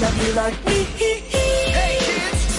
love 0.00 0.26
you 0.26 0.32
like 0.34 0.64
me. 0.66 0.84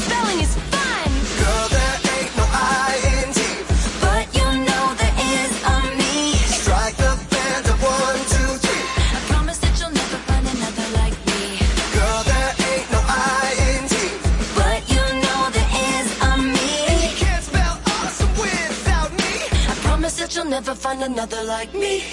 Spelling 0.04 0.40
is 0.42 0.56
fun. 0.72 1.10
Girl, 1.40 1.68
there 1.76 1.98
ain't 2.16 2.32
no 2.36 2.46
I-N-G. 2.52 3.40
But 4.04 4.26
you 4.36 4.48
know 4.68 4.86
there 5.00 5.16
is 5.36 5.52
a 5.64 5.76
me. 6.00 6.34
Strike 6.60 6.98
the 6.98 7.12
band 7.32 7.66
of 7.74 7.80
one, 7.82 8.20
two, 8.34 8.52
three. 8.64 8.84
I 9.16 9.20
promise 9.32 9.58
that 9.60 9.74
you'll 9.80 9.96
never 10.02 10.20
find 10.28 10.46
another 10.56 10.88
like 11.00 11.18
me. 11.32 11.60
Girl, 11.96 12.22
there 12.32 12.52
ain't 12.72 12.88
no 12.92 13.02
I-N-G. 13.08 13.94
But 14.60 14.82
you 14.94 15.04
know 15.24 15.42
there 15.56 15.72
is 15.92 16.08
a 16.30 16.32
me. 16.56 16.72
Can't 17.22 17.44
spell 17.44 17.80
awesome 17.96 18.34
without 18.44 19.12
me. 19.22 19.34
I 19.72 19.74
promise 19.88 20.16
that 20.20 20.36
you'll 20.36 20.46
never 20.58 20.76
find 20.76 21.04
another 21.04 21.44
like 21.44 21.74
me. 21.74 22.04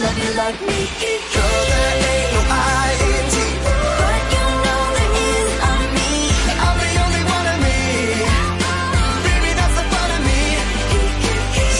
Love 0.00 0.18
you 0.18 0.32
like 0.34 0.58
me. 0.62 0.78
Girl, 1.34 1.62
there 1.70 1.96
ain't 2.12 2.32
no. 2.32 3.52
But 4.00 4.22
you 4.32 4.46
know 4.64 4.84
a 5.68 5.76
me. 5.96 6.10
I'm 6.64 6.76
the 6.80 6.92
only 7.04 7.22
one 7.36 7.46
of 7.52 7.58
me. 7.66 7.78
Baby, 9.26 9.50
that's 9.58 9.76
the 9.76 9.84
fun 9.92 10.10
of 10.16 10.22
me. 10.28 10.40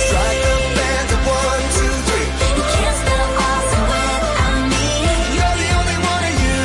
Strike 0.05 0.43
band 0.77 1.09
one, 1.25 1.65
two, 1.77 1.95
three. 2.07 2.29
You 2.57 2.65
can't 2.75 2.99
me. 4.73 4.85
You're 5.37 5.57
the 5.63 5.71
only 5.81 5.99
one 6.13 6.25
of 6.31 6.35
you. 6.45 6.61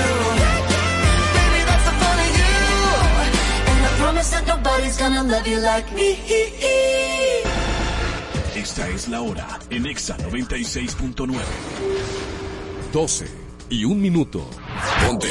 Baby, 1.37 1.59
that's 1.69 1.85
the 1.87 1.95
fun 2.01 2.17
of 2.25 2.31
you. 2.39 2.55
And 3.71 3.81
I 3.87 3.91
promise 4.01 4.29
that 4.31 4.45
nobody's 4.47 4.97
gonna 4.97 5.23
love 5.23 5.47
you 5.47 5.59
like 5.59 5.87
me. 5.93 6.09
Esta 8.53 8.89
es 8.89 9.07
la 9.07 9.21
hora 9.21 9.56
en 9.77 9.85
Exa 9.85 10.17
96.9. 10.17 11.37
12 12.91 13.27
y 13.69 13.85
un 13.85 14.01
minuto. 14.01 14.49
Ponte. 15.05 15.29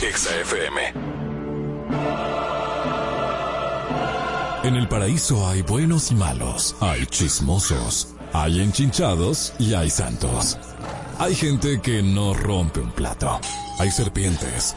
Exa 0.00 0.30
FM. 0.42 0.80
En 4.62 4.76
el 4.76 4.88
paraíso 4.88 5.48
hay 5.48 5.62
buenos 5.62 6.12
y 6.12 6.14
malos, 6.14 6.76
hay 6.80 7.04
chismosos, 7.06 8.14
hay 8.32 8.60
enchinchados 8.60 9.52
y 9.58 9.74
hay 9.74 9.90
santos. 9.90 10.56
Hay 11.18 11.34
gente 11.34 11.80
que 11.80 12.02
no 12.02 12.32
rompe 12.32 12.80
un 12.80 12.92
plato, 12.92 13.40
hay 13.80 13.90
serpientes, 13.90 14.76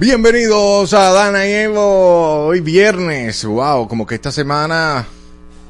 Bienvenidos 0.00 0.94
a 0.94 1.12
Dana 1.12 1.46
y 1.46 1.52
Evo. 1.52 2.46
Hoy 2.46 2.60
viernes. 2.60 3.44
Wow, 3.44 3.86
como 3.86 4.06
que 4.06 4.14
esta 4.14 4.32
semana. 4.32 5.06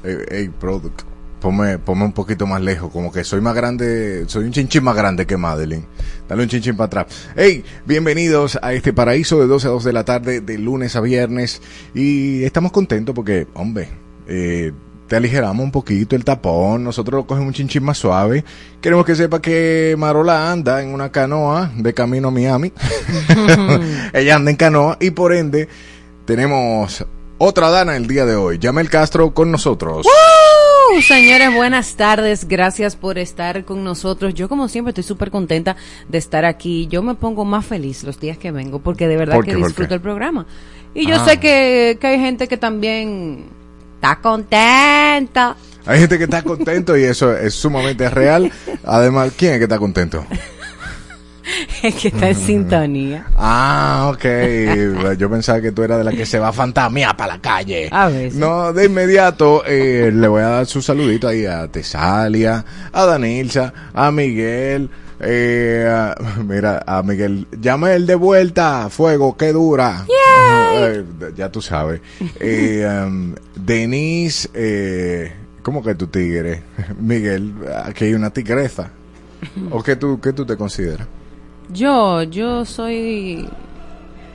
Ey, 0.04 0.18
ey, 0.28 0.48
product. 0.48 1.02
Ponme, 1.40 1.78
ponme 1.80 2.04
un 2.04 2.12
poquito 2.12 2.46
más 2.46 2.62
lejos, 2.62 2.92
como 2.92 3.10
que 3.10 3.24
soy 3.24 3.40
más 3.40 3.56
grande, 3.56 4.26
soy 4.28 4.44
un 4.44 4.52
chinchín 4.52 4.84
más 4.84 4.94
grande 4.94 5.26
que 5.26 5.36
Madeline. 5.36 5.84
Dale 6.28 6.44
un 6.44 6.48
chinchín 6.48 6.76
para 6.76 6.86
atrás. 6.86 7.06
Hey, 7.34 7.64
bienvenidos 7.86 8.56
a 8.62 8.72
este 8.72 8.92
paraíso 8.92 9.40
de 9.40 9.48
12 9.48 9.66
a 9.66 9.70
2 9.70 9.82
de 9.82 9.92
la 9.92 10.04
tarde, 10.04 10.40
de 10.40 10.58
lunes 10.58 10.94
a 10.94 11.00
viernes. 11.00 11.60
Y 11.92 12.44
estamos 12.44 12.70
contentos 12.70 13.16
porque, 13.16 13.48
hombre, 13.54 13.88
eh, 14.28 14.70
te 15.10 15.16
aligeramos 15.16 15.64
un 15.64 15.72
poquito 15.72 16.14
el 16.14 16.24
tapón, 16.24 16.84
nosotros 16.84 17.18
lo 17.22 17.26
cogemos 17.26 17.48
un 17.48 17.52
chinchín 17.52 17.82
más 17.82 17.98
suave. 17.98 18.44
Queremos 18.80 19.04
que 19.04 19.16
sepa 19.16 19.42
que 19.42 19.96
Marola 19.98 20.52
anda 20.52 20.80
en 20.84 20.94
una 20.94 21.10
canoa 21.10 21.68
de 21.76 21.92
camino 21.92 22.28
a 22.28 22.30
Miami. 22.30 22.72
Ella 24.12 24.36
anda 24.36 24.52
en 24.52 24.56
canoa 24.56 24.98
y 25.00 25.10
por 25.10 25.34
ende 25.34 25.68
tenemos 26.26 27.04
otra 27.38 27.70
Dana 27.70 27.96
el 27.96 28.06
día 28.06 28.24
de 28.24 28.36
hoy. 28.36 28.60
Yamel 28.60 28.88
Castro 28.88 29.34
con 29.34 29.50
nosotros. 29.50 30.06
Señores, 31.02 31.52
buenas 31.56 31.96
tardes. 31.96 32.46
Gracias 32.46 32.94
por 32.94 33.18
estar 33.18 33.64
con 33.64 33.82
nosotros. 33.82 34.32
Yo, 34.34 34.48
como 34.48 34.68
siempre, 34.68 34.90
estoy 34.90 35.02
súper 35.02 35.32
contenta 35.32 35.74
de 36.08 36.18
estar 36.18 36.44
aquí. 36.44 36.86
Yo 36.86 37.02
me 37.02 37.16
pongo 37.16 37.44
más 37.44 37.66
feliz 37.66 38.04
los 38.04 38.20
días 38.20 38.38
que 38.38 38.52
vengo 38.52 38.78
porque 38.78 39.08
de 39.08 39.16
verdad 39.16 39.34
¿Por 39.34 39.44
que 39.44 39.56
disfruto 39.56 39.92
el 39.92 40.00
programa. 40.00 40.46
Y 40.94 41.08
yo 41.08 41.16
Ah. 41.16 41.24
sé 41.24 41.40
que, 41.40 41.98
que 42.00 42.06
hay 42.06 42.20
gente 42.20 42.46
que 42.46 42.56
también 42.56 43.58
está 44.00 44.16
contenta. 44.22 45.56
Hay 45.84 45.98
gente 46.00 46.16
que 46.16 46.24
está 46.24 46.42
contento 46.42 46.96
y 46.96 47.04
eso 47.04 47.36
es 47.36 47.52
sumamente 47.54 48.08
real. 48.08 48.50
Además, 48.84 49.32
¿quién 49.36 49.52
es 49.52 49.58
que 49.58 49.64
está 49.64 49.78
contento? 49.78 50.24
que 52.00 52.08
está 52.08 52.28
en 52.30 52.34
sintonía. 52.36 53.26
Ah, 53.36 54.10
ok. 54.14 55.16
Yo 55.18 55.28
pensaba 55.28 55.60
que 55.60 55.72
tú 55.72 55.82
eras 55.82 55.98
de 55.98 56.04
la 56.04 56.12
que 56.12 56.24
se 56.24 56.38
va 56.38 56.48
a 56.48 56.52
fantasmear 56.52 57.14
para 57.16 57.34
la 57.34 57.40
calle. 57.42 57.88
A 57.92 58.08
veces. 58.08 58.34
No, 58.34 58.72
de 58.72 58.86
inmediato 58.86 59.64
eh, 59.66 60.10
le 60.14 60.28
voy 60.28 60.42
a 60.42 60.48
dar 60.48 60.66
su 60.66 60.80
saludito 60.80 61.28
ahí 61.28 61.44
a 61.44 61.68
Tesalia, 61.68 62.64
a 62.92 63.04
Danilza, 63.04 63.72
a 63.92 64.10
Miguel. 64.10 64.88
Eh, 65.22 65.86
a- 65.90 66.14
mira, 66.42 66.82
a 66.86 67.02
Miguel, 67.02 67.46
llama 67.60 67.92
el 67.92 68.06
de 68.06 68.14
vuelta, 68.14 68.88
fuego, 68.88 69.36
que 69.36 69.52
dura. 69.52 70.06
Ya 71.36 71.50
tú 71.50 71.60
sabes. 71.62 72.00
Eh, 72.40 72.86
um, 73.06 73.34
Denise, 73.54 74.48
eh, 74.54 75.32
¿cómo 75.62 75.82
que 75.82 75.94
tu 75.94 76.06
tigre? 76.06 76.62
Miguel, 77.00 77.54
aquí 77.84 78.04
hay 78.06 78.14
una 78.14 78.30
tigresa. 78.30 78.90
¿O 79.70 79.82
qué 79.82 79.96
tú, 79.96 80.20
qué 80.20 80.32
tú 80.32 80.44
te 80.44 80.56
consideras? 80.56 81.06
Yo, 81.72 82.22
yo 82.24 82.64
soy, 82.64 83.48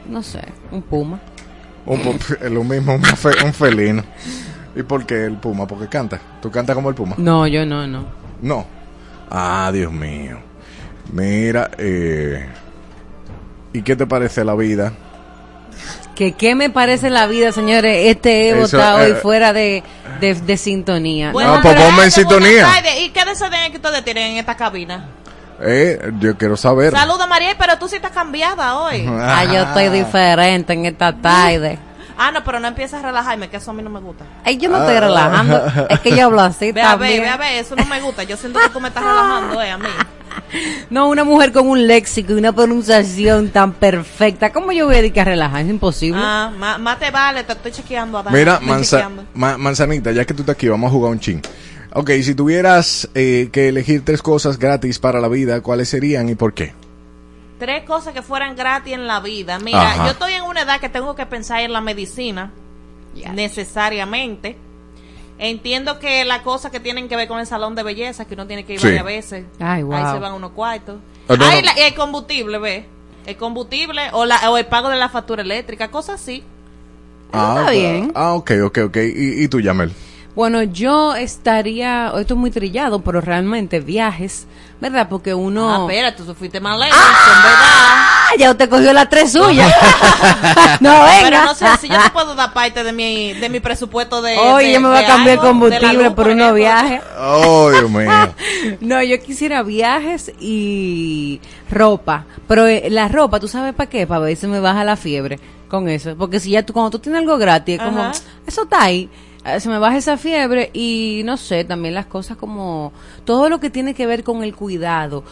no 0.09 0.23
sé, 0.23 0.41
un 0.71 0.81
puma. 0.81 1.19
Un, 1.85 1.99
lo 2.53 2.63
mismo, 2.63 2.95
un, 2.95 3.03
fe- 3.03 3.43
un 3.45 3.53
felino. 3.53 4.03
¿Y 4.75 4.83
por 4.83 5.05
qué 5.05 5.25
el 5.25 5.37
puma? 5.37 5.67
Porque 5.67 5.87
canta. 5.87 6.19
¿Tú 6.41 6.49
cantas 6.51 6.75
como 6.75 6.89
el 6.89 6.95
puma? 6.95 7.15
No, 7.17 7.45
yo 7.47 7.65
no, 7.65 7.85
no. 7.87 8.05
No. 8.41 8.65
Ah, 9.29 9.69
Dios 9.73 9.91
mío. 9.91 10.37
Mira, 11.13 11.69
eh, 11.77 12.45
¿y 13.73 13.81
qué 13.83 13.95
te 13.95 14.07
parece 14.07 14.43
la 14.43 14.55
vida? 14.55 14.91
Que 16.15 16.31
qué 16.31 16.55
me 16.55 16.69
parece 16.69 17.09
la 17.09 17.27
vida, 17.27 17.51
señores. 17.51 18.07
Este 18.07 18.49
Evo 18.49 18.65
Eso, 18.65 18.77
está 18.77 19.03
eh, 19.05 19.11
hoy 19.11 19.17
fuera 19.21 19.51
de, 19.51 19.83
de, 20.21 20.33
de 20.33 20.57
sintonía. 20.57 21.31
Bueno, 21.31 21.59
pues 21.61 21.75
ponme 21.75 22.05
en 22.05 22.11
sintonía. 22.11 22.67
¿Y 23.01 23.09
qué 23.09 23.25
desorden 23.25 23.69
que 23.71 23.77
ustedes 23.77 24.03
tienen 24.03 24.31
en 24.31 24.37
esta 24.37 24.55
cabina? 24.55 25.05
Eh, 25.61 26.11
yo 26.19 26.37
quiero 26.37 26.57
saber. 26.57 26.91
Saluda 26.91 27.27
María, 27.27 27.55
pero 27.57 27.77
tú 27.77 27.87
sí 27.87 27.95
estás 27.97 28.11
cambiada 28.11 28.77
hoy. 28.79 29.05
Ah, 29.21 29.45
yo 29.45 29.61
estoy 29.63 29.89
diferente 29.89 30.73
en 30.73 30.85
esta 30.85 31.13
tarde. 31.13 31.77
Ah, 32.17 32.31
no, 32.31 32.45
pero 32.45 32.61
no 32.61 32.69
empieces 32.69 32.93
a 32.97 33.01
relajarme, 33.01 33.49
que 33.49 33.57
eso 33.57 33.71
a 33.71 33.73
mí 33.73 33.83
no 33.83 33.89
me 33.89 33.99
gusta. 33.99 34.23
Ay, 34.45 34.55
yo 34.55 34.69
no 34.69 34.77
estoy 34.77 34.97
relajando. 35.01 35.61
Es 35.89 35.99
que 35.99 36.15
yo 36.15 36.27
hablo 36.27 36.39
así 36.43 36.71
Ve 36.71 36.81
a 36.81 36.95
ver, 36.95 37.09
también. 37.09 37.21
ve 37.23 37.27
a 37.27 37.35
ver, 37.35 37.55
eso 37.57 37.75
no 37.75 37.83
me 37.83 37.99
gusta. 37.99 38.23
Yo 38.23 38.37
siento 38.37 38.57
que 38.57 38.69
tú 38.69 38.79
me 38.79 38.87
estás 38.87 39.03
relajando, 39.03 39.61
eh, 39.61 39.71
a 39.71 39.77
mí. 39.77 39.89
No, 40.89 41.09
una 41.09 41.23
mujer 41.23 41.51
con 41.51 41.67
un 41.67 41.87
léxico 41.87 42.33
y 42.33 42.35
una 42.35 42.53
pronunciación 42.53 43.49
tan 43.49 43.73
perfecta. 43.73 44.51
¿Cómo 44.53 44.71
yo 44.71 44.85
voy 44.85 44.95
a 44.95 44.97
dedicar 44.99 45.27
a 45.27 45.31
relajar? 45.31 45.61
Es 45.61 45.69
imposible. 45.69 46.19
Ah, 46.23 46.51
ma- 46.57 46.77
más 46.77 46.99
te 46.99 47.09
vale, 47.11 47.43
te 47.43 47.53
estoy 47.53 47.71
chequeando. 47.71 48.17
Adán, 48.19 48.33
Mira, 48.33 48.53
estoy 48.53 48.67
manza- 48.67 48.97
chequeando. 48.97 49.25
ma- 49.33 49.57
manzanita, 49.57 50.11
ya 50.11 50.25
que 50.25 50.33
tú 50.33 50.41
estás 50.43 50.55
aquí, 50.55 50.67
vamos 50.67 50.89
a 50.89 50.91
jugar 50.91 51.11
un 51.11 51.19
ching. 51.19 51.41
Ok, 51.93 52.11
si 52.23 52.35
tuvieras 52.35 53.09
eh, 53.15 53.49
que 53.51 53.69
elegir 53.69 54.03
tres 54.05 54.21
cosas 54.21 54.59
gratis 54.59 54.99
para 54.99 55.19
la 55.19 55.27
vida, 55.27 55.61
¿cuáles 55.61 55.89
serían 55.89 56.29
y 56.29 56.35
por 56.35 56.53
qué? 56.53 56.73
Tres 57.57 57.83
cosas 57.85 58.13
que 58.13 58.21
fueran 58.21 58.55
gratis 58.55 58.93
en 58.93 59.07
la 59.07 59.21
vida. 59.21 59.59
Mira, 59.59 59.91
Ajá. 59.91 60.05
yo 60.05 60.11
estoy 60.11 60.33
en 60.33 60.43
una 60.43 60.61
edad 60.63 60.79
que 60.81 60.89
tengo 60.89 61.15
que 61.15 61.25
pensar 61.25 61.61
en 61.61 61.71
la 61.73 61.79
medicina, 61.81 62.51
necesariamente. 63.33 64.57
Entiendo 65.37 65.99
que 65.99 66.23
las 66.23 66.41
cosas 66.41 66.71
que 66.71 66.79
tienen 66.79 67.09
que 67.09 67.15
ver 67.17 67.27
con 67.27 67.39
el 67.39 67.45
salón 67.45 67.75
de 67.75 67.83
belleza, 67.83 68.25
que 68.25 68.35
uno 68.35 68.47
tiene 68.47 68.63
que 68.65 68.73
ir 68.73 68.79
Sí. 68.79 68.87
varias 68.87 69.03
veces, 69.05 69.45
Ay, 69.59 69.83
wow. 69.83 69.93
ahí 69.95 70.13
se 70.13 70.19
van 70.19 70.33
unos 70.33 70.51
cuartos. 70.51 70.97
Ah, 71.27 71.35
no, 71.37 71.45
Ay, 71.45 71.61
no. 71.61 71.65
la- 71.65 71.79
y 71.79 71.83
el 71.83 71.93
combustible, 71.95 72.57
ve. 72.57 72.85
El 73.25 73.35
combustible 73.37 74.03
o, 74.13 74.23
la, 74.25 74.49
o 74.49 74.57
el 74.57 74.65
pago 74.67 74.89
de 74.89 74.97
la 74.97 75.09
factura 75.09 75.41
eléctrica, 75.41 75.89
cosas 75.91 76.21
así. 76.21 76.43
Ah, 77.33 77.55
está 77.57 77.63
ok. 77.65 77.71
bien. 77.71 78.11
Ah, 78.15 78.33
ok, 78.33 78.51
ok, 78.65 78.77
ok. 78.85 78.97
¿Y, 78.97 79.43
y 79.43 79.47
tú, 79.49 79.59
Yamel? 79.59 79.91
Bueno, 80.35 80.63
yo 80.63 81.15
estaría, 81.15 82.11
esto 82.19 82.33
es 82.33 82.39
muy 82.39 82.51
trillado, 82.51 82.99
pero 83.01 83.19
realmente 83.21 83.79
viajes, 83.79 84.47
¿verdad? 84.79 85.07
Porque 85.09 85.33
uno... 85.33 85.73
Ah, 85.73 85.81
espera, 85.81 86.15
tú 86.15 86.23
fuiste 86.35 86.59
más 86.59 86.77
lejos, 86.77 86.97
en 86.97 87.43
verdad. 87.43 88.05
Ah, 88.27 88.29
ya 88.37 88.51
usted 88.51 88.69
cogió 88.69 88.93
las 88.93 89.09
tres 89.09 89.31
suyas. 89.31 89.73
no, 90.79 90.91
venga. 90.91 91.19
Pero 91.23 91.45
no 91.45 91.55
sé 91.55 91.65
si 91.81 91.87
yo 91.87 92.01
te 92.01 92.09
puedo 92.09 92.35
dar 92.35 92.53
parte 92.53 92.83
de 92.83 92.91
mi, 92.91 93.33
de 93.33 93.49
mi 93.49 93.59
presupuesto 93.59 94.21
de. 94.21 94.37
Hoy 94.37 94.73
yo 94.73 94.81
me 94.81 94.89
voy 94.89 94.97
a 94.97 95.05
cambiar 95.05 95.39
algo, 95.39 95.47
combustible 95.49 96.03
luz, 96.03 96.13
por 96.13 96.27
unos 96.27 96.53
viajes. 96.55 97.01
Oh, 97.17 97.69
Dios 97.71 97.89
mío. 97.89 98.09
No, 98.81 99.01
yo 99.03 99.21
quisiera 99.21 99.61
viajes 99.63 100.31
y 100.39 101.39
ropa. 101.69 102.25
Pero 102.47 102.65
eh, 102.67 102.87
la 102.89 103.07
ropa, 103.07 103.39
¿tú 103.39 103.47
sabes 103.47 103.73
para 103.73 103.89
qué? 103.89 104.07
Para 104.07 104.21
ver 104.21 104.35
si 104.35 104.47
me 104.47 104.59
baja 104.59 104.83
la 104.83 104.95
fiebre 104.95 105.39
con 105.67 105.87
eso. 105.87 106.15
Porque 106.17 106.39
si 106.39 106.51
ya 106.51 106.63
tú, 106.63 106.73
cuando 106.73 106.91
tú 106.91 106.99
tienes 106.99 107.19
algo 107.19 107.37
gratis, 107.37 107.77
es 107.77 107.83
como, 107.83 108.01
Ajá. 108.01 108.11
eso 108.45 108.63
está 108.63 108.83
ahí. 108.83 109.09
Eh, 109.45 109.59
Se 109.59 109.69
me 109.69 109.79
baja 109.79 109.97
esa 109.97 110.17
fiebre 110.17 110.69
y 110.73 111.21
no 111.25 111.37
sé, 111.37 111.63
también 111.63 111.93
las 111.93 112.05
cosas 112.05 112.37
como 112.37 112.91
todo 113.25 113.49
lo 113.49 113.59
que 113.59 113.69
tiene 113.69 113.93
que 113.93 114.07
ver 114.07 114.23
con 114.23 114.43
el 114.43 114.55
cuidado. 114.55 115.23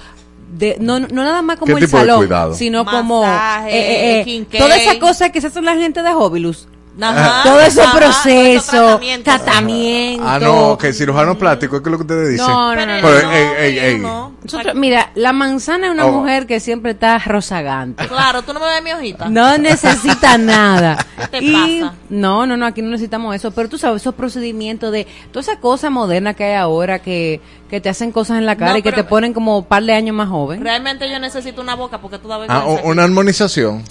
De, 0.58 0.78
no, 0.80 1.00
no 1.00 1.24
nada 1.24 1.42
más 1.42 1.58
como 1.58 1.76
¿Qué 1.76 1.84
el 1.84 1.90
salón, 1.90 2.54
sino 2.54 2.86
como 2.86 3.26
eh, 3.26 3.70
eh, 3.70 4.24
eh, 4.28 4.58
toda 4.58 4.76
esa 4.76 5.00
cosa 5.00 5.32
que 5.32 5.42
se 5.42 5.48
hace 5.48 5.62
la 5.62 5.76
gente 5.76 6.04
de 6.04 6.10
Hobilus. 6.10 6.68
Ajá, 7.02 7.42
todo 7.44 7.60
ese 7.60 7.82
ajá, 7.82 7.98
proceso, 7.98 8.72
todo 9.00 9.00
tratamiento. 9.24 10.24
Ah, 10.28 10.40
no, 10.40 10.78
que 10.78 10.94
cirujano 10.94 11.38
plástico, 11.38 11.78
es 11.78 11.82
que 11.82 11.90
es 11.90 11.92
lo 11.92 11.98
que 11.98 12.04
ustedes 12.04 12.30
dicen. 12.32 12.46
No, 12.48 12.76
no, 12.76 12.86
no, 12.86 12.94
Pero, 13.02 13.28
no, 13.28 13.32
ey, 13.34 13.48
ey, 13.58 13.76
yo 13.76 13.82
ey. 13.82 13.98
no. 14.00 14.34
Nosotros- 14.44 14.76
mira, 14.76 15.12
la 15.16 15.34
manzana 15.34 15.88
es 15.88 15.94
una 15.94 16.06
Oh. 16.06 16.12
mujer 16.12 16.46
que 16.46 16.60
siempre 16.60 16.92
está 16.92 17.18
rozagante. 17.20 18.06
Claro, 18.08 18.42
tú 18.44 18.54
no 18.54 18.60
me 18.60 18.66
ves 18.68 18.84
mi 18.84 18.92
hojita. 18.92 19.30
No 19.30 19.58
necesita 19.58 20.38
nada. 20.38 20.98
¿Qué 21.32 21.40
te 21.40 21.44
y 21.46 21.82
pasa? 21.82 21.96
no, 22.10 22.46
no, 22.46 22.58
no, 22.58 22.66
aquí 22.66 22.82
no 22.82 22.90
necesitamos 22.90 23.36
eso, 23.36 23.52
pero 23.52 23.70
tú 23.70 23.78
sabes 23.78 24.02
esos 24.02 24.14
procedimientos 24.16 24.92
de 24.92 25.08
toda 25.32 25.42
esa 25.42 25.60
cosa 25.60 25.90
moderna 25.90 26.34
que 26.34 26.44
hay 26.44 26.56
ahora 26.56 27.00
que, 27.00 27.42
que 27.70 27.80
te 27.82 27.90
hacen 27.90 28.12
cosas 28.12 28.38
en 28.38 28.46
la 28.46 28.56
cara 28.58 28.74
No, 28.74 28.78
y 28.78 28.82
que 28.84 28.92
te 28.92 29.04
ponen 29.04 29.34
como 29.34 29.58
un 29.60 29.66
par 29.66 29.84
de 29.84 29.94
años 29.94 30.16
más 30.16 30.30
joven. 30.30 30.62
Realmente 30.62 31.10
yo 31.10 31.18
necesito 31.20 31.62
una 31.62 31.76
boca 31.76 32.00
porque 32.00 32.20
tú 32.20 32.28
da 32.28 32.36
Ah, 32.36 32.40
vergüenza. 32.40 32.66
u- 32.86 32.92
una 32.92 33.04
armonización. 33.04 33.84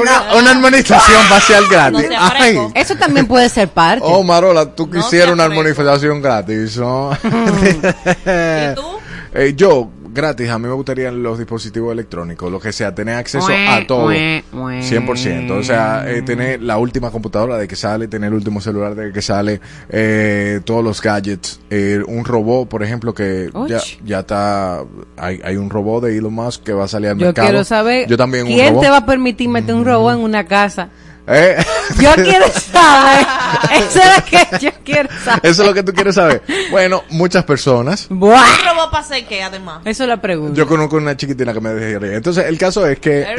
Una, 0.00 0.34
una 0.38 0.50
armonización 0.50 1.22
facial 1.24 1.64
gratis. 1.68 2.08
No 2.08 2.16
Ay. 2.18 2.58
Eso 2.74 2.94
también 2.96 3.26
puede 3.26 3.48
ser 3.48 3.68
parte. 3.68 4.04
Oh, 4.06 4.22
Marola, 4.22 4.66
tú 4.66 4.86
No 4.86 4.92
quisieras 4.92 5.32
una 5.32 5.44
armonización 5.44 6.22
gratis. 6.22 6.76
¿no? 6.76 7.12
¿Y 7.12 8.74
tú? 8.74 8.82
Eh, 9.32 9.52
yo, 9.54 9.88
gratis, 10.12 10.48
a 10.50 10.58
mí 10.58 10.66
me 10.68 10.74
gustarían 10.74 11.22
los 11.22 11.38
dispositivos 11.38 11.92
electrónicos, 11.92 12.50
lo 12.50 12.60
que 12.60 12.72
sea, 12.72 12.94
tener 12.94 13.16
acceso 13.16 13.48
a 13.48 13.86
todo. 13.86 14.10
100%. 14.10 15.50
O 15.50 15.62
sea, 15.62 16.04
eh, 16.10 16.22
tener 16.22 16.62
la 16.62 16.78
última 16.78 17.10
computadora 17.10 17.56
de 17.58 17.66
que 17.68 17.76
sale, 17.76 18.08
tener 18.08 18.28
el 18.28 18.34
último 18.34 18.60
celular 18.60 18.94
de 18.94 19.12
que 19.12 19.22
sale, 19.22 19.60
eh, 19.88 20.60
todos 20.64 20.82
los 20.84 21.00
gadgets. 21.00 21.60
eh, 21.70 22.00
un 22.06 22.24
robot, 22.24 22.68
por 22.68 22.82
ejemplo, 22.82 23.14
que 23.14 23.50
ya, 23.68 23.80
ya 24.04 24.20
está. 24.20 24.82
Hay, 25.16 25.40
hay 25.44 25.56
un 25.56 25.70
robot 25.70 26.04
de 26.04 26.16
Elon 26.16 26.32
Musk 26.34 26.62
que 26.64 26.72
va 26.72 26.84
a 26.84 26.88
salir 26.88 27.08
al 27.10 27.18
Yo 27.18 27.26
mercado. 27.26 27.48
quiero 27.48 27.64
saber 27.64 28.06
Yo 28.08 28.16
también 28.16 28.46
un 28.46 28.52
quién 28.52 28.68
robot. 28.70 28.82
te 28.84 28.90
va 28.90 28.96
a 28.98 29.06
permitir 29.06 29.48
meter 29.48 29.74
un 29.74 29.84
robot 29.84 30.14
en 30.14 30.20
una 30.20 30.44
casa. 30.46 30.88
Eh, 31.32 31.56
Yo 32.00 32.10
quiero 32.16 32.46
saber. 32.72 33.24
Eso 33.72 34.00
es 34.00 34.16
lo 34.16 34.24
que 34.24 34.58
yo 34.64 34.70
quiero 34.84 35.08
saber. 35.24 35.40
Eso 35.42 35.62
es 35.62 35.68
lo 35.68 35.74
que 35.74 35.82
tú 35.82 35.92
quieres 35.92 36.14
saber. 36.14 36.42
Bueno, 36.70 37.02
muchas 37.10 37.44
personas. 37.44 38.06
Buah. 38.08 38.40
¿Un 38.40 38.68
robot 38.68 38.90
para 38.90 39.04
hacer 39.04 39.26
qué, 39.26 39.42
además? 39.42 39.82
Eso 39.84 40.04
es 40.04 40.08
la 40.08 40.20
pregunta. 40.20 40.54
Yo 40.54 40.66
conozco 40.66 40.96
una 40.96 41.16
chiquitina 41.16 41.52
que 41.52 41.60
me 41.60 41.70
dejaría. 41.70 42.16
Entonces, 42.16 42.46
el 42.46 42.58
caso 42.58 42.86
es 42.86 42.98
que. 42.98 43.26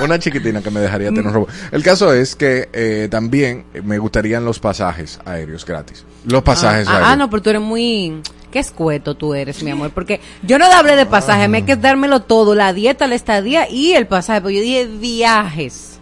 Una 0.00 0.18
chiquitina 0.18 0.62
que 0.62 0.70
me 0.70 0.80
dejaría 0.80 1.08
tener 1.08 1.26
un 1.26 1.32
robot. 1.32 1.50
El 1.72 1.82
caso 1.82 2.12
es 2.12 2.36
que 2.36 2.68
eh, 2.72 3.08
también 3.10 3.64
me 3.82 3.98
gustarían 3.98 4.44
los 4.44 4.60
pasajes 4.60 5.18
aéreos 5.24 5.64
gratis. 5.64 6.04
Los 6.24 6.42
pasajes 6.42 6.86
ah, 6.86 6.92
aéreos. 6.92 7.10
ah, 7.10 7.16
no, 7.16 7.30
pero 7.30 7.42
tú 7.42 7.50
eres 7.50 7.62
muy... 7.62 8.22
Qué 8.52 8.60
escueto 8.60 9.14
tú 9.14 9.34
eres, 9.34 9.62
mi 9.62 9.70
amor. 9.70 9.90
Porque 9.90 10.20
yo 10.42 10.58
no 10.58 10.64
hablé 10.72 10.96
de 10.96 11.04
pasaje, 11.04 11.48
me 11.48 11.58
hay 11.58 11.62
que 11.64 11.76
dármelo 11.76 12.22
todo. 12.22 12.54
La 12.54 12.72
dieta, 12.72 13.06
la 13.06 13.14
estadía 13.14 13.68
y 13.68 13.92
el 13.92 14.06
pasaje. 14.06 14.40
Pero 14.40 14.50
yo 14.50 14.62
dije 14.62 14.86
viajes. 14.86 15.97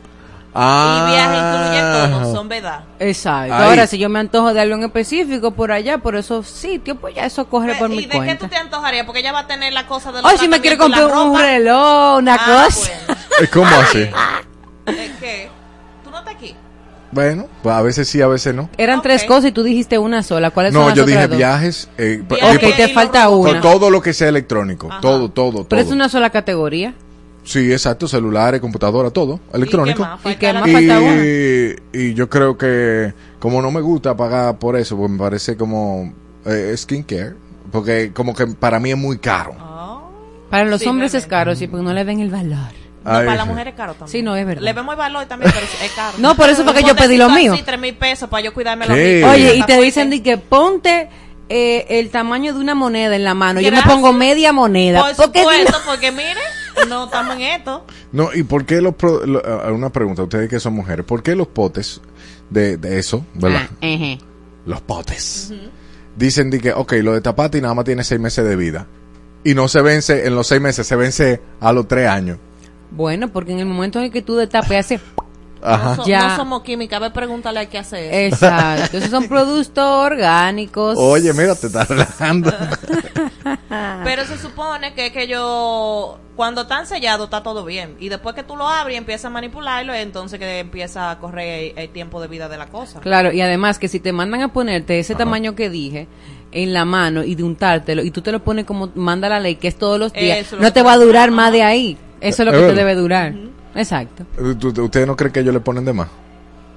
Ah. 0.58 1.06
Y 1.06 1.12
viaje 1.12 1.36
incluye 1.36 2.08
todo, 2.22 2.34
son 2.34 2.48
verdad. 2.48 2.80
Exacto. 2.98 3.54
Ahí. 3.54 3.62
Ahora, 3.68 3.86
si 3.86 3.98
yo 3.98 4.08
me 4.08 4.18
antojo 4.18 4.54
de 4.54 4.60
algo 4.60 4.74
en 4.76 4.84
específico 4.84 5.50
por 5.50 5.70
allá, 5.72 5.98
por 5.98 6.16
esos 6.16 6.46
sitios, 6.48 6.96
pues 7.00 7.14
ya 7.14 7.24
eso 7.26 7.46
corre 7.48 7.74
por 7.74 7.90
¿Y 7.90 7.96
mi 7.96 8.02
de 8.04 8.08
qué 8.08 8.16
cuenta. 8.16 8.38
tú 8.38 8.48
te 8.48 8.56
antojarías? 8.56 9.04
Porque 9.06 9.20
ella 9.20 9.32
va 9.32 9.40
a 9.40 9.46
tener 9.46 9.72
la 9.72 9.86
cosa 9.86 10.12
de 10.12 10.22
los 10.22 10.32
Hoy 10.32 10.38
si 10.38 10.48
me 10.48 10.60
quiere 10.60 10.78
comprar 10.78 11.04
un 11.06 11.38
reloj, 11.38 12.18
una 12.18 12.34
Ah, 12.40 12.64
cosa. 12.64 12.92
bueno. 13.06 13.20
¿Y 13.42 13.46
¿Cómo 13.48 13.76
así? 13.76 13.98
¿Es 14.86 15.10
que 15.20 15.50
¿Tú 16.04 16.10
no 16.10 16.18
estás 16.18 16.34
aquí? 16.34 16.54
Bueno, 17.12 17.46
pues 17.62 17.74
a 17.74 17.82
veces 17.82 18.08
sí, 18.08 18.20
a 18.20 18.26
veces 18.26 18.54
no. 18.54 18.68
Eran 18.76 18.98
Ok. 18.98 19.04
tres 19.04 19.24
cosas 19.24 19.46
y 19.46 19.52
tú 19.52 19.62
dijiste 19.62 19.96
una 19.98 20.22
sola. 20.22 20.50
¿Cuáles 20.50 20.72
son 20.72 20.82
No, 20.82 20.88
las 20.88 20.96
yo 20.96 21.04
otras 21.04 21.16
dije 21.16 21.28
dos? 21.28 21.36
viajes. 21.38 21.88
Eh, 21.98 22.22
Viajes 22.28 22.56
Ok, 22.56 22.76
te 22.76 22.90
y 22.90 22.94
falta 22.94 23.28
una. 23.28 23.60
to- 23.60 23.68
todo 23.68 23.90
lo 23.90 24.02
que 24.02 24.12
sea 24.12 24.28
electrónico. 24.28 24.88
Ajá. 24.90 25.00
Todo, 25.00 25.30
todo, 25.30 25.52
Pero 25.64 25.66
todo. 25.66 25.80
es 25.80 25.90
una 25.90 26.08
sola 26.08 26.30
categoría. 26.30 26.94
Sí, 27.46 27.70
exacto. 27.72 28.08
Celulares, 28.08 28.60
computadora, 28.60 29.10
todo. 29.10 29.38
Electrónico. 29.54 30.06
¿Y 30.24 30.34
qué 30.34 30.52
más? 30.52 30.68
¿Y 31.92 32.14
yo 32.14 32.28
creo 32.28 32.58
que 32.58 33.14
como 33.38 33.62
no 33.62 33.70
me 33.70 33.80
gusta 33.80 34.16
pagar 34.16 34.58
por 34.58 34.76
eso, 34.76 34.96
pues 34.96 35.10
me 35.10 35.18
parece 35.18 35.56
como 35.56 36.12
eh, 36.44 36.74
skincare, 36.76 37.34
porque 37.70 38.12
como 38.12 38.34
que 38.34 38.46
para 38.48 38.78
mí 38.80 38.90
es 38.90 38.98
muy 38.98 39.18
caro. 39.18 39.54
Ah. 39.58 40.00
Para 40.50 40.64
los 40.64 40.80
Sí, 40.80 40.88
hombres 40.88 41.14
es 41.14 41.26
caro, 41.26 41.54
sí, 41.56 41.66
porque 41.66 41.84
no 41.84 41.92
le 41.92 42.04
ven 42.04 42.20
el 42.20 42.30
valor. 42.30 42.72
No, 43.04 43.12
Ay, 43.12 43.24
para 43.26 43.36
la 43.36 43.42
sí. 43.44 43.48
mujer 43.48 43.68
es 43.68 43.74
caro 43.74 43.92
también. 43.94 44.08
Sí, 44.12 44.22
no, 44.22 44.34
es 44.34 44.44
verdad. 44.44 44.62
Le 44.62 44.72
vemos 44.72 44.92
el 44.92 44.98
valor 44.98 45.26
también, 45.26 45.52
pero 45.54 45.64
es 45.64 45.92
caro. 45.92 46.18
No, 46.18 46.34
por 46.34 46.48
eso 46.48 46.64
fue 46.64 46.74
que 46.74 46.82
yo 46.82 46.96
pedí 46.96 47.16
lo 47.16 47.30
mío. 47.30 47.54
tres 47.64 47.78
mil 47.80 47.94
pesos 47.94 48.28
para 48.28 48.42
yo 48.42 48.52
cuidarme 48.52 48.84
Sí. 48.86 48.90
los 48.90 48.98
míos. 48.98 49.30
Oye, 49.32 49.56
y 49.56 49.62
te 49.62 49.80
dicen 49.80 50.10
de 50.10 50.22
que 50.22 50.36
ponte 50.38 51.08
eh, 51.48 51.86
el 52.00 52.10
tamaño 52.10 52.52
de 52.54 52.60
una 52.60 52.74
moneda 52.74 53.14
en 53.16 53.24
la 53.24 53.34
mano. 53.34 53.60
Yo 53.60 53.70
me 53.72 53.82
pongo 53.82 54.12
media 54.12 54.52
moneda. 54.52 55.02
Por 55.02 55.16
porque 55.16 55.40
supuesto, 55.40 55.76
porque 55.86 56.12
mire, 56.12 56.40
no 56.88 57.04
estamos 57.04 57.34
en 57.36 57.42
esto. 57.42 57.84
No, 58.12 58.32
¿y 58.34 58.42
por 58.42 58.64
qué 58.64 58.80
los... 58.80 58.94
pro- 58.94 59.24
lo- 59.26 59.42
una 59.74 59.90
pregunta, 59.90 60.22
ustedes 60.22 60.48
que 60.48 60.60
son 60.60 60.74
mujeres, 60.74 61.04
¿por 61.06 61.22
qué 61.22 61.34
los 61.36 61.46
potes 61.48 62.00
de, 62.50 62.76
de 62.76 62.98
eso, 62.98 63.24
verdad? 63.34 63.68
Ah. 63.82 64.16
Los 64.64 64.80
potes. 64.80 65.52
Dicen 66.16 66.50
de 66.50 66.60
que, 66.60 66.72
ok, 66.72 66.94
lo 67.02 67.12
de 67.12 67.20
tapate 67.20 67.58
y 67.58 67.60
nada 67.60 67.74
más 67.74 67.84
tiene 67.84 68.02
seis 68.02 68.20
meses 68.20 68.44
de 68.44 68.56
vida. 68.56 68.86
Y 69.44 69.54
no 69.54 69.68
se 69.68 69.80
vence 69.82 70.26
en 70.26 70.34
los 70.34 70.46
seis 70.48 70.60
meses, 70.60 70.86
se 70.86 70.96
vence 70.96 71.40
a 71.60 71.72
los 71.72 71.86
tres 71.86 72.08
años. 72.08 72.38
Bueno, 72.90 73.28
porque 73.32 73.52
en 73.52 73.60
el 73.60 73.66
momento 73.66 74.00
en 74.00 74.10
que 74.10 74.22
tú 74.22 74.34
destapes 74.36 74.78
hace... 74.78 75.00
Ajá. 75.74 75.88
No, 75.90 75.96
so- 75.96 76.06
Ya. 76.08 76.28
no 76.28 76.36
somos 76.36 76.62
química, 76.62 76.96
a 76.96 77.00
ver, 77.00 77.12
pregúntale 77.12 77.60
a 77.60 77.66
qué 77.68 77.78
hacer. 77.78 78.12
Exacto. 78.14 78.98
Esos 78.98 79.10
son 79.10 79.28
productos 79.28 79.84
orgánicos. 79.84 80.96
Oye, 80.98 81.32
mira, 81.32 81.54
te 81.54 81.66
estás 81.66 81.88
relajando. 81.88 82.52
Pero 84.04 84.24
se 84.24 84.38
supone 84.38 84.94
que, 84.94 85.12
que 85.12 85.26
yo, 85.26 86.18
cuando 86.36 86.62
están 86.62 86.86
sellados, 86.86 87.24
está 87.26 87.42
todo 87.42 87.64
bien. 87.64 87.96
Y 87.98 88.08
después 88.08 88.34
que 88.34 88.42
tú 88.42 88.56
lo 88.56 88.68
abres 88.68 88.94
y 88.94 88.98
empiezas 88.98 89.26
a 89.26 89.30
manipularlo, 89.30 89.94
entonces 89.94 90.38
que 90.38 90.58
empieza 90.60 91.10
a 91.10 91.18
correr 91.18 91.72
el, 91.76 91.78
el 91.84 91.88
tiempo 91.90 92.20
de 92.20 92.28
vida 92.28 92.48
de 92.48 92.56
la 92.58 92.66
cosa. 92.66 93.00
Claro, 93.00 93.32
y 93.32 93.40
además 93.40 93.78
que 93.78 93.88
si 93.88 94.00
te 94.00 94.12
mandan 94.12 94.42
a 94.42 94.52
ponerte 94.52 94.98
ese 94.98 95.14
tamaño 95.14 95.54
que 95.54 95.70
dije 95.70 96.06
en 96.52 96.72
la 96.72 96.84
mano 96.84 97.24
y 97.24 97.34
de 97.34 97.42
untártelo 97.42 98.02
y 98.02 98.10
tú 98.10 98.22
te 98.22 98.32
lo 98.32 98.42
pones 98.42 98.64
como 98.64 98.90
manda 98.94 99.28
la 99.28 99.40
ley, 99.40 99.56
que 99.56 99.68
es 99.68 99.76
todos 99.76 99.98
los 99.98 100.12
días, 100.12 100.38
Eso 100.38 100.56
es 100.56 100.60
lo 100.62 100.66
no 100.68 100.72
te 100.72 100.82
va 100.82 100.92
a 100.92 100.98
durar 100.98 101.30
más 101.30 101.52
de 101.52 101.62
ahí. 101.62 101.98
Eso 102.20 102.42
es 102.42 102.46
lo 102.46 102.52
que 102.52 102.60
Es 102.62 102.68
te 102.68 102.74
debe 102.74 102.94
durar. 102.94 103.32
¿Tú- 103.32 103.50
tú- 104.58 104.82
¿Ustedes 104.82 105.06
no 105.06 105.16
creen 105.16 105.32
que 105.32 105.40
ellos 105.40 105.54
le 105.54 105.60
ponen 105.60 105.84
de 105.84 105.92
más? 105.92 106.08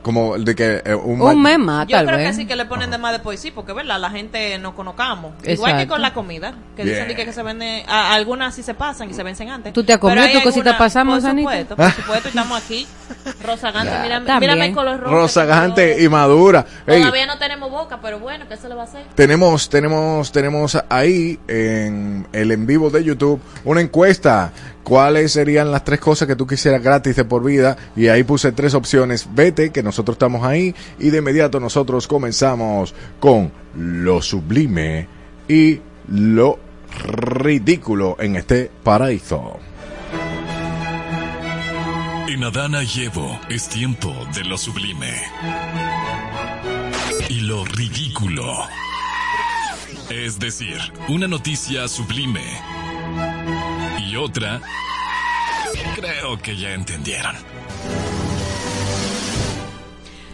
Como 0.01 0.35
el 0.35 0.45
de 0.45 0.55
que 0.55 0.81
eh, 0.85 0.95
un, 0.95 1.21
Un 1.21 1.41
mes 1.41 1.59
más, 1.59 1.85
Yo 1.85 1.97
tal 1.97 2.05
creo 2.05 2.17
vez. 2.17 2.29
que 2.29 2.33
sí 2.33 2.45
que 2.47 2.55
le 2.55 2.63
ponen 2.63 2.89
de 2.89 2.97
más 2.97 3.11
después, 3.11 3.37
sí, 3.37 3.51
porque 3.51 3.73
verdad, 3.73 3.99
la 3.99 4.09
gente 4.09 4.57
no 4.57 4.73
conozcamos. 4.73 5.33
Igual 5.43 5.51
Exacto. 5.71 5.77
que 5.77 5.87
con 5.89 6.01
la 6.01 6.13
comida, 6.13 6.53
que 6.77 6.85
dicen 6.85 7.09
de 7.09 7.15
que, 7.17 7.25
que 7.25 7.33
se 7.33 7.43
venden, 7.43 7.83
a- 7.85 8.13
algunas 8.13 8.55
sí 8.55 8.63
se 8.63 8.73
pasan 8.73 9.09
y 9.09 9.13
se 9.13 9.23
vencen 9.23 9.49
antes. 9.49 9.73
¿Tú 9.73 9.83
te 9.83 9.91
has 9.91 9.99
comido 9.99 10.21
Pero 10.23 10.27
hay 10.37 10.37
tu 10.37 10.41
cosita 10.41 10.77
pasamos, 10.77 11.21
Por 11.21 11.35
supuesto, 11.37 11.75
por 11.75 11.91
supuesto, 11.91 12.27
y 12.27 12.29
estamos 12.29 12.63
aquí. 12.63 12.87
Rosa 13.45 13.71
Gante, 13.71 13.91
Ya, 13.91 14.01
mírame, 14.03 14.39
mírame 14.39 14.65
el 14.67 14.73
color 14.73 14.99
rojo. 15.01 15.13
Rosa 15.15 15.41
que 15.41 15.47
Gante 15.49 15.95
yo- 15.99 16.05
y 16.05 16.09
Madura. 16.09 16.65
Ey, 16.87 17.01
Todavía 17.01 17.25
no 17.25 17.37
tenemos 17.37 17.69
boca, 17.69 17.99
pero 18.01 18.19
bueno, 18.19 18.45
¿qué 18.47 18.55
se 18.55 18.69
le 18.69 18.75
va 18.75 18.83
a 18.83 18.85
hacer? 18.85 19.03
tenemos, 19.15 19.67
tenemos, 19.69 20.31
tenemos 20.31 20.81
ahí 20.87 21.37
en 21.49 22.25
el 22.31 22.51
en 22.51 22.65
vivo 22.65 22.89
de 22.89 23.03
YouTube 23.03 23.41
una 23.65 23.81
encuesta. 23.81 24.53
¿Cuáles 24.89 25.33
serían 25.33 25.71
las 25.71 25.83
tres 25.83 25.99
cosas 25.99 26.27
que 26.27 26.35
tú 26.35 26.47
quisieras 26.47 26.81
gratis 26.81 27.15
de 27.15 27.23
por 27.23 27.43
vida? 27.43 27.77
Y 27.95 28.07
ahí 28.07 28.23
puse 28.23 28.51
tres 28.53 28.73
opciones. 28.73 29.27
Vete, 29.35 29.69
que 29.69 29.83
nosotros 29.83 30.15
estamos 30.15 30.43
ahí. 30.43 30.73
Y 30.97 31.11
de 31.11 31.19
inmediato 31.19 31.59
nosotros 31.59 32.07
comenzamos 32.07 32.95
con 33.19 33.51
lo 33.75 34.19
sublime 34.23 35.07
y 35.47 35.79
lo 36.07 36.57
ridículo 37.05 38.17
en 38.19 38.37
este 38.37 38.71
paraíso. 38.83 39.59
En 42.27 42.43
Adana 42.43 42.81
y 42.81 43.03
Evo 43.03 43.39
es 43.47 43.69
tiempo 43.69 44.11
de 44.33 44.43
lo 44.43 44.57
sublime. 44.57 45.13
Y 47.29 47.41
lo 47.41 47.63
ridículo. 47.63 48.43
Es 50.09 50.39
decir, 50.39 50.79
una 51.09 51.27
noticia 51.27 51.87
sublime. 51.87 52.41
Y 54.09 54.15
otra... 54.15 54.59
Creo 55.93 56.39
que 56.39 56.57
ya 56.57 56.73
entendieron. 56.73 57.35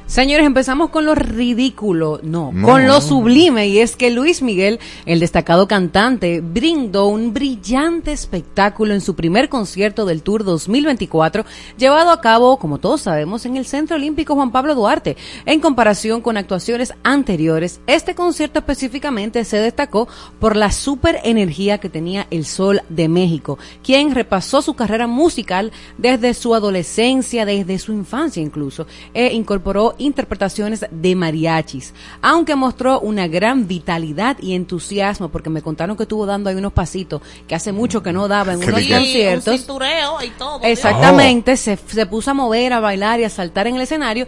Señores, 0.07 0.45
empezamos 0.45 0.91
con 0.91 1.03
lo 1.05 1.15
ridículo, 1.15 2.19
no, 2.21 2.51
No. 2.53 2.67
con 2.67 2.85
lo 2.85 3.01
sublime, 3.01 3.67
y 3.67 3.79
es 3.79 3.95
que 3.95 4.11
Luis 4.11 4.43
Miguel, 4.43 4.79
el 5.07 5.19
destacado 5.19 5.67
cantante, 5.67 6.41
brindó 6.41 7.07
un 7.07 7.33
brillante 7.33 8.11
espectáculo 8.11 8.93
en 8.93 9.01
su 9.01 9.15
primer 9.15 9.49
concierto 9.49 10.05
del 10.05 10.21
Tour 10.21 10.43
2024, 10.43 11.43
llevado 11.79 12.11
a 12.11 12.21
cabo, 12.21 12.57
como 12.57 12.77
todos 12.77 13.01
sabemos, 13.01 13.47
en 13.47 13.57
el 13.57 13.65
Centro 13.65 13.95
Olímpico 13.95 14.35
Juan 14.35 14.51
Pablo 14.51 14.75
Duarte. 14.75 15.17
En 15.47 15.59
comparación 15.59 16.21
con 16.21 16.37
actuaciones 16.37 16.93
anteriores, 17.03 17.79
este 17.87 18.13
concierto 18.13 18.59
específicamente 18.59 19.43
se 19.43 19.57
destacó 19.57 20.07
por 20.39 20.55
la 20.55 20.71
super 20.71 21.19
energía 21.23 21.79
que 21.79 21.89
tenía 21.89 22.27
el 22.29 22.45
Sol 22.45 22.83
de 22.89 23.07
México, 23.09 23.57
quien 23.83 24.13
repasó 24.13 24.61
su 24.61 24.75
carrera 24.75 25.07
musical 25.07 25.71
desde 25.97 26.35
su 26.35 26.53
adolescencia, 26.53 27.43
desde 27.43 27.79
su 27.79 27.91
infancia 27.91 28.43
incluso, 28.43 28.85
e 29.15 29.33
incorporó 29.33 29.94
interpretaciones 29.97 30.85
de 30.89 31.15
mariachis, 31.15 31.93
aunque 32.21 32.55
mostró 32.55 32.99
una 32.99 33.27
gran 33.27 33.67
vitalidad 33.67 34.37
y 34.39 34.53
entusiasmo, 34.53 35.29
porque 35.29 35.49
me 35.49 35.61
contaron 35.61 35.97
que 35.97 36.03
estuvo 36.03 36.25
dando 36.25 36.49
ahí 36.49 36.55
unos 36.55 36.73
pasitos 36.73 37.21
que 37.47 37.55
hace 37.55 37.71
mucho 37.71 38.03
que 38.03 38.13
no 38.13 38.27
daba 38.27 38.53
en 38.53 38.59
¿Qué 38.59 38.67
unos 38.67 38.81
un 38.81 38.87
conciertos. 38.87 39.55
cintureo 39.55 40.21
y 40.23 40.29
todo. 40.31 40.59
Exactamente, 40.63 41.57
se, 41.57 41.77
se 41.77 42.05
puso 42.05 42.31
a 42.31 42.33
mover, 42.33 42.73
a 42.73 42.79
bailar 42.79 43.19
y 43.19 43.23
a 43.23 43.29
saltar 43.29 43.67
en 43.67 43.75
el 43.75 43.81
escenario. 43.81 44.27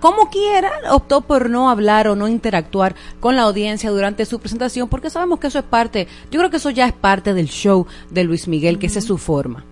Como 0.00 0.30
quiera, 0.30 0.70
optó 0.90 1.22
por 1.22 1.50
no 1.50 1.70
hablar 1.70 2.08
o 2.08 2.16
no 2.16 2.28
interactuar 2.28 2.94
con 3.20 3.36
la 3.36 3.42
audiencia 3.42 3.90
durante 3.90 4.26
su 4.26 4.38
presentación, 4.38 4.88
porque 4.88 5.10
sabemos 5.10 5.38
que 5.38 5.46
eso 5.48 5.58
es 5.58 5.64
parte, 5.64 6.08
yo 6.30 6.38
creo 6.38 6.50
que 6.50 6.56
eso 6.56 6.70
ya 6.70 6.86
es 6.86 6.92
parte 6.92 7.34
del 7.34 7.48
show 7.48 7.86
de 8.10 8.24
Luis 8.24 8.48
Miguel, 8.48 8.78
que 8.78 8.86
esa 8.86 8.98
es 8.98 9.04
su 9.04 9.18
forma. 9.18 9.64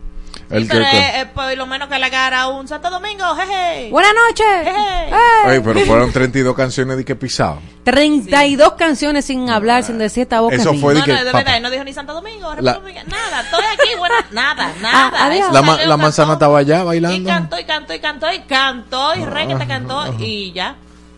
El 0.50 0.68
que- 0.68 0.74
Pero 0.74 0.84
es, 0.84 1.16
es 1.18 1.24
por 1.26 1.56
lo 1.56 1.66
menos 1.66 1.88
que 1.88 1.98
le 1.98 2.06
agarra 2.06 2.48
un 2.48 2.66
Santo 2.66 2.90
Domingo, 2.90 3.24
jeje. 3.36 3.88
Buenas 3.90 4.12
noches. 4.14 4.46
Hey. 4.64 5.10
¡Eh! 5.12 5.46
Ay, 5.46 5.60
pero 5.64 5.80
fueron 5.80 6.12
32 6.12 6.56
canciones 6.56 6.96
de 6.96 7.04
que 7.04 7.14
pisado. 7.14 7.60
32 7.84 8.72
canciones 8.74 9.24
sin 9.24 9.48
hablar, 9.48 9.84
sin 9.84 9.98
decir 9.98 10.22
esta 10.24 10.40
boca. 10.40 10.56
Eso 10.56 10.74
fue 10.74 10.94
de 10.94 11.00
No, 11.00 11.04
que, 11.06 11.12
no, 11.12 11.18
de 11.20 11.24
papá. 11.26 11.38
verdad, 11.44 11.60
no 11.60 11.70
dijo 11.70 11.84
ni 11.84 11.92
Santo 11.92 12.14
Domingo, 12.14 12.52
La- 12.60 12.80
nada, 13.06 13.40
estoy 13.42 13.64
aquí, 13.72 13.90
bueno, 13.98 14.14
nada, 14.32 14.72
nada. 14.82 15.12
Ah, 15.14 15.26
adiós. 15.26 15.48
Eso 15.50 15.52
La, 15.62 15.86
la 15.86 15.96
manzana 15.96 16.28
cantó, 16.30 16.32
estaba 16.32 16.58
allá 16.58 16.80
Y 16.80 16.84
bailando. 16.84 17.28
cantó, 17.28 17.58
y 17.60 17.64
cantó, 17.64 17.94
y 17.94 18.00
cantó, 18.00 18.32
y 18.32 18.38
cantó, 18.40 19.14
y 19.14 19.24
re 19.24 19.46
que 19.46 19.54
te 19.54 19.66
cantó, 19.66 20.14
y 20.18 20.52
ya. 20.52 20.74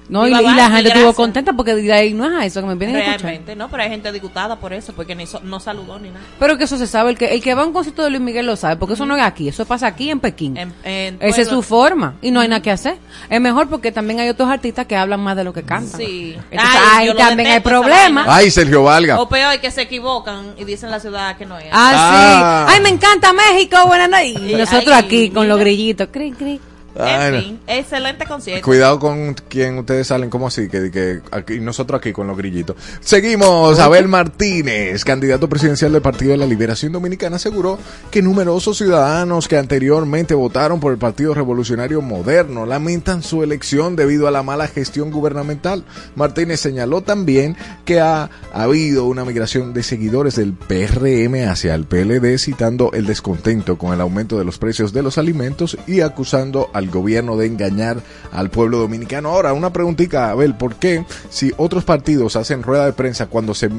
No, 0.08 0.26
y, 0.26 0.30
la 0.30 0.70
gente 0.70 0.88
estuvo 0.90 1.12
contenta 1.14 1.52
porque 1.54 1.74
de 1.74 1.92
ahí 1.92 2.12
no 2.12 2.26
es 2.26 2.32
a 2.32 2.44
eso 2.44 2.60
que 2.60 2.66
me 2.66 2.74
vienen 2.74 2.96
a 2.96 2.98
escuchar. 3.00 3.20
Realmente, 3.22 3.56
no, 3.56 3.68
pero 3.70 3.82
hay 3.84 3.88
gente 3.88 4.12
disgustada 4.12 4.56
por 4.56 4.72
eso, 4.72 4.92
porque 4.92 5.14
ni 5.14 5.26
so- 5.26 5.40
no 5.42 5.58
saludó 5.60 5.98
ni 5.98 6.08
nada. 6.10 6.20
Pero 6.38 6.58
que 6.58 6.64
eso 6.64 6.76
se 6.76 6.86
sabe, 6.86 7.10
el 7.12 7.16
que, 7.18 7.26
el 7.34 7.42
que 7.42 7.54
va 7.54 7.62
a 7.62 7.66
un 7.66 7.72
concierto 7.72 8.02
de 8.02 8.10
Luis 8.10 8.20
Miguel 8.20 8.44
lo 8.46 8.56
sabe, 8.56 8.76
porque 8.76 8.94
eso 8.94 9.06
no 9.06 9.16
es 9.16 9.22
aquí, 9.22 9.48
eso 9.48 9.64
pasa 9.64 9.86
aquí 9.86 10.10
en 10.10 10.20
Pekín. 10.20 10.56
En- 10.56 10.74
en 10.84 11.18
Esa 11.20 11.42
es 11.42 11.48
su 11.48 11.62
forma 11.62 12.14
y 12.20 12.30
no 12.30 12.40
hay 12.40 12.48
nada 12.48 12.60
que 12.60 12.70
hacer. 12.70 12.96
Es 13.30 13.40
mejor 13.40 13.68
porque 13.68 13.90
también 13.92 14.20
hay 14.20 14.28
otros 14.28 14.50
artistas 14.50 14.86
que 14.86 14.96
hablan 14.96 15.20
más 15.20 15.36
de 15.36 15.44
lo 15.44 15.52
que 15.52 15.62
cantan. 15.62 15.98
Sí. 16.00 16.36
Entonces 16.50 16.80
Ay, 16.92 17.08
ahí 17.08 17.16
también 17.16 17.48
hay 17.48 17.60
problemas. 17.60 18.26
Ay, 18.28 18.50
Sergio 18.50 18.82
Valga. 18.82 19.20
O 19.20 19.28
peor, 19.28 19.58
que 19.60 19.70
se 19.70 19.82
equivocan 19.82 20.54
y 20.58 20.64
dicen 20.64 20.90
la 20.90 21.00
ciudad 21.00 21.36
que 21.36 21.46
no 21.46 21.56
es. 21.58 21.66
Ah, 21.72 21.92
Ah. 21.94 22.66
sí. 22.68 22.74
Ay, 22.74 22.80
me 22.82 22.88
encanta 22.90 23.32
México, 23.32 23.76
buenas 23.86 24.10
noches. 24.10 24.34
Y 24.50 24.54
nosotros 24.54 24.94
ay, 24.94 25.04
aquí 25.04 25.30
con 25.30 25.42
mira. 25.44 25.54
los 25.54 25.60
grillitos. 25.60 26.08
Cri, 26.12 26.32
cri. 26.32 26.60
En 26.94 27.34
no. 27.34 27.40
fin, 27.40 27.60
excelente 27.66 28.26
concierto. 28.26 28.64
Cuidado 28.64 28.98
con 28.98 29.34
quien 29.48 29.78
ustedes 29.78 30.06
salen, 30.06 30.30
como 30.30 30.48
así? 30.48 30.68
Que, 30.68 30.90
que 30.90 31.20
aquí, 31.30 31.58
nosotros 31.60 31.98
aquí 31.98 32.12
con 32.12 32.26
los 32.26 32.36
grillitos. 32.36 32.76
Seguimos. 33.00 33.78
Abel 33.78 34.08
Martínez, 34.08 35.04
candidato 35.04 35.48
presidencial 35.48 35.92
del 35.92 36.02
Partido 36.02 36.32
de 36.32 36.36
la 36.38 36.46
Liberación 36.46 36.92
Dominicana, 36.92 37.36
aseguró 37.36 37.78
que 38.10 38.22
numerosos 38.22 38.78
ciudadanos 38.78 39.48
que 39.48 39.56
anteriormente 39.56 40.34
votaron 40.34 40.80
por 40.80 40.92
el 40.92 40.98
Partido 40.98 41.34
Revolucionario 41.34 42.02
Moderno 42.02 42.66
lamentan 42.66 43.22
su 43.22 43.42
elección 43.42 43.96
debido 43.96 44.28
a 44.28 44.30
la 44.30 44.42
mala 44.42 44.68
gestión 44.68 45.10
gubernamental. 45.10 45.84
Martínez 46.14 46.60
señaló 46.60 47.02
también 47.02 47.56
que 47.84 48.00
ha 48.00 48.30
habido 48.52 49.06
una 49.06 49.24
migración 49.24 49.72
de 49.72 49.82
seguidores 49.82 50.36
del 50.36 50.52
PRM 50.52 51.48
hacia 51.48 51.74
el 51.74 51.84
PLD, 51.84 52.38
citando 52.38 52.92
el 52.92 53.06
descontento 53.06 53.78
con 53.78 53.92
el 53.92 54.00
aumento 54.00 54.38
de 54.38 54.44
los 54.44 54.58
precios 54.58 54.92
de 54.92 55.02
los 55.02 55.18
alimentos 55.18 55.76
y 55.86 56.00
acusando 56.00 56.70
al 56.82 56.90
gobierno 56.90 57.36
de 57.36 57.46
engañar 57.46 58.02
al 58.32 58.50
pueblo 58.50 58.78
dominicano. 58.78 59.30
Ahora, 59.30 59.52
una 59.52 59.72
preguntita, 59.72 60.30
Abel, 60.30 60.54
¿por 60.54 60.76
qué 60.76 61.04
si 61.30 61.52
otros 61.56 61.84
partidos 61.84 62.36
hacen 62.36 62.62
rueda 62.62 62.84
de 62.84 62.92
prensa 62.92 63.26
cuando 63.26 63.54
se 63.54 63.70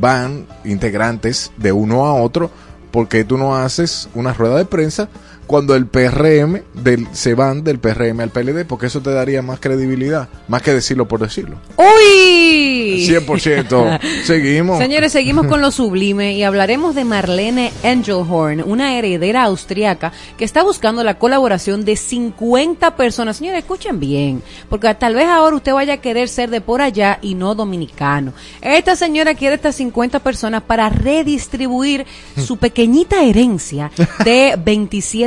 van 0.00 0.46
integrantes 0.64 1.52
de 1.56 1.72
uno 1.72 2.06
a 2.06 2.14
otro, 2.14 2.50
por 2.90 3.08
qué 3.08 3.24
tú 3.24 3.36
no 3.36 3.56
haces 3.56 4.08
una 4.14 4.32
rueda 4.32 4.56
de 4.56 4.64
prensa 4.64 5.08
cuando 5.46 5.74
el 5.74 5.86
PRM 5.86 6.62
del, 6.74 7.06
se 7.12 7.34
van 7.34 7.64
del 7.64 7.78
PRM 7.78 8.20
al 8.20 8.30
PLD? 8.30 8.64
Porque 8.66 8.86
eso 8.86 9.00
te 9.00 9.10
daría 9.10 9.42
más 9.42 9.60
credibilidad, 9.60 10.28
más 10.48 10.62
que 10.62 10.72
decirlo 10.72 11.06
por 11.06 11.20
decirlo. 11.20 11.58
¡Uy! 11.76 13.06
100%. 13.06 14.00
Seguimos. 14.24 14.78
Señores, 14.78 15.12
seguimos 15.12 15.46
con 15.46 15.60
lo 15.60 15.70
sublime 15.70 16.34
y 16.34 16.42
hablaremos 16.42 16.94
de 16.94 17.04
Marlene 17.04 17.72
Engelhorn, 17.82 18.62
una 18.64 18.96
heredera 18.96 19.44
austriaca 19.44 20.12
que 20.36 20.44
está 20.44 20.62
buscando 20.62 21.02
la 21.04 21.18
colaboración 21.18 21.84
de 21.84 21.96
50 21.96 22.96
personas. 22.96 23.36
Señores, 23.36 23.60
escuchen 23.60 24.00
bien, 24.00 24.42
porque 24.68 24.94
tal 24.94 25.14
vez 25.14 25.26
ahora 25.26 25.56
usted 25.56 25.72
vaya 25.72 25.94
a 25.94 26.00
querer 26.00 26.28
ser 26.28 26.50
de 26.50 26.60
por 26.60 26.80
allá 26.80 27.18
y 27.22 27.34
no 27.34 27.54
dominicano. 27.54 28.32
Esta 28.60 28.96
señora 28.96 29.34
quiere 29.34 29.56
estas 29.56 29.76
50 29.76 30.20
personas 30.20 30.62
para 30.62 30.88
redistribuir 30.88 32.06
su 32.36 32.56
pequeñita 32.64 33.22
herencia 33.22 33.90
de 34.24 34.54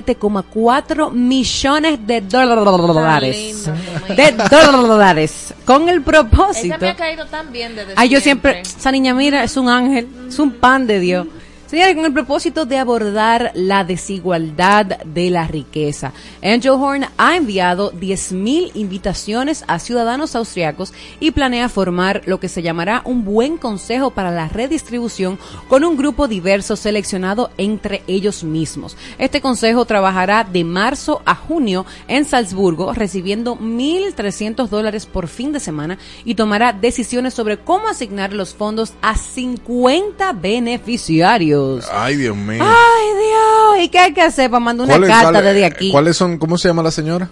27,4 0.08 1.12
millones 1.12 2.08
de 2.08 2.22
dólares. 2.22 3.70
De 4.08 4.32
dólares. 4.32 5.54
Con 5.66 5.90
el 5.90 6.02
propósito. 6.02 6.68
Ella 6.68 6.78
me 6.78 6.90
ha 6.90 6.96
caído 6.96 7.26
tan 7.26 7.52
bien 7.52 7.76
desde 7.76 7.94
Ay, 7.96 8.10
yo 8.10 8.20
siempre, 8.22 8.62
esa 8.62 8.92
niña, 8.92 9.14
mira, 9.14 9.44
es 9.44 9.58
un 9.58 9.70
ángel, 9.70 10.08
es 10.28 10.40
un 10.40 10.52
pan 10.52 10.88
de 10.88 11.00
Dios. 11.00 11.28
Señores, 11.68 11.96
con 11.96 12.06
el 12.06 12.14
propósito 12.14 12.66
de 12.66 12.78
abordar 12.78 13.52
la 13.54 13.84
desigualdad 13.84 14.86
de 15.04 15.30
la 15.30 15.48
riqueza, 15.48 16.14
Angel 16.42 16.72
Horn 16.72 17.08
ha 17.18 17.36
enviado 17.36 17.92
10.000 17.92 18.72
invitaciones 18.74 19.66
a 19.68 19.78
ciudadanos 19.78 20.34
austriacos 20.38 20.94
y 21.20 21.32
planea 21.32 21.68
formar 21.68 22.22
lo 22.26 22.40
que 22.40 22.48
se 22.48 22.62
llamará 22.62 23.02
un 23.04 23.26
buen 23.26 23.58
consejo 23.58 24.12
para 24.12 24.32
la 24.32 24.48
redistribución 24.48 25.38
con 25.68 25.84
un 25.84 25.98
grupo 25.98 26.30
diverso 26.30 26.78
seleccionado 26.78 27.52
entre 27.58 28.02
ellos 28.08 28.46
mismos. 28.46 28.96
Este 29.18 29.42
consejo 29.42 29.84
trabajará 29.84 30.46
de 30.46 30.64
marzo 30.64 31.22
a 31.26 31.36
junio 31.36 31.86
en 32.08 32.24
Salzburgo, 32.24 32.94
recibiendo 32.94 33.58
1.300 33.58 34.70
dólares 34.70 35.06
por 35.06 35.28
fin 35.28 35.52
de 35.52 35.60
semana 35.60 35.98
y 36.24 36.36
tomará 36.36 36.72
decisiones 36.72 37.34
sobre 37.34 37.58
cómo 37.58 37.90
asignar 37.90 38.32
los 38.32 38.54
fondos 38.54 38.94
a 39.02 39.18
50 39.18 40.32
beneficiarios. 40.32 41.57
Ay, 41.92 42.16
Dios 42.16 42.36
mío. 42.36 42.64
Ay, 42.64 43.08
Dios, 43.16 43.86
¿y 43.86 43.90
qué 43.90 44.00
hay 44.00 44.14
que 44.14 44.22
hacer 44.22 44.50
para 44.50 44.60
mandar 44.60 44.88
una 44.88 44.98
¿Cuáles- 44.98 45.16
carta 45.16 45.42
desde 45.42 45.66
aquí? 45.66 45.92
¿Cuáles 45.92 46.18
son, 46.18 46.38
cómo 46.38 46.58
se 46.58 46.68
llama 46.68 46.84
la 46.84 46.92
señora? 46.92 47.30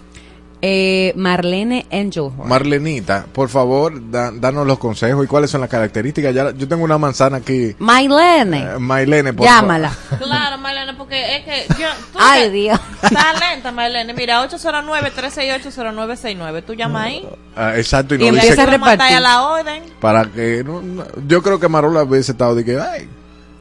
Eh, 0.62 1.12
Marlene 1.16 1.84
Engelhorn. 1.90 2.48
Marlenita, 2.48 3.26
por 3.30 3.50
favor, 3.50 4.10
da- 4.10 4.30
danos 4.32 4.66
los 4.66 4.78
consejos 4.78 5.22
y 5.22 5.28
cuáles 5.28 5.50
son 5.50 5.60
las 5.60 5.68
características. 5.68 6.34
Ya, 6.34 6.50
yo 6.52 6.66
tengo 6.66 6.82
una 6.82 6.96
manzana 6.96 7.36
aquí. 7.36 7.76
Marlene, 7.78 8.62
Eh, 8.62 8.78
Mailene, 8.78 9.34
por 9.34 9.46
llámala. 9.46 9.92
Claro, 10.18 10.56
Marlene, 10.58 10.94
porque 10.94 11.36
es 11.36 11.44
que 11.44 11.66
yo... 11.78 11.86
tú 12.10 12.18
Ay, 12.18 12.44
que- 12.44 12.50
Dios. 12.50 12.80
Está 13.02 13.34
lenta, 13.34 13.70
Marlene. 13.70 14.14
Mira, 14.14 14.42
809-368-0969. 14.48 16.62
Tú 16.64 16.72
llamas 16.74 17.06
ahí. 17.06 17.20
favor. 17.22 17.38
Ah, 17.54 17.76
exacto, 17.76 18.14
y 18.14 18.16
Y 18.16 18.20
no 18.30 18.34
dice 18.34 18.48
empieza 18.48 18.62
a 18.62 18.66
repartir. 18.66 19.16
a 19.16 19.20
la 19.20 19.42
orden. 19.46 19.82
para 20.00 20.24
que 20.24 20.64
no- 20.64 20.80
no- 20.82 21.04
yo 21.28 21.42
creo 21.42 21.60
que 21.60 21.68
Marola 21.68 22.02
hubiese 22.02 22.32
estado 22.32 22.54
de 22.54 22.64
que 22.64 22.80
ay 22.80 23.08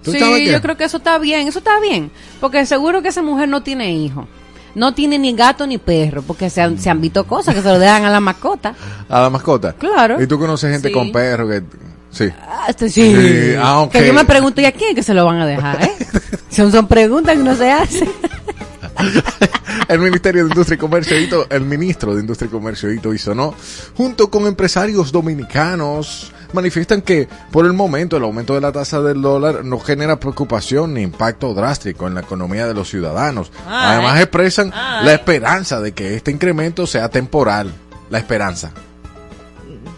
¿tú 0.05 0.11
sabes 0.11 0.37
Sí, 0.37 0.45
qué? 0.45 0.51
yo 0.53 0.61
creo 0.61 0.77
que 0.77 0.83
eso 0.85 0.97
está 0.97 1.17
bien, 1.17 1.47
eso 1.47 1.59
está 1.59 1.79
bien, 1.81 2.11
porque 2.39 2.65
seguro 2.65 3.01
que 3.01 3.09
esa 3.09 3.21
mujer 3.21 3.49
no 3.49 3.61
tiene 3.63 3.93
hijo. 3.93 4.27
No 4.75 4.93
tiene 4.93 5.17
ni 5.17 5.33
gato 5.33 5.65
ni 5.65 5.77
perro, 5.77 6.21
porque 6.21 6.49
se 6.49 6.61
han, 6.61 6.77
se 6.77 6.89
han 6.89 6.99
visto 6.99 7.25
cosas 7.25 7.55
que 7.55 7.61
se 7.61 7.67
lo 7.69 7.79
dejan 7.79 8.03
a 8.05 8.09
la 8.09 8.19
mascota. 8.19 8.75
a 9.09 9.21
la 9.21 9.29
mascota 9.29 9.73
Claro. 9.73 10.21
y 10.21 10.27
tú 10.27 10.37
conoces 10.37 10.71
gente 10.71 10.89
Sí. 10.89 10.93
con 10.93 11.11
perro 11.13 11.47
que 11.47 11.63
sí 12.11 12.29
Ah, 12.47 12.65
este 12.69 12.89
sí. 12.89 13.13
Sí, 13.15 13.55
ah. 13.57 13.87
Que 13.91 14.05
yo 14.05 14.13
me 14.13 14.25
pregunto, 14.25 14.59
¿y 14.61 14.65
a 14.65 14.71
quién 14.73 14.89
es 14.89 14.95
que 14.95 15.03
se 15.03 15.13
lo 15.13 15.25
van 15.25 15.39
a 15.41 15.45
dejar? 15.45 15.81
Eh? 15.81 15.91
son, 16.49 16.71
son 16.71 16.87
preguntas 16.87 17.35
que 17.37 17.43
no 17.43 17.55
se 17.55 17.71
hacen. 17.71 18.09
el 19.87 19.99
Ministerio 19.99 20.43
de 20.43 20.49
Industria 20.49 20.75
y 20.75 20.79
Comercio, 20.79 21.17
Hito- 21.17 21.47
el 21.49 21.61
ministro 21.61 22.13
de 22.15 22.21
Industria 22.21 22.47
y 22.47 22.51
Comercio, 22.51 22.91
Hito 22.91 23.13
Isonó, 23.13 23.53
junto 23.95 24.29
con 24.29 24.45
empresarios 24.47 25.11
dominicanos, 25.11 26.31
manifiestan 26.53 27.01
que 27.01 27.27
por 27.51 27.65
el 27.65 27.73
momento 27.73 28.17
el 28.17 28.23
aumento 28.23 28.53
de 28.53 28.61
la 28.61 28.71
tasa 28.71 29.01
del 29.01 29.21
dólar 29.21 29.65
no 29.65 29.79
genera 29.79 30.19
preocupación 30.19 30.93
ni 30.93 31.01
impacto 31.01 31.53
drástico 31.53 32.07
en 32.07 32.13
la 32.15 32.21
economía 32.21 32.65
de 32.67 32.73
los 32.73 32.89
ciudadanos. 32.89 33.51
Ay. 33.67 33.93
Además 33.97 34.19
expresan 34.21 34.71
Ay. 34.73 35.05
la 35.05 35.13
esperanza 35.13 35.81
de 35.81 35.91
que 35.93 36.15
este 36.15 36.31
incremento 36.31 36.87
sea 36.87 37.09
temporal. 37.09 37.73
La 38.09 38.19
esperanza. 38.19 38.71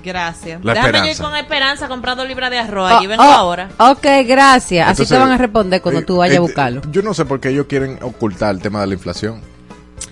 Gracias. 0.04 0.64
La 0.64 0.74
Déjame 0.74 1.00
yo 1.00 1.04
ir 1.06 1.10
esperanza. 1.12 1.24
con 1.24 1.36
esperanza 1.38 1.88
comprando 1.88 2.24
libras 2.26 2.50
de 2.52 2.60
arroz. 2.60 2.92
Oh, 2.92 2.98
Allí 2.98 3.08
vengo 3.08 3.24
oh, 3.24 3.26
ahora. 3.26 3.70
Ok, 3.78 4.06
gracias. 4.26 4.86
Así 4.88 5.02
Entonces, 5.04 5.10
te 5.10 5.18
van 5.18 5.32
a 5.32 5.38
responder 5.38 5.82
cuando 5.82 6.02
eh, 6.02 6.06
tú 6.06 6.18
vayas 6.18 6.36
a 6.36 6.38
eh, 6.38 6.40
buscarlo. 6.40 6.82
Yo 6.92 7.02
no 7.02 7.14
sé 7.14 7.26
por 7.26 7.40
qué 7.40 7.50
ellos 7.50 7.66
quieren 7.68 8.00
ocultar 8.02 8.54
el 8.56 8.62
tema 8.62 8.82
de 8.82 8.88
la 8.88 8.94
inflación. 8.94 9.42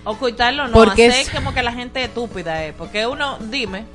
Ocultarlo 0.03 0.67
no, 0.67 0.73
Porque 0.73 1.07
hacer 1.07 1.21
es- 1.21 1.29
como 1.29 1.53
que 1.53 1.63
la 1.63 1.71
gente 1.71 2.03
estúpida 2.03 2.63
es. 2.65 2.73
Porque 2.73 3.07
uno, 3.07 3.37
dime, 3.39 3.85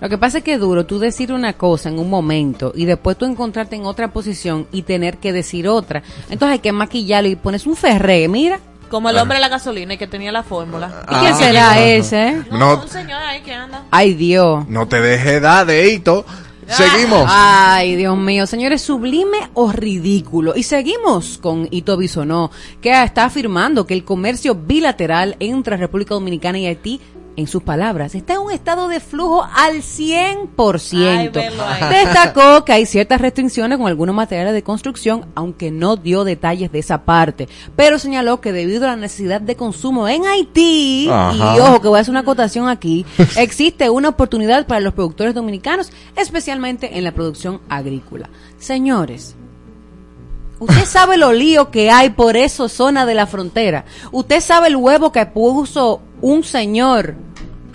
Lo 0.00 0.08
que 0.08 0.16
pasa 0.18 0.38
es 0.38 0.44
que 0.44 0.54
es 0.54 0.60
duro 0.60 0.86
tú 0.86 0.98
decir 0.98 1.32
una 1.32 1.52
cosa 1.54 1.88
en 1.88 1.98
un 1.98 2.08
momento 2.08 2.72
y 2.74 2.84
después 2.84 3.18
tú 3.18 3.24
encontrarte 3.24 3.74
en 3.76 3.84
otra 3.84 4.08
posición 4.12 4.66
y 4.72 4.82
tener 4.82 5.18
que 5.18 5.32
decir 5.32 5.66
otra. 5.68 6.02
Entonces 6.30 6.52
hay 6.54 6.58
que 6.60 6.72
maquillarlo 6.72 7.28
y 7.28 7.36
pones 7.36 7.66
un 7.66 7.76
ferré, 7.76 8.28
mira. 8.28 8.60
Como 8.88 9.10
el 9.10 9.18
hombre 9.18 9.36
de 9.36 9.40
la 9.42 9.48
gasolina 9.48 9.94
y 9.94 9.98
que 9.98 10.06
tenía 10.06 10.32
la 10.32 10.42
fórmula. 10.42 11.02
¿Y 11.10 11.14
quién 11.14 11.32
Ah. 11.34 11.36
será 11.36 11.78
ese? 11.80 12.42
No, 12.50 12.58
No. 12.76 12.82
un 12.82 12.88
señor 12.88 13.22
ahí 13.22 13.40
que 13.42 13.54
anda. 13.54 13.84
Ay, 13.90 14.14
Dios. 14.14 14.68
No 14.68 14.86
te 14.88 15.00
dejes 15.00 15.40
dar 15.42 15.66
de 15.66 15.90
hito. 15.92 16.24
Seguimos. 16.66 17.24
Ay, 17.26 17.96
Dios 17.96 18.14
mío, 18.18 18.46
señores, 18.46 18.82
sublime 18.82 19.38
o 19.54 19.72
ridículo. 19.72 20.52
Y 20.54 20.64
seguimos 20.64 21.38
con 21.38 21.66
Ito 21.70 21.96
Bisonó, 21.96 22.50
que 22.82 22.90
está 23.02 23.24
afirmando 23.24 23.86
que 23.86 23.94
el 23.94 24.04
comercio 24.04 24.54
bilateral 24.54 25.36
entre 25.40 25.78
República 25.78 26.12
Dominicana 26.12 26.58
y 26.58 26.66
Haití, 26.66 27.00
en 27.38 27.46
sus 27.46 27.62
palabras, 27.62 28.16
está 28.16 28.34
en 28.34 28.40
un 28.40 28.50
estado 28.50 28.88
de 28.88 28.98
flujo 28.98 29.44
al 29.54 29.76
100%. 29.76 31.18
Ay, 31.18 31.28
velo 31.28 31.62
ahí. 31.64 32.04
Destacó 32.04 32.64
que 32.64 32.72
hay 32.72 32.84
ciertas 32.84 33.20
restricciones 33.20 33.78
con 33.78 33.86
algunos 33.86 34.12
materiales 34.12 34.52
de 34.54 34.64
construcción, 34.64 35.24
aunque 35.36 35.70
no 35.70 35.94
dio 35.94 36.24
detalles 36.24 36.72
de 36.72 36.80
esa 36.80 37.04
parte. 37.04 37.48
Pero 37.76 38.00
señaló 38.00 38.40
que 38.40 38.50
debido 38.50 38.86
a 38.86 38.88
la 38.88 38.96
necesidad 38.96 39.40
de 39.40 39.54
consumo 39.54 40.08
en 40.08 40.26
Haití, 40.26 41.08
Ajá. 41.08 41.56
y 41.56 41.60
ojo 41.60 41.80
que 41.80 41.86
voy 41.86 41.98
a 41.98 42.00
hacer 42.00 42.10
una 42.10 42.20
acotación 42.20 42.68
aquí, 42.68 43.06
existe 43.36 43.88
una 43.88 44.08
oportunidad 44.08 44.66
para 44.66 44.80
los 44.80 44.94
productores 44.94 45.32
dominicanos, 45.32 45.92
especialmente 46.16 46.98
en 46.98 47.04
la 47.04 47.12
producción 47.12 47.60
agrícola. 47.68 48.28
Señores, 48.58 49.36
Usted 50.60 50.86
sabe 50.86 51.16
lo 51.18 51.32
lío 51.32 51.70
que 51.70 51.88
hay 51.92 52.10
por 52.10 52.36
esa 52.36 52.68
zona 52.68 53.06
de 53.06 53.14
la 53.14 53.28
frontera. 53.28 53.84
Usted 54.10 54.40
sabe 54.40 54.66
el 54.66 54.74
huevo 54.74 55.12
que 55.12 55.24
puso 55.24 56.02
un 56.20 56.42
señor 56.42 57.14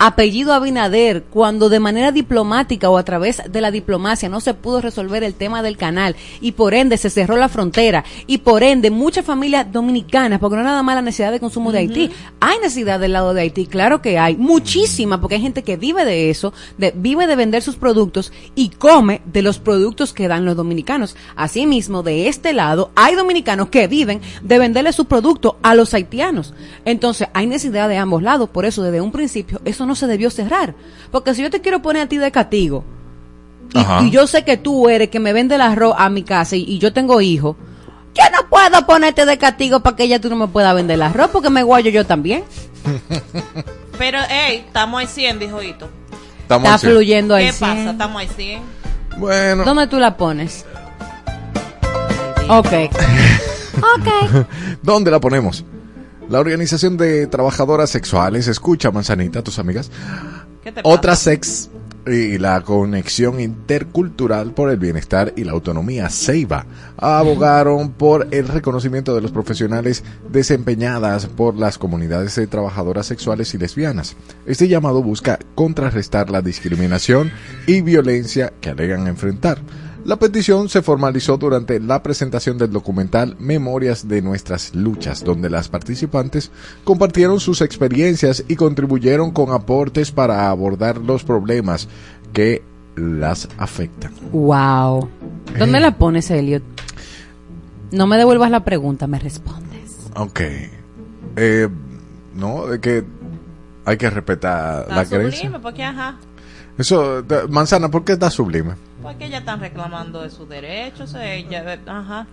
apellido 0.06 0.52
Abinader 0.52 1.22
cuando 1.22 1.68
de 1.68 1.80
manera 1.80 2.12
diplomática 2.12 2.90
o 2.90 2.98
a 2.98 3.04
través 3.04 3.42
de 3.50 3.60
la 3.60 3.70
diplomacia 3.70 4.28
no 4.28 4.40
se 4.40 4.52
pudo 4.52 4.80
resolver 4.80 5.24
el 5.24 5.34
tema 5.34 5.62
del 5.62 5.78
canal 5.78 6.14
y 6.40 6.52
por 6.52 6.74
ende 6.74 6.98
se 6.98 7.08
cerró 7.08 7.36
la 7.36 7.48
frontera 7.48 8.04
y 8.26 8.38
por 8.38 8.62
ende 8.62 8.90
muchas 8.90 9.24
familias 9.24 9.72
dominicanas, 9.72 10.40
porque 10.40 10.56
no 10.56 10.62
es 10.62 10.66
nada 10.66 10.82
más 10.82 10.96
la 10.96 11.02
necesidad 11.02 11.32
de 11.32 11.40
consumo 11.40 11.72
de 11.72 11.78
Haití, 11.78 12.10
hay 12.38 12.58
necesidad 12.58 13.00
del 13.00 13.14
lado 13.14 13.32
de 13.32 13.40
Haití, 13.42 13.66
claro 13.66 14.02
que 14.02 14.18
hay, 14.18 14.36
muchísima, 14.36 15.20
porque 15.20 15.36
hay 15.36 15.40
gente 15.40 15.62
que 15.62 15.76
vive 15.76 16.04
de 16.04 16.28
eso, 16.28 16.52
de, 16.76 16.92
vive 16.94 17.26
de 17.26 17.36
vender 17.36 17.62
sus 17.62 17.76
productos 17.76 18.30
y 18.54 18.68
come 18.68 19.22
de 19.24 19.40
los 19.40 19.58
productos 19.58 20.12
que 20.12 20.28
dan 20.28 20.44
los 20.44 20.56
dominicanos. 20.56 21.16
Asimismo, 21.34 22.02
de 22.02 22.28
este 22.28 22.52
lado 22.52 22.90
hay 22.94 23.14
dominicanos 23.14 23.68
que 23.68 23.88
viven 23.88 24.20
de 24.42 24.58
venderle 24.58 24.92
su 24.92 25.06
producto 25.06 25.58
a 25.62 25.74
los 25.74 25.94
haitianos. 25.94 26.52
Entonces, 26.84 27.28
hay 27.32 27.46
necesidad 27.46 27.88
de 27.88 27.96
ambos 27.96 28.22
lados, 28.22 28.50
por 28.50 28.66
eso 28.66 28.82
desde 28.82 29.00
un 29.00 29.12
principio 29.12 29.60
eso 29.64 29.86
no 29.86 29.93
se 29.94 30.06
debió 30.06 30.30
cerrar, 30.30 30.74
porque 31.10 31.34
si 31.34 31.42
yo 31.42 31.50
te 31.50 31.60
quiero 31.60 31.82
poner 31.82 32.02
a 32.02 32.08
ti 32.08 32.18
de 32.18 32.30
castigo, 32.30 32.84
y, 34.02 34.10
yo 34.10 34.26
sé 34.26 34.44
que 34.44 34.56
tú 34.56 34.88
eres 34.88 35.08
que 35.08 35.18
me 35.18 35.32
vende 35.32 35.56
el 35.56 35.60
arroz 35.60 35.94
a 35.98 36.08
mi 36.08 36.22
casa 36.22 36.54
y, 36.54 36.62
y 36.62 36.78
yo 36.78 36.92
tengo 36.92 37.20
hijos, 37.20 37.56
yo 38.14 38.22
no 38.30 38.48
puedo 38.48 38.86
ponerte 38.86 39.26
de 39.26 39.36
castigo 39.36 39.80
para 39.80 39.96
que 39.96 40.04
ella 40.04 40.20
tú 40.20 40.30
no 40.30 40.36
me 40.36 40.46
puedas 40.46 40.74
vender 40.74 40.94
el 40.94 41.02
arroz 41.02 41.30
porque 41.32 41.50
me 41.50 41.62
guayo 41.62 41.90
yo 41.90 42.06
también. 42.06 42.44
Pero, 43.98 44.18
hey, 44.28 44.64
estamos 44.66 45.00
ahí 45.00 45.06
100, 45.06 45.38
dijo 45.38 45.62
Hito. 45.62 45.88
Estamos 46.42 46.68
Está 46.68 46.78
fluyendo 46.78 47.34
ahí. 47.34 47.46
¿Qué 47.46 47.52
pasa? 47.52 47.90
Estamos 47.90 48.20
ahí 48.20 48.28
100. 48.28 48.62
Bueno, 49.16 49.64
¿Dónde 49.64 49.86
tú 49.86 49.98
la 49.98 50.16
pones? 50.16 50.64
Ok. 52.48 52.72
ok. 53.76 54.46
¿dónde 54.82 55.10
la 55.10 55.20
ponemos? 55.20 55.64
La 56.28 56.40
Organización 56.40 56.96
de 56.96 57.26
Trabajadoras 57.26 57.90
Sexuales, 57.90 58.48
escucha, 58.48 58.90
Manzanita, 58.90 59.42
tus 59.42 59.58
amigas. 59.58 59.90
Otra 60.82 61.16
Sex 61.16 61.68
y 62.06 62.38
la 62.38 62.60
conexión 62.62 63.40
intercultural 63.40 64.52
por 64.52 64.70
el 64.70 64.76
bienestar 64.76 65.32
y 65.36 65.44
la 65.44 65.52
autonomía 65.52 66.10
CEIBA 66.10 66.66
abogaron 66.96 67.92
por 67.92 68.28
el 68.30 68.48
reconocimiento 68.48 69.14
de 69.14 69.22
los 69.22 69.32
profesionales 69.32 70.04
desempeñadas 70.30 71.26
por 71.26 71.56
las 71.56 71.78
comunidades 71.78 72.34
de 72.36 72.46
trabajadoras 72.46 73.06
sexuales 73.06 73.54
y 73.54 73.58
lesbianas. 73.58 74.16
Este 74.46 74.68
llamado 74.68 75.02
busca 75.02 75.38
contrarrestar 75.54 76.30
la 76.30 76.42
discriminación 76.42 77.32
y 77.66 77.80
violencia 77.80 78.52
que 78.60 78.70
alegan 78.70 79.06
enfrentar. 79.06 79.58
La 80.04 80.16
petición 80.16 80.68
se 80.68 80.82
formalizó 80.82 81.38
durante 81.38 81.80
la 81.80 82.02
presentación 82.02 82.58
del 82.58 82.70
documental 82.70 83.36
Memorias 83.38 84.06
de 84.06 84.20
nuestras 84.20 84.74
luchas, 84.74 85.24
donde 85.24 85.48
las 85.48 85.68
participantes 85.68 86.50
compartieron 86.84 87.40
sus 87.40 87.62
experiencias 87.62 88.44
y 88.46 88.56
contribuyeron 88.56 89.30
con 89.30 89.50
aportes 89.50 90.12
para 90.12 90.50
abordar 90.50 90.98
los 90.98 91.24
problemas 91.24 91.88
que 92.34 92.62
las 92.96 93.48
afectan. 93.56 94.12
Wow. 94.30 95.08
¿Dónde 95.58 95.80
la 95.80 95.96
pones, 95.96 96.30
Elliot? 96.30 96.62
No 97.90 98.06
me 98.06 98.18
devuelvas 98.18 98.50
la 98.50 98.62
pregunta, 98.62 99.06
me 99.06 99.18
respondes. 99.18 99.96
Ok. 100.16 100.40
Eh, 101.36 101.68
no, 102.34 102.66
de 102.66 102.78
que 102.80 103.04
hay 103.86 103.96
que 103.96 104.10
respetar 104.10 104.82
Está 104.82 104.94
la 104.96 105.04
sublime, 105.04 105.28
creencia. 105.30 105.58
porque 105.62 105.82
ajá. 105.82 106.16
Eso, 106.76 107.24
manzana, 107.48 107.88
¿por 107.90 108.04
qué 108.04 108.12
está 108.12 108.30
sublime? 108.30 108.74
Porque 109.04 109.26
ellas 109.26 109.40
están 109.40 109.60
reclamando 109.60 110.22
de 110.22 110.30
sus 110.30 110.48
derechos. 110.48 111.14
Ella, 111.14 111.78
ajá. 111.86 112.26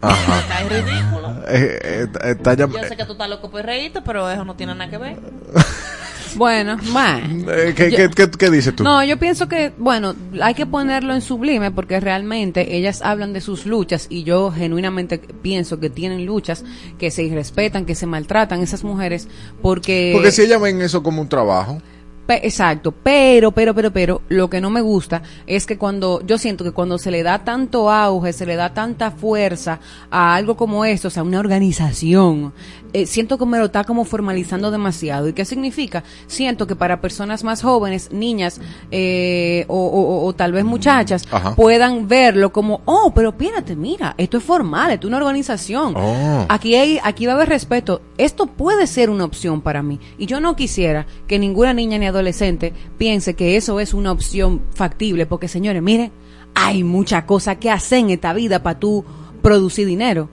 Ajá. 0.00 0.38
Está 0.40 0.58
ridículo. 0.68 1.28
Eh, 1.48 1.78
eh, 1.82 2.06
está 2.24 2.54
llam- 2.54 2.72
Yo 2.72 2.88
sé 2.88 2.96
que 2.96 3.04
tú 3.04 3.12
estás 3.12 3.28
loco 3.28 3.50
por 3.50 3.62
reírte, 3.64 4.00
pero 4.02 4.30
eso 4.30 4.44
no 4.44 4.54
tiene 4.56 4.74
nada 4.74 4.88
que 4.90 4.96
ver. 4.98 5.16
Bueno, 6.34 6.78
bueno. 6.94 7.52
eh, 7.52 7.74
¿qué, 7.76 7.90
Yo- 7.90 7.96
qué- 7.98 8.08
qué- 8.08 8.30
qué 8.30 8.50
dices 8.50 8.74
tú? 8.74 8.84
No, 8.84 9.04
yo 9.04 9.18
pienso 9.18 9.48
que, 9.50 9.70
bueno, 9.76 10.14
hay 10.40 10.54
que 10.54 10.64
ponerlo 10.64 11.12
en 11.12 11.20
sublime 11.20 11.70
porque 11.72 12.00
realmente 12.00 12.74
ellas 12.74 13.02
hablan 13.02 13.34
de 13.34 13.42
sus 13.42 13.66
luchas 13.66 14.06
y 14.08 14.22
yo 14.24 14.50
genuinamente 14.50 15.18
pienso 15.18 15.78
que 15.78 15.90
tienen 15.90 16.24
luchas 16.24 16.64
que 16.98 17.10
se 17.10 17.22
irrespetan, 17.22 17.84
que 17.84 17.94
se 17.94 18.06
maltratan 18.06 18.62
esas 18.62 18.82
mujeres 18.82 19.28
porque... 19.60 20.12
Porque 20.14 20.32
si 20.32 20.40
ellas 20.40 20.58
ven 20.58 20.80
eso 20.80 21.02
como 21.02 21.20
un 21.20 21.28
trabajo. 21.28 21.82
Exacto, 22.28 22.92
pero, 22.92 23.52
pero, 23.52 23.74
pero, 23.74 23.92
pero, 23.92 24.22
lo 24.28 24.48
que 24.48 24.60
no 24.60 24.70
me 24.70 24.80
gusta 24.80 25.20
es 25.46 25.66
que 25.66 25.76
cuando, 25.76 26.22
yo 26.24 26.38
siento 26.38 26.64
que 26.64 26.70
cuando 26.72 26.96
se 26.96 27.10
le 27.10 27.22
da 27.22 27.40
tanto 27.44 27.90
auge, 27.90 28.32
se 28.32 28.46
le 28.46 28.56
da 28.56 28.72
tanta 28.72 29.10
fuerza 29.10 29.80
a 30.10 30.34
algo 30.34 30.56
como 30.56 30.84
esto, 30.86 31.08
o 31.08 31.10
sea, 31.10 31.24
una 31.24 31.40
organización, 31.40 32.54
eh, 32.94 33.06
siento 33.06 33.36
que 33.38 33.44
me 33.46 33.58
lo 33.58 33.66
está 33.66 33.84
como 33.84 34.04
formalizando 34.04 34.70
demasiado. 34.70 35.28
¿Y 35.28 35.32
qué 35.32 35.44
significa? 35.44 36.04
Siento 36.26 36.66
que 36.66 36.76
para 36.76 37.00
personas 37.00 37.42
más 37.44 37.62
jóvenes, 37.62 38.10
niñas, 38.12 38.60
eh, 38.90 39.64
o, 39.68 39.76
o- 39.76 40.00
o- 40.22 40.26
o 40.26 40.32
tal 40.34 40.52
vez 40.52 40.64
muchachas, 40.64 41.26
Ajá. 41.30 41.54
puedan 41.54 42.08
verlo 42.08 42.52
como, 42.52 42.80
oh, 42.84 43.12
pero 43.14 43.30
espérate, 43.30 43.76
mira, 43.76 44.14
esto 44.16 44.38
es 44.38 44.44
formal, 44.44 44.90
esto 44.92 45.06
es 45.06 45.08
una 45.08 45.18
organización. 45.18 45.94
Oh. 45.96 46.46
Aquí 46.48 46.74
hay, 46.76 46.98
aquí 47.02 47.26
va 47.26 47.32
a 47.32 47.36
haber 47.36 47.48
respeto. 47.48 48.00
Esto 48.18 48.46
puede 48.46 48.86
ser 48.86 49.10
una 49.10 49.24
opción 49.24 49.60
para 49.60 49.82
mí. 49.82 49.98
Y 50.18 50.26
yo 50.26 50.40
no 50.40 50.54
quisiera 50.56 51.06
que 51.26 51.38
ninguna 51.38 51.72
niña 51.74 51.98
ni 51.98 52.06
adolescente 52.12 52.72
piense 52.98 53.34
que 53.34 53.56
eso 53.56 53.80
es 53.80 53.94
una 53.94 54.12
opción 54.12 54.62
factible. 54.74 55.26
Porque, 55.26 55.48
señores, 55.48 55.82
miren, 55.82 56.12
hay 56.54 56.84
mucha 56.84 57.26
cosa 57.26 57.58
que 57.58 57.70
hacer 57.70 57.98
en 57.98 58.10
esta 58.10 58.32
vida 58.32 58.62
para 58.62 58.78
tú 58.78 59.04
producir 59.42 59.86
dinero. 59.86 60.28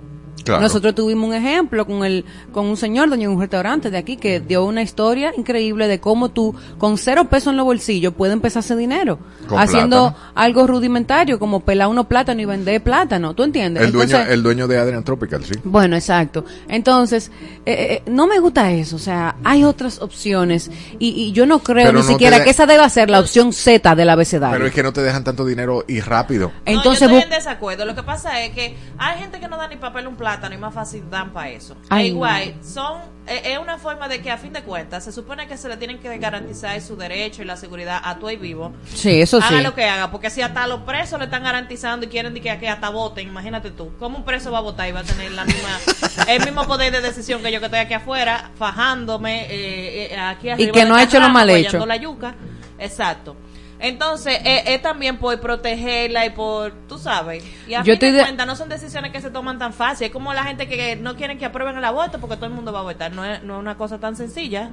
Claro. 0.49 0.62
Nosotros 0.62 0.95
tuvimos 0.95 1.27
un 1.29 1.35
ejemplo 1.35 1.85
con 1.85 2.03
el 2.05 2.25
con 2.51 2.65
un 2.65 2.75
señor 2.77 3.07
dueño 3.09 3.29
de 3.29 3.35
un 3.35 3.41
restaurante 3.41 3.91
de 3.91 3.97
aquí 3.97 4.17
que 4.17 4.39
dio 4.39 4.65
una 4.65 4.81
historia 4.81 5.31
increíble 5.38 5.88
de 5.88 5.99
cómo 5.99 6.29
tú 6.29 6.55
con 6.77 6.97
cero 6.97 7.25
pesos 7.29 7.51
en 7.51 7.57
los 7.57 7.65
bolsillos 7.65 8.13
puedes 8.15 8.33
empezar 8.33 8.59
a 8.59 8.62
hacer 8.62 8.77
dinero 8.77 9.19
Con 9.47 9.59
haciendo 9.59 10.09
plátano. 10.12 10.31
algo 10.35 10.67
rudimentario 10.67 11.38
como 11.39 11.59
pelar 11.59 11.88
unos 11.88 12.07
plátanos 12.07 12.41
y 12.41 12.45
vender 12.45 12.81
plátano, 12.83 13.33
¿tú 13.35 13.43
entiendes? 13.43 13.83
El 13.83 13.91
dueño, 13.91 14.12
Entonces- 14.15 14.33
el 14.33 14.43
dueño 14.43 14.67
de 14.67 14.77
Adrian 14.79 15.03
Tropical, 15.03 15.43
sí. 15.45 15.53
bueno, 15.63 15.95
exacto. 15.95 16.45
Entonces, 16.67 17.31
eh, 17.65 18.01
eh, 18.05 18.09
no 18.09 18.25
me 18.27 18.39
gusta 18.39 18.71
eso. 18.71 18.95
O 18.95 18.99
sea, 18.99 19.35
hay 19.43 19.63
otras 19.63 20.01
opciones 20.01 20.71
y, 20.99 21.09
y 21.09 21.31
yo 21.31 21.45
no 21.45 21.59
creo 21.59 21.85
Pero 21.88 21.99
ni 21.99 22.05
no 22.05 22.12
siquiera 22.12 22.38
de- 22.39 22.43
que 22.45 22.49
esa 22.49 22.65
deba 22.65 22.88
ser 22.89 23.09
la 23.09 23.19
opción 23.19 23.53
Z 23.53 23.95
del 23.95 24.09
abecedario. 24.09 24.55
Pero 24.55 24.67
es 24.67 24.73
que 24.73 24.83
no 24.83 24.93
te 24.93 25.01
dejan 25.01 25.23
tanto 25.23 25.45
dinero 25.45 25.83
y 25.88 25.99
rápido. 25.99 26.51
Entonces, 26.65 27.07
no, 27.07 27.15
yo 27.15 27.19
estoy 27.19 27.33
en 27.33 27.38
desacuerdo. 27.38 27.85
Lo 27.85 27.95
que 27.95 28.03
pasa 28.03 28.41
es 28.43 28.51
que 28.53 28.75
hay 28.97 29.19
gente 29.19 29.39
que 29.39 29.47
no 29.47 29.57
da 29.57 29.67
ni 29.67 29.75
papel 29.77 30.07
un 30.07 30.15
plátano 30.39 30.56
hay 30.56 30.62
más 30.62 30.73
fácil 30.73 31.04
dan 31.10 31.32
para 31.32 31.49
eso. 31.49 31.75
Ay, 31.89 32.08
igual, 32.08 32.56
son, 32.63 33.02
es 33.28 33.58
una 33.58 33.78
forma 33.78 34.08
de 34.08 34.21
que 34.21 34.32
a 34.32 34.38
fin 34.38 34.54
de 34.54 34.63
cuentas 34.63 35.04
se 35.04 35.12
supone 35.12 35.47
que 35.47 35.58
se 35.58 35.67
le 35.67 35.78
tienen 35.78 35.99
que 35.99 36.17
garantizar 36.17 36.80
su 36.82 36.95
derecho 36.95 37.41
y 37.41 37.45
la 37.45 37.58
seguridad 37.58 38.02
a 38.04 38.17
todo 38.17 38.32
y 38.32 38.38
vivo. 38.38 38.71
Sí, 38.93 39.21
eso 39.21 39.41
sí. 39.41 39.47
Haga 39.49 39.62
lo 39.62 39.75
que 39.75 39.86
haga, 39.86 40.12
porque 40.12 40.30
si 40.30 40.41
hasta 40.41 40.65
los 40.67 40.82
presos 40.82 41.19
le 41.19 41.25
están 41.25 41.43
garantizando 41.43 42.06
y 42.06 42.10
quieren 42.10 42.34
que, 42.34 42.58
que 42.60 42.69
hasta 42.69 42.89
voten, 42.89 43.28
imagínate 43.28 43.71
tú, 43.71 43.91
¿cómo 43.99 44.17
un 44.17 44.25
preso 44.25 44.52
va 44.52 44.60
a 44.60 44.62
votar 44.62 44.88
y 44.88 44.91
va 44.91 45.02
a 45.02 45.04
tener 45.04 45.32
la 45.32 45.45
misma, 45.45 45.69
el 46.28 46.43
mismo 46.43 46.65
poder 46.65 46.91
de 46.91 47.02
decisión 47.02 47.41
que 47.41 47.52
yo 47.52 47.60
que 47.60 47.65
estoy 47.65 47.80
aquí 47.80 47.93
afuera, 47.93 48.52
fajándome, 48.58 49.45
eh, 49.49 50.13
eh, 50.13 50.17
aquí 50.17 50.49
arriba 50.49 50.71
que 50.71 50.80
del 50.80 50.89
no 50.89 50.95
ha 50.95 51.04
hecho 51.04 51.19
lo 51.19 51.30
mal 51.30 51.49
hecho. 51.49 51.86
la 51.86 51.97
yuca. 51.97 52.36
Exacto. 52.80 53.36
Entonces, 53.79 54.39
eh, 54.43 54.63
es 54.67 54.81
también 54.81 55.17
por 55.17 55.39
protegerla 55.39 56.25
y 56.25 56.31
por, 56.31 56.73
tú 56.87 56.97
sabes. 56.97 57.43
Y 57.67 57.73
a 57.73 57.79
Yo 57.79 57.85
fin 57.85 57.93
estoy 57.93 58.11
de 58.11 58.21
cuentas, 58.21 58.45
no 58.45 58.55
son 58.55 58.67
decisiones 58.69 59.11
que 59.11 59.21
se 59.21 59.29
toman 59.29 59.57
tan 59.57 59.73
fácil. 59.73 60.07
Es 60.07 60.13
como 60.13 60.33
la 60.33 60.43
gente 60.43 60.67
que 60.67 60.97
no 60.97 61.15
quieren 61.15 61.37
que 61.37 61.45
aprueben 61.45 61.77
el 61.77 61.85
aborto 61.85 62.19
porque 62.19 62.35
todo 62.35 62.47
el 62.47 62.53
mundo 62.53 62.73
va 62.73 62.79
a 62.79 62.83
votar. 62.83 63.13
No 63.13 63.23
es, 63.23 63.41
no 63.43 63.55
es 63.55 63.59
una 63.59 63.77
cosa 63.77 63.97
tan 63.99 64.15
sencilla. 64.15 64.71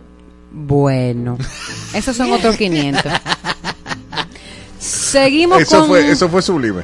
Bueno, 0.51 1.39
esos 1.95 2.17
son 2.17 2.33
otros 2.33 2.57
500. 2.59 3.13
Seguimos 4.79 5.61
Eso 5.63 5.79
con... 5.81 5.89
fue, 5.89 6.11
eso 6.11 6.29
fue 6.29 6.43
sublime. 6.43 6.83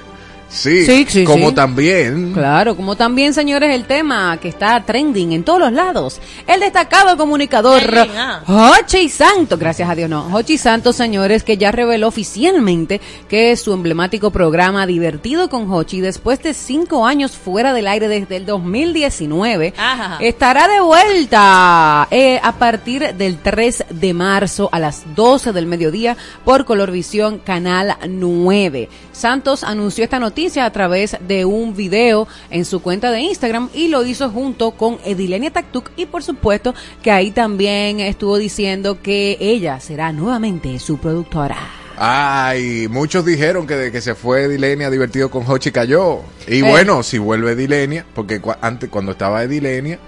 Sí, 0.53 0.85
Sí, 0.85 1.07
sí, 1.09 1.25
como 1.25 1.49
sí. 1.49 1.55
también 1.55 2.33
Claro, 2.35 2.77
como 2.77 2.95
también, 2.95 3.33
señores, 3.33 3.75
el 3.75 3.87
tema 3.87 4.37
que 4.37 4.49
está 4.49 4.83
trending 4.85 5.33
en 5.33 5.45
todos 5.45 5.59
los 5.59 5.73
lados. 5.73 6.21
El 6.47 6.61
destacado 6.61 7.17
comunicador 7.17 7.81
Trending, 7.81 8.17
ah. 8.19 8.43
Hochi 8.47 9.09
Santos, 9.09 9.59
gracias 9.59 9.88
a 9.88 9.95
Dios 9.95 10.11
no, 10.11 10.27
Hochi 10.31 10.59
Santos, 10.59 10.95
señores, 10.97 11.43
que 11.43 11.57
ya 11.57 11.73
reveló 11.73 12.09
oficialmente 12.09 13.01
que 13.29 13.57
su 13.57 13.73
emblemático 13.73 14.31
programa 14.31 14.87
Divertido 14.87 15.49
con 15.49 15.73
Hochi, 15.73 16.03
después 16.03 16.43
de 16.43 16.53
cinco 16.53 17.07
años 17.07 17.33
fuera 17.33 17.73
del 17.73 17.87
aire 17.88 18.09
desde 18.09 18.37
el 18.37 18.45
2019, 18.45 19.73
Ajá. 19.79 20.19
estará 20.21 20.69
de 20.69 20.81
vuelta 20.81 22.09
eh, 22.11 22.38
a 22.43 22.53
partir 22.53 23.15
del 23.15 23.38
3 23.38 23.85
de 23.88 24.12
marzo 24.12 24.69
a 24.71 24.79
las 24.79 25.15
12 25.15 25.53
del 25.53 25.65
mediodía 25.65 26.17
por 26.45 26.67
Colorvisión 26.67 27.38
Canal 27.38 27.97
9. 28.07 28.91
Santos 29.12 29.65
anunció 29.65 30.05
esta 30.05 30.19
noticia 30.19 30.41
a 30.42 30.70
través 30.72 31.16
de 31.26 31.44
un 31.44 31.74
video 31.76 32.26
en 32.50 32.64
su 32.64 32.83
cuenta 32.83 33.11
de 33.12 33.20
Instagram 33.20 33.68
y 33.72 33.87
lo 33.88 34.05
hizo 34.05 34.28
junto 34.28 34.72
con 34.72 34.98
Edilenia 35.05 35.52
Taktuk 35.52 35.90
y 35.96 36.07
por 36.07 36.24
supuesto 36.24 36.74
que 37.00 37.12
ahí 37.12 37.31
también 37.31 38.00
estuvo 38.00 38.37
diciendo 38.38 39.00
que 39.00 39.37
ella 39.40 39.78
será 39.78 40.12
nuevamente 40.12 40.78
su 40.81 40.98
productora. 40.98 41.57
Ay, 41.96 42.88
muchos 42.90 43.24
dijeron 43.24 43.66
que 43.66 43.76
de 43.76 43.92
que 43.92 44.00
se 44.00 44.14
fue 44.16 44.48
Dilenia 44.48 44.90
divertido 44.90 45.31
con 45.31 45.44
Hochi 45.48 45.70
cayó. 45.70 46.20
Y 46.48 46.59
Eh. 46.59 46.62
bueno, 46.62 47.02
si 47.05 47.18
vuelve 47.18 47.55
Dilenia, 47.55 48.05
porque 48.14 48.40
antes 48.61 48.90
cuando 48.90 49.12
estaba 49.12 49.46
Dilenia, 49.46 50.00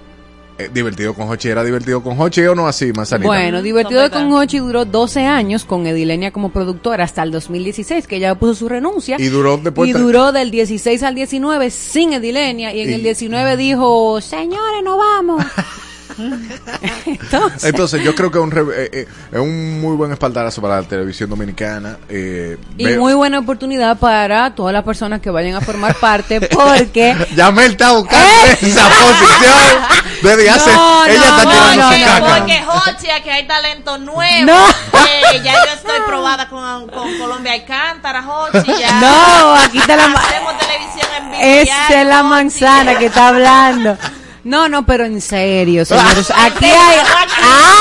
eh, 0.57 0.69
divertido 0.73 1.13
con 1.13 1.29
Hochi 1.29 1.49
era 1.49 1.63
divertido 1.63 2.01
con 2.01 2.19
Hochi 2.19 2.41
o 2.41 2.55
no 2.55 2.67
así, 2.67 2.91
más 2.93 3.13
Bueno, 3.21 3.61
Divertido 3.61 4.09
con. 4.09 4.31
Hochi 4.31 4.59
duró 4.59 4.85
12 4.85 5.25
años 5.25 5.65
con 5.65 5.85
Edilenia 5.85 6.31
como 6.31 6.49
productora 6.49 7.03
hasta 7.03 7.23
el 7.23 7.31
2016, 7.31 8.07
que 8.07 8.15
ella 8.17 8.35
puso 8.35 8.55
su 8.55 8.69
renuncia. 8.69 9.17
Y 9.19 9.27
duró 9.27 9.57
después 9.57 9.89
Y 9.89 9.93
duró 9.93 10.31
del 10.31 10.51
16 10.51 11.03
al 11.03 11.15
19 11.15 11.69
sin 11.69 12.13
Edilenia. 12.13 12.73
Y 12.73 12.81
en 12.81 12.89
Y- 12.89 12.93
el 12.93 13.03
19 13.03 13.57
dijo, 13.57 14.21
señores, 14.21 14.81
no 14.83 14.97
vamos. 14.97 15.43
Entonces, 17.05 17.63
Entonces 17.63 18.03
yo 18.03 18.15
creo 18.15 18.31
que 18.31 18.37
es 18.37 18.43
un, 18.43 18.51
re- 18.51 18.61
eh, 18.85 18.89
eh, 18.93 19.07
es 19.31 19.39
un 19.39 19.81
muy 19.81 19.95
buen 19.95 20.11
espaldarazo 20.11 20.61
para 20.61 20.81
la 20.81 20.87
televisión 20.87 21.29
dominicana. 21.29 21.97
eh, 22.09 22.57
y 22.77 22.85
veo- 22.85 22.99
muy 22.99 23.13
buena 23.13 23.39
oportunidad 23.39 23.97
para 23.97 24.53
todas 24.55 24.73
las 24.73 24.83
personas 24.83 25.21
que 25.21 25.29
vayan 25.29 25.55
a 25.55 25.61
formar 25.61 25.95
parte, 25.95 26.41
porque... 26.47 27.15
Yamel 27.35 27.71
está 27.71 27.91
buscando 27.93 28.25
¡Eh! 28.47 28.57
esa 28.61 28.83
posición 28.89 30.05
desde 30.21 30.49
hace... 30.49 30.71
No, 30.73 31.05
ella 31.05 31.19
no, 31.19 31.25
está 31.25 31.43
no, 31.43 31.49
tirando 31.51 31.75
no, 31.83 31.91
su 31.91 31.99
no, 31.99 32.05
caca. 32.05 32.37
Porque 32.37 32.61
Jochi, 32.65 33.09
aquí 33.09 33.29
hay 33.29 33.47
talento 33.47 33.97
nuevo. 33.97 34.45
No. 34.45 34.67
Eh, 34.67 35.41
ya 35.43 35.53
yo 35.53 35.73
estoy 35.73 35.99
probada 36.07 36.47
con, 36.49 36.87
con 36.89 37.17
Colombia 37.17 37.53
Alcántara, 37.53 38.23
Jochi. 38.23 38.71
Ya. 38.79 38.99
No, 38.99 39.55
aquí 39.55 39.77
está 39.79 39.95
la... 39.95 40.05
Hacemos 40.05 40.53
televisión 40.57 41.07
en 41.17 41.31
vivo. 41.31 41.43
Esa 41.43 42.01
es 42.01 42.07
la 42.07 42.23
manzana 42.23 42.97
que 42.97 43.05
está 43.07 43.27
hablando. 43.29 43.97
No, 44.45 44.69
no, 44.69 44.85
pero 44.85 45.03
en 45.05 45.19
serio, 45.21 45.83
señores. 45.85 46.31
Aquí 46.31 46.65
hay... 46.65 46.99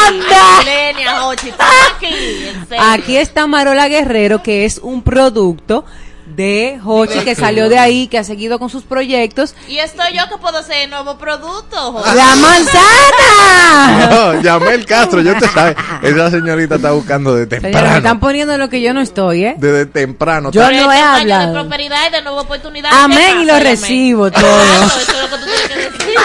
¡Anda! 0.08 0.64
Aquí 2.92 3.16
está 3.18 3.46
Marola 3.46 3.86
Guerrero, 3.88 4.42
que 4.42 4.64
es 4.64 4.78
un 4.78 5.02
producto 5.02 5.84
de 6.26 6.80
Hochi 6.84 7.20
que 7.20 7.34
salió 7.34 7.68
de 7.68 7.78
ahí, 7.78 8.06
que 8.08 8.18
ha 8.18 8.24
seguido 8.24 8.58
con 8.58 8.70
sus 8.70 8.82
proyectos. 8.84 9.54
Y 9.68 9.78
estoy 9.78 10.14
yo 10.16 10.28
que 10.28 10.36
puedo 10.38 10.58
hacer 10.58 10.88
nuevo 10.88 11.18
producto, 11.18 11.92
Jochi. 11.92 12.16
¡La 12.16 12.34
manzana! 12.36 14.08
No, 14.10 14.40
Yamel 14.40 14.86
Castro, 14.86 15.20
yo 15.20 15.36
te 15.38 15.48
sabes, 15.48 15.76
esa 16.02 16.30
señorita 16.30 16.76
está 16.76 16.92
buscando 16.92 17.34
de 17.34 17.44
Señores, 17.44 17.62
me 17.62 17.70
están 17.70 17.92
temprano. 17.92 18.20
poniendo 18.20 18.58
lo 18.58 18.68
que 18.68 18.80
yo 18.80 18.94
no 18.94 19.00
estoy, 19.00 19.44
¿eh? 19.44 19.54
Desde 19.58 19.86
temprano. 19.86 20.50
Yo 20.50 20.62
no 20.70 20.92
he 20.92 21.00
hablado. 21.00 21.46
de 21.48 21.52
prosperidad 21.60 22.08
y 22.08 22.12
de 22.12 22.22
nueva 22.22 22.42
oportunidad. 22.42 22.90
Amén, 22.92 23.36
¿qué 23.36 23.42
y 23.42 23.44
lo 23.46 23.58
recibo 23.60 24.30
todo. 24.30 24.40
Claro, 24.42 24.86
eso 24.86 25.00
es 25.00 25.08
lo 25.22 25.28
que 25.30 25.36
tú 25.36 25.44
tienes 25.44 25.68
que 25.68 26.04
decir. 26.04 26.18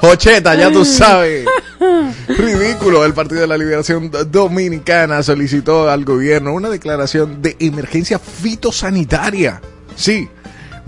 Jocheta, 0.00 0.54
ya 0.54 0.70
tú 0.70 0.84
sabes. 0.84 1.46
Ridículo. 2.28 3.04
El 3.04 3.14
Partido 3.14 3.40
de 3.40 3.46
la 3.46 3.58
Liberación 3.58 4.10
Dominicana 4.30 5.22
solicitó 5.22 5.90
al 5.90 6.04
gobierno 6.04 6.52
una 6.52 6.68
declaración 6.68 7.42
de 7.42 7.56
emergencia 7.58 8.18
fitosanitaria. 8.18 9.60
Sí. 9.96 10.28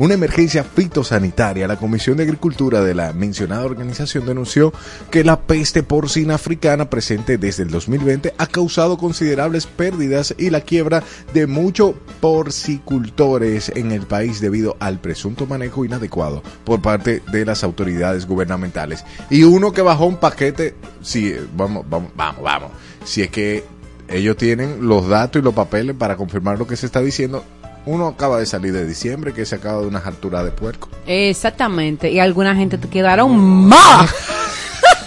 Una 0.01 0.15
emergencia 0.15 0.65
fitosanitaria. 0.65 1.69
La 1.69 1.77
Comisión 1.77 2.17
de 2.17 2.23
Agricultura 2.23 2.81
de 2.83 2.95
la 2.95 3.13
mencionada 3.13 3.67
organización 3.67 4.25
denunció 4.25 4.73
que 5.11 5.25
la 5.25 5.43
peste 5.43 5.83
porcina 5.83 6.37
africana 6.37 6.89
presente 6.89 7.37
desde 7.37 7.65
el 7.65 7.71
2020 7.71 8.33
ha 8.39 8.47
causado 8.47 8.97
considerables 8.97 9.67
pérdidas 9.67 10.35
y 10.39 10.49
la 10.49 10.63
quiebra 10.63 11.03
de 11.35 11.47
muchos 11.47 11.97
porcicultores 12.23 13.71
en 13.77 13.93
el 13.93 14.07
país 14.07 14.41
debido 14.41 14.75
al 14.81 15.01
presunto 15.01 15.45
manejo 15.45 15.85
inadecuado 15.85 16.43
por 16.65 16.81
parte 16.81 17.23
de 17.31 17.45
las 17.45 17.63
autoridades 17.63 18.25
gubernamentales. 18.25 19.05
Y 19.29 19.43
uno 19.43 19.73
que 19.73 19.83
bajó 19.83 20.07
un 20.07 20.17
paquete, 20.17 20.77
sí, 21.03 21.37
vamos, 21.55 21.85
vamos, 21.91 22.11
vamos, 22.17 22.43
vamos. 22.43 22.71
Si 23.05 23.21
es 23.21 23.29
que 23.29 23.65
ellos 24.09 24.39
tienen 24.39 24.89
los 24.89 25.07
datos 25.11 25.43
y 25.43 25.45
los 25.45 25.53
papeles 25.53 25.95
para 25.95 26.17
confirmar 26.17 26.59
lo 26.59 26.67
que 26.67 26.77
se 26.77 26.87
está 26.87 27.03
diciendo. 27.03 27.45
Uno 27.87 28.09
acaba 28.09 28.39
de 28.39 28.47
salir 28.47 28.73
de 28.73 28.87
diciembre, 28.87 29.33
que 29.33 29.47
se 29.47 29.55
acaba 29.55 29.81
de 29.81 29.89
unas 29.89 30.07
alturas 30.07 30.45
de 30.45 30.51
puerco. 30.51 30.89
Exactamente. 31.07 32.11
Y 32.11 32.19
alguna 32.21 32.55
gente 32.55 32.79
te 32.79 32.89
quedaron 32.89 33.69
más. 33.69 34.11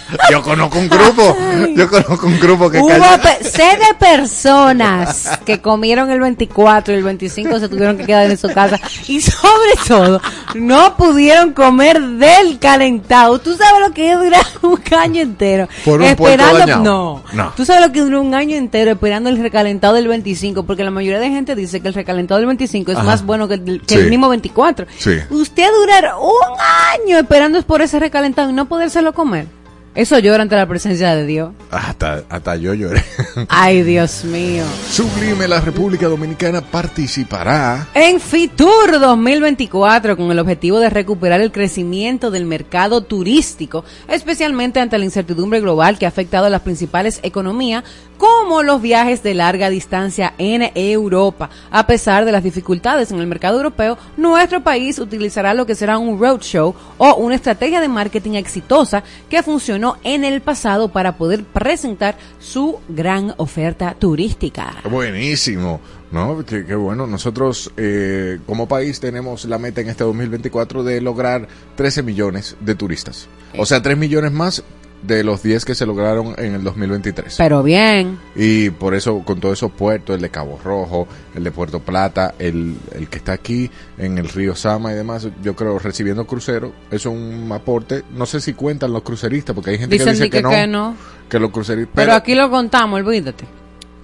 Yo 0.30 0.42
conozco 0.42 0.78
un 0.78 0.88
grupo, 0.88 1.36
yo 1.74 1.88
conozco 1.88 2.26
un 2.26 2.38
grupo 2.38 2.70
que 2.70 2.78
Hubo 2.78 2.88
pe- 3.22 3.42
sé 3.44 3.62
de 3.62 3.94
personas 3.98 5.38
que 5.46 5.60
comieron 5.60 6.10
el 6.10 6.20
24 6.20 6.94
y 6.94 6.96
el 6.98 7.02
25 7.04 7.58
se 7.58 7.68
tuvieron 7.68 7.96
que 7.96 8.04
quedar 8.04 8.30
en 8.30 8.36
su 8.38 8.48
casa 8.52 8.78
y 9.08 9.20
sobre 9.20 9.72
todo 9.88 10.20
no 10.54 10.96
pudieron 10.96 11.52
comer 11.52 12.00
del 12.02 12.58
calentado. 12.58 13.38
¿Tú 13.38 13.56
sabes 13.56 13.80
lo 13.86 13.94
que 13.94 14.12
es 14.12 14.18
durar 14.18 14.44
un 14.62 14.80
año 14.98 15.22
entero? 15.22 15.68
¿Por 15.84 16.00
un 16.00 16.06
esperando 16.06 16.66
no. 16.78 17.22
No. 17.32 17.52
¿Tú 17.56 17.64
sabes 17.64 17.86
lo 17.86 17.92
que 17.92 18.00
duró 18.00 18.20
un 18.20 18.34
año 18.34 18.56
entero 18.56 18.92
esperando 18.92 19.30
el 19.30 19.38
recalentado 19.38 19.94
del 19.94 20.08
25? 20.08 20.64
Porque 20.64 20.84
la 20.84 20.90
mayoría 20.90 21.20
de 21.20 21.30
gente 21.30 21.54
dice 21.54 21.80
que 21.80 21.88
el 21.88 21.94
recalentado 21.94 22.38
del 22.38 22.46
25 22.46 22.92
es 22.92 22.98
Ajá. 22.98 23.06
más 23.06 23.24
bueno 23.24 23.48
que, 23.48 23.54
el, 23.54 23.80
que 23.86 23.94
Sí. 23.94 24.00
el 24.00 24.10
mismo 24.10 24.28
24. 24.28 24.86
Sí. 24.98 25.12
Usted 25.30 25.68
durar 25.80 26.12
un 26.20 26.60
año 27.00 27.18
esperando 27.18 27.60
por 27.62 27.82
ese 27.82 27.98
recalentado 27.98 28.50
y 28.50 28.52
no 28.52 28.66
podérselo 28.66 29.12
comer. 29.14 29.46
Eso 29.94 30.18
llora 30.18 30.42
ante 30.42 30.56
la 30.56 30.66
presencia 30.66 31.14
de 31.14 31.24
Dios. 31.24 31.52
hasta, 31.70 32.24
hasta 32.28 32.56
yo 32.56 32.74
lloré. 32.74 33.04
Ay, 33.48 33.82
Dios 33.82 34.24
mío. 34.24 34.64
Sublime, 34.90 35.46
la 35.46 35.60
República 35.60 36.08
Dominicana 36.08 36.62
participará 36.62 37.86
En 37.94 38.18
Fitur 38.18 38.98
2024, 38.98 40.16
con 40.16 40.32
el 40.32 40.38
objetivo 40.40 40.80
de 40.80 40.90
recuperar 40.90 41.40
el 41.40 41.52
crecimiento 41.52 42.32
del 42.32 42.44
mercado 42.44 43.02
turístico, 43.02 43.84
especialmente 44.08 44.80
ante 44.80 44.98
la 44.98 45.04
incertidumbre 45.04 45.60
global 45.60 45.96
que 45.96 46.06
ha 46.06 46.08
afectado 46.08 46.46
a 46.46 46.50
las 46.50 46.62
principales 46.62 47.20
economías, 47.22 47.84
como 48.18 48.62
los 48.62 48.80
viajes 48.80 49.22
de 49.22 49.34
larga 49.34 49.70
distancia 49.70 50.34
en 50.38 50.70
Europa. 50.74 51.50
A 51.70 51.86
pesar 51.86 52.24
de 52.24 52.32
las 52.32 52.42
dificultades 52.42 53.10
en 53.10 53.18
el 53.18 53.26
mercado 53.26 53.56
europeo, 53.56 53.98
nuestro 54.16 54.62
país 54.62 54.98
utilizará 54.98 55.54
lo 55.54 55.66
que 55.66 55.74
será 55.74 55.98
un 55.98 56.18
roadshow 56.18 56.74
o 56.98 57.14
una 57.16 57.34
estrategia 57.34 57.80
de 57.80 57.88
marketing 57.88 58.32
exitosa 58.32 59.02
que 59.28 59.42
funcionó 59.42 59.96
en 60.04 60.24
el 60.24 60.40
pasado 60.40 60.88
para 60.88 61.16
poder 61.16 61.44
presentar 61.44 62.16
su 62.38 62.78
gran 62.88 63.34
oferta 63.36 63.94
turística. 63.98 64.74
Buenísimo, 64.90 65.80
¿no? 66.12 66.44
Qué 66.44 66.74
bueno. 66.74 67.06
Nosotros 67.06 67.72
eh, 67.76 68.38
como 68.46 68.68
país 68.68 69.00
tenemos 69.00 69.44
la 69.44 69.58
meta 69.58 69.80
en 69.80 69.88
este 69.88 70.04
2024 70.04 70.84
de 70.84 71.00
lograr 71.00 71.48
13 71.76 72.02
millones 72.02 72.56
de 72.60 72.74
turistas. 72.74 73.28
O 73.56 73.66
sea, 73.66 73.82
3 73.82 73.96
millones 73.96 74.32
más 74.32 74.62
de 75.02 75.22
los 75.22 75.42
10 75.42 75.64
que 75.66 75.74
se 75.74 75.84
lograron 75.84 76.34
en 76.38 76.54
el 76.54 76.64
2023. 76.64 77.34
Pero 77.36 77.62
bien. 77.62 78.18
Y 78.34 78.70
por 78.70 78.94
eso, 78.94 79.18
con 79.20 79.38
todos 79.40 79.58
esos 79.58 79.70
puertos, 79.70 80.16
el 80.16 80.22
de 80.22 80.30
Cabo 80.30 80.58
Rojo, 80.64 81.06
el 81.34 81.44
de 81.44 81.50
Puerto 81.50 81.80
Plata, 81.80 82.34
el, 82.38 82.76
el 82.92 83.08
que 83.08 83.18
está 83.18 83.32
aquí 83.32 83.70
en 83.98 84.16
el 84.18 84.28
río 84.28 84.54
Sama 84.56 84.92
y 84.92 84.96
demás, 84.96 85.28
yo 85.42 85.54
creo, 85.54 85.78
recibiendo 85.78 86.26
cruceros, 86.26 86.72
eso 86.90 87.10
es 87.10 87.16
un 87.16 87.50
aporte. 87.52 88.02
No 88.16 88.24
sé 88.24 88.40
si 88.40 88.54
cuentan 88.54 88.92
los 88.92 89.02
cruceristas, 89.02 89.54
porque 89.54 89.70
hay 89.72 89.78
gente 89.78 89.94
Dicen 89.94 90.06
que 90.06 90.12
dice 90.12 90.24
di 90.24 90.30
que, 90.30 90.36
que, 90.38 90.42
no, 90.42 90.50
que 90.50 90.66
no. 90.66 90.96
que 91.28 91.38
los 91.38 91.50
cruceristas. 91.50 91.92
Pero, 91.94 92.12
aquí 92.14 92.34
lo 92.34 92.48
contamos, 92.50 93.00
olvídate. 93.00 93.44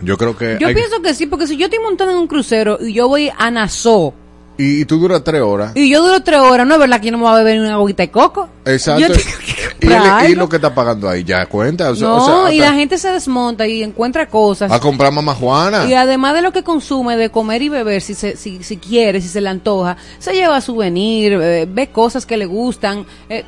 yo 0.03 0.18
creo 0.18 0.37
que. 0.37 0.59
Yo 0.61 0.66
hay- 0.68 0.74
pienso 0.74 1.00
que 1.00 1.14
sí, 1.14 1.26
porque 1.26 1.46
si 1.46 1.57
yo 1.57 1.64
estoy 1.66 1.79
montando 1.83 2.12
en 2.12 2.18
un 2.20 2.26
crucero 2.26 2.79
y 2.81 2.92
yo 2.92 3.09
voy 3.09 3.31
a 3.38 3.50
Nassau 3.50 4.12
y, 4.61 4.81
y 4.81 4.85
tú 4.85 4.99
duras 4.99 5.23
tres 5.25 5.40
horas. 5.42 5.73
y 5.75 5.88
yo 5.90 6.03
duro 6.03 6.23
tres 6.23 6.40
horas, 6.40 6.66
¿no 6.66 6.75
es 6.75 6.81
verdad 6.81 7.01
que 7.01 7.07
yo 7.07 7.12
no 7.12 7.18
me 7.18 7.25
voy 7.25 7.33
a 7.33 7.37
beber 7.42 7.61
una 7.61 7.75
agüita 7.75 8.03
de 8.03 8.11
coco? 8.11 8.49
Exacto. 8.64 9.01
Yo 9.01 9.07
tengo 9.09 9.38
que 9.38 9.87
y, 9.87 9.92
el- 10.27 10.31
y 10.31 10.35
lo 10.35 10.49
que 10.49 10.57
está 10.57 10.75
pagando 10.75 11.09
ahí, 11.09 11.25
ya 11.25 11.46
cuenta. 11.46 11.90
O 11.90 11.96
sea, 11.96 12.07
No, 12.09 12.16
o 12.16 12.46
sea, 12.46 12.53
y 12.55 12.59
la 12.59 12.73
gente 12.75 12.99
se 12.99 13.09
desmonta 13.11 13.66
y 13.66 13.83
encuentra 13.83 14.27
cosas. 14.29 14.70
A 14.70 14.79
comprar 14.79 15.11
mamá 15.12 15.35
Juana. 15.35 15.87
Y 15.87 15.94
además 15.94 16.35
de 16.35 16.42
lo 16.42 16.53
que 16.53 16.62
consume, 16.62 17.16
de 17.16 17.31
comer 17.31 17.62
y 17.62 17.68
beber, 17.70 18.03
si, 18.03 18.14
se, 18.14 18.37
si, 18.37 18.62
si 18.62 18.77
quiere, 18.77 19.20
si 19.20 19.29
se 19.29 19.40
le 19.40 19.49
antoja, 19.49 19.96
se 20.18 20.33
lleva 20.35 20.61
souvenir, 20.61 21.33
eh, 21.40 21.66
ve 21.68 21.88
cosas 21.90 22.27
que 22.27 22.37
le 22.37 22.44
gustan, 22.46 23.07
eh, 23.29 23.44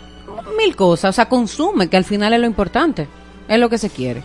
mil 0.56 0.74
cosas. 0.74 1.10
O 1.10 1.12
sea, 1.12 1.28
consume, 1.28 1.88
que 1.88 1.96
al 1.96 2.04
final 2.04 2.32
es 2.32 2.40
lo 2.40 2.46
importante. 2.46 3.06
Es 3.48 3.58
lo 3.58 3.68
que 3.68 3.76
se 3.78 3.90
quiere. 3.90 4.22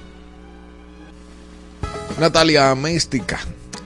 Natalia 2.19 2.73
Méstica, 2.73 3.39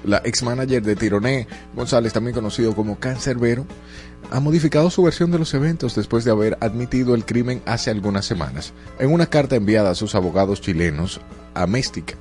la 0.04 0.22
ex 0.24 0.44
manager 0.44 0.82
de 0.82 0.96
Tironé 0.96 1.48
González, 1.76 2.14
también 2.14 2.34
conocido 2.34 2.76
como 2.76 3.00
Cancerbero, 3.00 3.66
ha 4.32 4.40
modificado 4.40 4.90
su 4.90 5.04
versión 5.04 5.32
de 5.32 5.40
los 5.40 5.54
eventos 5.54 5.96
después 5.96 6.24
de 6.24 6.32
haber 6.32 6.58
admitido 6.62 7.16
el 7.16 7.26
crimen 7.26 7.62
hace 7.66 7.90
algunas 7.90 8.26
semanas. 8.26 8.74
En 9.00 9.12
una 9.12 9.26
carta 9.26 9.56
enviada 9.56 9.92
a 9.92 9.96
sus 9.96 10.16
abogados 10.16 10.62
chilenos, 10.62 11.20
a 11.54 11.68
Méstica 11.68 12.16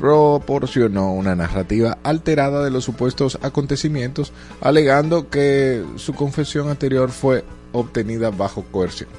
proporcionó 0.00 1.12
una 1.12 1.36
narrativa 1.36 1.98
alterada 2.02 2.64
de 2.64 2.70
los 2.70 2.84
supuestos 2.84 3.38
acontecimientos, 3.42 4.32
alegando 4.62 5.28
que 5.28 5.84
su 5.96 6.14
confesión 6.14 6.70
anterior 6.70 7.10
fue 7.10 7.44
obtenida 7.72 8.30
bajo 8.30 8.64
coerción. 8.70 9.10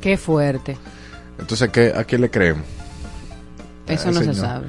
Qué 0.00 0.18
fuerte. 0.18 0.76
Entonces, 1.38 1.70
¿qué, 1.70 1.92
¿a 1.96 2.04
quién 2.04 2.20
le 2.20 2.30
creemos? 2.30 2.64
Eso 3.86 4.10
no 4.10 4.20
se 4.20 4.34
sabe. 4.34 4.66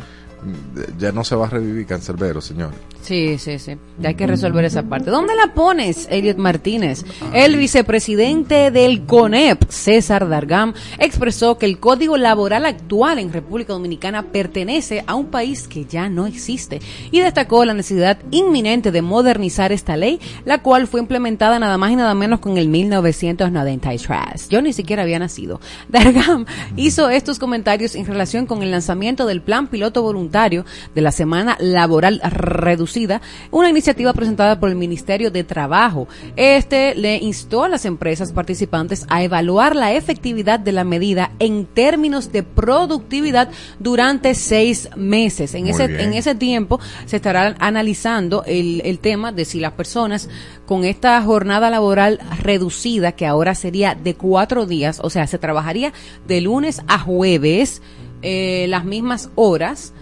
Ya 0.98 1.12
no 1.12 1.24
se 1.24 1.36
va 1.36 1.48
a 1.48 1.50
revivir 1.50 1.86
Cancerbero, 1.86 2.42
señor. 2.42 2.72
Sí, 3.02 3.38
sí, 3.38 3.58
sí. 3.58 3.78
Ya 4.00 4.10
hay 4.10 4.16
que 4.16 4.28
resolver 4.28 4.66
esa 4.66 4.84
parte. 4.84 5.12
¿Dónde 5.12 5.36
la 5.36 5.54
pones, 5.54 6.08
Elliot 6.10 6.38
Martínez? 6.38 7.06
El 7.34 7.56
vicepresidente 7.56 8.70
del 8.70 9.06
CONEP, 9.06 9.70
César 9.70 10.28
Dargam, 10.28 10.74
expresó 11.00 11.58
que 11.58 11.66
el 11.66 11.80
código 11.80 12.18
laboral 12.18 12.66
actual 12.66 13.20
en 13.20 13.32
República 13.32 13.74
Dominicana 13.74 14.24
pertenece 14.24 15.04
a 15.08 15.16
un 15.16 15.28
país 15.28 15.68
que 15.68 15.86
ya 15.86 16.10
no 16.10 16.28
existe 16.28 16.82
y 17.12 17.20
destacó 17.22 17.64
la 17.64 17.74
necesidad 17.74 18.20
inminente 18.32 18.92
de 18.92 19.02
modernizar 19.02 19.72
esta 19.72 19.96
ley, 19.96 20.20
la 20.46 20.62
cual 20.62 20.88
fue 20.88 21.00
implementada 21.00 21.60
nada 21.60 21.78
más 21.78 21.92
y 21.92 21.96
nada 21.96 22.14
menos 22.14 22.40
con 22.40 22.58
el 22.58 22.68
1993. 22.68 24.50
Yo 24.50 24.62
ni 24.62 24.74
siquiera 24.74 25.04
había 25.04 25.20
nacido. 25.20 25.62
Dargam 25.90 26.46
hizo 26.76 27.10
estos 27.10 27.40
comentarios 27.40 27.96
en 27.96 28.06
relación 28.06 28.46
con 28.46 28.64
el 28.64 28.72
lanzamiento 28.72 29.26
del 29.26 29.42
Plan 29.42 29.68
Piloto 29.68 30.02
Voluntario 30.02 30.37
de 30.38 31.02
la 31.02 31.12
Semana 31.12 31.58
Laboral 31.60 32.22
Reducida, 32.24 33.22
una 33.50 33.72
iniciativa 33.72 34.14
presentada 34.14 34.60
por 34.60 34.70
el 34.70 34.76
Ministerio 34.76 35.32
de 35.32 35.44
Trabajo. 35.44 36.08
Este 36.36 36.94
le 36.94 37.18
instó 37.18 37.64
a 37.64 37.70
las 37.70 37.86
empresas 37.86 38.32
participantes 38.32 39.08
a 39.10 39.24
evaluar 39.24 39.76
la 39.76 39.94
efectividad 39.94 40.60
de 40.60 40.74
la 40.74 40.84
medida 40.84 41.32
en 41.40 41.66
términos 41.66 42.32
de 42.32 42.44
productividad 42.44 43.50
durante 43.80 44.36
seis 44.36 44.90
meses. 44.96 45.56
En 45.56 45.64
Muy 45.64 45.72
ese, 45.72 45.88
bien. 45.88 46.02
en 46.02 46.14
ese 46.14 46.36
tiempo 46.36 46.80
se 47.08 47.16
estará 47.16 47.56
analizando 47.58 48.44
el, 48.46 48.84
el 48.86 49.00
tema 49.00 49.32
de 49.32 49.44
si 49.44 49.60
las 49.60 49.72
personas 49.72 50.30
con 50.68 50.84
esta 50.84 51.20
jornada 51.24 51.72
laboral 51.72 52.20
reducida, 52.44 53.14
que 53.14 53.26
ahora 53.26 53.56
sería 53.56 53.96
de 53.96 54.14
cuatro 54.14 54.68
días, 54.68 55.00
o 55.02 55.10
sea, 55.10 55.26
se 55.26 55.40
trabajaría 55.40 55.94
de 56.28 56.42
lunes 56.42 56.84
a 56.88 57.00
jueves 57.00 57.82
eh, 58.24 58.66
las 58.68 58.84
mismas 58.84 59.30
horas 59.36 59.94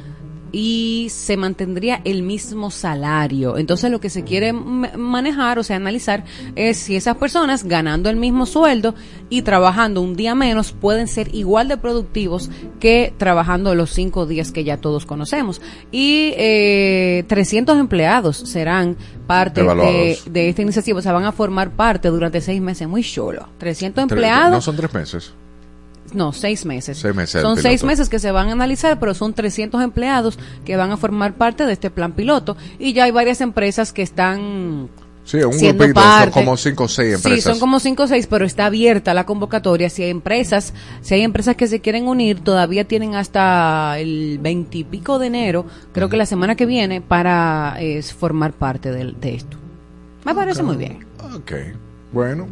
y 0.58 1.08
se 1.10 1.36
mantendría 1.36 2.00
el 2.06 2.24
mismo 2.24 2.72
salario. 2.72 3.58
Entonces 3.58 3.92
lo 3.92 4.00
que 4.00 4.10
se 4.10 4.24
quiere 4.24 4.54
ma- 4.54 4.92
manejar, 4.96 5.60
o 5.60 5.64
sea, 5.64 5.76
analizar, 5.76 6.24
es 6.56 6.78
si 6.78 6.96
esas 6.96 7.18
personas 7.18 7.66
ganando 7.66 8.10
el 8.10 8.16
mismo 8.16 8.46
sueldo 8.46 8.96
y 9.30 9.42
trabajando 9.42 10.00
un 10.00 10.16
día 10.16 10.34
menos 10.34 10.72
pueden 10.72 11.10
ser 11.10 11.36
igual 11.36 11.68
de 11.68 11.76
productivos 11.76 12.50
que 12.80 13.14
trabajando 13.18 13.76
los 13.76 13.90
cinco 13.92 14.26
días 14.26 14.54
que 14.54 14.64
ya 14.64 14.78
todos 14.78 15.06
conocemos. 15.06 15.62
Y 15.92 16.32
eh, 16.38 17.26
300 17.28 17.78
empleados 17.78 18.38
serán 18.38 18.96
parte 19.28 19.62
de, 19.62 20.18
de 20.32 20.50
esta 20.50 20.62
iniciativa, 20.62 21.00
o 21.00 21.02
sea, 21.02 21.12
van 21.12 21.26
a 21.26 21.34
formar 21.34 21.72
parte 21.72 22.08
durante 22.08 22.40
seis 22.40 22.62
meses, 22.62 22.88
muy 22.88 23.04
chulo. 23.04 23.50
300 23.58 24.06
Tres- 24.08 24.12
empleados. 24.14 24.52
No 24.52 24.62
son 24.62 24.78
tres 24.78 24.94
meses. 24.94 25.34
No, 26.14 26.32
seis 26.32 26.66
meses. 26.66 26.98
Seis 26.98 27.16
meses 27.16 27.42
Son 27.42 27.58
seis 27.58 27.84
meses 27.84 28.10
que 28.10 28.20
se 28.20 28.32
van 28.32 28.50
a 28.50 28.52
analizar, 28.54 29.00
pero 29.00 29.14
son 29.14 29.34
300 29.34 29.82
empleados 29.82 30.40
que 30.64 30.78
van 30.78 30.92
a 30.92 30.98
formar 30.98 31.34
parte 31.34 31.66
de 31.66 31.74
este 31.74 31.90
plan 31.90 32.14
piloto. 32.14 32.56
Y 32.80 32.94
ya 32.94 33.06
hay 33.06 33.12
varias 33.12 33.42
empresas 33.42 33.92
que 33.92 34.02
están 34.02 34.90
Sí, 35.26 35.38
un 35.38 35.58
grupito, 35.58 36.00
son 36.02 36.30
como 36.30 36.56
cinco 36.56 36.84
o 36.84 36.88
seis 36.88 37.16
empresas. 37.16 37.44
Sí, 37.44 37.50
son 37.50 37.60
como 37.60 37.80
cinco 37.80 38.04
o 38.04 38.08
seis, 38.08 38.28
pero 38.28 38.46
está 38.46 38.68
abierta 38.68 39.16
la 39.16 39.26
convocatoria. 39.26 39.90
Si 39.90 40.04
hay 40.04 40.12
empresas, 40.12 40.72
si 41.02 41.16
hay 41.16 41.24
empresas 41.24 41.56
que 41.56 41.66
se 41.66 41.82
quieren 41.82 42.08
unir, 42.08 42.42
todavía 42.42 42.86
tienen 42.86 43.16
hasta 43.16 43.98
el 43.98 44.38
veintipico 44.40 45.18
de 45.18 45.28
enero, 45.28 45.66
creo 45.94 46.10
que 46.10 46.18
la 46.18 46.28
semana 46.28 46.56
que 46.56 46.68
viene, 46.68 47.02
para 47.02 47.76
eh, 47.80 48.04
formar 48.04 48.54
parte 48.54 48.92
de, 48.92 49.16
esto. 49.24 49.58
Me 50.26 50.36
parece 50.36 50.62
muy 50.62 50.78
bien. 50.78 51.04
Ok. 51.34 51.54
Bueno, 52.12 52.48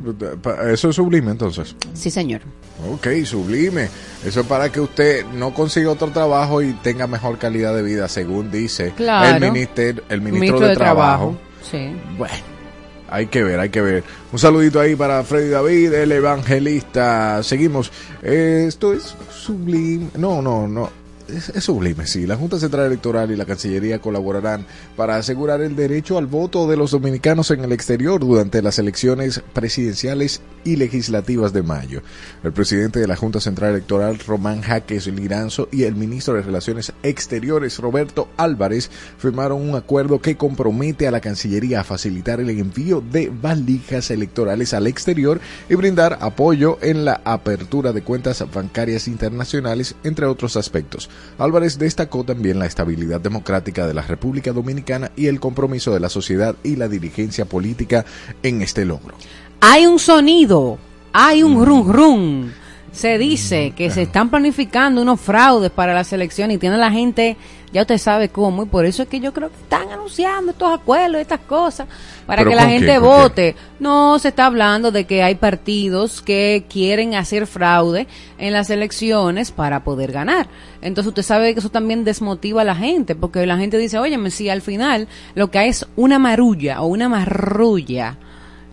eso 0.67 0.89
es 0.89 0.95
sublime 0.95 1.29
entonces. 1.29 1.75
Sí, 1.93 2.09
señor. 2.09 2.41
Ok, 2.91 3.07
sublime. 3.23 3.89
Eso 4.25 4.41
es 4.41 4.47
para 4.47 4.71
que 4.71 4.79
usted 4.79 5.25
no 5.27 5.53
consiga 5.53 5.91
otro 5.91 6.09
trabajo 6.11 6.61
y 6.61 6.73
tenga 6.73 7.07
mejor 7.07 7.37
calidad 7.37 7.75
de 7.75 7.83
vida, 7.83 8.07
según 8.07 8.51
dice 8.51 8.93
Claro. 8.95 9.35
el, 9.35 9.51
minister, 9.51 10.03
el 10.09 10.21
ministro, 10.21 10.59
de, 10.59 10.75
Trabajo. 10.75 11.37
Sí. 11.69 11.95
Bueno, 12.17 12.33
hay 13.09 13.27
que 13.27 13.43
ver, 13.43 13.59
hay 13.59 13.69
que 13.69 13.81
ver. 13.81 14.03
Un 14.31 14.39
saludito 14.39 14.79
ahí 14.79 14.95
para 14.95 15.23
Freddy 15.23 15.49
David, 15.49 15.93
el 15.93 16.11
evangelista. 16.11 17.43
Seguimos. 17.43 17.91
Esto 18.21 18.93
es 18.93 19.15
sublime. 19.31 20.07
No, 20.15 20.41
no, 20.41 20.67
no. 20.67 21.02
Es, 21.33 21.63
sublime, 21.63 22.05
sí. 22.05 22.27
La 22.27 22.35
Junta 22.35 22.59
Central 22.59 22.85
Electoral 22.85 23.31
y 23.31 23.35
la 23.35 23.45
Cancillería 23.45 23.99
colaborarán 23.99 24.67
para 24.95 25.15
asegurar 25.15 25.61
el 25.61 25.75
derecho 25.75 26.19
al 26.19 26.27
voto 26.27 26.67
de 26.67 26.77
los 26.77 26.91
dominicanos 26.91 27.49
en 27.49 27.63
el 27.63 27.71
exterior 27.71 28.19
durante 28.19 28.61
las 28.61 28.77
elecciones 28.77 29.41
presidenciales 29.53 30.41
y 30.63 30.75
legislativas 30.75 31.51
de 31.51 31.63
mayo. 31.63 32.01
El 32.43 32.53
presidente 32.53 32.99
de 32.99 33.07
la 33.07 33.15
Junta 33.15 33.39
Central 33.39 33.71
Electoral, 33.71 34.19
Román 34.19 34.61
Jaques 34.61 35.07
Liranzo, 35.07 35.69
y 35.71 35.83
el 35.83 35.95
ministro 35.95 36.35
de 36.35 36.43
Relaciones 36.43 36.93
Exteriores, 37.01 37.79
Roberto 37.79 38.29
Álvarez, 38.37 38.91
firmaron 39.17 39.61
un 39.61 39.75
acuerdo 39.75 40.21
que 40.21 40.37
compromete 40.37 41.07
a 41.07 41.11
la 41.11 41.19
Cancillería 41.19 41.81
a 41.81 41.83
facilitar 41.83 42.39
el 42.41 42.49
envío 42.51 43.01
de 43.11 43.29
valijas 43.29 44.11
electorales 44.11 44.73
al 44.73 44.85
exterior 44.85 45.41
y 45.67 45.75
brindar 45.75 46.19
apoyo 46.21 46.77
en 46.81 47.05
la 47.05 47.21
apertura 47.25 47.91
de 47.91 48.03
cuentas 48.03 48.43
bancarias 48.53 49.07
internacionales, 49.07 49.95
entre 50.03 50.27
otros 50.27 50.57
aspectos. 50.57 51.09
Álvarez 51.37 51.77
destacó 51.77 52.23
también 52.23 52.59
la 52.59 52.65
estabilidad 52.65 53.21
democrática 53.21 53.87
de 53.87 53.93
la 53.93 54.01
República 54.01 54.51
Dominicana 54.51 55.11
y 55.15 55.27
el 55.27 55.39
compromiso 55.39 55.93
de 55.93 55.99
la 55.99 56.09
sociedad 56.09 56.55
y 56.63 56.75
la 56.75 56.87
dirigencia 56.87 57.45
política 57.45 58.05
en 58.43 58.61
este 58.61 58.85
logro. 58.85 59.15
Hay 59.61 59.85
un 59.85 59.99
sonido, 59.99 60.77
hay 61.11 61.43
un 61.43 61.65
rum 61.65 61.91
rum. 61.91 62.51
Se 62.93 63.17
dice 63.17 63.73
que 63.75 63.89
se 63.89 64.03
están 64.03 64.29
planificando 64.29 65.01
unos 65.01 65.19
fraudes 65.19 65.71
para 65.71 65.95
la 65.95 66.03
selección 66.03 66.51
y 66.51 66.59
tiene 66.59 66.77
la 66.77 66.91
gente, 66.91 67.37
ya 67.71 67.81
usted 67.81 67.97
sabe 67.97 68.29
cómo, 68.29 68.61
y 68.61 68.65
por 68.67 68.85
eso 68.85 69.01
es 69.01 69.09
que 69.09 69.19
yo 69.19 69.33
creo 69.33 69.49
que 69.49 69.55
están 69.55 69.89
anunciando 69.89 70.51
estos 70.51 70.71
acuerdos, 70.71 71.19
estas 71.19 71.39
cosas, 71.39 71.87
para 72.27 72.43
¿Pero 72.43 72.51
que 72.51 72.55
la 72.55 72.67
gente 72.67 72.99
vote. 72.99 73.55
No, 73.79 74.19
se 74.19 74.27
está 74.27 74.45
hablando 74.45 74.91
de 74.91 75.05
que 75.05 75.23
hay 75.23 75.33
partidos 75.33 76.21
que 76.21 76.65
quieren 76.69 77.15
hacer 77.15 77.47
fraude 77.47 78.07
en 78.37 78.53
las 78.53 78.69
elecciones 78.69 79.51
para 79.51 79.83
poder 79.83 80.11
ganar. 80.11 80.47
Entonces 80.79 81.09
usted 81.09 81.23
sabe 81.23 81.53
que 81.53 81.61
eso 81.61 81.69
también 81.69 82.03
desmotiva 82.03 82.61
a 82.61 82.65
la 82.65 82.75
gente, 82.75 83.15
porque 83.15 83.43
la 83.47 83.57
gente 83.57 83.79
dice, 83.79 83.97
oye, 83.97 84.19
si 84.29 84.49
al 84.49 84.61
final 84.61 85.07
lo 85.33 85.49
que 85.49 85.57
hay 85.57 85.69
es 85.69 85.87
una 85.95 86.19
marulla 86.19 86.83
o 86.83 86.85
una 86.85 87.09
marrulla, 87.09 88.17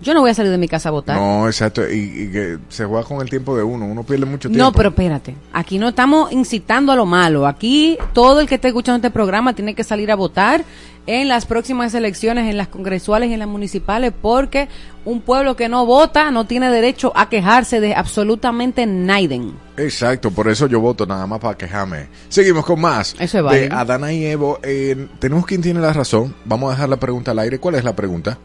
Yo 0.01 0.15
no 0.15 0.21
voy 0.21 0.31
a 0.31 0.35
salir 0.35 0.51
de 0.51 0.59
mi 0.59 0.69
casa 0.69 0.89
a 0.89 0.93
votar. 0.93 1.17
No, 1.17 1.47
exacto. 1.47 1.89
Y, 1.89 1.99
y 1.99 2.31
que 2.31 2.59
se 2.69 2.85
juega 2.85 3.05
con 3.05 3.21
el 3.21 3.29
tiempo 3.29 3.57
de 3.57 3.63
uno. 3.63 3.87
Uno 3.87 4.03
pierde 4.03 4.27
mucho 4.27 4.49
tiempo. 4.49 4.65
No, 4.65 4.73
pero 4.73 4.91
espérate. 4.91 5.35
Aquí 5.53 5.79
no 5.79 5.89
estamos 5.89 6.33
incitando 6.33 6.93
a 6.93 6.97
lo 6.97 7.07
malo. 7.07 7.47
Aquí 7.47 7.99
todo 8.13 8.41
el 8.41 8.47
que 8.47 8.57
esté 8.57 8.69
escuchando 8.69 8.97
este 8.97 9.11
programa 9.11 9.55
tiene 9.55 9.75
que 9.75 9.85
salir 9.85 10.11
a 10.11 10.15
votar 10.17 10.65
en 11.07 11.29
las 11.29 11.47
próximas 11.47 11.95
elecciones, 11.95 12.49
en 12.49 12.57
las 12.57 12.69
congresuales 12.69 13.31
y 13.31 13.33
en 13.33 13.41
las 13.41 13.49
municipales, 13.49 14.13
porque 14.21 14.69
un 15.05 15.23
pueblo 15.23 15.57
que 15.57 15.69
no 15.69 15.87
vota 15.87 16.31
no 16.31 16.47
tiene 16.47 16.71
derecho 16.71 17.13
a 17.17 17.29
quejarse 17.29 17.81
de 17.81 17.95
absolutamente 17.95 18.87
Naiden. 18.87 19.53
Exacto, 19.77 20.31
por 20.31 20.49
eso 20.49 20.67
yo 20.67 20.79
voto 20.81 21.07
nada 21.07 21.27
más 21.27 21.41
para 21.41 21.57
quejarme. 21.57 22.09
Seguimos 22.29 22.65
con 22.65 22.81
más. 22.81 23.17
Eso 23.19 23.51
es 23.51 23.61
de. 23.61 23.75
Adana 23.75 24.13
y 24.13 24.25
Evo. 24.27 24.61
Eh, 24.63 25.09
tenemos 25.19 25.47
quien 25.47 25.63
tiene 25.63 25.81
la 25.81 25.93
razón. 25.93 26.35
Vamos 26.45 26.69
a 26.69 26.75
dejar 26.75 26.89
la 26.89 26.99
pregunta 26.99 27.31
al 27.31 27.39
aire. 27.39 27.59
¿Cuál 27.59 27.77
es 27.77 27.85
la 27.85 27.97
pregunta? 27.97 28.39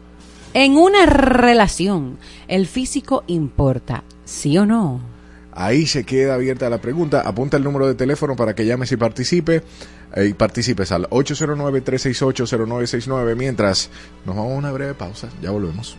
En 0.54 0.76
una 0.76 1.06
relación, 1.06 2.18
¿el 2.48 2.66
físico 2.66 3.22
importa? 3.26 4.04
¿Sí 4.24 4.56
o 4.58 4.66
no? 4.66 5.00
Ahí 5.52 5.86
se 5.86 6.04
queda 6.04 6.34
abierta 6.34 6.68
la 6.70 6.78
pregunta. 6.78 7.22
Apunta 7.22 7.56
el 7.56 7.64
número 7.64 7.86
de 7.86 7.94
teléfono 7.94 8.36
para 8.36 8.54
que 8.54 8.66
llames 8.66 8.92
y 8.92 8.96
participe. 8.96 9.62
eh, 10.14 10.26
y 10.26 10.34
participes 10.34 10.92
al 10.92 11.08
809-368-0969. 11.10 13.34
Mientras 13.36 13.90
nos 14.24 14.36
vamos 14.36 14.52
a 14.52 14.56
una 14.56 14.70
breve 14.72 14.94
pausa. 14.94 15.28
Ya 15.42 15.50
volvemos. 15.50 15.96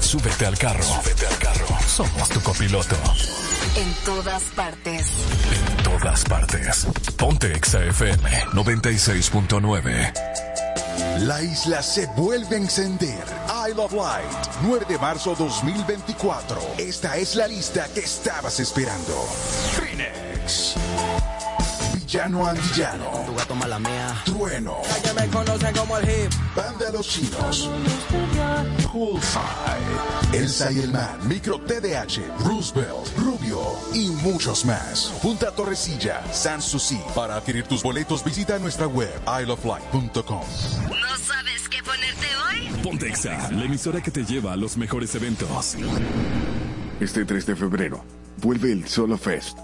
Súbete 0.00 0.46
al 0.46 0.56
carro. 0.58 0.82
Súbete 0.82 1.26
al 1.26 1.38
carro. 1.38 1.66
Somos 1.86 2.28
tu 2.28 2.40
copiloto. 2.40 2.96
En 3.76 3.92
todas 4.04 4.42
partes. 4.54 5.06
En 5.50 5.76
todas 5.82 6.24
partes. 6.24 6.86
Ponte 7.16 7.52
Exa 7.54 7.82
FM 7.84 8.28
96.9. 8.52 10.12
La 11.20 11.40
isla 11.42 11.82
se 11.82 12.06
vuelve 12.16 12.56
a 12.56 12.58
encender. 12.58 13.24
Isle 13.68 13.80
of 13.80 13.92
Light, 13.92 14.48
9 14.62 14.86
de 14.88 14.98
marzo 14.98 15.34
2024. 15.34 16.60
Esta 16.78 17.16
es 17.16 17.36
la 17.36 17.46
lista 17.46 17.86
que 17.94 18.00
estabas 18.00 18.58
esperando. 18.60 19.14
Phoenix. 19.76 20.74
Villano 22.12 22.46
Antillano. 22.46 23.24
Tu 23.24 23.34
gato 23.34 23.54
mala 23.54 23.78
mía. 23.78 24.14
Trueno. 24.26 24.76
Que 25.02 25.14
me 25.14 25.26
conocen 25.28 25.74
como 25.74 25.96
el 25.96 26.04
hip. 26.04 26.30
Banda 26.54 26.90
Los 26.92 27.08
Chinos. 27.08 27.70
Poolside. 28.92 30.34
Elsa 30.34 30.70
y 30.72 30.80
el 30.80 30.92
Man. 30.92 31.26
Micro 31.26 31.58
TDH. 31.60 32.20
Roosevelt. 32.44 33.16
Rubio. 33.16 33.62
Y 33.94 34.08
muchos 34.22 34.66
más. 34.66 35.06
Punta 35.22 35.52
Torrecilla. 35.52 36.22
Sanssouci. 36.30 37.00
Para 37.14 37.36
adquirir 37.36 37.64
tus 37.64 37.82
boletos 37.82 38.22
visita 38.22 38.58
nuestra 38.58 38.86
web 38.86 39.10
isleoflight.com. 39.26 40.42
¿No 40.90 41.16
sabes 41.16 41.66
qué 41.70 41.82
ponerte 41.82 42.26
hoy? 42.44 42.82
Ponte 42.82 43.08
Exa, 43.08 43.50
la 43.52 43.64
emisora 43.64 44.02
que 44.02 44.10
te 44.10 44.22
lleva 44.26 44.52
a 44.52 44.56
los 44.56 44.76
mejores 44.76 45.14
eventos. 45.14 45.78
Este 47.00 47.24
3 47.24 47.46
de 47.46 47.56
febrero 47.56 48.04
vuelve 48.42 48.72
el 48.72 48.86
Solo 48.86 49.16
Fest, 49.16 49.56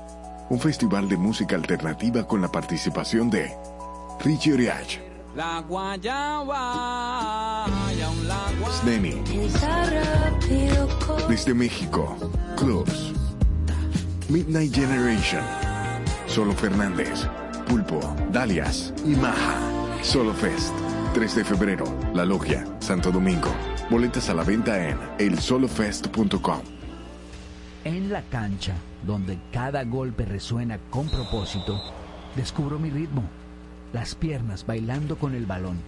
un 0.51 0.59
festival 0.59 1.09
de 1.09 1.17
música 1.17 1.57
alternativa 1.57 2.27
con 2.27 2.41
la 2.41 2.51
participación 2.51 3.31
de 3.31 3.51
Richie 4.21 4.55
Oriach, 4.55 4.99
La 5.35 5.61
guayaba. 5.61 7.67
Sneni, 8.81 9.23
desde 11.29 11.55
México, 11.55 12.17
Clubs, 12.57 13.13
Midnight 14.29 14.75
Generation, 14.75 15.43
Solo 16.27 16.53
Fernández, 16.53 17.27
Pulpo, 17.69 18.01
Dalias 18.33 18.93
y 19.05 19.11
Maja. 19.11 19.59
Solo 20.03 20.33
Fest, 20.33 20.73
3 21.15 21.37
de 21.37 21.45
febrero, 21.45 21.85
La 22.15 22.25
Logia, 22.25 22.65
Santo 22.79 23.11
Domingo. 23.11 23.51
Boletas 23.91 24.29
a 24.31 24.35
la 24.35 24.45
venta 24.45 24.89
en 24.89 24.99
elsolofest.com. 25.19 26.78
En 27.85 28.13
la 28.13 28.23
cancha, 28.23 28.75
donde 29.07 29.39
cada 29.53 29.85
golpe 29.85 30.25
resuena 30.25 30.79
con 30.91 31.09
propósito, 31.09 31.81
descubro 32.35 32.79
mi 32.79 32.91
ritmo, 32.91 33.23
las 33.93 34.15
piernas 34.15 34.67
bailando 34.67 35.17
con 35.17 35.35
el 35.35 35.47
balón. 35.47 35.79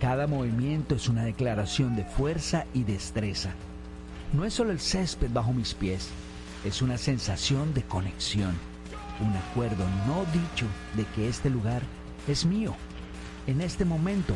Cada 0.00 0.26
movimiento 0.26 0.94
es 0.94 1.08
una 1.08 1.24
declaración 1.24 1.94
de 1.94 2.04
fuerza 2.04 2.64
y 2.72 2.84
destreza. 2.84 3.50
No 4.32 4.44
es 4.44 4.54
solo 4.54 4.70
el 4.70 4.80
césped 4.80 5.30
bajo 5.30 5.52
mis 5.52 5.74
pies, 5.74 6.08
es 6.64 6.80
una 6.80 6.96
sensación 6.96 7.74
de 7.74 7.82
conexión, 7.82 8.54
un 9.20 9.36
acuerdo 9.36 9.84
no 10.06 10.24
dicho 10.32 10.66
de 10.94 11.04
que 11.14 11.28
este 11.28 11.50
lugar 11.50 11.82
es 12.28 12.46
mío. 12.46 12.74
En 13.46 13.60
este 13.60 13.84
momento 13.84 14.34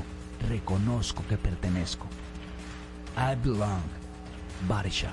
reconozco 0.49 1.25
que 1.29 1.39
pertenezco. 1.39 2.07
I 3.17 3.37
belong. 3.43 3.83
Body 4.69 4.91
Shop. 4.91 5.13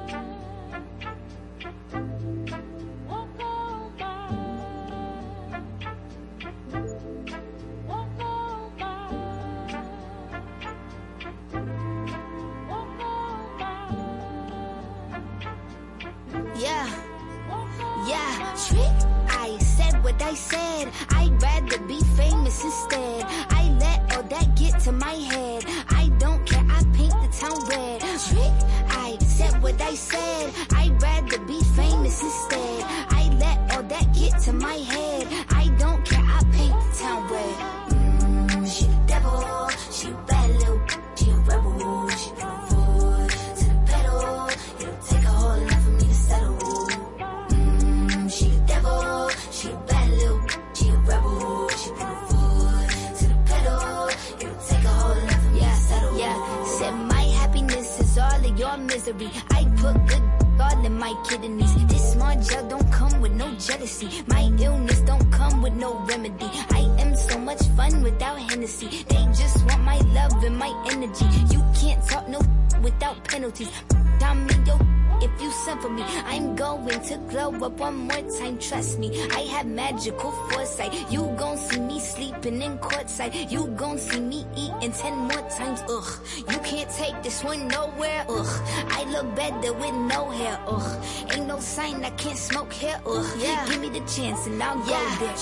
chance 94.15 94.45
and 94.45 94.61
I'll 94.61 94.77
go 94.79 94.85
there. 95.19 95.35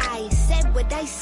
I 0.00 0.28
said 0.30 0.74
what 0.74 0.92
I 0.92 1.04
said. 1.04 1.21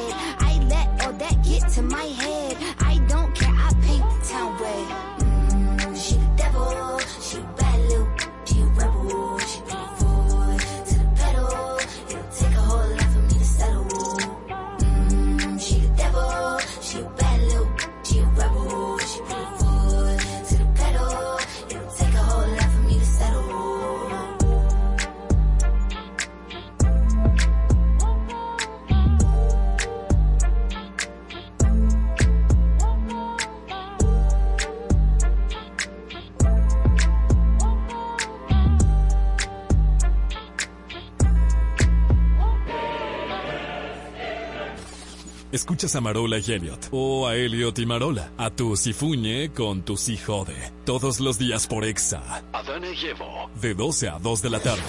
Escuchas 45.71 45.95
a 45.95 46.01
Marola 46.01 46.37
y 46.37 46.51
Elliot, 46.51 46.89
o 46.91 47.25
a 47.25 47.37
Elliot 47.37 47.79
y 47.79 47.85
Marola, 47.85 48.29
a 48.37 48.49
tu 48.49 48.75
Sifuñe 48.75 49.53
con 49.53 49.83
tu 49.83 49.95
Jode. 49.95 50.53
Todos 50.83 51.21
los 51.21 51.39
días 51.39 51.65
por 51.65 51.85
Exa, 51.85 52.43
Adana 52.51 52.87
y 52.91 53.05
Evo. 53.05 53.49
de 53.61 53.73
12 53.73 54.09
a 54.09 54.19
2 54.19 54.41
de 54.41 54.49
la 54.49 54.59
tarde. 54.59 54.83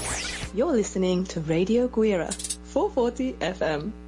You're 0.56 0.76
listening 0.76 1.22
to 1.26 1.40
Radio 1.46 1.88
Guira, 1.88 2.30
440 2.74 3.38
FM. 3.38 4.01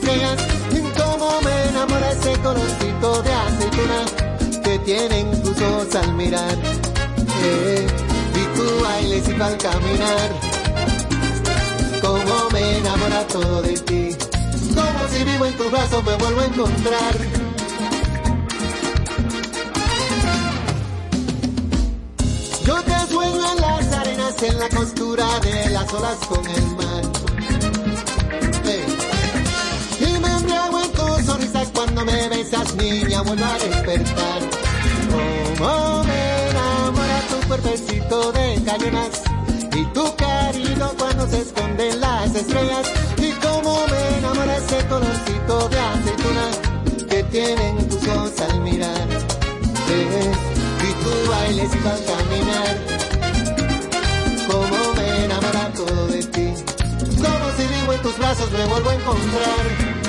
Estrellas. 0.00 0.36
Como 0.96 1.40
me 1.42 1.68
enamora 1.68 2.10
ese 2.12 2.32
colorcito 2.40 3.22
de 3.22 3.32
aceituna 3.32 4.62
que 4.62 4.78
tienen 4.80 5.42
tus 5.42 5.60
ojos 5.60 5.94
al 5.94 6.14
mirar. 6.14 6.56
Eh, 7.42 7.86
y 8.34 8.56
tu 8.56 8.84
bailecito 8.84 9.44
al 9.44 9.56
caminar. 9.58 10.30
Como 12.00 12.50
me 12.52 12.78
enamora 12.78 13.26
todo 13.28 13.62
de 13.62 13.78
ti. 13.80 14.16
Como 14.74 15.08
si 15.08 15.24
vivo 15.24 15.46
en 15.46 15.56
tus 15.56 15.70
brazos 15.70 16.04
me 16.04 16.16
vuelvo 16.16 16.40
a 16.40 16.44
encontrar. 16.46 17.14
Yo 22.64 22.82
te 22.82 23.12
sueño 23.12 23.52
en 23.52 23.60
las 23.60 23.92
arenas, 23.92 24.42
en 24.42 24.58
la 24.58 24.68
costura 24.68 25.40
de 25.40 25.70
las 25.70 25.92
olas 25.92 26.18
con 26.28 26.46
el 26.46 26.66
mar. 26.76 27.29
Besas, 32.50 32.74
niña, 32.76 33.22
vuelvo 33.22 33.44
a 33.44 33.58
despertar. 33.58 34.40
Como 35.58 36.04
me 36.04 36.48
enamora 36.50 37.20
tu 37.28 37.48
cuerpecito 37.48 38.32
de 38.32 38.62
cañonas 38.64 39.22
y 39.76 39.84
tu 39.86 40.16
cariño 40.16 40.90
cuando 40.98 41.26
se 41.28 41.42
esconden 41.42 42.00
las 42.00 42.34
estrellas. 42.34 42.90
Y 43.18 43.32
como 43.44 43.86
me 43.88 44.18
enamora 44.18 44.56
ese 44.56 44.86
colorcito 44.86 45.68
de 45.68 45.78
aceituna 45.78 46.46
que 47.08 47.22
tienen 47.24 47.88
tus 47.88 48.08
ojos 48.08 48.32
al 48.40 48.60
mirar. 48.60 49.08
Y 49.88 50.92
tu 51.02 51.30
bailecito 51.30 51.88
al 51.88 52.04
caminar. 52.04 52.76
Como 54.46 54.94
me 54.94 55.24
enamora 55.24 55.72
todo 55.74 56.06
de 56.08 56.22
ti. 56.24 56.54
Como 57.16 57.50
si 57.56 57.66
vivo 57.66 57.92
en 57.92 58.02
tus 58.02 58.18
brazos 58.18 58.50
me 58.52 58.64
vuelvo 58.66 58.90
a 58.90 58.94
encontrar. 58.94 59.99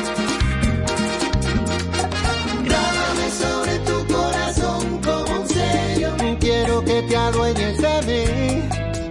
Te 7.11 7.17
adueñes 7.17 7.77
de 7.77 7.95
mí. 8.07 8.23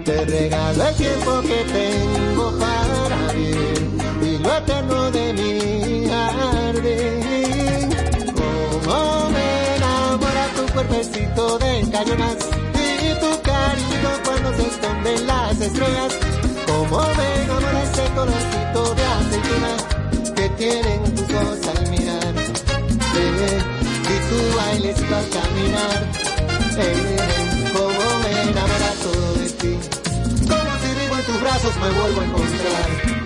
Te 0.05 0.25
regalo 0.25 0.89
el 0.89 0.95
tiempo 0.97 1.43
que 1.43 1.59
tengo 1.77 2.59
para 2.59 3.33
vivir 3.35 3.89
y 4.23 4.39
lo 4.39 4.57
eterno 4.57 5.11
de 5.11 5.33
mi 5.35 6.09
jardín. 6.09 7.91
Como 8.35 9.31
me 9.31 9.77
enamora 9.77 10.45
tu 10.57 10.73
cuerpecito 10.73 11.59
de 11.59 11.91
cañonas 11.93 12.39
y 12.75 13.21
tu 13.21 13.31
cariño 13.43 14.11
cuando 14.25 14.49
se 14.57 14.63
esconden 14.63 15.27
las 15.27 15.61
estrellas. 15.61 16.13
Como 16.67 17.01
me 17.19 17.29
enamora 17.45 17.83
ese 17.83 18.05
colorcito 18.15 18.95
de 18.95 19.05
aceituna 19.19 19.73
que 20.37 20.49
tienen 20.61 21.15
tus 21.17 21.31
ojos 21.35 21.61
al 21.77 21.91
mirar. 21.91 22.35
Eh, 23.23 23.59
y 24.13 24.17
tu 24.29 24.39
bailecito 24.57 25.17
al 25.17 25.29
caminar. 25.29 26.01
Eh, 26.79 27.60
enamora 28.51 28.93
todo 29.03 29.35
de 29.35 29.51
ti. 29.51 29.79
Como 30.49 30.71
si 30.83 30.89
vivo 31.01 31.17
en 31.19 31.25
tus 31.25 31.41
brazos 31.41 31.77
me 31.77 31.91
vuelvo 31.91 32.21
a 32.21 32.25
encontrar. 32.25 33.20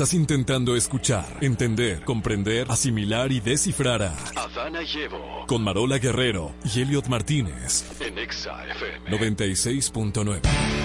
Estás 0.00 0.14
intentando 0.14 0.76
escuchar, 0.76 1.26
entender, 1.42 2.02
comprender, 2.04 2.66
asimilar 2.70 3.30
y 3.32 3.40
descifrar 3.40 4.02
a 4.02 4.16
Adana 4.34 4.80
y 4.82 4.98
Evo. 4.98 5.44
con 5.46 5.62
Marola 5.62 5.98
Guerrero 5.98 6.54
y 6.64 6.80
Elliot 6.80 7.06
Martínez. 7.08 7.84
En 8.00 8.16
Exa 8.16 8.66
FM. 8.66 9.10
96.9. 9.10 10.79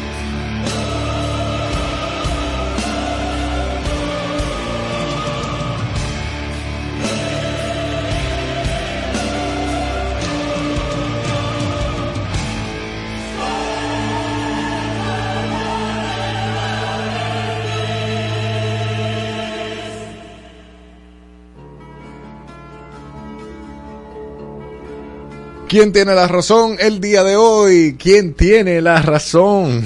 ¿Quién 25.68 25.92
tiene 25.92 26.14
la 26.14 26.28
razón 26.28 26.78
el 26.80 27.02
día 27.02 27.24
de 27.24 27.36
hoy? 27.36 27.96
¿Quién 28.00 28.36
tiene 28.36 28.80
la 28.82 29.02
razón? 29.02 29.84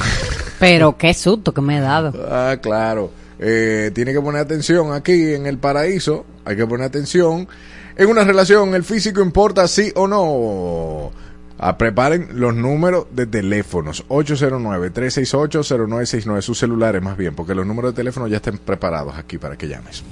Pero 0.60 0.98
qué 1.02 1.14
susto 1.14 1.54
que 1.54 1.62
me 1.62 1.78
he 1.78 1.82
dado. 1.82 2.12
Ah, 2.30 2.58
claro. 2.62 3.12
Eh, 3.40 3.92
tiene 3.96 4.12
que 4.12 4.20
poner 4.20 4.42
atención 4.42 4.92
aquí 4.92 5.34
en 5.34 5.46
el 5.46 5.58
paraíso. 5.58 6.26
Hay 6.44 6.58
que 6.58 6.68
poner 6.68 6.88
atención. 6.88 7.48
En 7.96 8.10
una 8.10 8.26
relación, 8.26 8.76
¿el 8.76 8.84
físico 8.84 9.22
importa 9.22 9.70
sí 9.70 9.94
o 9.96 10.06
no? 10.08 11.12
Ah, 11.58 11.78
preparen 11.78 12.28
los 12.34 12.54
números 12.54 13.06
de 13.12 13.26
teléfonos. 13.26 14.06
809-368-0969. 14.10 16.42
Sus 16.42 16.60
celulares 16.60 17.02
más 17.02 17.16
bien, 17.16 17.36
porque 17.36 17.56
los 17.56 17.66
números 17.66 17.94
de 17.94 17.98
teléfono 17.98 18.28
ya 18.28 18.36
estén 18.38 18.58
preparados 18.58 19.18
aquí 19.18 19.38
para 19.38 19.56
que 19.58 19.70
llames. 19.70 20.04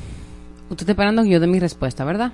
Usted 0.69 0.83
está 0.83 0.93
esperando 0.93 1.23
que 1.23 1.29
yo 1.29 1.41
dé 1.41 1.47
mi 1.47 1.59
respuesta, 1.59 2.05
¿verdad? 2.05 2.31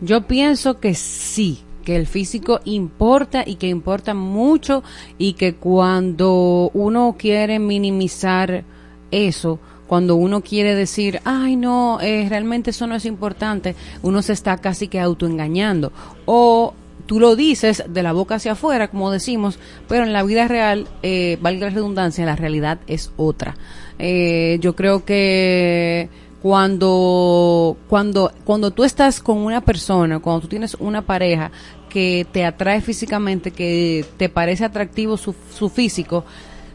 Yo 0.00 0.26
pienso 0.26 0.80
que 0.80 0.94
sí, 0.94 1.62
que 1.84 1.96
el 1.96 2.06
físico 2.06 2.60
importa 2.64 3.44
y 3.46 3.56
que 3.56 3.68
importa 3.68 4.14
mucho 4.14 4.82
y 5.18 5.34
que 5.34 5.54
cuando 5.54 6.70
uno 6.74 7.14
quiere 7.18 7.58
minimizar 7.58 8.64
eso, 9.10 9.60
cuando 9.86 10.16
uno 10.16 10.40
quiere 10.40 10.74
decir, 10.74 11.20
ay 11.24 11.56
no, 11.56 12.00
eh, 12.00 12.26
realmente 12.28 12.70
eso 12.70 12.86
no 12.86 12.94
es 12.94 13.04
importante, 13.04 13.76
uno 14.02 14.22
se 14.22 14.32
está 14.32 14.56
casi 14.58 14.88
que 14.88 15.00
autoengañando. 15.00 15.92
O 16.24 16.74
tú 17.06 17.20
lo 17.20 17.36
dices 17.36 17.84
de 17.88 18.02
la 18.02 18.12
boca 18.12 18.36
hacia 18.36 18.52
afuera, 18.52 18.88
como 18.88 19.10
decimos, 19.10 19.58
pero 19.88 20.04
en 20.04 20.12
la 20.12 20.22
vida 20.22 20.48
real, 20.48 20.88
eh, 21.02 21.38
valga 21.40 21.68
la 21.68 21.74
redundancia, 21.74 22.24
la 22.24 22.36
realidad 22.36 22.80
es 22.86 23.12
otra. 23.16 23.56
Eh, 23.98 24.58
yo 24.60 24.74
creo 24.74 25.04
que 25.04 26.08
cuando, 26.44 27.78
cuando, 27.88 28.30
cuando 28.44 28.70
tú 28.70 28.84
estás 28.84 29.20
con 29.20 29.38
una 29.38 29.62
persona, 29.62 30.18
cuando 30.18 30.42
tú 30.42 30.48
tienes 30.48 30.74
una 30.74 31.00
pareja 31.00 31.50
que 31.88 32.26
te 32.32 32.44
atrae 32.44 32.82
físicamente, 32.82 33.50
que 33.50 34.04
te 34.18 34.28
parece 34.28 34.66
atractivo 34.66 35.16
su, 35.16 35.34
su 35.50 35.70
físico, 35.70 36.26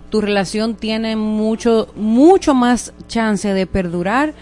tu 0.10 0.22
relación 0.22 0.74
tiene 0.74 1.16
mucho, 1.16 1.90
mucho 1.96 2.56
más 2.56 2.96
chance 3.08 3.54
de 3.54 3.68
perdurar, 3.68 4.34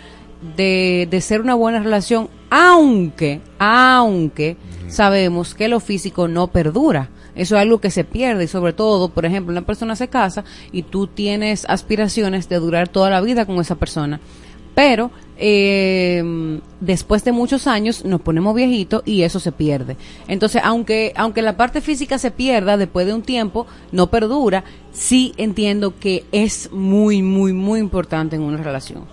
de, 0.55 1.09
de 1.11 1.19
ser 1.19 1.41
una 1.41 1.55
buena 1.55 1.79
relación, 1.79 2.29
aunque, 2.49 3.41
aunque 3.59 4.55
sabemos 4.87 5.55
que 5.55 5.67
lo 5.67 5.81
físico 5.81 6.29
no 6.29 6.47
perdura. 6.47 7.09
Eso 7.35 7.57
es 7.57 7.61
algo 7.61 7.81
que 7.81 7.91
se 7.91 8.05
pierde 8.05 8.45
y 8.45 8.47
sobre 8.47 8.71
todo, 8.71 9.09
por 9.09 9.25
ejemplo, 9.25 9.51
una 9.51 9.65
persona 9.65 9.97
se 9.97 10.07
casa 10.07 10.45
y 10.71 10.83
tú 10.83 11.05
tienes 11.05 11.65
aspiraciones 11.67 12.47
de 12.47 12.59
durar 12.59 12.87
toda 12.87 13.09
la 13.09 13.19
vida 13.19 13.45
con 13.45 13.59
esa 13.59 13.75
persona. 13.75 14.21
Pero 14.77 15.09
eh, 15.39 16.59
después 16.81 17.23
de 17.23 17.31
muchos 17.31 17.65
años 17.65 18.05
nos 18.05 18.21
ponemos 18.21 18.53
viejitos 18.53 19.01
y 19.05 19.23
eso 19.23 19.39
se 19.39 19.51
pierde. 19.51 19.97
Entonces, 20.27 20.61
aunque, 20.63 21.13
aunque 21.15 21.41
la 21.41 21.57
parte 21.57 21.81
física 21.81 22.19
se 22.19 22.29
pierda 22.29 22.77
después 22.77 23.07
de 23.07 23.15
un 23.15 23.23
tiempo, 23.23 23.65
no 23.91 24.11
perdura, 24.11 24.63
sí 24.91 25.33
entiendo 25.37 25.95
que 25.99 26.25
es 26.31 26.69
muy, 26.71 27.23
muy, 27.23 27.53
muy 27.53 27.79
importante 27.79 28.35
en 28.35 28.43
una 28.43 28.61
relación. 28.61 29.05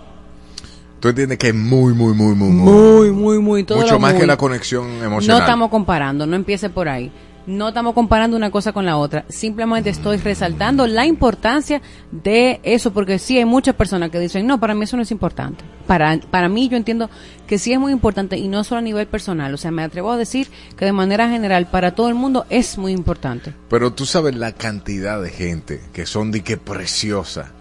Tú 0.99 1.07
entiendes 1.09 1.39
que 1.39 1.47
es 1.47 1.55
muy, 1.55 1.95
muy, 1.95 2.13
muy, 2.13 2.35
muy, 2.35 2.49
Muy, 2.49 3.11
muy, 3.11 3.39
muy. 3.39 3.63
Todo 3.63 3.79
Mucho 3.81 3.97
más 3.97 4.11
muy. 4.13 4.21
que 4.21 4.27
la 4.27 4.37
conexión 4.37 4.99
No 4.99 5.05
emocional. 5.05 5.41
estamos 5.41 5.71
comparando, 5.71 6.27
no 6.27 6.35
empiece 6.35 6.69
por 6.69 6.87
ahí. 6.87 7.11
No 7.47 7.67
estamos 7.67 7.93
comparando 7.93 8.35
una 8.35 8.49
cosa 8.49 8.71
con 8.73 8.85
la 8.85 8.97
otra. 8.97 9.23
Simplemente 9.29 9.91
estoy 9.91 10.17
resaltando 10.17 10.87
la 10.87 11.05
importancia 11.05 11.79
de 12.11 12.59
eso, 12.63 12.91
porque 12.91 13.19
sí 13.19 13.37
hay 13.37 13.45
muchas 13.45 13.75
personas 13.75 14.09
que 14.09 14.19
dicen, 14.19 14.47
no, 14.47 14.59
para 14.59 14.73
mí 14.73 14.83
eso 14.83 14.97
no 14.97 15.03
es 15.03 15.11
importante. 15.11 15.63
Para, 15.85 16.17
para 16.31 16.49
mí 16.49 16.67
yo 16.69 16.75
entiendo 16.77 17.07
que 17.45 17.59
sí 17.59 17.71
es 17.71 17.79
muy 17.79 17.91
importante 17.91 18.37
y 18.37 18.47
no 18.47 18.63
solo 18.63 18.79
a 18.79 18.81
nivel 18.81 19.05
personal. 19.05 19.53
O 19.53 19.57
sea, 19.57 19.69
me 19.69 19.83
atrevo 19.83 20.11
a 20.11 20.17
decir 20.17 20.47
que 20.75 20.85
de 20.85 20.91
manera 20.91 21.29
general 21.29 21.67
para 21.69 21.93
todo 21.93 22.09
el 22.09 22.15
mundo 22.15 22.47
es 22.49 22.79
muy 22.79 22.91
importante. 22.93 23.53
Pero 23.69 23.93
tú 23.93 24.07
sabes 24.07 24.35
la 24.35 24.51
cantidad 24.51 25.21
de 25.21 25.29
gente 25.29 25.81
que 25.93 26.07
son 26.07 26.31
de 26.31 26.41
que 26.41 26.57
preciosa 26.57 27.51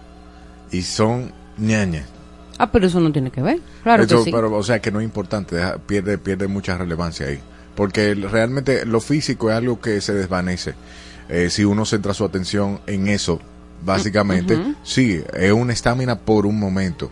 y 0.73 0.81
son 0.83 1.33
ñañas. 1.59 2.07
Ah, 2.57 2.71
pero 2.73 2.87
eso 2.87 3.01
no 3.01 3.13
tiene 3.13 3.31
que 3.31 3.43
ver. 3.43 3.59
Claro 3.83 4.05
Eso, 4.05 4.19
que 4.19 4.25
sí. 4.25 4.31
pero, 4.33 4.51
o 4.57 4.63
sea, 4.63 4.81
que 4.81 4.91
no 4.91 5.01
es 5.01 5.05
importante, 5.05 5.57
deja- 5.57 5.77
pierde, 5.79 6.17
pierde 6.19 6.47
mucha 6.47 6.79
relevancia 6.79 7.27
ahí. 7.27 7.41
Porque 7.75 8.15
realmente 8.15 8.85
lo 8.87 9.01
físico 9.01 9.51
es 9.51 9.57
algo 9.57 9.81
que 9.81 10.01
se 10.01 10.15
desvanece. 10.15 10.75
Eh, 11.29 11.49
si 11.51 11.65
uno 11.65 11.85
centra 11.85 12.15
su 12.15 12.25
atención 12.25 12.81
en 12.87 13.09
eso, 13.09 13.41
básicamente, 13.85 14.59
sí, 14.83 15.23
es 15.35 15.53
una 15.53 15.73
estamina 15.73 16.19
por 16.19 16.47
un 16.47 16.59
momento. 16.59 17.11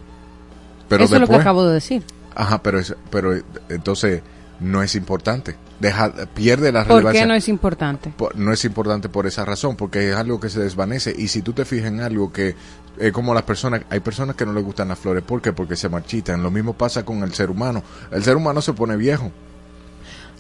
Pero 0.89 1.05
eso 1.05 1.15
es 1.15 1.21
lo 1.21 1.27
que 1.27 1.33
después, 1.33 1.41
acabo 1.41 1.65
de 1.67 1.75
decir. 1.75 2.03
Ajá, 2.35 2.63
pero, 2.63 2.79
es- 2.79 2.95
pero 3.11 3.35
eh, 3.35 3.43
entonces 3.71 4.23
no 4.61 4.83
es 4.83 4.95
importante. 4.95 5.57
Deja, 5.81 6.13
pierde 6.35 6.71
la 6.71 6.85
¿Por 6.85 6.97
relevancia. 6.99 7.23
qué 7.23 7.27
no 7.29 7.35
es 7.35 7.49
importante? 7.49 8.13
Por- 8.17 8.37
no 8.37 8.53
es 8.53 8.65
importante 8.65 9.09
por 9.09 9.27
esa 9.27 9.45
razón, 9.45 9.77
porque 9.77 10.11
es 10.11 10.17
algo 10.17 10.39
que 10.39 10.49
se 10.49 10.61
desvanece. 10.61 11.15
Y 11.17 11.29
si 11.29 11.43
tú 11.43 11.53
te 11.53 11.65
fijas 11.65 11.89
en 11.89 12.01
algo 12.01 12.33
que 12.33 12.55
es 12.99 13.13
como 13.13 13.35
las 13.35 13.43
personas, 13.43 13.83
hay 13.91 14.01
personas 14.01 14.37
que 14.37 14.47
no 14.47 14.53
les 14.53 14.63
gustan 14.65 14.89
las 14.89 14.99
flores, 14.99 15.25
¿por 15.25 15.43
qué? 15.43 15.53
Porque 15.53 15.75
se 15.77 15.89
marchitan. 15.89 16.43
Lo 16.43 16.51
mismo 16.51 16.75
pasa 16.75 17.05
con 17.05 17.23
el 17.23 17.35
ser 17.35 17.51
humano. 17.51 17.83
El 18.13 18.23
ser 18.23 18.37
humano 18.37 18.61
se 18.63 18.73
pone 18.75 18.97
viejo. 18.97 19.33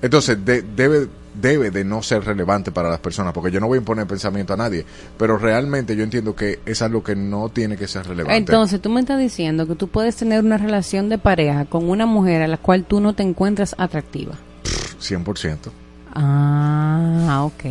Entonces 0.02 0.44
de- 0.44 0.62
debe, 0.62 1.08
debe 1.34 1.70
de 1.70 1.84
no 1.84 2.02
ser 2.02 2.24
relevante 2.24 2.72
para 2.72 2.90
las 2.90 2.98
personas, 2.98 3.32
porque 3.32 3.50
yo 3.50 3.60
no 3.60 3.68
voy 3.68 3.76
a 3.76 3.80
imponer 3.80 4.06
pensamiento 4.06 4.52
a 4.52 4.56
nadie, 4.56 4.84
pero 5.16 5.38
realmente 5.38 5.96
yo 5.96 6.02
entiendo 6.02 6.34
que 6.36 6.60
es 6.66 6.82
algo 6.82 7.02
que 7.02 7.16
no 7.16 7.48
tiene 7.48 7.76
que 7.76 7.88
ser 7.88 8.06
relevante. 8.06 8.36
Entonces, 8.36 8.80
tú 8.82 8.90
me 8.90 9.00
estás 9.00 9.18
diciendo 9.18 9.66
que 9.66 9.74
tú 9.76 9.88
puedes 9.88 10.16
tener 10.16 10.44
una 10.44 10.58
relación 10.58 11.08
de 11.08 11.18
pareja 11.18 11.64
con 11.64 11.88
una 11.88 12.04
mujer 12.04 12.42
a 12.42 12.48
la 12.48 12.58
cual 12.58 12.84
tú 12.84 13.00
no 13.00 13.14
te 13.14 13.22
encuentras 13.22 13.74
atractiva. 13.78 14.34
100%. 15.00 15.70
Ah, 16.14 17.42
ok. 17.44 17.64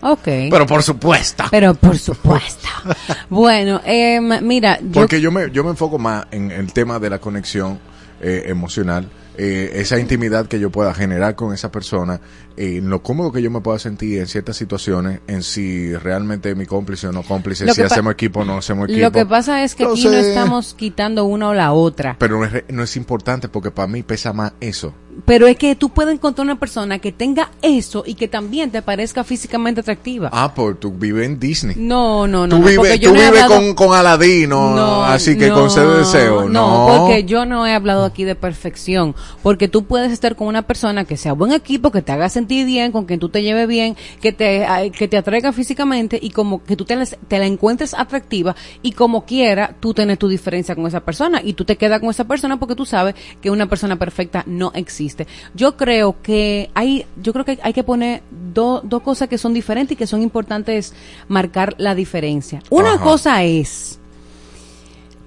Ok. 0.00 0.24
Pero 0.50 0.66
por 0.66 0.82
supuesto. 0.82 1.44
Pero 1.50 1.74
por 1.74 1.98
supuesto. 1.98 2.68
bueno, 3.30 3.80
em, 3.84 4.30
mira, 4.42 4.78
yo... 4.80 4.92
Porque 4.92 5.20
yo 5.20 5.32
me, 5.32 5.50
yo 5.50 5.64
me 5.64 5.70
enfoco 5.70 5.98
más 5.98 6.26
en 6.30 6.50
el 6.52 6.72
tema 6.72 6.98
de 6.98 7.10
la 7.10 7.18
conexión 7.18 7.80
eh, 8.20 8.44
emocional, 8.46 9.08
eh, 9.40 9.80
esa 9.80 10.00
intimidad 10.00 10.46
que 10.46 10.58
yo 10.58 10.70
pueda 10.70 10.92
generar 10.92 11.36
con 11.36 11.54
esa 11.54 11.70
persona, 11.70 12.20
eh, 12.56 12.78
en 12.78 12.90
lo 12.90 13.04
cómodo 13.04 13.30
que 13.30 13.40
yo 13.40 13.52
me 13.52 13.60
pueda 13.60 13.78
sentir 13.78 14.18
en 14.18 14.26
ciertas 14.26 14.56
situaciones, 14.56 15.20
en 15.28 15.44
si 15.44 15.94
realmente 15.94 16.50
es 16.50 16.56
mi 16.56 16.66
cómplice 16.66 17.06
o 17.06 17.12
no 17.12 17.22
cómplice, 17.22 17.64
Lo 17.64 17.72
si 17.72 17.82
hacemos 17.82 18.12
equipo 18.12 18.40
o 18.40 18.44
no 18.44 18.58
hacemos 18.58 18.88
equipo. 18.88 19.00
Lo 19.00 19.12
que 19.12 19.24
pasa 19.24 19.62
es 19.62 19.76
que 19.76 19.84
aquí 19.84 20.04
no 20.06 20.12
estamos 20.14 20.74
quitando 20.74 21.24
una 21.24 21.50
o 21.50 21.54
la 21.54 21.72
otra. 21.72 22.16
Pero 22.18 22.40
no 22.40 22.46
es, 22.46 22.64
no 22.68 22.82
es 22.82 22.96
importante 22.96 23.48
porque 23.48 23.70
para 23.70 23.86
mí 23.86 24.02
pesa 24.02 24.32
más 24.32 24.54
eso. 24.60 24.92
Pero 25.24 25.46
es 25.46 25.56
que 25.56 25.74
tú 25.74 25.90
puedes 25.90 26.14
encontrar 26.14 26.44
una 26.44 26.58
persona 26.60 26.98
que 26.98 27.12
tenga 27.12 27.50
eso 27.62 28.04
y 28.06 28.14
que 28.14 28.28
también 28.28 28.70
te 28.70 28.82
parezca 28.82 29.24
físicamente 29.24 29.80
atractiva. 29.80 30.30
Ah, 30.32 30.52
pues 30.54 30.78
tú 30.78 30.92
vives 30.92 31.26
en 31.26 31.40
Disney. 31.40 31.74
No, 31.76 32.26
no, 32.28 32.46
no. 32.46 32.56
tú 32.56 32.62
vives, 32.62 33.00
no 33.00 33.48
con, 33.48 33.74
con 33.74 33.94
Aladino, 33.96 34.74
No, 34.76 35.04
así 35.04 35.36
que 35.36 35.48
no, 35.48 35.54
concedo 35.54 35.98
deseo. 35.98 36.48
No, 36.48 36.88
No, 36.88 36.98
porque 37.06 37.24
yo 37.24 37.44
no 37.46 37.66
he 37.66 37.74
hablado 37.74 38.04
aquí 38.04 38.24
de 38.24 38.34
perfección. 38.34 39.14
Porque 39.42 39.66
tú 39.68 39.84
puedes 39.84 40.12
estar 40.12 40.36
con 40.36 40.46
una 40.46 40.62
persona 40.62 41.04
que 41.04 41.16
sea 41.16 41.32
buen 41.32 41.52
equipo, 41.52 41.90
que 41.90 42.02
te 42.02 42.12
haga 42.12 42.28
sentir 42.28 42.64
bien, 42.66 42.92
con 42.92 43.04
quien 43.06 43.18
tú 43.18 43.28
te 43.28 43.42
lleves 43.42 43.66
bien, 43.66 43.96
que 44.20 44.32
te, 44.32 44.66
que 44.96 45.08
te 45.08 45.16
atraiga 45.16 45.52
físicamente 45.52 46.18
y 46.22 46.30
como 46.30 46.62
que 46.62 46.76
tú 46.76 46.84
te, 46.84 46.94
la- 46.96 47.06
te 47.06 47.38
la 47.38 47.46
encuentres 47.46 47.94
atractiva 47.94 48.54
y 48.82 48.92
como 48.92 49.24
quiera 49.24 49.74
tú 49.80 49.94
tienes 49.94 50.18
tu 50.18 50.28
diferencia 50.28 50.74
con 50.74 50.86
esa 50.86 51.00
persona 51.00 51.40
y 51.42 51.54
tú 51.54 51.64
te 51.64 51.76
quedas 51.76 52.00
con 52.00 52.10
esa 52.10 52.24
persona 52.24 52.58
porque 52.58 52.74
tú 52.74 52.86
sabes 52.86 53.14
que 53.40 53.50
una 53.50 53.66
persona 53.66 53.96
perfecta 53.96 54.44
no 54.46 54.70
existe. 54.74 55.07
Yo 55.54 55.76
creo 55.76 56.16
que 56.22 56.70
hay, 56.74 57.06
yo 57.22 57.32
creo 57.32 57.44
que 57.44 57.58
hay 57.62 57.72
que 57.72 57.82
poner 57.84 58.22
do- 58.54 58.80
dos 58.84 59.02
cosas 59.02 59.28
que 59.28 59.38
son 59.38 59.54
diferentes 59.54 59.92
y 59.94 59.96
que 59.96 60.06
son 60.06 60.22
importantes 60.22 60.94
marcar 61.28 61.74
la 61.78 61.94
diferencia. 61.94 62.62
Una 62.70 62.94
Ajá. 62.94 63.04
cosa 63.04 63.44
es 63.44 63.98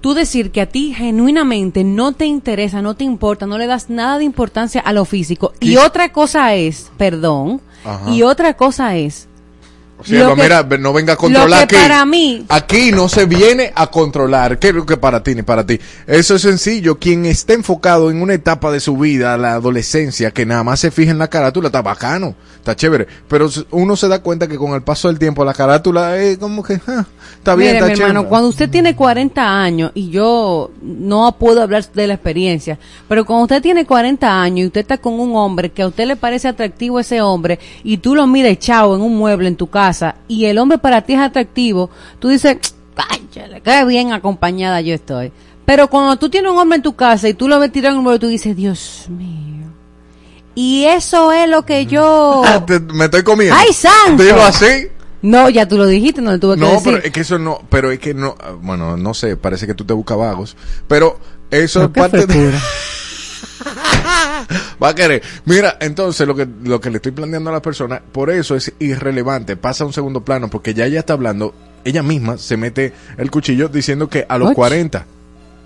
tú 0.00 0.14
decir 0.14 0.50
que 0.50 0.60
a 0.60 0.66
ti 0.66 0.92
genuinamente 0.94 1.84
no 1.84 2.12
te 2.12 2.26
interesa, 2.26 2.82
no 2.82 2.94
te 2.94 3.04
importa, 3.04 3.46
no 3.46 3.56
le 3.56 3.66
das 3.68 3.88
nada 3.88 4.18
de 4.18 4.24
importancia 4.24 4.80
a 4.80 4.92
lo 4.92 5.04
físico. 5.04 5.52
Y 5.60 5.76
otra 5.76 6.12
cosa 6.12 6.54
es, 6.54 6.90
perdón, 6.96 7.60
Ajá. 7.84 8.10
y 8.10 8.22
otra 8.24 8.54
cosa 8.54 8.96
es, 8.96 9.28
Cielo, 10.04 10.28
lo 10.30 10.36
que- 10.36 10.42
mira, 10.42 10.62
no 10.78 10.92
venga 10.92 11.14
a 11.14 11.16
controlar 11.16 11.66
que 11.68 11.76
aquí. 11.76 11.84
para 11.88 12.04
mí- 12.04 12.44
Aquí 12.48 12.92
no 12.92 13.08
se 13.08 13.26
viene 13.26 13.72
a 13.74 13.86
controlar. 13.88 14.58
¿Qué 14.58 14.68
es 14.68 14.74
lo 14.74 14.84
que 14.86 14.96
para 14.96 15.22
ti 15.22 15.34
ni 15.34 15.42
para 15.42 15.64
ti? 15.66 15.78
Eso 16.06 16.34
es 16.34 16.42
sencillo. 16.42 16.98
Quien 16.98 17.26
esté 17.26 17.54
enfocado 17.54 18.10
en 18.10 18.20
una 18.22 18.34
etapa 18.34 18.70
de 18.70 18.80
su 18.80 18.96
vida, 18.96 19.36
la 19.36 19.54
adolescencia, 19.54 20.30
que 20.30 20.46
nada 20.46 20.62
más 20.64 20.80
se 20.80 20.90
fija 20.90 21.10
en 21.10 21.18
la 21.18 21.28
carátula, 21.28 21.68
está 21.68 21.82
bacano, 21.82 22.34
está 22.56 22.74
chévere. 22.76 23.06
Pero 23.28 23.48
uno 23.70 23.96
se 23.96 24.08
da 24.08 24.20
cuenta 24.22 24.46
que 24.48 24.56
con 24.56 24.72
el 24.74 24.82
paso 24.82 25.08
del 25.08 25.18
tiempo 25.18 25.44
la 25.44 25.54
carátula 25.54 26.16
es 26.18 26.38
como 26.38 26.62
que, 26.62 26.80
ah, 26.86 27.04
está 27.38 27.54
bien, 27.54 27.74
Mire, 27.74 27.78
está 27.78 27.86
mi 27.86 28.00
hermano, 28.00 28.28
cuando 28.28 28.48
usted 28.48 28.68
tiene 28.70 28.94
40 28.96 29.62
años, 29.62 29.90
y 29.94 30.10
yo 30.10 30.70
no 30.82 31.36
puedo 31.38 31.62
hablar 31.62 31.84
de 31.92 32.06
la 32.06 32.14
experiencia, 32.14 32.78
pero 33.08 33.24
cuando 33.24 33.44
usted 33.44 33.62
tiene 33.62 33.84
40 33.86 34.40
años 34.42 34.58
y 34.64 34.66
usted 34.66 34.80
está 34.82 34.98
con 34.98 35.18
un 35.20 35.34
hombre 35.36 35.70
que 35.70 35.82
a 35.82 35.86
usted 35.88 36.06
le 36.06 36.16
parece 36.16 36.48
atractivo 36.48 36.98
ese 37.00 37.20
hombre, 37.20 37.58
y 37.84 37.98
tú 37.98 38.14
lo 38.14 38.26
miras 38.26 38.52
echado 38.52 38.94
en 38.96 39.02
un 39.02 39.16
mueble 39.16 39.48
en 39.48 39.56
tu 39.56 39.68
casa, 39.68 39.91
y 40.28 40.46
el 40.46 40.58
hombre 40.58 40.78
para 40.78 41.02
ti 41.02 41.14
es 41.14 41.20
atractivo, 41.20 41.90
tú 42.18 42.28
dices, 42.28 42.56
ay, 42.96 43.26
chale, 43.32 43.60
qué 43.60 43.84
bien 43.84 44.12
acompañada 44.12 44.80
yo 44.80 44.94
estoy. 44.94 45.32
Pero 45.64 45.88
cuando 45.88 46.16
tú 46.16 46.28
tienes 46.28 46.50
un 46.50 46.58
hombre 46.58 46.76
en 46.76 46.82
tu 46.82 46.94
casa 46.94 47.28
y 47.28 47.34
tú 47.34 47.48
lo 47.48 47.58
ves 47.60 47.70
tirado 47.72 47.92
en 47.94 47.98
un 47.98 48.04
mueble, 48.04 48.18
tú 48.18 48.26
dices, 48.28 48.56
Dios 48.56 49.06
mío, 49.08 49.66
Y 50.54 50.84
eso 50.84 51.32
es 51.32 51.48
lo 51.48 51.64
que 51.64 51.86
yo... 51.86 52.42
Te- 52.66 52.80
me 52.80 53.04
estoy 53.04 53.22
comiendo. 53.22 53.56
¡Ay, 53.58 53.72
santo! 53.72 54.22
Dilo 54.22 54.42
así. 54.42 54.88
No, 55.22 55.48
ya 55.48 55.68
tú 55.68 55.78
lo 55.78 55.86
dijiste, 55.86 56.20
no 56.20 56.32
lo 56.32 56.40
tuve 56.40 56.56
que 56.56 56.60
No, 56.62 56.70
decir. 56.72 56.82
pero 56.94 56.96
es 57.04 57.12
que 57.12 57.20
eso 57.20 57.38
no, 57.38 57.60
pero 57.70 57.92
es 57.92 58.00
que 58.00 58.12
no, 58.12 58.34
ah, 58.40 58.54
bueno, 58.60 58.96
no 58.96 59.14
sé, 59.14 59.36
parece 59.36 59.68
que 59.68 59.74
tú 59.74 59.84
te 59.84 59.94
buscas 59.94 60.18
vagos, 60.18 60.56
pero 60.88 61.16
eso 61.48 61.84
es 61.84 61.88
Pero 61.94 62.10
parte 62.10 62.26
de... 62.26 62.52
Va 64.82 64.88
a 64.88 64.94
querer. 64.94 65.22
Mira, 65.44 65.76
entonces 65.80 66.26
lo 66.26 66.34
que, 66.34 66.46
lo 66.64 66.80
que 66.80 66.90
le 66.90 66.96
estoy 66.96 67.12
planteando 67.12 67.50
a 67.50 67.52
la 67.52 67.62
persona, 67.62 68.02
por 68.12 68.30
eso 68.30 68.54
es 68.56 68.72
irrelevante, 68.78 69.56
pasa 69.56 69.84
a 69.84 69.86
un 69.86 69.92
segundo 69.92 70.24
plano, 70.24 70.48
porque 70.48 70.74
ya 70.74 70.86
ella 70.86 71.00
está 71.00 71.12
hablando, 71.12 71.54
ella 71.84 72.02
misma 72.02 72.38
se 72.38 72.56
mete 72.56 72.92
el 73.16 73.30
cuchillo 73.30 73.68
diciendo 73.68 74.08
que 74.08 74.26
a 74.28 74.38
los 74.38 74.50
Och. 74.50 74.54
40, 74.54 75.06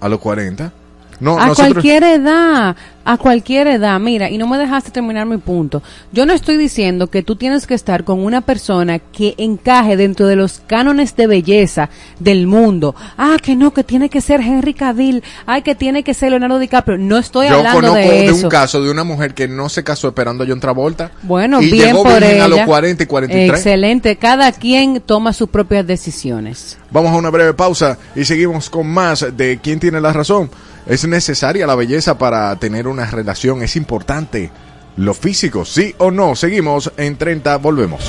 a 0.00 0.09
los 0.09 0.20
40, 0.20 0.72
no, 1.20 1.38
a 1.38 1.46
nosotros... 1.48 1.74
cualquier 1.74 2.02
edad, 2.04 2.76
a 3.04 3.16
cualquier 3.18 3.68
edad, 3.68 3.98
mira, 4.00 4.28
y 4.30 4.36
no 4.36 4.46
me 4.46 4.58
dejaste 4.58 4.90
terminar 4.90 5.26
mi 5.26 5.38
punto. 5.38 5.82
Yo 6.12 6.26
no 6.26 6.32
estoy 6.32 6.56
diciendo 6.56 7.06
que 7.06 7.22
tú 7.22 7.36
tienes 7.36 7.66
que 7.66 7.74
estar 7.74 8.04
con 8.04 8.24
una 8.24 8.40
persona 8.40 8.98
que 8.98 9.34
encaje 9.38 9.96
dentro 9.96 10.26
de 10.26 10.36
los 10.36 10.60
cánones 10.66 11.14
de 11.16 11.26
belleza 11.26 11.88
del 12.18 12.46
mundo. 12.46 12.94
Ah, 13.16 13.36
que 13.40 13.54
no, 13.54 13.72
que 13.72 13.84
tiene 13.84 14.08
que 14.08 14.20
ser 14.20 14.40
Henry 14.40 14.74
Cavill, 14.74 15.22
ay, 15.46 15.62
que 15.62 15.74
tiene 15.74 16.02
que 16.02 16.14
ser 16.14 16.30
Leonardo 16.30 16.58
DiCaprio. 16.58 16.98
No 16.98 17.16
estoy 17.16 17.48
Yo 17.48 17.58
hablando 17.58 17.80
conozco 17.80 17.96
de 17.96 18.26
eso. 18.26 18.34
un 18.44 18.50
caso 18.50 18.82
de 18.82 18.90
una 18.90 19.04
mujer 19.04 19.34
que 19.34 19.46
no 19.48 19.68
se 19.68 19.84
casó 19.84 20.08
esperando 20.08 20.44
a 20.44 20.46
John 20.48 20.60
Travolta. 20.60 21.12
Bueno, 21.22 21.62
y 21.62 21.70
bien 21.70 21.86
llegó 21.86 22.02
por 22.02 22.22
ella. 22.22 22.44
a 22.44 22.48
los 22.48 22.60
40 22.60 23.04
y 23.04 23.06
43. 23.06 23.50
Excelente, 23.50 24.16
cada 24.16 24.50
quien 24.52 25.00
toma 25.00 25.32
sus 25.32 25.48
propias 25.48 25.86
decisiones. 25.86 26.76
Vamos 26.90 27.12
a 27.12 27.16
una 27.16 27.30
breve 27.30 27.54
pausa 27.54 27.98
y 28.14 28.24
seguimos 28.24 28.68
con 28.68 28.88
más 28.88 29.24
de 29.36 29.60
quién 29.62 29.78
tiene 29.78 30.00
la 30.00 30.12
razón. 30.12 30.50
¿Es 30.87 31.05
necesaria 31.05 31.66
la 31.66 31.74
belleza 31.74 32.16
para 32.16 32.55
tener 32.61 32.87
una 32.87 33.07
relación? 33.07 33.61
¿Es 33.61 33.74
importante 33.74 34.53
lo 34.97 35.14
físico? 35.14 35.64
¿Sí 35.64 35.93
o 35.99 36.12
no? 36.12 36.37
Seguimos 36.37 36.93
en 36.97 37.16
30, 37.16 37.57
volvemos. 37.57 38.09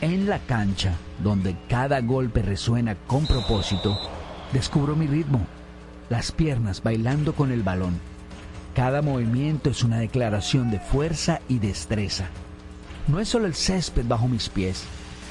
En 0.00 0.26
la 0.26 0.38
cancha, 0.38 0.94
donde 1.22 1.54
cada 1.68 2.00
golpe 2.00 2.40
resuena 2.40 2.96
con 3.06 3.26
propósito, 3.26 3.98
descubro 4.54 4.96
mi 4.96 5.06
ritmo, 5.06 5.46
las 6.08 6.32
piernas 6.32 6.82
bailando 6.82 7.34
con 7.34 7.52
el 7.52 7.62
balón. 7.62 8.00
Cada 8.74 9.02
movimiento 9.02 9.68
es 9.68 9.84
una 9.84 9.98
declaración 9.98 10.70
de 10.70 10.80
fuerza 10.80 11.42
y 11.48 11.58
destreza. 11.58 12.28
No 13.08 13.20
es 13.20 13.28
solo 13.28 13.44
el 13.44 13.54
césped 13.54 14.06
bajo 14.06 14.26
mis 14.26 14.48
pies, 14.48 14.84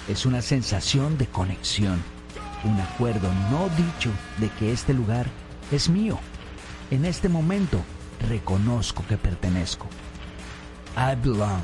es 0.08 0.28
una 0.28 0.44
sensación 0.44 1.18
de 1.18 1.26
conexión, 1.26 2.00
un 2.64 2.80
acuerdo 2.80 3.30
no 3.52 3.70
dicho 3.70 4.12
de 4.38 4.50
que 4.50 4.72
este 4.72 4.94
lugar 4.94 5.28
es 5.72 5.90
mío. 5.90 6.20
En 6.92 7.06
este 7.06 7.30
momento 7.30 7.80
reconozco 8.30 9.04
que 9.08 9.18
pertenezco. 9.18 9.88
I 10.96 11.16
belong. 11.16 11.62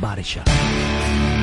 Body. 0.00 1.35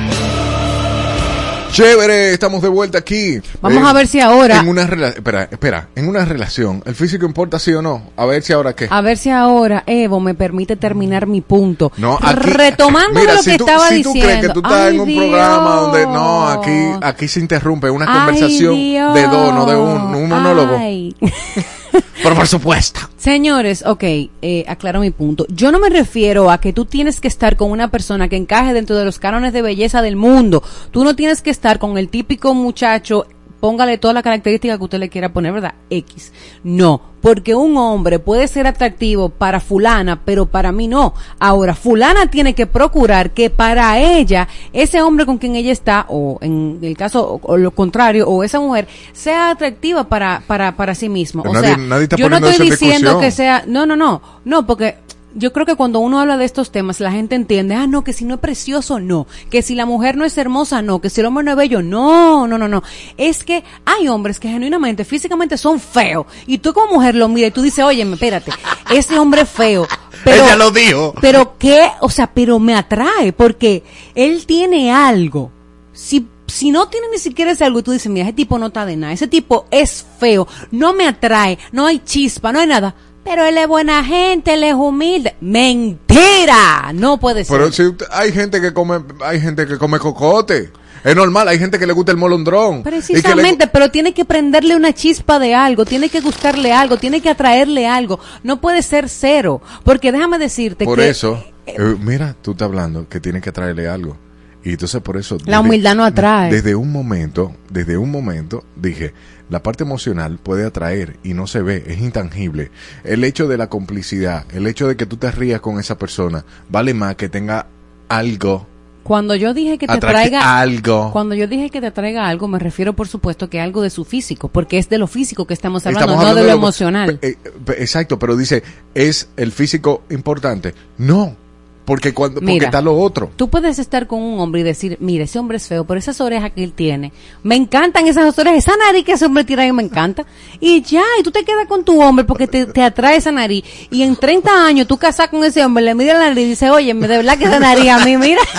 Chévere, 1.74 2.30
estamos 2.32 2.62
de 2.62 2.68
vuelta 2.68 2.98
aquí. 2.98 3.40
Vamos 3.60 3.82
Eh, 3.82 3.86
a 3.88 3.92
ver 3.92 4.06
si 4.06 4.20
ahora- 4.20 4.60
En 4.60 4.68
una 4.68 4.86
rela- 4.86 5.08
espera, 5.08 5.48
espera, 5.50 5.88
en 5.96 6.08
una 6.08 6.24
relación, 6.24 6.80
¿el 6.86 6.94
físico 6.94 7.26
importa 7.26 7.58
sí 7.58 7.72
o 7.72 7.82
no? 7.82 8.10
A 8.16 8.24
ver 8.26 8.44
si 8.44 8.52
ahora 8.52 8.76
qué. 8.76 8.86
A 8.88 9.00
ver 9.00 9.18
si 9.18 9.30
ahora 9.30 9.82
Evo 9.88 10.20
me 10.20 10.34
permite 10.34 10.76
terminar 10.76 11.26
mi 11.26 11.40
punto. 11.40 11.90
No, 11.96 12.14
aquí, 12.22 12.32
Retomando 12.42 13.18
mira, 13.18 13.34
lo 13.34 13.42
si 13.42 13.50
que 13.50 13.58
tú, 13.58 13.64
estaba 13.66 13.88
si 13.88 14.02
tú 14.04 14.12
diciendo. 14.12 14.28
crees 14.38 14.46
que 14.46 14.52
tú 14.52 14.60
estás 14.60 14.72
Ay, 14.72 14.94
en 14.94 15.00
un 15.00 15.08
Dios. 15.08 15.24
programa 15.24 15.70
donde 15.74 16.06
no, 16.06 16.48
aquí, 16.48 16.90
aquí 17.02 17.26
se 17.26 17.40
interrumpe 17.40 17.90
una 17.90 18.06
Ay, 18.08 18.18
conversación 18.18 18.74
Dios. 18.76 19.14
de 19.16 19.22
dos, 19.26 19.52
no 19.54 19.66
de 19.66 19.76
un, 19.76 20.14
un 20.14 20.28
monólogo. 20.28 20.76
Ay. 20.78 21.16
Pero 22.24 22.36
por 22.36 22.48
supuesto. 22.48 23.00
Señores, 23.18 23.84
ok, 23.84 24.02
eh, 24.02 24.64
aclaro 24.66 25.00
mi 25.00 25.10
punto. 25.10 25.44
Yo 25.50 25.70
no 25.70 25.78
me 25.78 25.90
refiero 25.90 26.50
a 26.50 26.58
que 26.58 26.72
tú 26.72 26.86
tienes 26.86 27.20
que 27.20 27.28
estar 27.28 27.54
con 27.58 27.70
una 27.70 27.88
persona 27.88 28.30
que 28.30 28.36
encaje 28.36 28.72
dentro 28.72 28.96
de 28.96 29.04
los 29.04 29.18
cánones 29.18 29.52
de 29.52 29.60
belleza 29.60 30.00
del 30.00 30.16
mundo. 30.16 30.62
Tú 30.90 31.04
no 31.04 31.14
tienes 31.14 31.42
que 31.42 31.50
estar 31.50 31.78
con 31.78 31.98
el 31.98 32.08
típico 32.08 32.54
muchacho, 32.54 33.26
póngale 33.64 33.96
todas 33.96 34.12
las 34.12 34.22
características 34.22 34.76
que 34.76 34.84
usted 34.84 34.98
le 34.98 35.08
quiera 35.08 35.32
poner, 35.32 35.50
¿verdad? 35.50 35.72
X. 35.88 36.34
No, 36.64 37.00
porque 37.22 37.54
un 37.54 37.78
hombre 37.78 38.18
puede 38.18 38.46
ser 38.46 38.66
atractivo 38.66 39.30
para 39.30 39.58
fulana, 39.58 40.20
pero 40.22 40.44
para 40.44 40.70
mí 40.70 40.86
no. 40.86 41.14
Ahora, 41.38 41.74
fulana 41.74 42.26
tiene 42.26 42.54
que 42.54 42.66
procurar 42.66 43.30
que 43.30 43.48
para 43.48 43.98
ella, 43.98 44.48
ese 44.74 45.00
hombre 45.00 45.24
con 45.24 45.38
quien 45.38 45.56
ella 45.56 45.72
está, 45.72 46.04
o 46.10 46.36
en 46.42 46.78
el 46.82 46.94
caso, 46.94 47.40
o, 47.42 47.56
lo 47.56 47.70
contrario, 47.70 48.28
o 48.28 48.44
esa 48.44 48.60
mujer, 48.60 48.86
sea 49.14 49.48
atractiva 49.52 50.04
para, 50.10 50.42
para, 50.46 50.76
para 50.76 50.94
sí 50.94 51.08
mismo. 51.08 51.42
O 51.46 51.54
Nadie- 51.54 51.68
sea, 51.68 51.76
nadie 51.78 52.02
está 52.02 52.16
yo 52.16 52.28
no 52.28 52.36
estoy 52.36 52.68
diciendo 52.68 53.18
que 53.18 53.30
sea, 53.30 53.64
no, 53.66 53.86
no, 53.86 53.96
no, 53.96 54.20
no, 54.44 54.66
porque 54.66 54.96
yo 55.34 55.52
creo 55.52 55.66
que 55.66 55.74
cuando 55.74 55.98
uno 55.98 56.20
habla 56.20 56.36
de 56.36 56.44
estos 56.44 56.70
temas, 56.70 57.00
la 57.00 57.10
gente 57.10 57.34
entiende, 57.34 57.74
ah, 57.74 57.86
no, 57.86 58.04
que 58.04 58.12
si 58.12 58.24
no 58.24 58.34
es 58.34 58.40
precioso, 58.40 59.00
no, 59.00 59.26
que 59.50 59.62
si 59.62 59.74
la 59.74 59.86
mujer 59.86 60.16
no 60.16 60.24
es 60.24 60.38
hermosa, 60.38 60.82
no, 60.82 61.00
que 61.00 61.10
si 61.10 61.20
el 61.20 61.26
hombre 61.26 61.44
no 61.44 61.50
es 61.52 61.56
bello, 61.56 61.82
no, 61.82 62.46
no, 62.46 62.56
no, 62.58 62.68
no. 62.68 62.82
Es 63.16 63.44
que 63.44 63.64
hay 63.84 64.08
hombres 64.08 64.38
que 64.38 64.48
genuinamente, 64.48 65.04
físicamente 65.04 65.58
son 65.58 65.80
feos, 65.80 66.26
y 66.46 66.58
tú 66.58 66.72
como 66.72 66.94
mujer 66.94 67.14
lo 67.14 67.28
miras 67.28 67.48
y 67.48 67.54
tú 67.54 67.62
dices, 67.62 67.84
oye, 67.84 68.02
espérate, 68.02 68.52
ese 68.90 69.18
hombre 69.18 69.42
es 69.42 69.48
feo. 69.48 69.86
Pero, 70.24 70.44
Ella 70.44 70.56
lo 70.56 70.70
dijo. 70.70 71.14
Pero 71.20 71.58
qué, 71.58 71.90
o 72.00 72.08
sea, 72.08 72.32
pero 72.32 72.58
me 72.58 72.74
atrae, 72.74 73.34
porque 73.34 73.82
él 74.14 74.46
tiene 74.46 74.90
algo. 74.90 75.50
Si 75.92 76.26
si 76.46 76.70
no 76.70 76.88
tiene 76.88 77.08
ni 77.10 77.18
siquiera 77.18 77.50
ese 77.50 77.64
algo, 77.64 77.80
y 77.80 77.82
tú 77.82 77.90
dices, 77.92 78.10
mira, 78.10 78.26
ese 78.26 78.34
tipo 78.34 78.58
no 78.58 78.66
está 78.66 78.86
de 78.86 78.96
nada, 78.96 79.12
ese 79.12 79.28
tipo 79.28 79.66
es 79.70 80.06
feo, 80.18 80.46
no 80.70 80.92
me 80.92 81.06
atrae, 81.06 81.58
no 81.72 81.86
hay 81.86 81.98
chispa, 81.98 82.52
no 82.52 82.60
hay 82.60 82.66
nada. 82.66 82.94
Pero 83.24 83.44
él 83.46 83.56
es 83.58 83.66
buena 83.66 84.04
gente, 84.04 84.54
él 84.54 84.64
es 84.64 84.74
humilde. 84.74 85.34
Mentira, 85.40 86.92
no 86.94 87.18
puede 87.18 87.44
ser. 87.44 87.56
Pero 87.56 87.72
si 87.72 87.82
usted- 87.84 88.06
hay 88.10 88.32
gente 88.32 88.60
que 88.60 88.72
come, 88.72 89.00
hay 89.24 89.40
gente 89.40 89.66
que 89.66 89.78
come 89.78 89.98
cocote. 89.98 90.70
Es 91.02 91.14
normal, 91.14 91.48
hay 91.48 91.58
gente 91.58 91.78
que 91.78 91.86
le 91.86 91.92
gusta 91.92 92.12
el 92.12 92.18
molondrón. 92.18 92.78
Le- 92.78 92.82
Precisamente, 92.82 93.66
pero 93.66 93.90
tiene 93.90 94.14
que 94.14 94.24
prenderle 94.24 94.74
una 94.74 94.92
chispa 94.94 95.38
de 95.38 95.54
algo, 95.54 95.84
tiene 95.84 96.08
que 96.08 96.20
gustarle 96.20 96.72
algo, 96.72 96.96
tiene 96.96 97.20
que 97.20 97.28
atraerle 97.28 97.86
algo. 97.86 98.18
No 98.42 98.60
puede 98.60 98.80
ser 98.82 99.08
cero, 99.10 99.60
porque 99.84 100.12
déjame 100.12 100.38
decirte 100.38 100.86
por 100.86 100.98
que 100.98 101.08
eso, 101.10 101.44
eh, 101.66 101.78
mira, 102.00 102.34
tú 102.40 102.52
estás 102.52 102.66
hablando 102.66 103.06
que 103.08 103.20
tiene 103.20 103.42
que 103.42 103.52
traerle 103.52 103.86
algo. 103.88 104.16
Y 104.64 104.70
entonces 104.70 105.02
por 105.02 105.18
eso... 105.18 105.36
La 105.44 105.60
humildad 105.60 105.94
no 105.94 106.04
atrae. 106.04 106.50
Desde 106.50 106.74
un 106.74 106.90
momento, 106.90 107.54
desde 107.68 107.98
un 107.98 108.10
momento, 108.10 108.64
dije, 108.76 109.12
la 109.50 109.62
parte 109.62 109.84
emocional 109.84 110.38
puede 110.42 110.64
atraer 110.66 111.16
y 111.22 111.34
no 111.34 111.46
se 111.46 111.62
ve, 111.62 111.84
es 111.86 111.98
intangible. 112.00 112.70
El 113.04 113.24
hecho 113.24 113.46
de 113.48 113.58
la 113.58 113.68
complicidad, 113.68 114.44
el 114.52 114.66
hecho 114.66 114.88
de 114.88 114.96
que 114.96 115.06
tú 115.06 115.16
te 115.16 115.30
rías 115.30 115.60
con 115.60 115.78
esa 115.78 115.98
persona, 115.98 116.44
vale 116.68 116.94
más 116.94 117.16
que 117.16 117.28
tenga 117.28 117.66
algo, 118.08 118.66
cuando 119.04 119.34
yo 119.34 119.52
dije 119.52 119.76
que 119.76 119.86
te 119.86 119.98
traiga 119.98 120.58
algo. 120.58 121.12
Cuando 121.12 121.34
yo 121.34 121.46
dije 121.46 121.68
que 121.68 121.82
te 121.82 121.90
traiga 121.90 122.26
algo, 122.26 122.48
me 122.48 122.58
refiero 122.58 122.94
por 122.94 123.06
supuesto 123.06 123.50
que 123.50 123.60
algo 123.60 123.82
de 123.82 123.90
su 123.90 124.06
físico, 124.06 124.48
porque 124.48 124.78
es 124.78 124.88
de 124.88 124.96
lo 124.96 125.06
físico 125.06 125.46
que 125.46 125.52
estamos 125.52 125.84
hablando, 125.86 126.14
Estamos 126.14 126.28
no 126.30 126.34
de 126.34 126.44
lo 126.48 126.50
emocional. 126.56 127.18
eh, 127.20 127.36
exacto, 127.76 128.18
pero 128.18 128.34
dice, 128.34 128.62
¿es 128.94 129.28
el 129.36 129.52
físico 129.52 130.04
importante? 130.08 130.74
No, 130.96 131.36
porque 131.84 132.14
cuando 132.14 132.40
porque 132.40 132.52
Mira. 132.52 132.66
está 132.66 132.80
lo 132.80 132.96
otro. 132.98 133.30
Tú 133.36 133.48
puedes 133.50 133.78
estar 133.78 134.06
con 134.06 134.22
un 134.22 134.40
hombre 134.40 134.62
y 134.62 134.64
decir, 134.64 134.96
mira, 135.00 135.24
ese 135.24 135.38
hombre 135.38 135.58
es 135.58 135.66
feo, 135.68 135.84
pero 135.84 135.98
esas 135.98 136.20
orejas 136.20 136.50
que 136.52 136.64
él 136.64 136.72
tiene, 136.72 137.12
me 137.42 137.56
encantan 137.56 138.06
esas 138.06 138.38
orejas, 138.38 138.58
esa 138.66 138.76
nariz 138.76 139.04
que 139.04 139.12
ese 139.12 139.26
hombre 139.26 139.44
tiene 139.44 139.72
me 139.72 139.82
encanta. 139.82 140.24
Y 140.60 140.80
ya, 140.82 141.02
y 141.20 141.22
tú 141.22 141.30
te 141.30 141.44
quedas 141.44 141.66
con 141.68 141.84
tu 141.84 142.00
hombre 142.02 142.24
porque 142.24 142.46
te, 142.46 142.66
te 142.66 142.82
atrae 142.82 143.16
esa 143.16 143.32
nariz. 143.32 143.64
Y 143.90 144.02
en 144.02 144.16
30 144.16 144.66
años 144.66 144.86
tú 144.86 144.96
casas 144.96 145.28
con 145.28 145.44
ese 145.44 145.64
hombre, 145.64 145.84
le 145.84 145.94
miras 145.94 146.18
la 146.18 146.28
nariz 146.30 146.44
y 146.46 146.48
dices, 146.50 146.70
oye, 146.70 146.94
de 146.94 147.06
verdad 147.06 147.36
que 147.36 147.44
esa 147.44 147.60
nariz 147.60 147.90
a 147.90 147.98
mí, 148.04 148.16
mira. 148.16 148.40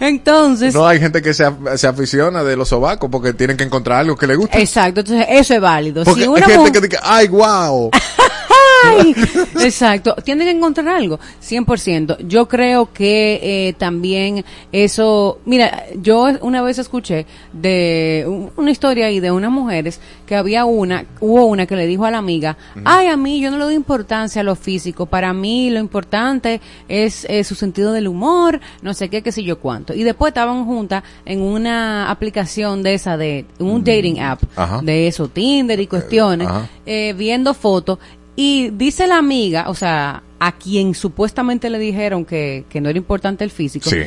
Entonces, 0.00 0.74
No 0.74 0.86
hay 0.86 0.98
gente 0.98 1.20
que 1.20 1.34
se, 1.34 1.44
se 1.76 1.86
aficiona 1.86 2.42
de 2.42 2.56
los 2.56 2.68
sobacos 2.70 3.10
porque 3.10 3.34
tienen 3.34 3.56
que 3.56 3.64
encontrar 3.64 4.00
algo 4.00 4.16
que 4.16 4.26
le 4.26 4.36
guste. 4.36 4.60
exacto, 4.60 5.00
entonces 5.00 5.26
eso 5.28 5.54
es 5.54 5.60
válido. 5.60 6.02
Porque 6.04 6.22
si 6.22 6.22
hay 6.22 6.28
una 6.28 6.46
gente 6.46 6.58
mujer- 6.58 6.72
que 6.72 6.80
dice, 6.80 6.98
ay, 7.02 7.28
wow. 7.28 7.90
Ay, 8.84 9.14
exacto, 9.64 10.14
tienen 10.24 10.46
que 10.48 10.52
encontrar 10.56 10.88
algo, 10.88 11.18
100%. 11.42 12.18
Yo 12.26 12.48
creo 12.48 12.92
que 12.92 13.40
eh, 13.68 13.72
también 13.74 14.44
eso, 14.72 15.38
mira, 15.44 15.84
yo 16.00 16.26
una 16.40 16.62
vez 16.62 16.78
escuché 16.78 17.26
de 17.52 18.24
un- 18.26 18.50
una 18.56 18.70
historia 18.70 19.06
ahí 19.06 19.20
de 19.20 19.30
unas 19.30 19.50
mujeres 19.50 20.00
que 20.26 20.36
había 20.36 20.64
una, 20.64 21.04
hubo 21.20 21.44
una 21.46 21.66
que 21.66 21.76
le 21.76 21.86
dijo 21.86 22.04
a 22.04 22.10
la 22.10 22.18
amiga, 22.18 22.56
ay, 22.84 23.08
a 23.08 23.16
mí 23.16 23.40
yo 23.40 23.50
no 23.50 23.58
le 23.58 23.64
doy 23.64 23.74
importancia 23.74 24.40
a 24.40 24.44
lo 24.44 24.56
físico, 24.56 25.06
para 25.06 25.32
mí 25.32 25.70
lo 25.70 25.78
importante 25.80 26.60
es 26.88 27.26
eh, 27.28 27.44
su 27.44 27.54
sentido 27.54 27.92
del 27.92 28.08
humor, 28.08 28.60
no 28.82 28.94
sé 28.94 29.08
qué, 29.08 29.22
qué 29.22 29.32
sé 29.32 29.42
yo 29.44 29.58
cuánto. 29.58 29.94
Y 29.94 30.02
después 30.02 30.30
estaban 30.30 30.64
juntas 30.64 31.02
en 31.24 31.40
una 31.42 32.10
aplicación 32.10 32.82
de 32.82 32.94
esa, 32.94 33.16
de 33.16 33.44
un 33.58 33.84
dating 33.84 34.20
app, 34.20 34.42
Ajá. 34.56 34.80
de 34.82 35.06
eso, 35.06 35.28
Tinder 35.28 35.78
y 35.80 35.86
cuestiones, 35.86 36.48
eh, 36.86 37.14
viendo 37.16 37.54
fotos 37.54 37.98
y 38.36 38.70
dice 38.70 39.06
la 39.06 39.18
amiga, 39.18 39.68
o 39.68 39.74
sea, 39.74 40.22
a 40.38 40.52
quien 40.52 40.94
supuestamente 40.94 41.70
le 41.70 41.78
dijeron 41.78 42.24
que, 42.24 42.64
que 42.68 42.80
no 42.80 42.88
era 42.88 42.98
importante 42.98 43.44
el 43.44 43.50
físico, 43.50 43.88
Sí. 43.88 44.02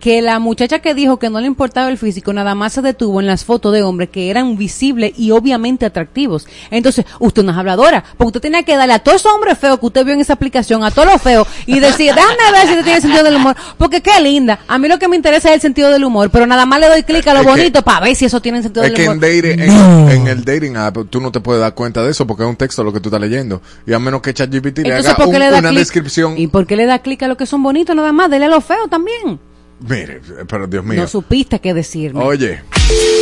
Que 0.00 0.22
la 0.22 0.38
muchacha 0.38 0.78
que 0.78 0.94
dijo 0.94 1.18
que 1.18 1.28
no 1.28 1.40
le 1.40 1.46
importaba 1.46 1.88
el 1.88 1.98
físico 1.98 2.32
nada 2.32 2.54
más 2.54 2.72
se 2.72 2.82
detuvo 2.82 3.20
en 3.20 3.26
las 3.26 3.44
fotos 3.44 3.72
de 3.72 3.82
hombres 3.82 4.10
que 4.10 4.30
eran 4.30 4.56
visibles 4.56 5.12
y 5.18 5.32
obviamente 5.32 5.86
atractivos. 5.86 6.46
Entonces, 6.70 7.04
usted 7.18 7.42
no 7.42 7.50
es 7.52 7.58
habladora, 7.58 8.04
porque 8.16 8.28
usted 8.28 8.40
tenía 8.42 8.62
que 8.62 8.76
darle 8.76 8.94
a 8.94 8.98
todos 9.00 9.16
esos 9.22 9.32
hombres 9.32 9.58
feos 9.58 9.78
que 9.80 9.86
usted 9.86 10.04
vio 10.04 10.14
en 10.14 10.20
esa 10.20 10.34
aplicación, 10.34 10.84
a 10.84 10.90
todos 10.92 11.10
los 11.12 11.20
feos, 11.20 11.48
y 11.66 11.80
decir, 11.80 12.14
déjame 12.14 12.52
ver 12.52 12.62
si 12.66 12.68
usted 12.74 12.84
tiene 12.84 13.00
sentido 13.00 13.24
del 13.24 13.36
humor, 13.36 13.56
porque 13.76 14.00
qué 14.00 14.20
linda. 14.20 14.60
A 14.68 14.78
mí 14.78 14.86
lo 14.88 14.98
que 14.98 15.08
me 15.08 15.16
interesa 15.16 15.48
es 15.48 15.56
el 15.56 15.60
sentido 15.60 15.90
del 15.90 16.04
humor, 16.04 16.30
pero 16.30 16.46
nada 16.46 16.64
más 16.64 16.78
le 16.80 16.88
doy 16.88 17.02
clic 17.02 17.26
a 17.26 17.34
lo 17.34 17.40
Es 17.40 17.46
bonito 17.46 17.82
para 17.82 18.00
ver 18.06 18.14
si 18.14 18.24
eso 18.24 18.40
tiene 18.40 18.62
sentido 18.62 18.84
Es 18.84 18.90
del 18.90 18.96
que 18.96 19.04
en, 19.04 19.10
humor. 19.10 19.20
dating, 19.22 19.60
en- 19.60 19.66
No. 19.76 20.10
en 20.10 20.26
el 20.28 20.44
dating 20.44 20.76
app 20.76 20.96
tú 21.10 21.20
no 21.20 21.32
te 21.32 21.40
puedes 21.40 21.60
dar 21.60 21.74
cuenta 21.74 22.02
de 22.04 22.10
eso 22.12 22.26
porque 22.26 22.44
es 22.44 22.48
un 22.48 22.56
texto 22.56 22.84
lo 22.84 22.92
que 22.92 23.00
tú 23.00 23.08
estás 23.08 23.20
leyendo. 23.20 23.60
Y 23.86 23.92
a 23.92 23.98
menos 23.98 24.22
que 24.22 24.32
ChatGPT 24.32 24.78
le 24.78 24.94
haga 24.94 25.16
¿por 25.16 25.24
qué 25.30 25.32
un- 25.36 25.38
le 25.40 25.50
da 25.50 25.58
una 25.58 25.72
descripción. 25.72 26.38
¿Y 26.38 26.46
por 26.46 26.66
qué 26.68 26.76
le 26.76 26.86
da 26.86 27.00
clic 27.00 27.20
a 27.24 27.28
lo 27.28 27.36
que 27.36 27.46
son 27.46 27.62
bonitos 27.64 27.96
nada 27.96 28.12
más? 28.12 28.30
Dele 28.30 28.44
a 28.44 28.48
lo 28.48 28.60
feo 28.60 28.86
también. 28.88 29.40
Mire, 29.80 30.20
pero 30.48 30.66
Dios 30.66 30.84
mío. 30.84 31.00
No 31.00 31.06
supiste 31.06 31.60
qué 31.60 31.72
decirme. 31.72 32.20
Oye, 32.22 32.62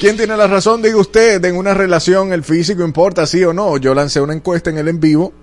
¿quién 0.00 0.16
tiene 0.16 0.36
la 0.36 0.46
razón? 0.46 0.80
Diga 0.80 0.96
usted, 0.96 1.44
en 1.44 1.56
una 1.56 1.74
relación 1.74 2.32
el 2.32 2.42
físico 2.42 2.82
importa, 2.82 3.26
sí 3.26 3.44
o 3.44 3.52
no. 3.52 3.76
Yo 3.76 3.94
lancé 3.94 4.22
una 4.22 4.32
encuesta 4.32 4.70
en 4.70 4.78
el 4.78 4.88
en 4.88 4.98
vivo 4.98 5.34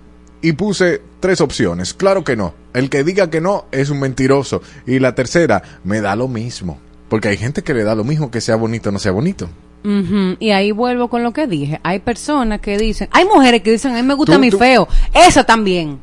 y 0.42 0.54
puse 0.54 1.02
tres 1.20 1.42
opciones. 1.42 1.94
Claro 1.94 2.24
que 2.24 2.36
no. 2.36 2.56
El 2.74 2.90
que 2.90 3.04
diga 3.04 3.30
que 3.30 3.40
no 3.40 3.68
es 3.72 3.92
un 3.92 4.00
mentiroso. 4.00 4.64
Y 4.88 4.98
la 5.00 5.14
tercera, 5.14 5.62
me 5.84 6.02
da 6.02 6.16
lo 6.16 6.28
mismo. 6.28 6.80
Porque 7.08 7.30
hay 7.30 7.38
gente 7.38 7.64
que 7.64 7.74
le 7.74 7.84
da 7.84 7.96
lo 7.96 8.04
mismo 8.04 8.32
que 8.32 8.42
sea 8.42 8.56
bonito 8.56 8.90
o 8.90 8.92
no 8.92 9.00
sea 9.00 9.12
bonito. 9.12 9.48
Ujú, 9.84 10.36
Y 10.40 10.50
ahí 10.52 10.72
vuelvo 10.72 11.08
con 11.08 11.24
lo 11.24 11.32
que 11.32 11.48
dije. 11.48 11.80
Hay 11.84 12.00
personas 12.00 12.60
que 12.60 12.78
dicen, 12.78 13.08
hay 13.12 13.26
mujeres 13.26 13.62
que 13.62 13.72
dicen, 13.72 13.92
a 13.94 13.96
mí 13.96 14.04
me 14.04 14.14
gusta 14.16 14.34
Tú- 14.34 14.40
mi 14.40 14.50
tú- 14.50 14.58
feo. 14.58 14.88
Esa 15.14 15.44
también. 15.44 16.00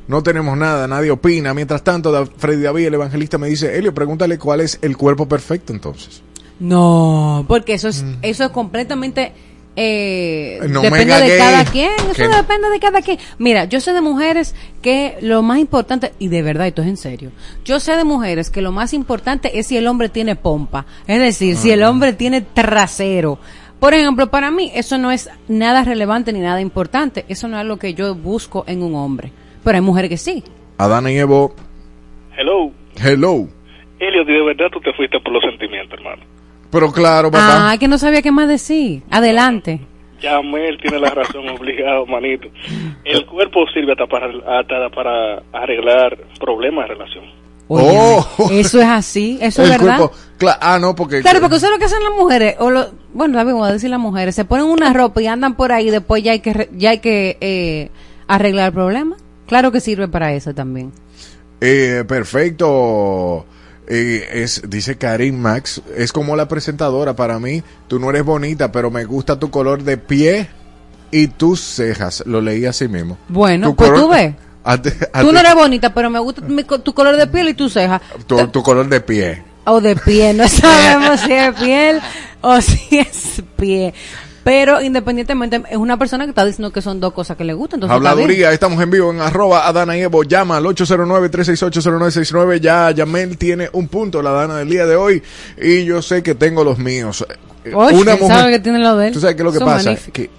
No 0.07 0.21
tenemos 0.23 0.57
nada, 0.57 0.87
nadie 0.87 1.11
opina. 1.11 1.53
Mientras 1.53 1.83
tanto, 1.83 2.25
Freddy 2.37 2.61
David, 2.63 2.87
el 2.87 2.93
evangelista, 2.95 3.37
me 3.37 3.47
dice, 3.47 3.77
Elio, 3.77 3.93
pregúntale 3.93 4.37
cuál 4.37 4.61
es 4.61 4.77
el 4.81 4.97
cuerpo 4.97 5.27
perfecto 5.27 5.71
entonces. 5.73 6.21
No, 6.59 7.45
porque 7.47 7.73
eso 7.73 7.87
es, 7.87 8.05
eso 8.21 8.43
es 8.45 8.49
completamente 8.51 9.33
eh, 9.75 10.59
No 10.69 10.81
depende 10.81 11.15
de 11.15 11.27
gay. 11.29 11.37
cada 11.39 11.65
quien, 11.65 11.91
eso 12.11 12.27
depende 12.29 12.69
de 12.69 12.79
cada 12.79 13.01
quien. 13.01 13.17
Mira, 13.39 13.65
yo 13.65 13.81
sé 13.81 13.91
de 13.93 14.01
mujeres 14.01 14.53
que 14.81 15.17
lo 15.21 15.41
más 15.41 15.57
importante, 15.59 16.13
y 16.19 16.27
de 16.27 16.41
verdad, 16.43 16.67
esto 16.67 16.81
es 16.83 16.87
en 16.89 16.97
serio, 16.97 17.31
yo 17.65 17.79
sé 17.79 17.95
de 17.95 18.03
mujeres 18.03 18.49
que 18.49 18.61
lo 18.61 18.71
más 18.71 18.93
importante 18.93 19.57
es 19.59 19.67
si 19.67 19.77
el 19.77 19.87
hombre 19.87 20.09
tiene 20.09 20.35
pompa, 20.35 20.85
es 21.07 21.19
decir, 21.19 21.57
si 21.57 21.71
Ah. 21.71 21.73
el 21.73 21.83
hombre 21.83 22.13
tiene 22.13 22.41
trasero. 22.41 23.39
Por 23.79 23.93
ejemplo, 23.93 24.29
para 24.29 24.51
mí 24.51 24.71
eso 24.75 24.97
no 24.97 25.11
es 25.11 25.29
nada 25.47 25.83
relevante 25.83 26.31
ni 26.33 26.39
nada 26.39 26.61
importante, 26.61 27.25
eso 27.27 27.47
no 27.47 27.59
es 27.59 27.65
lo 27.65 27.77
que 27.77 27.93
yo 27.95 28.15
busco 28.15 28.63
en 28.67 28.83
un 28.83 28.95
hombre, 28.95 29.33
pero 29.63 29.75
hay 29.77 29.81
mujeres 29.81 30.09
que 30.09 30.17
sí. 30.17 30.43
Adán 30.77 31.07
y 31.07 31.17
Evo, 31.17 31.53
Hello. 32.37 32.71
hello. 33.01 33.47
Elliot, 33.99 34.27
y 34.27 34.33
de 34.33 34.43
verdad 34.43 34.65
tú 34.71 34.79
te 34.81 34.91
fuiste 34.93 35.19
por 35.19 35.31
los 35.33 35.41
sentimientos, 35.43 35.97
hermano. 35.97 36.23
Pero 36.71 36.91
claro, 36.91 37.29
papá. 37.31 37.71
Ah, 37.71 37.77
que 37.77 37.87
no 37.87 37.97
sabía 37.97 38.21
qué 38.21 38.31
más 38.31 38.47
decir. 38.47 39.03
Adelante. 39.11 39.79
Yamel 40.21 40.77
tiene 40.81 40.99
la 40.99 41.09
razón, 41.11 41.47
obligado, 41.57 42.05
manito. 42.07 42.47
El 43.05 43.25
cuerpo 43.25 43.65
sirve 43.73 43.91
hasta 43.91 44.07
para, 44.07 44.27
hasta 44.59 44.89
para 44.89 45.43
arreglar 45.53 46.17
problemas 46.39 46.87
de 46.87 46.93
relación. 46.95 47.23
Oye, 47.67 47.85
Oh. 47.87 48.49
Eso 48.51 48.79
es 48.81 48.87
así, 48.87 49.37
eso 49.41 49.63
el 49.63 49.71
es 49.71 49.77
verdad. 49.79 49.97
cuerpo. 49.97 50.15
ah, 50.59 50.77
no, 50.81 50.95
porque. 50.95 51.21
Claro, 51.21 51.39
porque 51.39 51.55
eso 51.57 51.67
es 51.67 51.71
lo 51.71 51.77
que 51.79 51.85
hacen 51.85 52.03
las 52.03 52.13
mujeres, 52.13 52.55
o 52.59 52.69
lo, 52.71 52.87
bueno, 53.13 53.35
también 53.37 53.57
voy 53.57 53.69
a 53.69 53.71
decir 53.71 53.89
las 53.89 53.99
mujeres, 53.99 54.35
se 54.35 54.43
ponen 54.43 54.65
una 54.65 54.91
ropa 54.91 55.21
y 55.21 55.27
andan 55.27 55.55
por 55.55 55.71
ahí, 55.71 55.89
después 55.89 56.21
ya 56.23 56.33
hay 56.33 56.39
que, 56.41 56.53
re- 56.53 56.69
ya 56.73 56.89
hay 56.89 56.99
que 56.99 57.37
eh, 57.39 57.89
arreglar 58.27 58.67
el 58.67 58.73
problema. 58.73 59.15
Claro 59.53 59.71
que 59.71 59.81
sirve 59.81 60.07
para 60.07 60.33
eso 60.33 60.51
también. 60.55 60.91
Eh, 61.61 62.03
perfecto. 62.07 63.45
Eh, 63.87 64.27
es, 64.33 64.63
dice 64.67 64.97
Karim 64.97 65.37
Max, 65.37 65.79
es 65.95 66.11
como 66.11 66.35
la 66.35 66.47
presentadora 66.47 67.15
para 67.15 67.37
mí. 67.37 67.61
Tú 67.87 67.99
no 67.99 68.09
eres 68.09 68.23
bonita, 68.23 68.71
pero 68.71 68.89
me 68.89 69.05
gusta 69.05 69.37
tu 69.37 69.51
color 69.51 69.83
de 69.83 69.97
pie 69.97 70.49
y 71.11 71.27
tus 71.27 71.59
cejas. 71.61 72.23
Lo 72.25 72.41
leí 72.41 72.65
así 72.65 72.87
mismo. 72.87 73.19
Bueno, 73.27 73.67
Tu 73.67 73.75
pues 73.75 73.91
color- 73.91 74.01
tú 74.01 74.09
ves. 74.09 74.33
a 75.13 75.21
Tú 75.21 75.31
no 75.31 75.39
eres 75.39 75.53
bonita, 75.53 75.93
pero 75.93 76.09
me 76.09 76.17
gusta 76.17 76.41
mi 76.41 76.63
tu 76.63 76.91
color 76.95 77.15
de 77.15 77.27
piel 77.27 77.49
y 77.49 77.53
tus 77.53 77.73
cejas. 77.73 78.01
tu, 78.25 78.47
tu 78.47 78.63
color 78.63 78.89
de 78.89 79.01
pie. 79.01 79.43
O 79.65 79.79
de 79.79 79.95
piel, 79.95 80.35
no 80.37 80.47
sabemos 80.49 81.19
si 81.19 81.31
es 81.31 81.53
piel 81.59 82.01
o 82.41 82.59
si 82.59 82.97
es 82.97 83.43
pie. 83.55 83.93
Pero 84.43 84.81
independientemente, 84.81 85.63
es 85.69 85.77
una 85.77 85.97
persona 85.97 86.25
que 86.25 86.31
está 86.31 86.43
diciendo 86.45 86.71
que 86.71 86.81
son 86.81 86.99
dos 86.99 87.13
cosas 87.13 87.37
que 87.37 87.45
le 87.45 87.53
gustan. 87.53 87.77
Entonces. 87.77 87.95
Habladuría, 87.95 88.51
estamos 88.51 88.81
en 88.83 88.91
vivo 88.91 89.11
en 89.11 89.21
arroba 89.21 89.67
Adana 89.67 89.97
y 89.97 90.01
Evo. 90.01 90.23
Llama 90.23 90.57
al 90.57 90.65
809-368-0969. 90.65 92.59
Ya 92.59 92.91
Yamel 92.91 93.37
tiene 93.37 93.69
un 93.71 93.87
punto, 93.87 94.21
la 94.21 94.31
Dana 94.31 94.57
del 94.57 94.69
día 94.69 94.85
de 94.85 94.95
hoy. 94.95 95.23
Y 95.61 95.85
yo 95.85 96.01
sé 96.01 96.21
que 96.21 96.35
tengo 96.35 96.63
los 96.63 96.77
míos. 96.77 97.25
Eh, 97.63 97.73
Oye, 97.73 98.03
¿quién 98.03 98.27
sabe 98.27 98.51
que 98.51 98.59
tiene 98.59 98.79
lo 98.79 98.97
de 98.97 99.07
él? 99.07 99.13
¿Tú 99.13 99.21
sabes 99.21 99.35
qué 99.35 99.41
es 99.41 99.45
lo 99.45 99.53
que 99.53 99.59
Son 99.59 99.67
pasa? 99.67 99.95
Que 100.11 100.29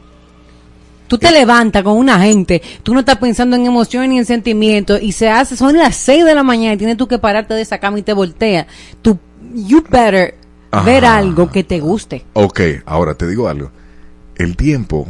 Tú 1.07 1.19
te 1.19 1.31
levantas 1.31 1.83
con 1.83 1.97
una 1.97 2.19
gente, 2.19 2.63
tú 2.83 2.95
no 2.95 3.01
estás 3.01 3.19
pensando 3.19 3.57
en 3.57 3.67
emociones 3.67 4.09
ni 4.09 4.19
en 4.19 4.25
sentimientos 4.25 5.01
y 5.03 5.13
se 5.13 5.29
hace, 5.29 5.55
son 5.55 5.77
las 5.77 5.97
6 5.97 6.25
de 6.25 6.35
la 6.35 6.43
mañana 6.43 6.75
y 6.75 6.77
tienes 6.79 6.97
tú 6.97 7.07
que 7.07 7.19
pararte 7.19 7.53
de 7.53 7.61
esa 7.61 7.79
cama 7.79 7.99
y 7.99 8.03
te 8.03 8.15
voltea. 8.15 8.67
Tú, 9.03 9.19
you 9.55 9.85
better 9.89 10.35
Ajá. 10.71 10.85
ver 10.85 11.05
algo 11.05 11.51
que 11.51 11.63
te 11.63 11.79
guste. 11.79 12.25
Ok, 12.33 12.61
ahora 12.87 13.15
te 13.15 13.29
digo 13.29 13.49
algo. 13.49 13.71
El 14.37 14.57
tiempo, 14.57 15.09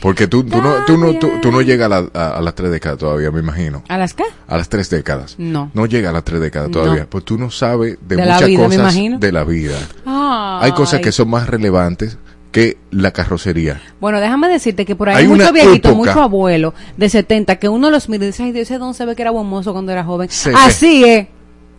porque 0.00 0.26
tú, 0.26 0.44
tú, 0.44 0.62
no, 0.62 0.84
tú, 0.86 0.96
no, 0.96 1.14
tú, 1.18 1.30
tú 1.42 1.50
no 1.52 1.60
llegas 1.60 1.86
a, 1.86 2.00
la- 2.00 2.10
a- 2.14 2.38
a 2.38 2.40
las 2.40 2.54
tres 2.54 2.70
décadas 2.70 2.98
todavía, 2.98 3.30
me 3.30 3.40
imagino. 3.40 3.82
¿A 3.88 3.98
las 3.98 4.14
qué? 4.14 4.24
A 4.48 4.56
las 4.56 4.68
tres 4.68 4.88
décadas. 4.90 5.34
No. 5.38 5.70
No 5.74 5.86
llega 5.86 6.10
a 6.10 6.12
las 6.12 6.24
tres 6.24 6.40
décadas 6.40 6.68
No. 6.70 6.80
todavía. 6.80 7.06
Pues 7.08 7.24
tú 7.24 7.36
no 7.38 7.50
sabes 7.50 7.98
de, 8.00 8.16
muchas 8.16 8.44
vida, 8.46 8.64
cosas 8.64 8.94
de 9.20 9.32
la 9.32 9.44
vida. 9.44 9.76
Ay. 10.06 10.66
Hay 10.66 10.72
cosas 10.72 11.00
que 11.00 11.12
son 11.12 11.28
más 11.30 11.48
relevantes 11.48 12.16
que 12.52 12.78
la 12.90 13.12
carrocería. 13.12 13.80
Bueno, 14.00 14.20
déjame 14.20 14.48
decirte 14.48 14.84
que 14.84 14.96
por 14.96 15.08
ahí 15.08 15.16
Hay 15.18 15.26
viejitos, 15.52 15.76
época- 15.92 15.94
muchos 15.94 16.16
abuelos 16.16 16.74
de 16.96 17.08
70 17.08 17.56
que 17.56 17.68
uno 17.68 17.90
los 17.90 18.08
mira 18.08 18.24
y 18.24 18.28
dice, 18.28 18.42
ay, 18.44 18.52
Dios, 18.52 18.62
ese 18.62 18.78
don 18.78 18.94
se 18.94 19.04
ve 19.04 19.14
que 19.14 19.22
era 19.22 19.30
buen 19.30 19.46
mozo 19.46 19.72
cuando 19.72 19.92
era 19.92 20.02
joven. 20.04 20.28
Se 20.30 20.50
ve. 20.50 20.56
Así 20.58 21.04
es. 21.04 21.28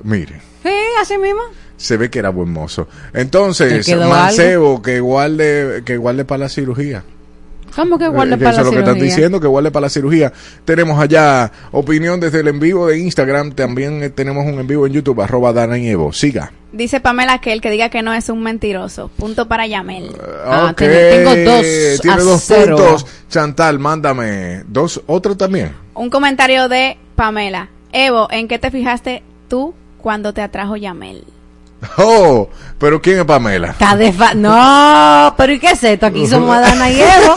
Mire, 0.03 0.39
Sí, 0.63 0.69
así 1.01 1.17
mismo. 1.17 1.41
Se 1.81 1.97
ve 1.97 2.09
que 2.09 2.19
era 2.19 2.29
buen 2.29 2.51
mozo. 2.51 2.87
¿Te 3.11 3.21
Entonces, 3.21 3.87
Mancebo, 3.97 4.81
que 4.81 4.99
guarde, 4.99 5.81
que 5.85 5.97
guarde 5.97 6.25
para 6.25 6.39
la 6.45 6.49
cirugía. 6.49 7.03
¿Cómo 7.75 7.97
que 7.97 8.09
guarda 8.09 8.35
Eh, 8.35 8.37
para 8.37 8.49
eso 8.51 8.57
la 8.57 8.61
es 8.61 8.65
lo 8.65 8.71
que 8.71 8.79
están 8.79 8.93
cirugía? 8.95 9.15
diciendo, 9.15 9.39
que 9.39 9.47
guarde 9.47 9.71
para 9.71 9.85
la 9.85 9.89
cirugía. 9.89 10.33
Tenemos 10.65 10.99
allá 10.99 11.49
opinión 11.71 12.19
desde 12.19 12.41
el 12.41 12.49
en 12.49 12.59
vivo 12.59 12.87
de 12.87 12.99
Instagram. 12.99 13.53
También 13.53 14.03
eh, 14.03 14.09
tenemos 14.09 14.45
un 14.45 14.59
en 14.59 14.67
vivo 14.67 14.85
en 14.85 14.91
YouTube, 14.93 15.21
arroba 15.21 15.53
Dana 15.53 15.77
y 15.77 15.87
Evo. 15.87 16.11
Siga. 16.11 16.51
Dice 16.73 16.99
Pamela 16.99 17.39
que 17.39 17.53
el 17.53 17.61
que 17.61 17.71
diga 17.71 17.87
que 17.89 18.01
no 18.01 18.13
es 18.13 18.27
un 18.27 18.43
mentiroso. 18.43 19.09
Punto 19.15 19.47
para 19.47 19.67
Yamel. 19.67 20.09
Ah, 20.45 20.69
ok, 20.71 20.77
tengo 20.79 21.29
dos 21.35 21.65
Tiene 22.01 22.17
a 22.21 22.23
dos 22.23 22.43
cero. 22.45 22.75
puntos. 22.75 23.05
Chantal, 23.29 23.79
mándame 23.79 24.63
dos, 24.67 25.01
otro 25.07 25.37
también. 25.37 25.71
Un 25.93 26.09
comentario 26.09 26.67
de 26.67 26.97
Pamela. 27.15 27.69
Evo, 27.93 28.27
¿en 28.31 28.49
qué 28.49 28.59
te 28.59 28.69
fijaste 28.69 29.23
tú 29.47 29.73
cuando 29.97 30.33
te 30.33 30.41
atrajo 30.41 30.75
Yamel? 30.75 31.23
Oh, 31.97 32.47
pero 32.77 33.01
¿quién 33.01 33.19
es 33.19 33.25
Pamela? 33.25 33.71
Está 33.71 33.95
desfa- 33.97 34.35
no, 34.35 35.33
pero 35.35 35.53
¿y 35.53 35.59
qué 35.59 35.71
es 35.71 35.83
esto? 35.83 36.05
Aquí 36.05 36.27
somos 36.27 36.55
Adana 36.55 36.89
y 36.91 36.99
Evo. 37.01 37.35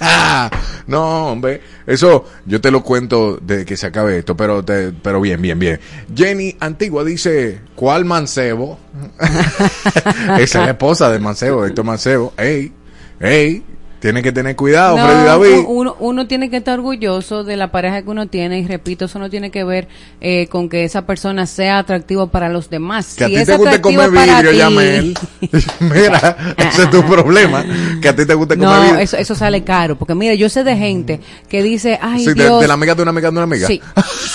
no, 0.86 1.28
hombre, 1.32 1.60
eso 1.86 2.24
yo 2.46 2.60
te 2.60 2.70
lo 2.70 2.82
cuento 2.82 3.38
desde 3.40 3.64
que 3.64 3.76
se 3.76 3.86
acabe 3.86 4.18
esto, 4.18 4.36
pero 4.36 4.64
te, 4.64 4.92
pero 4.92 5.20
bien, 5.20 5.40
bien, 5.40 5.58
bien. 5.58 5.80
Jenny 6.14 6.56
Antigua 6.60 7.04
dice, 7.04 7.60
¿cuál 7.74 8.04
mancebo? 8.04 8.78
Esa 10.38 10.38
es 10.38 10.54
la 10.54 10.70
esposa 10.70 11.10
de 11.10 11.18
Mancebo, 11.18 11.64
Héctor 11.64 11.84
Mancebo. 11.84 12.32
Ey, 12.36 12.72
ey, 13.20 13.62
Tiene 14.00 14.22
que 14.22 14.32
tener 14.32 14.56
cuidado, 14.56 14.96
No, 14.96 15.04
Freddy 15.06 15.24
David. 15.24 15.64
Uno, 15.68 15.94
uno 16.00 16.26
tiene 16.26 16.48
que 16.48 16.56
estar 16.56 16.78
orgulloso 16.78 17.44
de 17.44 17.56
la 17.56 17.70
pareja 17.70 18.00
que 18.02 18.08
uno 18.10 18.26
tiene 18.28 18.58
y 18.58 18.66
repito, 18.66 19.04
eso 19.04 19.18
no 19.18 19.28
tiene 19.28 19.50
que 19.50 19.62
ver 19.62 19.88
eh, 20.22 20.46
con 20.48 20.68
que 20.70 20.84
esa 20.84 21.02
persona 21.06 21.46
sea 21.46 21.78
atractivo 21.78 22.28
para 22.28 22.48
los 22.48 22.70
demás. 22.70 23.14
Que 23.16 23.24
a 23.24 23.28
Si 23.28 23.34
ti 23.34 23.40
es 23.40 23.46
te 23.46 23.56
guste 23.56 23.80
comer 23.82 24.10
vidrio, 24.10 24.50
ti- 24.52 24.56
Yamel. 24.56 25.18
Mira, 25.80 26.54
ese 26.56 26.82
es 26.84 26.90
tu 26.90 27.02
problema. 27.04 27.64
Que 28.00 28.08
a 28.08 28.16
ti 28.16 28.24
te 28.26 28.32
guste 28.34 28.56
comer 28.56 28.70
No, 28.74 28.80
vidrio. 28.82 28.98
eso, 29.00 29.16
eso 29.18 29.34
sale 29.34 29.64
caro, 29.64 29.96
porque 29.96 30.14
mira, 30.14 30.32
yo 30.34 30.48
sé 30.48 30.64
de 30.64 30.76
gente 30.76 31.20
que 31.48 31.62
dice, 31.62 31.98
ay 32.00 32.24
Sí, 32.24 32.32
de, 32.32 32.66
la 32.66 32.74
amiga 32.74 32.94
de 32.94 33.02
una 33.02 33.10
amiga 33.10 33.28
de 33.30 33.32
una 33.36 33.42
amiga. 33.42 33.66
Sí, 33.66 33.80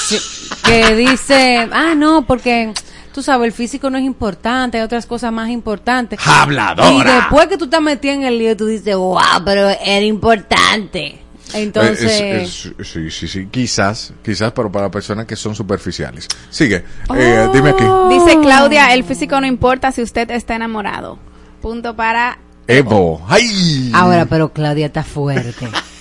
sí, 0.07 0.17
que 0.63 0.95
dice, 0.95 1.67
ah, 1.71 1.95
no, 1.95 2.25
porque 2.27 2.71
tú 3.15 3.23
sabes, 3.23 3.45
el 3.47 3.53
físico 3.53 3.89
no 3.89 3.97
es 3.97 4.03
importante, 4.03 4.77
hay 4.77 4.83
otras 4.83 5.05
cosas 5.05 5.31
más 5.31 5.49
importantes. 5.49 6.19
Habladora. 6.27 6.91
Y 6.91 7.01
después 7.01 7.47
que 7.47 7.57
tú 7.57 7.63
estás 7.63 7.81
metido 7.81 8.13
en 8.13 8.23
el 8.23 8.37
lío, 8.37 8.57
tú 8.57 8.65
dices, 8.65 8.93
wow, 8.93 9.21
pero 9.45 9.69
era 9.69 10.01
importante. 10.01 11.21
Entonces, 11.53 12.11
Eh, 12.11 12.41
es- 12.43 12.65
es- 12.77 12.87
sí, 12.89 13.09
sí, 13.09 13.27
sí, 13.29 13.47
quizás, 13.49 14.11
quizás, 14.21 14.51
pero 14.51 14.69
para 14.69 14.91
personas 14.91 15.25
que 15.25 15.37
son 15.37 15.55
superficiales. 15.55 16.27
Sigue, 16.49 16.83
eh, 17.15 17.47
dime 17.53 17.69
aquí. 17.69 17.85
Dice 18.09 18.37
Claudia, 18.41 18.93
el 18.93 19.05
físico 19.05 19.39
no 19.39 19.47
importa 19.47 19.93
si 19.93 20.01
usted 20.01 20.29
está 20.31 20.55
enamorado. 20.55 21.17
Punto 21.61 21.95
para... 21.95 22.37
Evo. 22.67 23.25
¡Ay! 23.29 23.91
ahora, 23.93 24.25
pero 24.25 24.51
Claudia 24.51 24.87
está 24.87 25.03
fuerte. 25.03 25.69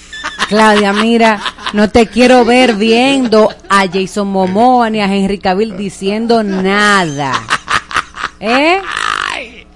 Claudia, 0.49 0.93
mira, 0.93 1.41
no 1.73 1.91
te 1.91 2.07
quiero 2.07 2.45
ver 2.45 2.75
viendo 2.75 3.51
a 3.69 3.87
Jason 3.91 4.29
Momoa 4.29 4.91
ni 4.91 5.01
a 5.01 5.07
Henry 5.13 5.39
Cavill 5.39 5.77
diciendo 5.77 6.43
nada. 6.43 7.33
¿Eh? 8.41 8.81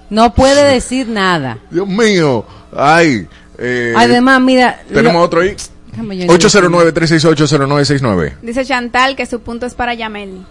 No 0.09 0.33
puede 0.33 0.63
decir 0.73 1.07
nada. 1.07 1.57
Dios 1.69 1.87
mío. 1.87 2.45
Ay. 2.75 3.27
eh, 3.57 3.93
Además, 3.95 4.41
mira. 4.41 4.79
Tenemos 4.87 5.13
lo- 5.13 5.21
otro 5.21 5.41
ahí. 5.41 5.55
Déjame 5.91 6.17
yo- 6.17 6.25
809-368-0969. 6.27 8.33
Dice 8.41 8.65
Chantal 8.65 9.15
que 9.15 9.25
su 9.25 9.41
punto 9.41 9.65
es 9.65 9.73
para 9.73 9.93
Yamel. 9.93 10.45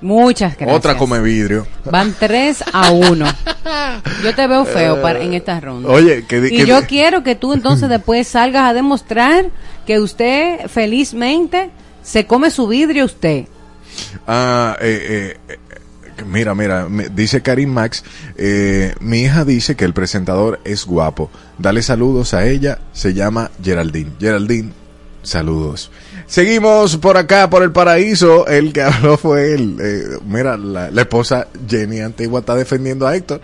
Muchas 0.00 0.56
gracias. 0.56 0.76
Otra 0.78 0.96
come 0.96 1.20
vidrio. 1.20 1.66
Van 1.84 2.14
3 2.18 2.64
a 2.72 2.90
1. 2.92 3.26
Yo 4.24 4.34
te 4.34 4.46
veo 4.46 4.64
feo 4.64 5.02
para, 5.02 5.20
en 5.20 5.34
esta 5.34 5.58
ronda. 5.60 5.88
Oye, 5.88 6.24
que 6.26 6.38
y 6.46 6.50
que 6.50 6.66
yo 6.66 6.86
quiero 6.86 7.22
que 7.22 7.34
tú 7.34 7.52
entonces 7.52 7.88
después 7.88 8.28
salgas 8.28 8.70
a 8.70 8.74
demostrar 8.74 9.46
que 9.86 9.98
usted 9.98 10.68
felizmente 10.68 11.70
se 12.02 12.26
come 12.26 12.50
su 12.50 12.68
vidrio 12.68 13.04
usted. 13.04 13.46
Ah, 14.26 14.76
eh, 14.80 15.36
eh, 15.48 15.54
eh, 16.18 16.24
mira, 16.26 16.54
mira, 16.54 16.88
me- 16.88 17.08
dice 17.08 17.42
Karim 17.42 17.70
Max, 17.70 18.04
eh, 18.36 18.94
mi 19.00 19.22
hija 19.22 19.44
dice 19.44 19.74
que 19.76 19.84
el 19.84 19.94
presentador 19.94 20.60
es 20.64 20.84
guapo. 20.86 21.30
Dale 21.58 21.82
saludos 21.82 22.34
a 22.34 22.46
ella, 22.46 22.78
se 22.92 23.14
llama 23.14 23.50
Geraldine. 23.62 24.12
Geraldine, 24.20 24.70
saludos. 25.22 25.90
Seguimos 26.28 26.98
por 26.98 27.16
acá, 27.16 27.48
por 27.48 27.62
el 27.62 27.72
paraíso. 27.72 28.46
El 28.46 28.72
que 28.72 28.82
habló 28.82 29.16
fue 29.16 29.54
él. 29.54 29.78
Eh, 29.80 30.18
mira, 30.26 30.58
la, 30.58 30.90
la 30.90 31.00
esposa 31.00 31.48
Jenny 31.66 32.00
Antigua 32.00 32.40
está 32.40 32.54
defendiendo 32.54 33.06
a 33.06 33.16
Héctor. 33.16 33.40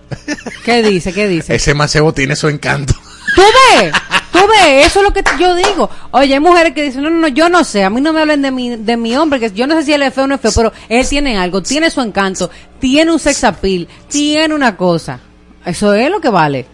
¿Qué 0.64 0.82
dice? 0.82 1.12
¿Qué 1.12 1.26
dice? 1.26 1.54
Ese 1.54 1.72
macebo 1.72 2.12
tiene 2.12 2.36
su 2.36 2.48
encanto. 2.48 2.92
¿Tú 3.34 3.42
ves? 3.42 3.92
¿Tú 4.30 4.38
ves? 4.38 4.86
Eso 4.86 5.00
es 5.00 5.04
lo 5.06 5.12
que 5.14 5.24
yo 5.40 5.54
digo. 5.54 5.88
Oye, 6.10 6.34
hay 6.34 6.40
mujeres 6.40 6.74
que 6.74 6.82
dicen, 6.82 7.02
no, 7.02 7.08
no, 7.08 7.20
no, 7.20 7.28
yo 7.28 7.48
no 7.48 7.64
sé. 7.64 7.84
A 7.84 7.90
mí 7.90 8.02
no 8.02 8.12
me 8.12 8.20
hablen 8.20 8.42
de 8.42 8.50
mi, 8.50 8.76
de 8.76 8.96
mi 8.98 9.16
hombre, 9.16 9.40
que 9.40 9.50
yo 9.50 9.66
no 9.66 9.76
sé 9.76 9.84
si 9.84 9.92
él 9.94 10.02
es 10.02 10.12
feo 10.12 10.24
o 10.24 10.26
no 10.26 10.34
es 10.34 10.40
feo, 10.42 10.52
pero 10.54 10.72
él 10.90 11.08
tiene 11.08 11.38
algo, 11.38 11.62
tiene 11.62 11.90
su 11.90 12.02
encanto, 12.02 12.50
tiene 12.78 13.10
un 13.10 13.18
sex 13.18 13.44
appeal, 13.44 13.88
tiene 14.08 14.54
una 14.54 14.76
cosa. 14.76 15.20
Eso 15.64 15.94
es 15.94 16.10
lo 16.10 16.20
que 16.20 16.28
vale. 16.28 16.66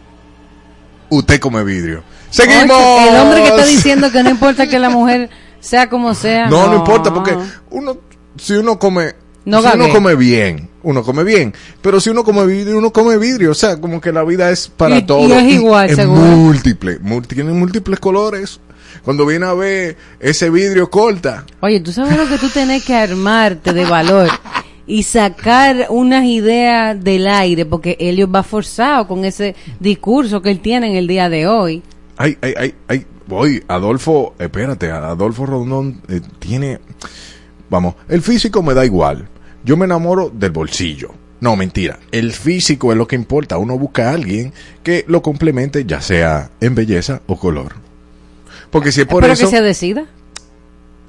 Usted 1.08 1.38
come 1.38 1.62
vidrio. 1.62 2.02
Seguimos. 2.30 2.76
Oye, 2.76 3.08
el 3.11 3.16
hombre 3.16 3.42
que 3.42 3.48
está 3.48 3.64
diciendo 3.64 4.11
que 4.11 4.22
no 4.24 4.30
importa 4.30 4.66
que 4.66 4.78
la 4.78 4.90
mujer 4.90 5.30
sea 5.61 5.88
como 5.88 6.14
sea. 6.14 6.48
No, 6.48 6.66
no, 6.68 6.76
importa, 6.76 7.12
porque 7.12 7.36
uno, 7.70 7.96
si 8.36 8.54
uno 8.54 8.78
come, 8.78 9.14
No 9.44 9.61
si 9.62 9.68
uno 9.74 9.88
come 9.90 10.14
bien, 10.16 10.68
uno 10.82 11.02
come 11.02 11.24
bien, 11.24 11.54
pero 11.82 12.00
si 12.00 12.11
uno 12.11 12.24
come 12.24 12.46
vidrio, 12.46 12.78
uno 12.78 12.92
come 12.92 13.16
vidrio, 13.18 13.50
o 13.52 13.54
sea, 13.54 13.80
como 13.80 14.00
que 14.00 14.12
la 14.12 14.24
vida 14.24 14.50
es 14.50 14.68
para 14.68 14.96
Y- 14.96 14.98
y 14.98 15.02
todos. 15.02 15.30
es 15.30 15.52
igual, 15.52 15.90
es 15.90 15.96
seguro. 15.96 16.20
múltiple, 16.20 17.00
mul- 17.00 17.26
tiene 17.26 17.52
múltiples 17.52 18.00
colores. 18.00 18.61
Cuando 19.04 19.24
viene 19.24 19.46
a 19.46 19.54
ver 19.54 19.96
ese 20.18 20.50
vidrio 20.50 20.90
corta, 20.90 21.44
Oye, 21.61 21.80
tú 21.80 21.90
sabes 21.92 22.16
lo 22.18 22.28
que 22.28 22.36
tú 22.38 22.48
tenés 22.50 22.84
que 22.84 22.94
armarte 22.94 23.72
de 23.72 23.84
valor 23.86 24.28
y 24.86 25.04
sacar 25.04 25.86
unas 25.90 26.24
ideas 26.24 27.02
del 27.02 27.26
aire, 27.28 27.64
porque 27.64 27.96
Elliot 28.00 28.34
va 28.34 28.42
forzado 28.42 29.06
con 29.06 29.24
ese 29.24 29.54
discurso 29.78 30.42
que 30.42 30.50
él 30.50 30.61
tiene 30.61 30.88
en 30.90 30.96
el 30.96 31.06
día 31.06 31.28
de 31.30 31.46
hoy. 31.46 31.82
ay, 32.18 32.36
ay, 32.42 32.54
ay, 32.58 32.74
ay, 32.88 33.06
voy, 33.30 33.64
Adolfo, 33.68 34.34
espérate, 34.38 34.90
Adolfo 34.90 35.46
Rondón 35.46 36.02
eh, 36.08 36.20
tiene, 36.38 36.80
vamos, 37.70 37.94
el 38.08 38.20
físico 38.20 38.62
me 38.62 38.74
da 38.74 38.84
igual, 38.84 39.28
yo 39.64 39.76
me 39.76 39.86
enamoro 39.86 40.30
del 40.30 40.50
bolsillo. 40.50 41.12
No, 41.40 41.56
mentira. 41.56 41.98
El 42.12 42.32
físico 42.32 42.92
es 42.92 42.98
lo 42.98 43.08
que 43.08 43.16
importa. 43.16 43.56
Uno 43.56 43.78
busca 43.78 44.10
a 44.10 44.12
alguien 44.12 44.52
que 44.82 45.06
lo 45.08 45.22
complemente, 45.22 45.86
ya 45.86 46.02
sea 46.02 46.50
en 46.60 46.74
belleza 46.74 47.22
o 47.26 47.38
color. 47.38 47.76
Porque 48.70 48.92
si 48.92 49.00
es 49.00 49.06
por 49.06 49.22
Pero 49.22 49.32
eso, 49.32 49.48
que 49.48 49.56
se 49.56 49.62
decida. 49.62 50.04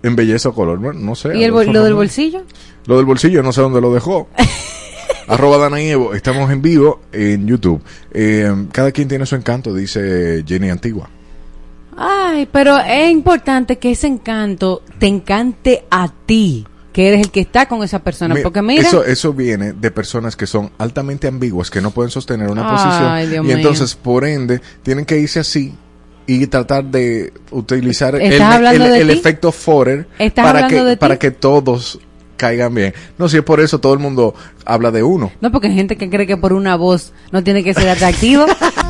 en 0.04 0.16
belleza 0.16 0.48
o 0.48 0.54
color, 0.54 0.80
bueno, 0.80 1.02
no 1.02 1.16
sé. 1.16 1.38
¿Y 1.38 1.44
el, 1.44 1.52
lo 1.52 1.84
del 1.84 1.96
bolsillo? 1.96 2.44
Lo 2.86 2.96
del 2.96 3.06
bolsillo, 3.06 3.44
no 3.44 3.52
sé 3.52 3.60
dónde 3.60 3.82
lo 3.82 3.94
dejó. 3.94 4.30
Arroba 5.28 5.58
Dana 5.58 5.82
y 5.82 5.90
Evo, 5.90 6.14
estamos 6.14 6.50
en 6.50 6.62
vivo 6.62 7.02
en 7.12 7.46
YouTube. 7.46 7.82
Eh, 8.14 8.50
cada 8.72 8.94
quien 8.94 9.10
tiene 9.10 9.26
su 9.26 9.36
encanto, 9.36 9.74
dice 9.74 10.46
Jenny 10.48 10.70
Antigua. 10.70 11.10
Ay, 11.98 12.48
pero 12.52 12.78
es 12.78 13.12
importante 13.12 13.78
que 13.78 13.92
ese 13.92 14.08
encanto 14.08 14.82
te 15.00 15.08
encante 15.08 15.86
a 15.92 16.10
ti, 16.26 16.66
que 16.94 17.08
eres 17.10 17.22
el 17.22 17.32
que 17.32 17.42
está 17.42 17.68
con 17.68 17.84
esa 17.84 18.00
persona. 18.00 18.36
Mi- 18.36 18.42
porque 18.42 18.62
mira, 18.62 18.82
eso, 18.82 19.04
eso 19.04 19.34
viene 19.34 19.74
de 19.74 19.92
personas 19.92 20.36
que 20.36 20.48
son 20.48 20.72
altamente 20.78 21.28
ambiguas, 21.28 21.70
que 21.70 21.82
no 21.82 21.92
pueden 21.92 22.10
sostener 22.12 22.50
una 22.50 22.64
Ay, 22.68 22.72
posición. 22.76 23.30
Dios 23.32 23.46
y 23.46 23.48
mío. 23.48 23.58
entonces, 23.58 23.96
por 23.96 24.26
ende, 24.26 24.62
tienen 24.84 25.06
que 25.06 25.18
irse 25.20 25.40
así 25.40 25.74
y 26.28 26.48
tratar 26.48 26.86
de 26.86 27.34
utilizar 27.52 28.16
el, 28.16 28.22
¿Estás 28.34 28.56
hablando 28.56 28.86
el- 28.86 28.92
de 28.92 29.00
el 29.02 29.08
ti? 29.10 29.14
efecto 29.14 29.52
Forer 29.52 30.08
¿Estás 30.20 30.46
para 30.46 30.68
que, 30.68 30.98
para 30.98 31.20
que 31.20 31.32
todos 31.32 32.00
caigan 32.38 32.74
bien. 32.74 32.94
No, 33.20 33.30
si 33.30 33.38
es 33.38 33.44
por 33.44 33.60
eso 33.60 33.80
todo 33.80 33.94
el 33.94 34.00
mundo 34.00 34.34
habla 34.66 34.90
de 34.92 35.04
uno. 35.04 35.32
no 35.42 35.52
porque 35.52 35.68
hay 35.68 35.76
gente 35.76 35.96
que 35.98 36.10
cree 36.10 36.26
que 36.26 36.38
por 36.38 36.54
una 36.54 36.76
voz 36.76 37.14
no 37.32 37.44
tiene 37.44 37.64
que 37.64 37.74
ser 37.74 37.88
atractivo. 37.90 38.46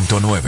106.9. 0.00 0.45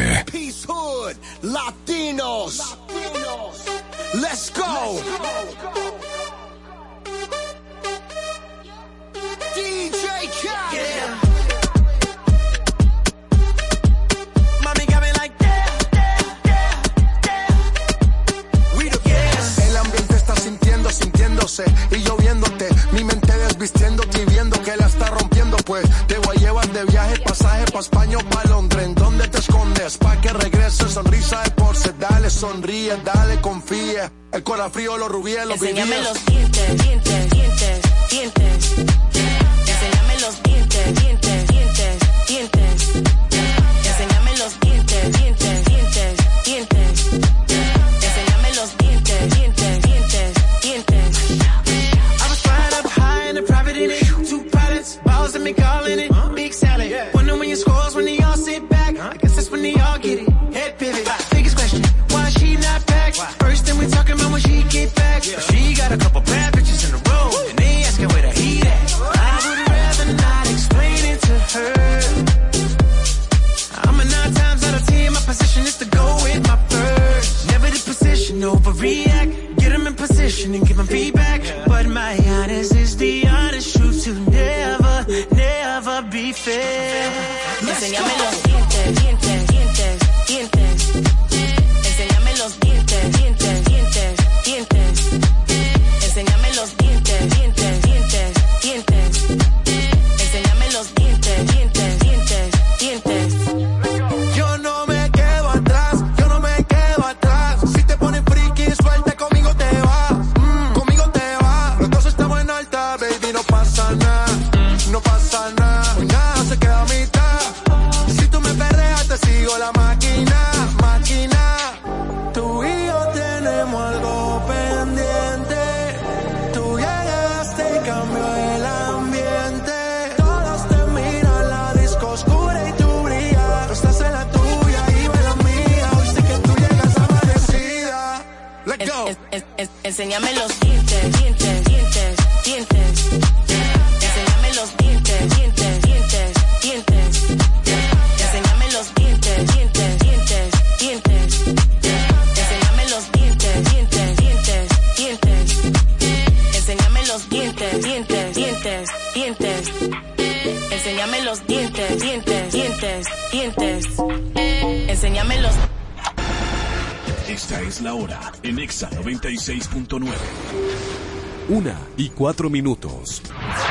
cuatro 172.18 172.50
minutos. 172.50 173.22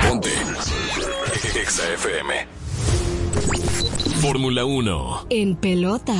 Ponte. 0.07 0.29
XFM. 1.67 2.47
Fórmula 4.21 4.63
1. 4.63 5.27
En 5.29 5.57
pelota. 5.57 6.15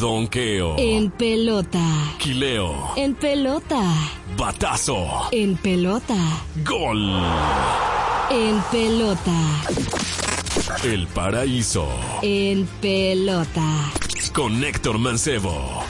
Donqueo. 0.00 0.76
En 0.78 1.10
pelota. 1.10 1.84
Quileo. 2.18 2.92
En 2.94 3.16
pelota. 3.16 3.82
Batazo. 4.36 5.28
En 5.32 5.56
pelota. 5.56 6.14
Gol. 6.64 7.20
En 8.30 8.62
pelota. 8.70 9.34
El 10.84 11.08
paraíso. 11.08 11.88
En 12.22 12.64
pelota. 12.80 13.92
Con 14.32 14.62
Héctor 14.62 14.98
Mancebo. 14.98 15.81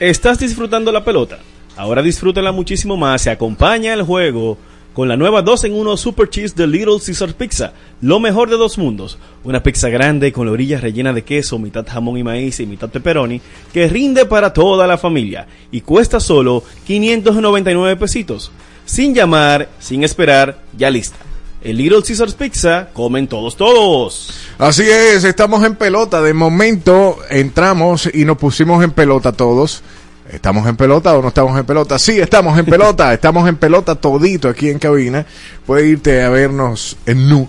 ¿Estás 0.00 0.38
disfrutando 0.38 0.90
la 0.92 1.04
pelota? 1.04 1.40
Ahora 1.76 2.00
disfrútala 2.00 2.52
muchísimo 2.52 2.96
más. 2.96 3.20
Se 3.20 3.28
acompaña 3.28 3.92
el 3.92 4.00
juego 4.00 4.56
con 4.94 5.08
la 5.08 5.16
nueva 5.18 5.42
2 5.42 5.64
en 5.64 5.74
1 5.74 5.96
Super 5.98 6.30
Cheese 6.30 6.54
de 6.56 6.66
Little 6.66 6.96
Caesar 7.04 7.34
Pizza. 7.34 7.74
Lo 8.00 8.18
mejor 8.18 8.48
de 8.48 8.56
dos 8.56 8.78
mundos. 8.78 9.18
Una 9.44 9.62
pizza 9.62 9.90
grande 9.90 10.32
con 10.32 10.46
la 10.46 10.52
orilla 10.52 10.80
rellena 10.80 11.12
de 11.12 11.22
queso, 11.22 11.58
mitad 11.58 11.86
jamón 11.86 12.16
y 12.16 12.22
maíz 12.22 12.60
y 12.60 12.66
mitad 12.66 12.88
pepperoni, 12.88 13.42
que 13.74 13.88
rinde 13.88 14.24
para 14.24 14.54
toda 14.54 14.86
la 14.86 14.96
familia 14.96 15.46
y 15.70 15.82
cuesta 15.82 16.18
solo 16.18 16.64
599 16.86 17.96
pesitos. 17.96 18.52
Sin 18.86 19.14
llamar, 19.14 19.68
sin 19.80 20.02
esperar, 20.02 20.62
ya 20.78 20.88
lista 20.88 21.18
el 21.62 21.76
Little 21.76 22.02
Caesars 22.02 22.34
Pizza, 22.34 22.88
comen 22.92 23.28
todos, 23.28 23.56
todos. 23.56 24.30
Así 24.58 24.88
es, 24.88 25.24
estamos 25.24 25.64
en 25.64 25.74
pelota. 25.74 26.22
De 26.22 26.32
momento 26.32 27.18
entramos 27.28 28.08
y 28.12 28.24
nos 28.24 28.38
pusimos 28.38 28.82
en 28.82 28.92
pelota 28.92 29.32
todos. 29.32 29.82
¿Estamos 30.30 30.66
en 30.68 30.76
pelota 30.76 31.16
o 31.16 31.22
no 31.22 31.28
estamos 31.28 31.58
en 31.58 31.66
pelota? 31.66 31.98
Sí, 31.98 32.18
estamos 32.18 32.58
en 32.58 32.64
pelota. 32.64 33.12
estamos 33.14 33.48
en 33.48 33.56
pelota 33.56 33.94
todito 33.94 34.48
aquí 34.48 34.70
en 34.70 34.78
cabina. 34.78 35.26
Puedes 35.66 35.86
irte 35.86 36.22
a 36.22 36.30
vernos 36.30 36.96
en 37.04 37.28
Nu, 37.28 37.48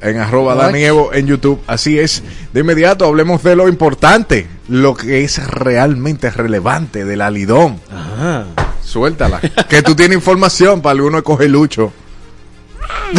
en 0.00 0.18
arroba. 0.18 0.54
Danievo 0.54 1.12
en 1.12 1.26
YouTube. 1.26 1.60
Así 1.66 1.98
es. 1.98 2.22
De 2.52 2.60
inmediato 2.60 3.04
hablemos 3.04 3.42
de 3.42 3.54
lo 3.54 3.68
importante, 3.68 4.48
lo 4.68 4.96
que 4.96 5.22
es 5.22 5.46
realmente 5.46 6.30
relevante 6.30 7.04
del 7.04 7.20
alidón. 7.20 7.80
Ajá. 7.92 8.46
Suéltala. 8.82 9.40
que 9.68 9.82
tú 9.82 9.94
tienes 9.94 10.16
información 10.16 10.80
para 10.80 10.92
alguno 10.92 11.22
coge 11.22 11.48
lucho. 11.48 11.92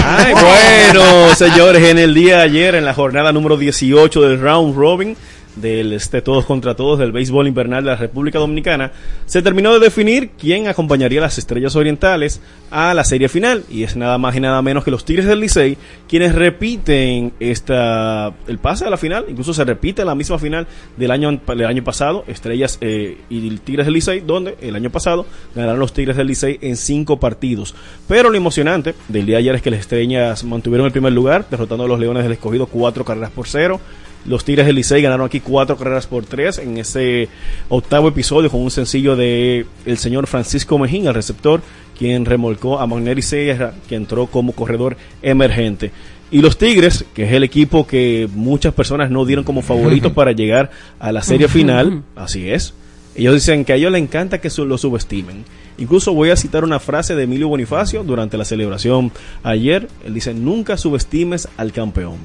Ay, 0.03 0.33
bueno, 0.33 1.35
señores, 1.35 1.83
en 1.83 1.99
el 1.99 2.13
día 2.13 2.37
de 2.37 2.43
ayer, 2.43 2.75
en 2.75 2.85
la 2.85 2.93
jornada 2.93 3.31
número 3.31 3.57
18 3.57 4.21
del 4.21 4.39
Round 4.39 4.75
Robin, 4.75 5.15
del 5.55 5.93
este 5.93 6.21
todos 6.21 6.45
contra 6.45 6.75
todos 6.75 6.99
del 6.99 7.11
béisbol 7.11 7.47
invernal 7.47 7.83
de 7.83 7.91
la 7.91 7.95
República 7.95 8.39
Dominicana, 8.39 8.91
se 9.25 9.41
terminó 9.41 9.73
de 9.73 9.79
definir 9.79 10.31
quién 10.37 10.67
acompañaría 10.67 11.19
a 11.19 11.23
las 11.23 11.37
Estrellas 11.37 11.75
Orientales 11.75 12.41
a 12.69 12.93
la 12.93 13.03
serie 13.03 13.29
final 13.29 13.63
y 13.69 13.83
es 13.83 13.95
nada 13.95 14.17
más 14.17 14.35
y 14.35 14.39
nada 14.39 14.61
menos 14.61 14.83
que 14.83 14.91
los 14.91 15.05
Tigres 15.05 15.25
del 15.25 15.39
Licey 15.39 15.77
quienes 16.07 16.35
repiten 16.35 17.33
esta 17.39 18.33
el 18.47 18.57
pase 18.59 18.85
a 18.85 18.89
la 18.89 18.97
final, 18.97 19.25
incluso 19.27 19.53
se 19.53 19.63
repite 19.63 20.05
la 20.05 20.15
misma 20.15 20.39
final 20.39 20.67
del 20.97 21.11
año 21.11 21.39
del 21.47 21.65
año 21.65 21.83
pasado, 21.83 22.23
Estrellas 22.27 22.77
eh, 22.81 23.17
y 23.29 23.49
Tigres 23.57 23.85
del 23.85 23.93
Licey, 23.93 24.21
donde 24.21 24.57
el 24.61 24.75
año 24.75 24.89
pasado 24.89 25.25
ganaron 25.55 25.79
los 25.79 25.93
Tigres 25.93 26.17
del 26.17 26.27
Licey 26.27 26.59
en 26.61 26.77
cinco 26.77 27.19
partidos. 27.19 27.75
Pero 28.07 28.29
lo 28.29 28.37
emocionante 28.37 28.95
del 29.07 29.25
día 29.25 29.37
de 29.37 29.39
ayer 29.39 29.55
es 29.55 29.61
que 29.61 29.71
las 29.71 29.81
Estrellas 29.81 30.43
mantuvieron 30.43 30.85
el 30.85 30.91
primer 30.91 31.13
lugar, 31.13 31.45
derrotando 31.49 31.85
a 31.85 31.87
los 31.87 31.99
Leones 31.99 32.23
del 32.23 32.33
Escogido 32.33 32.67
cuatro 32.67 33.05
carreras 33.05 33.31
por 33.31 33.47
cero. 33.47 33.79
Los 34.25 34.45
Tigres 34.45 34.65
del 34.67 34.75
Licey 34.75 35.01
ganaron 35.01 35.25
aquí 35.25 35.39
cuatro 35.39 35.75
carreras 35.77 36.05
por 36.05 36.25
tres 36.25 36.57
en 36.59 36.77
ese 36.77 37.27
octavo 37.69 38.07
episodio 38.07 38.51
con 38.51 38.61
un 38.61 38.69
sencillo 38.71 39.15
de 39.15 39.65
el 39.85 39.97
señor 39.97 40.27
Francisco 40.27 40.77
Mejín, 40.77 41.07
el 41.07 41.13
receptor, 41.15 41.61
quien 41.97 42.25
remolcó 42.25 42.79
a 42.79 42.85
Magneri 42.85 43.21
Sierra, 43.23 43.73
que 43.89 43.95
entró 43.95 44.27
como 44.27 44.51
corredor 44.53 44.95
emergente. 45.23 45.91
Y 46.29 46.41
los 46.41 46.57
Tigres, 46.57 47.03
que 47.13 47.23
es 47.25 47.33
el 47.33 47.43
equipo 47.43 47.85
que 47.87 48.29
muchas 48.33 48.73
personas 48.73 49.09
no 49.11 49.25
dieron 49.25 49.43
como 49.43 49.61
favorito 49.63 50.13
para 50.15 50.31
llegar 50.33 50.69
a 50.99 51.11
la 51.11 51.23
serie 51.23 51.47
final, 51.49 52.03
así 52.15 52.49
es. 52.49 52.73
Ellos 53.15 53.33
dicen 53.33 53.65
que 53.65 53.73
a 53.73 53.75
ellos 53.75 53.91
les 53.91 54.01
encanta 54.01 54.39
que 54.39 54.49
su- 54.49 54.65
lo 54.65 54.77
subestimen. 54.77 55.43
Incluso 55.77 56.13
voy 56.13 56.29
a 56.29 56.37
citar 56.37 56.63
una 56.63 56.79
frase 56.79 57.15
de 57.15 57.23
Emilio 57.23 57.49
Bonifacio 57.49 58.03
durante 58.03 58.37
la 58.37 58.45
celebración 58.45 59.11
ayer. 59.43 59.89
Él 60.05 60.13
dice, 60.13 60.33
nunca 60.33 60.77
subestimes 60.77 61.49
al 61.57 61.73
campeón. 61.73 62.15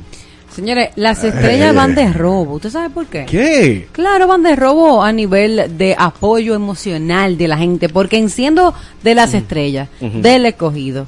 Señores, 0.57 0.91
las 0.97 1.23
estrellas 1.23 1.75
van 1.75 1.95
de 1.95 2.11
robo. 2.13 2.55
¿Usted 2.55 2.71
sabe 2.71 2.89
por 2.91 3.07
qué? 3.07 3.27
¿Qué? 3.27 3.89
Claro, 3.93 4.27
van 4.27 4.43
de 4.43 4.57
robo 4.57 5.03
a 5.03 5.13
nivel 5.13 5.77
de 5.77 5.95
apoyo 5.99 6.55
emocional 6.55 7.37
de 7.37 7.47
la 7.47 7.59
gente, 7.59 7.89
porque 7.91 8.17
enciendo 8.17 8.73
de 9.03 9.15
las 9.15 9.35
estrellas, 9.35 9.89
del 10.01 10.47
escogido, 10.47 11.07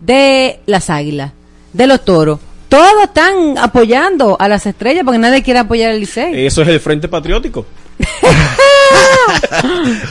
de 0.00 0.58
las 0.66 0.90
águilas, 0.90 1.32
de 1.72 1.86
los 1.86 2.04
toros, 2.04 2.40
todos 2.68 2.90
están 3.04 3.58
apoyando 3.58 4.36
a 4.40 4.48
las 4.48 4.66
estrellas 4.66 5.04
porque 5.04 5.18
nadie 5.18 5.42
quiere 5.42 5.60
apoyar 5.60 5.92
al 5.92 6.00
Licey. 6.00 6.46
Eso 6.46 6.62
es 6.62 6.68
el 6.68 6.80
Frente 6.80 7.06
Patriótico. 7.08 7.64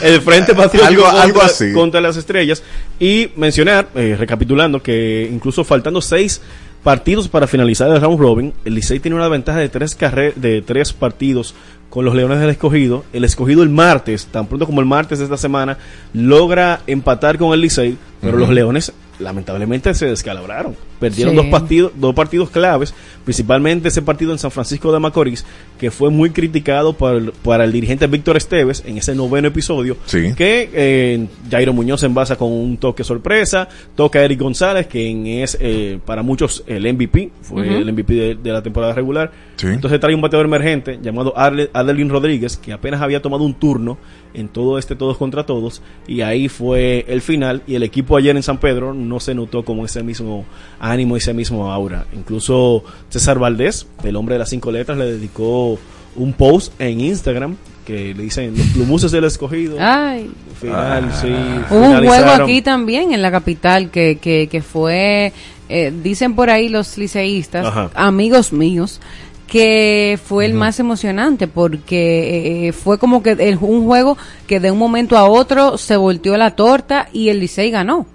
el 0.04 0.22
Frente 0.22 0.54
Patriótico 0.56 0.86
Algo- 0.88 1.04
contra, 1.06 1.22
algo 1.24 1.42
así. 1.42 1.74
contra 1.74 2.02
las 2.02 2.18
estrellas. 2.18 2.64
Y 3.00 3.30
mencionar, 3.36 3.90
eh, 3.96 4.16
recapitulando, 4.18 4.82
que 4.82 5.30
incluso 5.32 5.64
faltando 5.64 6.02
seis 6.02 6.42
partidos 6.90 7.28
para 7.28 7.46
finalizar 7.46 7.88
el 7.92 8.02
round 8.02 8.20
robin, 8.20 8.52
el 8.66 8.74
Licey 8.74 9.00
tiene 9.00 9.16
una 9.16 9.28
ventaja 9.28 9.60
de 9.60 9.70
tres, 9.70 9.96
carre- 9.96 10.34
de 10.36 10.64
tres 10.64 10.92
partidos 10.92 11.54
con 11.92 12.04
los 12.04 12.16
Leones 12.16 12.40
del 12.40 12.50
Escogido. 12.50 13.06
El 13.14 13.24
Escogido 13.26 13.62
el 13.62 13.70
martes, 13.70 14.26
tan 14.26 14.48
pronto 14.48 14.66
como 14.66 14.82
el 14.82 14.88
martes 14.88 15.20
de 15.20 15.26
esta 15.26 15.38
semana, 15.38 15.78
logra 16.14 16.82
empatar 16.88 17.38
con 17.38 17.54
el 17.54 17.62
Licey, 17.62 17.96
pero 18.22 18.40
los 18.40 18.50
Leones 18.50 18.92
lamentablemente 19.20 19.94
se 19.94 20.08
descalabraron. 20.08 20.76
Perdieron 21.00 21.34
Sí. 21.34 21.38
dos 21.38 21.46
partidos, 21.48 21.92
dos 21.96 22.14
partidos 22.14 22.50
claves, 22.50 22.94
principalmente 23.24 23.88
ese 23.88 24.02
partido 24.02 24.32
en 24.32 24.40
San 24.40 24.52
Francisco 24.52 24.92
de 24.92 25.00
Macorís, 25.00 25.46
que 25.80 25.92
fue 25.92 26.10
muy 26.10 26.32
criticado 26.32 26.94
para 26.94 27.18
el, 27.18 27.32
para 27.32 27.64
el 27.64 27.72
dirigente 27.72 28.08
Víctor 28.08 28.38
Esteves 28.38 28.84
en 28.86 28.98
ese 28.98 29.16
noveno 29.16 29.48
episodio, 29.48 29.98
Sí. 30.06 30.34
que 30.36 30.70
eh, 30.74 31.28
Jairo 31.50 31.74
Muñoz 31.74 32.02
se 32.02 32.08
envasa 32.08 32.36
con 32.36 32.52
un 32.52 32.78
toque 32.78 33.04
sorpresa, 33.04 33.68
toca 33.96 34.20
a 34.20 34.24
Eric 34.26 34.40
González, 34.42 34.88
quien 34.88 35.26
es 35.28 35.58
eh, 35.62 36.00
para 36.06 36.22
muchos 36.24 36.64
el 36.68 36.92
MVP, 36.94 37.32
fue 37.42 37.68
el 37.78 37.92
MVP 37.94 38.14
de, 38.14 38.36
de 38.36 38.52
la 38.52 38.62
temporada 38.62 38.94
regular. 38.94 39.32
Sí. 39.56 39.68
Entonces 39.68 40.00
trae 40.00 40.16
un 40.16 40.22
bateador 40.22 40.46
emergente 40.48 41.00
llamado 41.02 41.34
Arle- 41.36 41.70
Adelín 41.74 42.10
Rodríguez, 42.10 42.58
que 42.58 42.74
apenas 42.74 43.02
había 43.02 43.22
tomado 43.22 43.44
un 43.44 43.54
turno 43.54 43.98
en 44.34 44.48
todo 44.48 44.78
este 44.78 44.96
todos 44.96 45.18
contra 45.18 45.46
todos, 45.46 45.82
y 46.08 46.22
ahí 46.22 46.50
fue 46.50 47.04
el 47.08 47.22
final, 47.22 47.64
y 47.66 47.76
el 47.76 47.84
equipo 47.84 48.16
ayer 48.16 48.36
en 48.36 48.44
San 48.44 48.60
Pedro 48.60 48.94
no 48.94 49.20
se 49.20 49.34
notó 49.34 49.66
como 49.66 49.86
ese 49.86 50.04
mismo 50.04 50.46
ánimo, 50.90 51.16
ese 51.18 51.34
mismo 51.34 51.72
aura. 51.72 52.06
Incluso 52.14 52.84
César 53.10 53.40
Valdés, 53.40 53.88
el 54.04 54.16
hombre 54.16 54.36
de 54.36 54.40
las 54.40 54.50
cinco 54.50 54.72
letras, 54.72 54.98
le 54.98 55.06
dedicó 55.06 55.78
un 56.16 56.34
post 56.34 56.74
en 56.82 57.00
Instagram 57.02 57.56
que 57.86 58.14
le 58.14 58.24
dicen 58.24 58.54
los 58.58 58.68
plumuses 58.68 59.12
del 59.12 59.24
escogido. 59.24 59.78
Ay. 59.80 60.30
Final, 60.60 61.12
sí. 61.14 61.28
Hubo 61.72 61.80
un 61.90 62.06
juego 62.06 62.30
aquí 62.44 62.62
también 62.62 63.14
en 63.14 63.22
la 63.22 63.32
capital 63.32 63.90
que, 63.90 64.18
que, 64.22 64.48
que 64.48 64.62
fue, 64.62 65.34
eh, 65.70 65.92
dicen 66.04 66.36
por 66.36 66.50
ahí 66.50 66.70
los 66.70 66.98
liceístas, 66.98 67.66
Ajá. 67.66 67.90
amigos 67.96 68.52
míos, 68.54 69.00
que 69.48 70.20
fue 70.24 70.46
el 70.46 70.54
más 70.54 70.80
emocionante 70.80 71.48
porque 71.48 72.68
eh, 72.68 72.72
fue 72.74 73.00
como 73.00 73.24
que 73.24 73.32
el- 73.32 73.58
un 73.60 73.86
juego 73.86 74.16
que 74.46 74.60
de 74.60 74.70
un 74.70 74.78
momento 74.78 75.18
a 75.18 75.26
otro 75.28 75.78
se 75.80 75.98
volteó 75.98 76.38
la 76.38 76.56
torta 76.56 77.08
y 77.12 77.30
el 77.30 77.40
Licey 77.40 77.72
ganó. 77.72 78.06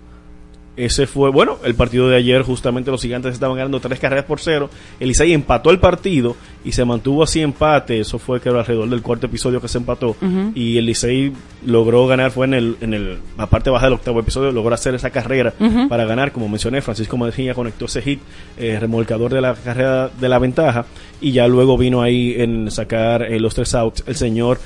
Ese 0.77 1.07
fue, 1.07 1.31
bueno, 1.31 1.59
el 1.63 1.77
partido 1.77 2.09
de 2.09 2.17
ayer 2.17 2.43
justamente 2.43 2.91
los 2.91 3.01
gigantes 3.01 3.35
estaban 3.35 3.57
ganando 3.57 3.79
tres 3.79 4.01
carreras 4.01 4.25
por 4.25 4.41
cero. 4.41 4.71
El 4.99 5.09
Licey 5.09 5.33
empató 5.33 5.71
el 5.71 5.79
partido 5.79 6.37
y 6.65 6.73
se 6.73 6.85
mantuvo 6.85 7.23
así 7.23 7.41
empate. 7.41 8.01
Eso 8.01 8.19
fue 8.19 8.41
que 8.41 8.49
alrededor 8.49 8.89
del 8.89 9.01
cuarto 9.01 9.27
episodio 9.27 9.61
que 9.61 9.69
se 9.69 9.79
empató. 9.79 10.17
Ujú. 10.21 10.51
Y 10.57 10.77
el 10.77 10.87
Licey 10.87 11.33
logró 11.65 12.09
ganar, 12.09 12.33
fue 12.33 12.47
en 12.47 12.55
el, 12.55 12.77
en 12.81 12.93
el, 12.93 13.19
la 13.39 13.47
parte 13.47 13.71
baja 13.71 13.87
del 13.87 13.95
octavo 13.95 14.19
episodio, 14.19 14.51
logró 14.51 14.75
hacer 14.75 14.97
esa 14.97 15.11
carrera 15.11 15.55
para 15.89 16.07
ganar. 16.07 16.33
Como 16.33 16.49
mencioné, 16.49 16.83
Francisco 16.83 17.17
Mejía 17.17 17.55
conectó 17.55 17.85
ese 17.85 18.03
hit, 18.03 18.21
eh, 18.59 18.77
remolcador 18.81 19.33
de 19.33 19.41
la 19.41 19.55
carrera 19.55 20.09
de 20.09 20.29
la 20.29 20.41
ventaja. 20.41 20.87
Y 21.21 21.31
ya 21.31 21.47
luego 21.47 21.79
vino 21.79 22.03
ahí 22.03 22.35
en 22.37 22.73
sacar 22.73 23.23
eh, 23.23 23.39
los 23.39 23.55
tres 23.55 23.77
outs 23.77 24.03
el 24.09 24.17
señor, 24.17 24.59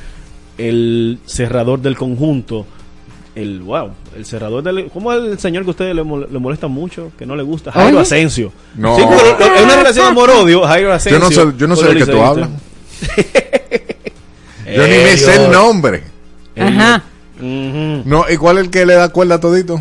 el 0.56 1.18
cerrador 1.26 1.82
del 1.82 1.96
conjunto 1.96 2.66
el 3.40 3.60
wow, 3.62 3.90
el 4.16 4.24
cerrador 4.26 4.62
del 4.62 4.90
¿cómo 4.92 5.12
es 5.12 5.22
el 5.22 5.38
señor 5.38 5.62
que 5.64 5.68
a 5.68 5.72
ustedes 5.72 5.94
le, 5.94 6.02
mol- 6.02 6.28
le 6.30 6.38
molesta 6.38 6.66
mucho, 6.68 7.12
que 7.18 7.24
no 7.26 7.36
le 7.36 7.42
gusta? 7.42 7.70
Jairo. 7.72 8.00
Asensio. 8.00 8.52
No. 8.74 8.96
Sí, 8.96 9.02
pero 9.38 9.54
es 9.54 9.62
una 9.62 9.76
relación 9.76 10.06
amor 10.06 10.30
odio, 10.30 10.62
Jairo 10.66 10.88
Yo 10.88 10.94
Asensio. 10.94 11.20
no 11.20 11.30
sé, 11.30 11.58
yo 11.58 11.66
no 11.68 11.76
sé 11.76 11.88
de 11.88 11.96
qué 11.96 12.06
tú 12.06 12.20
hablas. 12.22 12.48
Yo 14.66 14.82
ni 14.86 14.94
me 14.98 15.16
sé 15.16 15.44
el 15.44 15.50
nombre. 15.50 16.02
Ajá. 16.58 17.02
No, 17.40 18.24
¿y 18.28 18.36
cuál 18.36 18.58
es 18.58 18.64
el 18.64 18.70
que 18.70 18.84
le 18.84 18.94
da 18.94 19.08
cuerda 19.10 19.36
a 19.36 19.40
todito? 19.40 19.80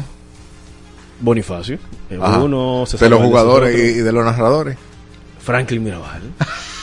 Bonifacio, 1.20 1.80
Ajá. 2.22 2.38
uno, 2.40 2.86
de 3.00 3.10
los 3.10 3.20
jugadores 3.22 3.76
y 3.76 3.94
de 4.02 4.12
los 4.12 4.24
narradores. 4.24 4.78
Franklin 5.40 5.84
Mirabal. 5.84 6.22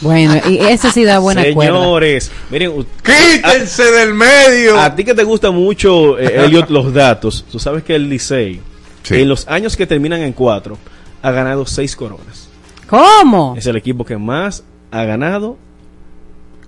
Bueno, 0.00 0.34
y 0.48 0.58
ese 0.58 0.90
sí 0.92 1.04
da 1.04 1.18
buena 1.18 1.42
cuerda. 1.52 1.74
Señores, 1.76 2.30
miren, 2.50 2.70
u- 2.70 2.86
¡Quítense 3.02 3.82
del 3.90 4.14
medio! 4.14 4.78
a 4.78 4.94
ti 4.94 5.04
que 5.04 5.14
te 5.14 5.24
gusta 5.24 5.50
mucho, 5.50 6.18
eh, 6.18 6.44
Elliot, 6.44 6.70
los 6.70 6.92
datos, 6.94 7.44
tú 7.50 7.58
sabes 7.58 7.82
que 7.82 7.94
el 7.96 8.08
Licey, 8.08 8.60
Sí. 9.02 9.16
en 9.22 9.28
los 9.28 9.46
años 9.48 9.76
que 9.76 9.86
terminan 9.86 10.20
en 10.22 10.32
cuatro, 10.32 10.78
ha 11.22 11.30
ganado 11.30 11.66
seis 11.66 11.96
coronas. 11.96 12.48
¿Cómo? 12.88 13.54
Es 13.56 13.66
el 13.66 13.76
equipo 13.76 14.04
que 14.04 14.16
más 14.16 14.62
ha 14.90 15.04
ganado 15.04 15.56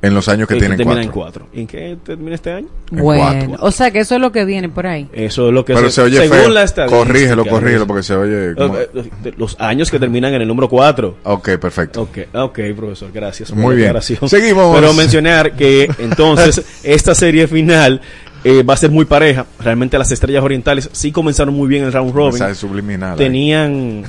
En 0.02 0.14
los 0.14 0.28
años 0.28 0.48
que 0.48 0.56
tienen 0.56 0.78
termina 0.78 1.02
en 1.02 1.10
cuatro. 1.10 1.42
cuatro. 1.44 1.60
¿En 1.60 1.66
qué 1.66 1.96
termina 2.02 2.34
este 2.34 2.52
año? 2.52 2.68
En 2.90 2.98
Bueno, 3.02 3.22
cuatro. 3.48 3.66
o 3.66 3.70
sea 3.70 3.90
que 3.90 3.98
eso 3.98 4.14
es 4.14 4.20
lo 4.22 4.32
que 4.32 4.46
viene 4.46 4.68
por 4.70 4.86
ahí. 4.86 5.06
Eso 5.12 5.48
es 5.48 5.54
lo 5.54 5.62
que 5.64 5.74
Pero 5.74 5.90
se 5.90 6.00
oye 6.00 6.18
según 6.20 6.38
feo. 6.38 6.48
la 6.48 6.62
estadística. 6.62 6.98
Corrígelo, 7.04 7.44
corrígelo, 7.44 7.86
porque 7.86 8.02
se 8.02 8.14
oye 8.14 8.54
como- 8.54 8.76
Los 9.36 9.60
años 9.60 9.90
que 9.90 9.98
terminan 9.98 10.32
en 10.32 10.40
el 10.40 10.48
número 10.48 10.68
4. 10.70 11.16
Ok, 11.24 11.50
perfecto. 11.58 12.02
Ok, 12.02 12.18
ok, 12.32 12.58
profesor, 12.76 13.10
gracias. 13.12 13.52
Muy 13.52 13.76
bien. 13.76 13.94
Seguimos. 14.00 14.74
Pero 14.74 14.94
mencionar 14.94 15.52
que 15.54 15.90
entonces 15.98 16.62
esta 16.82 17.14
serie 17.14 17.46
final 17.46 18.00
eh, 18.42 18.62
va 18.62 18.72
a 18.72 18.76
ser 18.78 18.90
muy 18.90 19.04
pareja. 19.04 19.44
Realmente 19.62 19.98
las 19.98 20.10
estrellas 20.10 20.42
orientales 20.42 20.88
sí 20.92 21.12
comenzaron 21.12 21.52
muy 21.52 21.68
bien 21.68 21.84
el 21.84 21.92
round 21.92 22.14
robin. 22.14 22.30
Mensaje 22.32 22.54
subliminal. 22.54 23.16
Tenían 23.18 24.04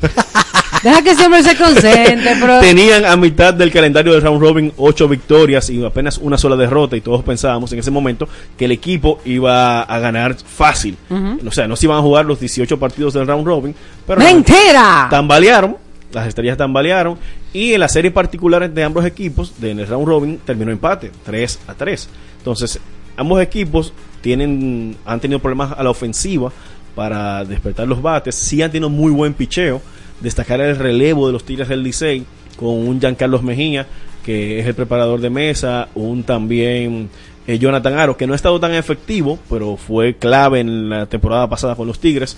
Deja 0.84 1.02
que 1.02 1.10
hombre 1.24 1.42
se 1.42 1.56
concentre, 1.56 2.36
pero... 2.40 2.60
Tenían 2.60 3.06
a 3.06 3.16
mitad 3.16 3.54
del 3.54 3.72
calendario 3.72 4.12
del 4.12 4.20
round 4.20 4.38
robin 4.38 4.72
ocho 4.76 5.08
victorias 5.08 5.70
y 5.70 5.82
apenas 5.82 6.18
una 6.18 6.36
sola 6.36 6.56
derrota 6.56 6.94
y 6.94 7.00
todos 7.00 7.24
pensábamos 7.24 7.72
en 7.72 7.78
ese 7.78 7.90
momento 7.90 8.28
que 8.58 8.66
el 8.66 8.72
equipo 8.72 9.18
iba 9.24 9.80
a 9.80 9.98
ganar 9.98 10.36
fácil. 10.36 10.98
O 11.46 11.50
sea, 11.50 11.66
no 11.66 11.76
se 11.76 11.86
iban 11.86 11.98
a 11.98 12.02
jugar 12.02 12.26
los 12.26 12.38
18 12.38 12.78
partidos 12.78 13.14
del 13.14 13.26
round 13.26 13.46
robin, 13.46 13.74
pero 14.06 14.20
¡Mentira! 14.20 15.08
tambalearon, 15.08 15.78
las 16.12 16.28
estrellas 16.28 16.58
tambalearon 16.58 17.18
y 17.54 17.72
en 17.72 17.80
las 17.80 17.92
series 17.92 18.12
particulares 18.12 18.74
de 18.74 18.84
ambos 18.84 19.06
equipos, 19.06 19.58
de 19.58 19.70
en 19.70 19.80
el 19.80 19.86
round 19.86 20.06
robin, 20.06 20.40
terminó 20.44 20.70
empate, 20.70 21.10
3 21.24 21.60
a 21.66 21.74
3. 21.74 22.08
Entonces, 22.38 22.78
ambos 23.16 23.40
equipos 23.40 23.94
tienen 24.20 24.98
han 25.06 25.18
tenido 25.18 25.38
problemas 25.38 25.72
a 25.72 25.82
la 25.82 25.88
ofensiva 25.88 26.52
para 26.94 27.42
despertar 27.46 27.88
los 27.88 28.02
bates, 28.02 28.34
sí 28.34 28.60
han 28.60 28.70
tenido 28.70 28.90
muy 28.90 29.12
buen 29.12 29.32
picheo, 29.32 29.80
destacar 30.20 30.60
el 30.60 30.76
relevo 30.76 31.26
de 31.26 31.32
los 31.32 31.44
Tigres 31.44 31.68
del 31.68 31.82
Licey 31.82 32.24
con 32.56 32.70
un 32.70 33.00
Giancarlos 33.00 33.42
Mejía, 33.42 33.86
que 34.24 34.60
es 34.60 34.66
el 34.66 34.74
preparador 34.74 35.20
de 35.20 35.30
mesa, 35.30 35.88
un 35.94 36.22
también 36.24 37.10
eh, 37.46 37.58
Jonathan 37.58 37.98
Aro, 37.98 38.16
que 38.16 38.26
no 38.26 38.32
ha 38.32 38.36
estado 38.36 38.58
tan 38.58 38.72
efectivo, 38.72 39.38
pero 39.50 39.76
fue 39.76 40.14
clave 40.14 40.60
en 40.60 40.88
la 40.88 41.06
temporada 41.06 41.48
pasada 41.48 41.74
con 41.74 41.86
los 41.86 41.98
Tigres. 41.98 42.34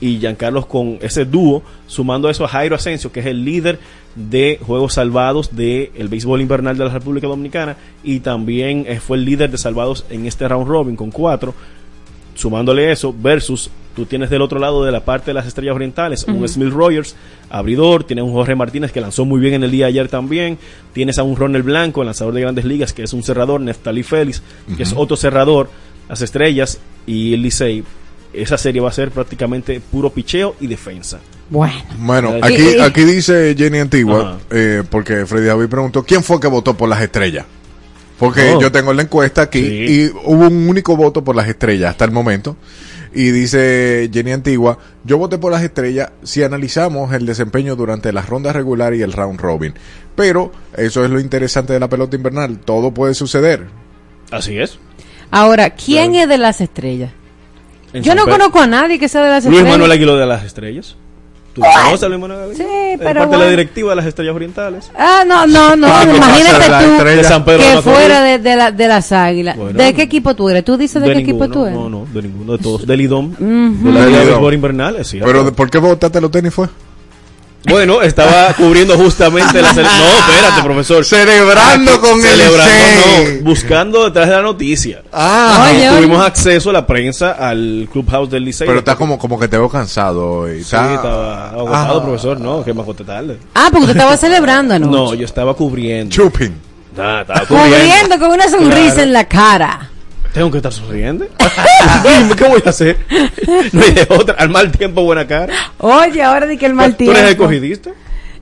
Y 0.00 0.18
Giancarlos 0.18 0.66
con 0.66 0.98
ese 1.00 1.24
dúo, 1.24 1.62
sumando 1.86 2.26
a 2.26 2.32
eso 2.32 2.44
a 2.44 2.48
Jairo 2.48 2.74
Asensio, 2.74 3.12
que 3.12 3.20
es 3.20 3.26
el 3.26 3.44
líder 3.44 3.78
de 4.16 4.58
juegos 4.60 4.94
salvados 4.94 5.54
del 5.54 5.90
el 5.94 6.08
béisbol 6.08 6.40
invernal 6.40 6.76
de 6.76 6.84
la 6.84 6.90
República 6.90 7.28
Dominicana, 7.28 7.76
y 8.02 8.18
también 8.18 8.84
eh, 8.88 8.98
fue 8.98 9.18
el 9.18 9.24
líder 9.24 9.50
de 9.50 9.58
salvados 9.58 10.04
en 10.10 10.26
este 10.26 10.48
round 10.48 10.66
robin 10.66 10.96
con 10.96 11.12
cuatro. 11.12 11.54
Sumándole 12.38 12.92
eso, 12.92 13.12
versus 13.20 13.68
tú 13.96 14.06
tienes 14.06 14.30
del 14.30 14.42
otro 14.42 14.60
lado 14.60 14.84
de 14.84 14.92
la 14.92 15.04
parte 15.04 15.32
de 15.32 15.34
las 15.34 15.48
estrellas 15.48 15.74
orientales 15.74 16.24
un. 16.24 16.46
Smith 16.46 16.72
Rogers, 16.72 17.16
abridor, 17.50 18.04
tienes 18.04 18.24
un 18.24 18.32
Jorge 18.32 18.54
Martínez 18.54 18.92
que 18.92 19.00
lanzó 19.00 19.24
muy 19.24 19.40
bien 19.40 19.54
en 19.54 19.64
el 19.64 19.72
día 19.72 19.86
de 19.86 19.88
ayer 19.88 20.08
también, 20.08 20.56
tienes 20.92 21.18
a 21.18 21.24
un 21.24 21.34
Ronald 21.34 21.64
Blanco, 21.64 22.02
el 22.02 22.06
lanzador 22.06 22.32
de 22.34 22.42
grandes 22.42 22.64
ligas, 22.64 22.92
que 22.92 23.02
es 23.02 23.12
un 23.12 23.24
cerrador, 23.24 23.60
Neftali 23.60 24.04
Félix, 24.04 24.40
que 24.76 24.84
es 24.84 24.94
otro 24.96 25.16
cerrador, 25.16 25.68
las 26.08 26.22
estrellas 26.22 26.78
y 27.08 27.34
el 27.34 27.42
Licey. 27.42 27.82
Esa 28.32 28.56
serie 28.56 28.80
va 28.80 28.90
a 28.90 28.92
ser 28.92 29.10
prácticamente 29.10 29.80
puro 29.80 30.10
picheo 30.10 30.54
y 30.60 30.68
defensa. 30.68 31.18
Bueno. 31.50 31.74
Bueno, 31.98 32.34
aquí, 32.40 32.78
aquí 32.78 33.02
dice 33.02 33.56
Jenny 33.58 33.78
Antigua, 33.78 34.38
eh, 34.50 34.84
porque 34.88 35.26
Freddy 35.26 35.46
David 35.46 35.66
preguntó, 35.66 36.04
¿quién 36.04 36.22
fue 36.22 36.38
que 36.38 36.46
votó 36.46 36.74
por 36.74 36.88
las 36.88 37.02
estrellas? 37.02 37.46
Porque 38.18 38.52
Oh. 38.54 38.60
yo 38.60 38.72
tengo 38.72 38.92
la 38.92 39.02
encuesta 39.02 39.42
aquí 39.42 39.60
Sí. 39.62 39.86
y 39.88 40.06
hubo 40.24 40.46
un 40.48 40.68
único 40.68 40.96
voto 40.96 41.22
por 41.22 41.36
las 41.36 41.48
estrellas 41.48 41.90
hasta 41.90 42.04
el 42.04 42.10
momento. 42.10 42.56
Y 43.14 43.30
dice 43.30 44.10
Jenny 44.12 44.32
Antigua, 44.32 44.78
yo 45.04 45.16
voté 45.18 45.38
por 45.38 45.50
las 45.52 45.62
estrellas 45.62 46.10
si 46.22 46.42
analizamos 46.42 47.12
el 47.14 47.24
desempeño 47.26 47.74
durante 47.74 48.12
las 48.12 48.28
rondas 48.28 48.54
regular 48.54 48.92
y 48.94 49.02
el 49.02 49.12
round 49.12 49.40
robin. 49.40 49.72
Pero 50.14 50.52
eso 50.76 51.04
es 51.04 51.10
lo 51.10 51.18
interesante 51.20 51.72
de 51.72 51.80
la 51.80 51.88
pelota 51.88 52.16
invernal, 52.16 52.58
todo 52.58 52.92
puede 52.92 53.14
suceder. 53.14 53.66
Así 54.30 54.58
es. 54.58 54.78
Ahora, 55.30 55.70
¿quién 55.70 56.14
es 56.16 56.28
de 56.28 56.38
las 56.38 56.60
estrellas? 56.60 57.12
En 57.92 58.02
Yo 58.02 58.10
San 58.10 58.16
no 58.18 58.24
Pedro- 58.24 58.38
conozco 58.38 58.60
a 58.60 58.66
nadie 58.66 58.98
que 58.98 59.08
sea 59.08 59.22
de 59.22 59.30
las 59.30 59.44
Luis 59.44 59.56
estrellas. 59.56 59.72
Manuel 59.78 59.92
Aguiló 59.92 60.16
de 60.16 60.26
las 60.26 60.44
estrellas. 60.44 60.96
¿Tú 61.54 61.62
conoces 61.62 62.02
a 62.04 62.08
Luis 62.08 62.20
Manuel 62.20 62.40
Aguiló? 62.42 62.56
Sí, 62.56 62.64
Es 62.92 62.98
pero 62.98 63.20
parte 63.20 63.36
de 63.36 63.42
la 63.44 63.50
directiva 63.50 63.90
de 63.90 63.96
las 63.96 64.06
estrellas 64.06 64.34
orientales. 64.34 64.90
Ah, 64.96 65.24
no, 65.26 65.46
no, 65.46 65.74
no. 65.74 65.86
Ah, 65.90 66.04
¿qué 66.04 66.18
pasa 66.18 66.32
de 66.36 66.42
la 66.42 66.46
Imagínate 66.46 66.84
tú 66.86 66.92
estrella? 66.92 67.16
De 67.16 67.24
San 67.24 67.44
Pedro 67.44 67.62
de 67.64 67.74
que 67.74 67.82
fuera 67.82 68.22
de, 68.22 68.38
de, 68.38 68.56
la- 68.56 68.70
de 68.70 68.88
las 68.88 69.10
águilas. 69.12 69.56
Bueno. 69.56 69.76
¿De 69.78 69.94
qué 69.94 70.02
equipo 70.02 70.34
tú 70.36 70.48
eres? 70.50 70.64
¿Tú 70.64 70.76
dices 70.76 71.02
de, 71.02 71.12
qué 71.12 71.18
equipo 71.18 71.48
tú 71.48 71.64
eres? 71.66 71.76
No, 71.78 71.88
no, 71.88 72.06
de 72.12 72.22
ninguno 72.22 72.52
de 72.56 72.62
todos. 72.62 72.86
Del 72.86 73.00
IDOM. 73.00 73.32
Ujú. 73.32 73.40
De 73.88 73.92
la 73.92 74.06
Liga 74.06 74.18
de 74.18 74.24
IDOM. 74.24 74.26
Béisbol 74.34 74.54
Invernal, 74.54 74.96
es 74.96 75.08
cierto. 75.08 75.26
Pero 75.26 75.52
¿por 75.52 75.68
qué 75.70 75.78
votaste 75.78 76.20
los 76.20 76.30
tenis 76.30 76.54
fue? 76.54 76.68
Bueno, 77.66 78.00
estaba 78.02 78.54
cubriendo 78.54 78.96
justamente 78.96 79.60
la 79.60 79.70
cele- 79.74 79.82
No, 79.82 80.18
espérate, 80.32 80.62
profesor. 80.62 81.04
Celebrando 81.04 81.90
Aquí, 81.92 82.00
con 82.00 82.20
el 82.20 82.26
celebrando, 82.26 82.72
no, 83.34 83.40
buscando 83.44 84.04
detrás 84.04 84.28
de 84.28 84.34
la 84.36 84.42
noticia. 84.42 85.02
Ah. 85.12 85.68
Oye. 85.70 85.88
tuvimos 85.90 86.24
acceso 86.24 86.70
a 86.70 86.72
la 86.72 86.86
prensa 86.86 87.32
al 87.32 87.88
clubhouse 87.92 88.30
del 88.30 88.44
Licey. 88.44 88.66
Pero 88.66 88.78
está 88.78 88.94
como, 88.96 89.18
como 89.18 89.38
que 89.38 89.48
te 89.48 89.58
veo 89.58 89.68
cansado 89.68 90.24
hoy. 90.30 90.58
Sí, 90.58 90.62
Está- 90.62 90.94
estaba 90.94 91.50
agotado, 91.50 91.98
Ah. 92.00 92.04
profesor. 92.04 92.40
No, 92.40 92.64
que 92.64 92.72
me 92.72 92.80
agoté 92.80 93.04
tarde. 93.04 93.38
Ah, 93.54 93.68
porque 93.72 93.86
tú 93.86 93.92
estabas 93.92 94.20
celebrando 94.20 94.74
anoche. 94.74 94.92
No, 94.92 95.14
yo 95.14 95.24
estaba 95.26 95.52
cubriendo. 95.54 96.14
Chupin. 96.14 96.54
Nah, 96.96 97.20
estaba 97.22 97.40
cubriendo. 97.44 97.76
Cubriendo 97.76 98.18
con 98.18 98.30
una 98.30 98.48
sonrisa 98.48 98.86
Claro. 98.94 99.02
en 99.02 99.12
la 99.12 99.24
cara. 99.28 99.90
Tengo 100.32 100.50
que 100.50 100.58
estar 100.58 100.72
sonriendo. 100.72 101.26
Dime, 102.04 102.36
¿qué 102.36 102.44
voy 102.44 102.62
a 102.64 102.68
hacer? 102.70 102.98
No 103.72 103.82
hay 103.82 103.92
de 103.92 104.06
otra. 104.10 104.34
Al 104.38 104.50
mal 104.50 104.70
tiempo, 104.70 105.02
buena 105.02 105.26
cara. 105.26 105.52
Oye, 105.78 106.22
ahora 106.22 106.46
di 106.46 106.56
que 106.58 106.66
el 106.66 106.74
mal 106.74 106.96
¿Tú 106.96 107.04
eres 107.10 107.14
tiempo. 107.24 107.44
escogidista? 107.44 107.90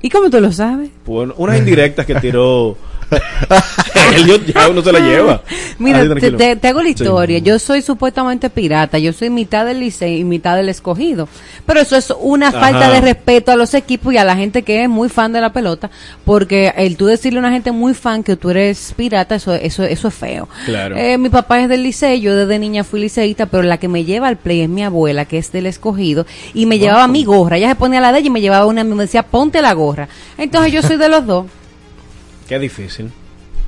¿Y 0.03 0.11
cómo 0.11 0.29
tú 0.31 0.41
lo 0.41 0.53
sabes? 0.53 0.91
Bueno, 1.05 1.35
unas 1.39 1.59
indirectas 1.59 2.05
que 2.07 2.15
tiró. 2.17 2.77
Elliot 4.17 4.45
ya 4.47 4.69
uno 4.69 4.83
se 4.83 4.93
la 4.93 5.01
lleva. 5.01 5.43
Mira, 5.79 6.01
te, 6.03 6.07
tranquilo. 6.09 6.39
te- 6.39 6.57
te 6.57 6.69
hago 6.69 6.81
la 6.81 6.87
Sí. 6.87 6.91
historia. 6.93 7.39
Yo 7.39 7.59
soy 7.59 7.83
supuestamente 7.83 8.51
pirata. 8.51 8.99
Yo 8.99 9.13
soy 9.13 9.31
mitad 9.31 9.67
del 9.67 9.81
Licey 9.81 10.21
y 10.21 10.25
mitad 10.25 10.57
del 10.57 10.69
escogido. 10.69 11.29
Pero 11.67 11.81
eso 11.81 11.97
es 11.97 12.13
una 12.21 12.49
Ajá. 12.49 12.61
falta 12.61 12.91
de 12.91 13.01
respeto 13.01 13.53
a 13.53 13.57
los 13.57 13.75
equipos 13.75 14.13
y 14.15 14.17
a 14.19 14.25
la 14.25 14.37
gente 14.37 14.63
que 14.63 14.83
es 14.85 14.89
muy 14.89 15.09
fan 15.09 15.33
de 15.33 15.41
la 15.41 15.53
pelota. 15.53 15.91
Porque 16.25 16.73
el 16.77 16.97
tú 16.97 17.07
decirle 17.07 17.39
a 17.39 17.41
una 17.41 17.53
gente 17.53 17.73
muy 17.73 17.95
fan 17.95 18.23
que 18.23 18.37
tú 18.37 18.51
eres 18.51 18.93
pirata, 18.97 19.35
eso, 19.35 19.55
eso, 19.55 19.85
eso 19.85 20.09
es 20.09 20.15
feo. 20.15 20.49
Claro. 20.65 20.97
Eh, 20.97 21.19
mi 21.19 21.29
papá 21.29 21.61
es 21.61 21.69
del 21.69 21.83
Licey, 21.83 22.21
yo 22.21 22.35
desde 22.37 22.59
niña 22.59 22.85
fui 22.85 23.01
liceísta, 23.01 23.47
pero 23.47 23.63
la 23.63 23.79
que 23.79 23.89
me 23.89 24.05
lleva 24.05 24.29
al 24.29 24.37
play 24.37 24.61
es 24.63 24.69
mi 24.69 24.83
abuela, 24.85 25.25
que 25.25 25.39
es 25.39 25.53
del 25.53 25.67
escogido, 25.67 26.27
y 26.55 26.67
me 26.67 26.79
llevaba 26.79 27.07
mi 27.09 27.25
gorra. 27.25 27.57
Ella 27.57 27.69
se 27.69 27.75
ponía 27.77 28.01
la 28.01 28.13
de 28.13 28.21
ella 28.21 28.27
y 28.29 28.31
me 28.31 28.41
llevaba 28.41 28.67
una, 28.67 28.85
me 28.85 28.95
decía, 28.97 29.23
ponte 29.25 29.61
la 29.63 29.73
gorra. 29.73 30.09
Entonces 30.39 30.73
yo 30.73 30.83
soy 30.83 30.97
de 30.97 31.09
los 31.09 31.27
dos. 31.27 31.47
Qué 32.49 32.59
difícil. 32.59 33.11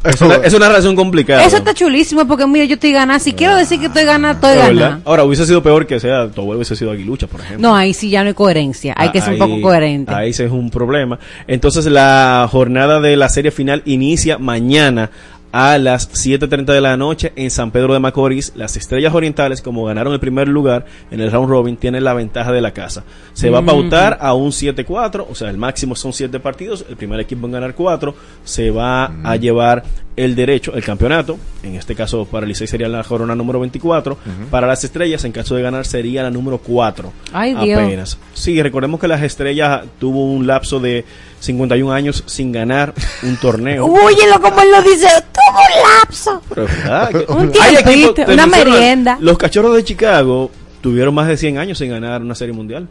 Es 0.05 0.21
una, 0.21 0.37
es 0.37 0.55
una 0.55 0.69
relación 0.69 0.95
complicada. 0.95 1.45
Eso 1.45 1.57
está 1.57 1.75
chulísimo 1.75 2.25
porque 2.27 2.47
mira, 2.47 2.65
yo 2.67 2.75
estoy 2.75 2.93
ganada. 2.93 3.19
Si 3.19 3.33
quiero 3.33 3.57
decir 3.57 3.81
que 3.81 3.87
estoy 3.87 4.05
ganada, 4.05 4.35
estoy 4.35 4.57
ganada. 4.57 5.01
Ahora, 5.05 5.25
hubiese 5.25 5.45
sido 5.45 5.61
peor 5.61 5.89
que 5.89 5.99
sea, 5.99 6.31
tu 6.31 6.41
abuelo 6.43 6.59
hubiese 6.59 6.77
sido 6.77 6.93
aguilucha, 6.93 7.27
por 7.27 7.41
ejemplo. 7.41 7.69
No, 7.69 7.75
ahí 7.75 7.93
sí 7.93 8.09
ya 8.09 8.23
no 8.23 8.29
hay 8.29 8.35
coherencia. 8.35 8.95
Hay 8.97 9.11
que 9.11 9.21
ser 9.21 9.35
un 9.35 9.43
Ahí- 9.43 9.49
poco 9.49 9.61
coherente. 9.61 10.15
Ahí 10.15 10.31
ese 10.31 10.45
es 10.45 10.53
un 10.53 10.71
problema. 10.71 11.19
Entonces, 11.49 11.85
la 11.87 12.49
jornada 12.51 13.01
de 13.01 13.17
la 13.17 13.29
serie 13.29 13.51
final 13.51 13.83
inicia 13.87 14.39
mañana 14.39 15.11
a 15.53 15.79
las 15.79 16.11
7.30 16.11 16.67
de 16.67 16.81
la 16.81 16.97
noche 16.97 17.33
en 17.37 17.51
San 17.51 17.71
Pedro 17.71 17.95
de 17.95 18.01
Macorís. 18.01 18.53
Las 18.55 18.77
Estrellas 18.77 19.15
Orientales, 19.15 19.63
como 19.63 19.85
ganaron 19.85 20.13
el 20.13 20.21
primer 20.21 20.49
lugar 20.49 20.87
en 21.11 21.21
el 21.21 21.31
round 21.31 21.49
robin, 21.49 21.77
tienen 21.77 22.05
la 22.05 22.15
ventaja 22.15 22.53
de 22.53 22.61
la 22.61 22.73
casa. 22.73 23.05
Se 23.33 23.51
va 23.51 23.61
a 23.61 23.65
pautar 23.65 24.19
a 24.21 24.35
un 24.35 24.51
7-4, 24.51 25.27
o 25.29 25.35
sea, 25.35 25.51
el 25.51 25.57
máximo 25.57 25.95
son 25.95 26.13
7 26.13 26.41
partidos. 26.41 26.85
El 26.89 26.97
primer 26.97 27.21
equipo 27.21 27.47
en 27.47 27.53
ganar 27.53 27.75
4 27.75 28.15
se 28.45 28.71
va 28.71 29.13
a 29.25 29.37
llevar 29.37 29.85
el 30.17 30.35
derecho, 30.35 30.75
el 30.75 30.83
campeonato. 30.83 31.39
En 31.63 31.77
este 31.77 31.95
caso, 31.95 32.25
para 32.25 32.45
el 32.45 32.49
Licey 32.49 32.67
sería 32.67 32.89
la 32.89 33.05
jornada 33.05 33.37
número 33.37 33.61
24. 33.61 34.19
Para 34.51 34.67
las 34.67 34.83
Estrellas, 34.83 35.25
en 35.25 35.33
caso 35.33 35.55
de 35.55 35.63
ganar, 35.63 35.87
sería 35.87 36.25
la 36.25 36.31
número 36.31 36.59
4. 36.59 37.13
Ay, 37.33 37.55
Dios. 37.55 37.81
apenas. 37.81 38.19
Sí, 38.35 38.61
recordemos 38.61 39.01
que 39.01 39.09
las 39.09 39.23
estrellas 39.23 39.83
tuvo 39.99 40.33
un 40.33 40.47
lapso 40.47 40.81
de 40.81 41.05
51 41.41 41.93
años 41.93 42.23
sin 42.27 42.53
ganar 42.53 42.95
un 43.23 43.37
torneo. 43.37 43.87
Óyelo 44.05 44.41
como 44.41 44.61
él 44.63 44.71
lo 44.71 44.83
dice, 44.83 45.07
tuvo 45.33 45.59
un 45.59 45.99
lapso. 46.01 46.43
Pero 46.49 46.67
que- 46.67 47.33
Un 47.33 47.53
Hay 47.61 48.13
una 48.33 48.47
merienda. 48.47 49.19
Los 49.21 49.39
cachorros 49.39 49.75
de 49.75 49.85
Chicago 49.85 50.51
tuvieron 50.81 51.15
más 51.15 51.29
de 51.29 51.37
100 51.37 51.59
años 51.59 51.79
sin 51.79 51.91
ganar 51.91 52.23
una 52.23 52.35
serie 52.35 52.55
mundial. 52.55 52.89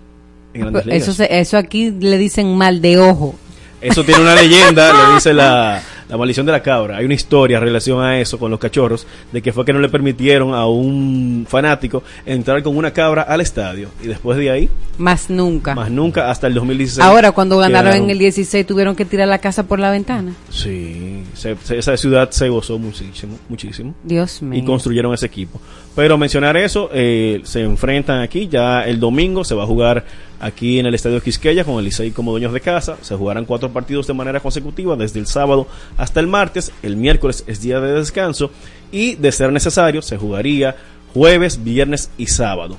En. 0.54 0.76
Eso, 0.92 1.14
se- 1.14 1.40
eso 1.40 1.58
aquí 1.58 1.92
le 1.92 2.18
dicen 2.18 2.56
mal 2.56 2.82
de 2.82 3.00
ojo. 3.00 3.36
Eso 3.80 4.04
tiene 4.04 4.22
una 4.22 4.34
leyenda, 4.34 4.92
le 5.10 5.14
dice 5.16 5.34
la, 5.34 5.82
la 6.10 6.18
maldición 6.18 6.46
de 6.46 6.52
la 6.52 6.62
cabra. 6.64 6.98
Hay 6.98 7.06
una 7.06 7.14
historia 7.14 7.58
en 7.58 7.64
relación 7.64 8.02
a 8.04 8.20
eso 8.20 8.38
con 8.40 8.50
los 8.52 8.60
cachorros, 8.60 9.06
de 9.32 9.42
que 9.42 9.52
fue 9.52 9.66
que 9.66 9.74
no 9.74 9.80
le 9.80 9.90
permitieron 9.90 10.54
a 10.54 10.66
un 10.68 11.46
fanático 11.50 12.04
entrar 12.26 12.62
con 12.64 12.78
una 12.78 12.92
cabra 12.92 13.24
al 13.24 13.42
estadio. 13.42 13.90
Y 14.04 14.08
después 14.08 14.38
de 14.38 14.50
ahí, 14.50 14.70
Más 14.98 15.30
nunca. 15.30 15.76
más 15.76 15.92
nunca, 15.92 16.30
hasta 16.32 16.48
el 16.48 16.54
2016. 16.54 17.06
Ahora, 17.06 17.32
cuando 17.32 17.58
ganaron 17.58 17.92
quedaron- 17.92 18.06
en 18.06 18.10
el 18.12 18.20
16, 18.20 18.66
tuvieron 18.66 18.96
que 18.96 19.06
tirar 19.06 19.28
la 19.28 19.40
casa 19.40 19.64
por 19.64 19.80
la 19.80 19.92
ventana. 19.92 20.34
Sí, 20.50 21.24
se- 21.34 21.56
se- 21.64 21.78
esa 21.78 21.96
ciudad 21.98 22.30
se 22.32 22.50
gozó 22.50 22.78
muchísimo, 22.80 23.38
muchísimo. 23.50 23.94
Dios 24.04 24.42
mío. 24.42 24.60
Y 24.60 24.66
construyeron 24.66 25.14
ese 25.14 25.26
equipo. 25.26 25.60
Pero 25.98 26.16
mencionar 26.16 26.56
eso, 26.58 26.92
eh, 26.94 27.42
se 27.44 27.64
enfrentan 27.64 28.20
aquí, 28.22 28.48
ya 28.48 28.84
el 28.84 29.00
domingo 29.00 29.44
se 29.44 29.56
va 29.56 29.64
a 29.64 29.66
jugar 29.66 30.06
aquí 30.40 30.78
en 30.78 30.86
el 30.86 30.94
Estadio 30.94 31.20
Quisqueya 31.24 31.64
con 31.64 31.80
el 31.80 31.86
Licey 31.86 32.12
como 32.12 32.30
dueños 32.30 32.54
de 32.54 32.62
casa. 32.62 32.98
Se 33.02 33.16
jugarán 33.16 33.46
cuatro 33.46 33.74
partidos 33.74 34.06
de 34.06 34.14
manera 34.14 34.40
consecutiva 34.40 34.96
desde 34.96 35.20
el 35.20 35.26
sábado 35.26 35.66
hasta 35.98 36.20
el 36.20 36.28
martes. 36.28 36.72
El 36.84 36.98
miércoles 36.98 37.44
es 37.48 37.62
día 37.62 37.80
de 37.80 37.94
descanso 37.94 38.52
y 38.92 39.16
de 39.16 39.32
ser 39.32 39.52
necesario 39.52 40.04
se 40.04 40.18
jugaría 40.18 40.76
jueves, 41.16 41.64
viernes 41.64 42.12
y 42.16 42.28
sábado 42.28 42.78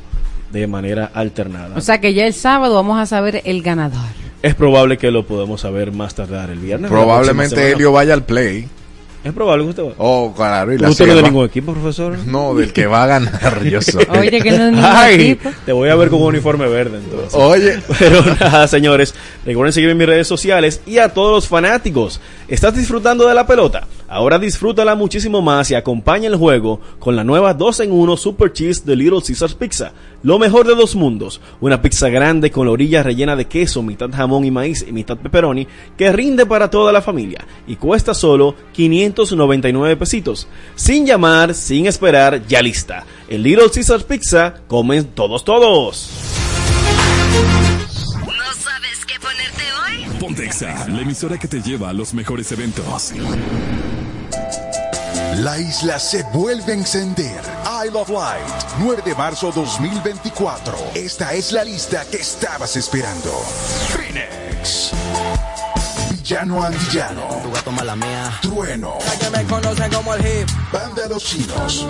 de 0.52 0.68
manera 0.68 1.10
alternada. 1.12 1.76
O 1.76 1.80
sea 1.80 2.00
que 2.00 2.14
ya 2.14 2.24
el 2.24 2.34
sábado 2.34 2.76
vamos 2.76 3.00
a 3.00 3.06
saber 3.06 3.42
el 3.44 3.62
ganador. 3.62 3.98
es 4.44 4.54
probable 4.54 4.96
que 4.96 5.10
lo 5.10 5.26
podamos 5.26 5.62
saber 5.62 5.90
más 5.90 6.14
tardar 6.14 6.50
el 6.50 6.60
viernes. 6.60 6.88
Probablemente. 6.88 7.72
Helio 7.72 7.90
vaya 7.90 8.14
al 8.14 8.22
play. 8.22 8.68
Es 9.28 9.34
probable 9.34 9.64
que 9.64 9.70
usted 9.70 9.82
va. 9.84 9.92
Oh, 9.98 10.32
claro. 10.34 10.72
Y 10.72 10.78
la 10.78 10.88
¿Usted 10.88 11.04
no 11.06 11.12
es 11.12 11.16
de 11.18 11.22
ningún 11.22 11.44
equipo, 11.44 11.72
profesor? 11.72 12.16
No, 12.26 12.54
del 12.54 12.72
que 12.72 12.86
va 12.86 13.02
a 13.02 13.06
ganar, 13.06 13.62
yo 13.68 13.82
soy. 13.82 14.06
Oye, 14.18 14.40
que 14.40 14.50
no 14.52 14.64
es 14.68 14.72
ningún 14.72 14.84
Ay, 14.84 15.14
equipo. 15.32 15.50
te 15.66 15.72
voy 15.72 15.90
a 15.90 15.96
ver 15.96 16.08
con 16.08 16.22
un 16.22 16.28
uniforme 16.28 16.66
verde 16.66 16.98
entonces. 16.98 17.34
Oye. 17.34 17.78
Pero 17.98 18.22
nada, 18.40 18.66
señores, 18.66 19.14
recuerden 19.44 19.74
seguirme 19.74 19.92
en 19.92 19.98
mis 19.98 20.06
redes 20.06 20.26
sociales 20.26 20.80
y 20.86 20.96
a 20.96 21.12
todos 21.12 21.32
los 21.32 21.46
fanáticos. 21.48 22.20
¿Estás 22.48 22.74
disfrutando 22.74 23.28
de 23.28 23.34
la 23.34 23.46
pelota? 23.46 23.86
Ahora 24.08 24.38
disfrútala 24.38 24.94
muchísimo 24.94 25.42
más 25.42 25.70
y 25.70 25.74
acompaña 25.74 26.28
el 26.28 26.36
juego 26.36 26.80
con 26.98 27.14
la 27.14 27.24
nueva 27.24 27.52
2 27.52 27.80
en 27.80 27.92
1 27.92 28.16
Super 28.16 28.50
Cheese 28.54 28.82
de 28.86 28.96
Little 28.96 29.20
Caesars 29.20 29.54
Pizza. 29.54 29.92
Lo 30.22 30.38
mejor 30.38 30.66
de 30.66 30.74
dos 30.74 30.96
mundos. 30.96 31.42
Una 31.60 31.82
pizza 31.82 32.08
grande 32.08 32.50
con 32.50 32.66
la 32.66 32.72
orilla 32.72 33.02
rellena 33.02 33.36
de 33.36 33.44
queso, 33.44 33.82
mitad 33.82 34.08
jamón 34.10 34.46
y 34.46 34.50
maíz 34.50 34.84
y 34.88 34.92
mitad 34.92 35.18
pepperoni 35.18 35.68
que 35.96 36.10
rinde 36.10 36.46
para 36.46 36.70
toda 36.70 36.90
la 36.90 37.02
familia 37.02 37.46
y 37.66 37.76
cuesta 37.76 38.14
solo 38.14 38.54
599 39.26 39.96
pesitos. 39.96 40.46
Sin 40.76 41.04
llamar, 41.06 41.54
sin 41.54 41.86
esperar, 41.86 42.46
ya 42.46 42.62
lista. 42.62 43.04
El 43.28 43.42
Little 43.42 43.70
Caesars 43.72 44.04
Pizza 44.04 44.54
comen 44.68 45.06
todos 45.06 45.44
todos. 45.44 46.10
¿No 48.20 48.54
sabes 48.54 49.04
qué 49.06 49.14
ponerte 49.20 49.62
hoy? 49.84 50.18
Ponte 50.20 50.44
Exa, 50.44 50.88
la 50.88 51.00
emisora 51.00 51.38
que 51.38 51.48
te 51.48 51.60
lleva 51.60 51.90
a 51.90 51.92
los 51.92 52.14
mejores 52.14 52.50
eventos. 52.52 53.12
La 55.38 55.58
isla 55.58 55.98
se 55.98 56.22
vuelve 56.32 56.72
a 56.72 56.76
encender. 56.76 57.40
Isle 57.84 57.98
of 57.98 58.08
Light, 58.08 58.46
9 58.80 59.02
de 59.04 59.14
marzo 59.14 59.52
2024. 59.52 60.74
Esta 60.94 61.32
es 61.34 61.52
la 61.52 61.64
lista 61.64 62.04
que 62.10 62.18
estabas 62.18 62.76
esperando. 62.76 63.30
Phoenix. 63.90 64.92
Villano 66.28 66.62
Antillano. 66.62 67.40
Tu 67.42 67.50
gato 67.50 67.72
mala 67.72 67.96
mía. 67.96 68.38
Trueno. 68.42 68.98
que 69.18 69.30
me 69.30 69.44
conocen 69.44 69.90
como 69.90 70.12
el 70.12 70.20
hip. 70.20 70.48
Banda 70.70 71.08
Los 71.08 71.24
Chinos. 71.24 71.86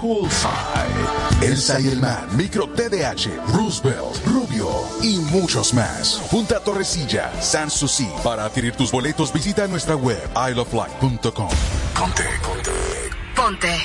Poolside. 0.00 1.42
Elsa 1.42 1.78
y 1.80 1.88
el 1.88 2.00
Man. 2.00 2.34
Micro 2.34 2.66
TDH. 2.68 3.28
Roosevelt. 3.52 4.24
Rubio. 4.24 4.70
Y 5.02 5.18
muchos 5.18 5.74
más. 5.74 6.14
Punta 6.30 6.60
Torrecilla. 6.60 7.30
San 7.42 7.70
Susi. 7.70 8.08
Para 8.24 8.46
adquirir 8.46 8.74
tus 8.74 8.90
boletos 8.90 9.30
visita 9.34 9.66
nuestra 9.66 9.96
web 9.96 10.18
isleoflight.com. 10.34 11.50
Conte, 11.94 12.24
conte. 12.42 12.72
Ponte. 13.36 13.76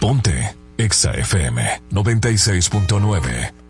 Ponte 0.00 0.56
Exa 0.76 1.12
FM 1.12 1.82
96.9. 1.92 3.61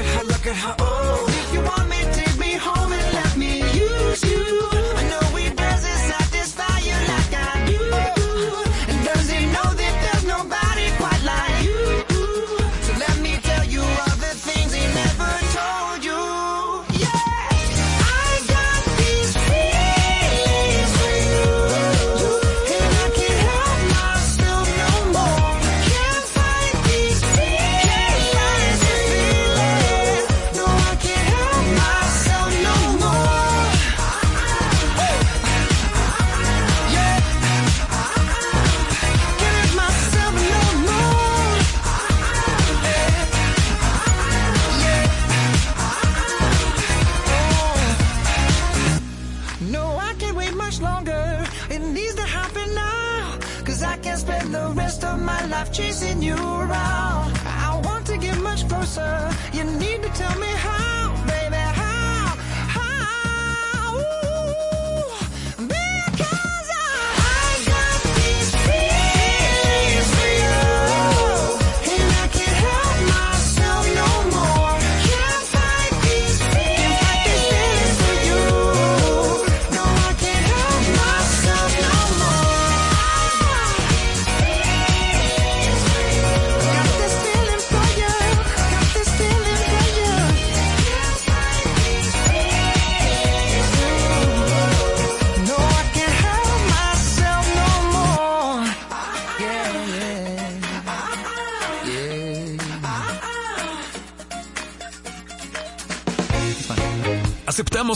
Look 0.00 0.08
at 0.08 0.16
her, 0.16 0.24
look 0.24 0.46
at 0.46 0.56
her, 0.56 0.76
oh. 0.78 0.89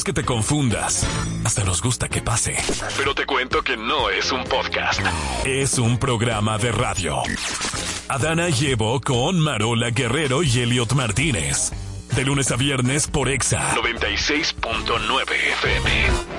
Que 0.04 0.12
te 0.12 0.24
confundas. 0.24 1.06
Hasta 1.44 1.64
nos 1.64 1.82
gusta 1.82 2.08
que 2.08 2.20
pase. 2.20 2.56
Pero 2.96 3.14
te 3.14 3.24
cuento 3.26 3.62
que 3.62 3.76
no 3.76 4.10
es 4.10 4.30
un 4.30 4.44
podcast. 4.44 5.00
Es 5.44 5.78
un 5.78 5.98
programa 5.98 6.58
de 6.58 6.70
radio. 6.70 7.22
Adana 8.08 8.50
llevo 8.50 9.00
con 9.00 9.40
Marola 9.40 9.90
Guerrero 9.90 10.42
y 10.42 10.60
Elliot 10.60 10.92
Martínez. 10.92 11.72
De 12.14 12.24
lunes 12.24 12.52
a 12.52 12.56
viernes 12.56 13.08
por 13.08 13.28
Exa 13.28 13.74
96.9 13.74 15.22
FM. 15.32 16.33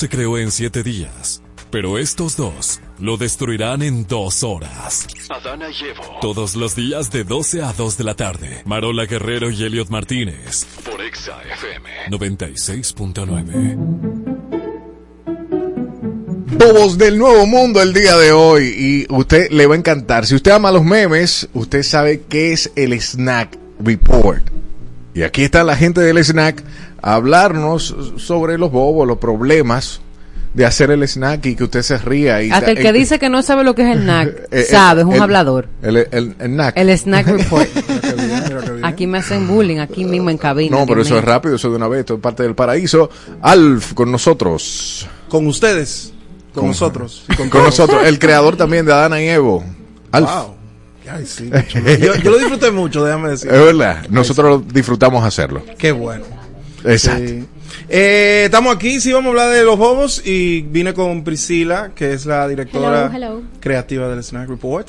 Se 0.00 0.08
creó 0.08 0.38
en 0.38 0.50
siete 0.50 0.82
días, 0.82 1.42
pero 1.70 1.98
estos 1.98 2.34
dos 2.34 2.80
lo 2.98 3.18
destruirán 3.18 3.82
en 3.82 4.06
dos 4.06 4.42
horas. 4.42 5.06
Adana 5.28 5.66
y 5.68 5.74
Evo. 5.84 6.20
Todos 6.22 6.56
los 6.56 6.74
días 6.74 7.10
de 7.10 7.22
12 7.22 7.60
a 7.60 7.74
2 7.74 7.98
de 7.98 8.04
la 8.04 8.14
tarde. 8.14 8.62
Marola 8.64 9.04
Guerrero 9.04 9.50
y 9.50 9.62
Elliot 9.62 9.90
Martínez. 9.90 10.64
Por 10.90 11.02
Exa 11.02 11.42
FM. 11.42 12.16
96.9. 12.16 13.76
Bobos 16.56 16.96
del 16.96 17.18
nuevo 17.18 17.44
mundo 17.44 17.82
el 17.82 17.92
día 17.92 18.16
de 18.16 18.32
hoy 18.32 18.74
y 18.74 19.06
usted 19.12 19.50
le 19.50 19.66
va 19.66 19.74
a 19.74 19.78
encantar. 19.78 20.24
Si 20.24 20.34
usted 20.34 20.52
ama 20.52 20.72
los 20.72 20.82
memes, 20.82 21.46
usted 21.52 21.82
sabe 21.82 22.22
qué 22.26 22.54
es 22.54 22.72
el 22.74 22.98
Snack 22.98 23.58
Report. 23.84 24.59
Y 25.14 25.22
aquí 25.22 25.42
está 25.42 25.64
la 25.64 25.76
gente 25.76 26.00
del 26.00 26.22
Snack 26.24 26.62
a 27.02 27.14
hablarnos 27.14 27.94
sobre 28.16 28.58
los 28.58 28.70
bobos, 28.70 29.06
los 29.08 29.18
problemas 29.18 30.00
de 30.54 30.66
hacer 30.66 30.90
el 30.90 31.06
snack 31.06 31.46
y 31.46 31.54
que 31.54 31.62
usted 31.64 31.82
se 31.82 31.96
ría. 31.98 32.42
Y 32.42 32.50
Hasta 32.50 32.72
el 32.72 32.78
que 32.78 32.88
eh, 32.88 32.92
dice 32.92 33.20
que 33.20 33.28
no 33.28 33.40
sabe 33.40 33.62
lo 33.62 33.74
que 33.76 33.82
es 33.88 33.96
el 33.96 34.04
NAC, 34.06 34.28
eh, 34.28 34.46
eh, 34.50 34.62
sabe, 34.64 35.02
es 35.02 35.06
un 35.06 35.14
el- 35.14 35.22
hablador. 35.22 35.68
El, 35.80 35.96
el, 35.98 36.08
el 36.10 36.34
snack. 36.40 36.76
El 36.76 36.98
Snack 36.98 37.26
Report. 37.38 37.68
Aquí 38.82 39.06
me 39.06 39.18
hacen 39.18 39.46
bullying, 39.46 39.78
aquí 39.78 40.04
mismo 40.04 40.28
en 40.30 40.38
cabina. 40.38 40.76
No, 40.76 40.86
pero 40.86 41.02
eso 41.02 41.16
es 41.18 41.24
rápido, 41.24 41.54
eso 41.56 41.70
de 41.70 41.76
una 41.76 41.86
vez, 41.88 42.00
esto 42.00 42.14
es 42.14 42.20
parte 42.20 42.42
del 42.42 42.54
paraíso. 42.54 43.10
Alf, 43.42 43.94
con 43.94 44.10
nosotros. 44.10 45.06
Con 45.28 45.46
ustedes, 45.46 46.12
con, 46.52 46.66
nosotros. 46.66 47.24
y 47.28 47.34
Con, 47.36 47.48
todos. 47.48 47.66
nosotros, 47.66 48.04
el 48.04 48.18
creador 48.18 48.56
también 48.56 48.84
de 48.86 48.92
Adana 48.92 49.22
y 49.22 49.28
Evo. 49.28 49.64
Alf. 50.12 50.28
Wow. 50.30 50.54
Ay, 51.12 51.26
sí, 51.26 51.50
yo, 52.00 52.14
yo 52.16 52.30
lo 52.30 52.38
disfruté 52.38 52.70
mucho, 52.70 53.04
déjame 53.04 53.30
decir. 53.30 53.50
Es 53.52 53.64
verdad, 53.64 54.06
nosotros 54.10 54.62
disfrutamos 54.72 55.24
hacerlo. 55.24 55.62
Qué 55.78 55.92
bueno. 55.92 56.24
Exacto. 56.84 57.24
Sí. 57.28 57.44
Eh, 57.88 58.42
estamos 58.46 58.74
aquí, 58.74 59.00
sí, 59.00 59.12
vamos 59.12 59.26
a 59.26 59.30
hablar 59.30 59.50
de 59.56 59.64
los 59.64 59.76
bobos 59.78 60.22
y 60.24 60.62
vine 60.62 60.94
con 60.94 61.24
Priscila, 61.24 61.90
que 61.94 62.12
es 62.12 62.24
la 62.26 62.46
directora 62.48 63.06
Hello, 63.14 63.16
hello. 63.38 63.42
creativa 63.60 64.08
del 64.08 64.22
Snack 64.22 64.48
Report. 64.48 64.88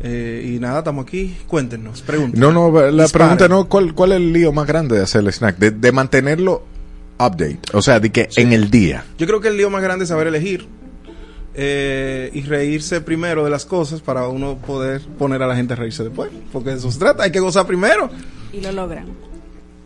Eh, 0.00 0.52
y 0.54 0.60
nada, 0.60 0.78
estamos 0.78 1.04
aquí. 1.06 1.36
Cuéntenos, 1.48 2.02
pregunten. 2.02 2.38
No, 2.40 2.52
no, 2.52 2.70
la 2.70 3.02
Disparen. 3.04 3.36
pregunta 3.36 3.48
no, 3.48 3.68
¿cuál, 3.68 3.94
¿cuál 3.94 4.12
es 4.12 4.16
el 4.18 4.32
lío 4.32 4.52
más 4.52 4.66
grande 4.66 4.96
de 4.96 5.02
hacer 5.02 5.22
el 5.22 5.32
snack? 5.32 5.58
De, 5.58 5.70
de 5.72 5.90
mantenerlo 5.92 6.64
update, 7.18 7.58
o 7.72 7.82
sea, 7.82 7.98
de 7.98 8.10
que 8.12 8.28
en 8.36 8.52
el 8.52 8.70
día. 8.70 9.04
Yo 9.18 9.26
creo 9.26 9.40
que 9.40 9.48
el 9.48 9.56
lío 9.56 9.70
más 9.70 9.82
grande 9.82 10.04
es 10.04 10.08
saber 10.10 10.28
elegir 10.28 10.68
eh, 11.60 12.30
y 12.34 12.42
reírse 12.42 13.00
primero 13.00 13.42
de 13.42 13.50
las 13.50 13.66
cosas 13.66 14.00
para 14.00 14.28
uno 14.28 14.58
poder 14.58 15.00
poner 15.18 15.42
a 15.42 15.48
la 15.48 15.56
gente 15.56 15.72
a 15.72 15.76
reírse 15.76 16.04
después. 16.04 16.30
Porque 16.52 16.70
de 16.70 16.76
eso 16.76 16.92
se 16.92 17.00
trata, 17.00 17.24
hay 17.24 17.32
que 17.32 17.40
gozar 17.40 17.66
primero. 17.66 18.08
Y 18.52 18.60
lo 18.60 18.70
logran. 18.70 19.06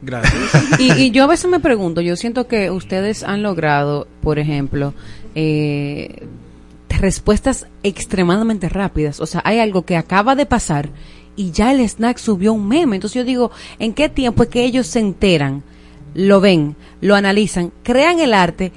Gracias. 0.03 0.35
Y, 0.79 0.93
y 0.93 1.11
yo 1.13 1.25
a 1.25 1.29
veces 1.29 1.51
me 1.51 1.61
pregunto, 1.61 2.03
yo 2.03 2.15
siento 2.17 2.47
que 2.47 2.71
ustedes 2.71 3.23
han 3.23 3.43
logrado, 3.43 4.07
por 4.21 4.39
ejemplo, 4.39 4.93
eh, 5.35 6.27
respuestas 6.91 7.67
extremadamente 7.83 8.69
rápidas. 8.69 9.19
O 9.21 9.27
sea, 9.27 9.41
hay 9.43 9.59
algo 9.59 9.87
que 9.87 9.97
acaba 9.97 10.35
de 10.35 10.45
pasar 10.45 10.91
y 11.37 11.53
ya 11.53 11.73
el 11.73 11.81
snack 11.81 12.19
subió 12.19 12.53
un 12.53 12.69
meme. 12.69 12.97
Entonces 12.97 13.15
yo 13.15 13.25
digo, 13.25 13.51
¿en 13.79 13.95
qué 13.95 14.11
tiempo 14.11 14.43
es 14.43 14.51
que 14.51 14.65
ellos 14.65 14.89
se 14.89 15.01
enteran, 15.01 15.63
lo 16.15 16.43
ven, 16.43 16.77
lo 17.01 17.15
analizan, 17.15 17.73
crean 17.83 18.21
el 18.21 18.35
arte, 18.35 18.73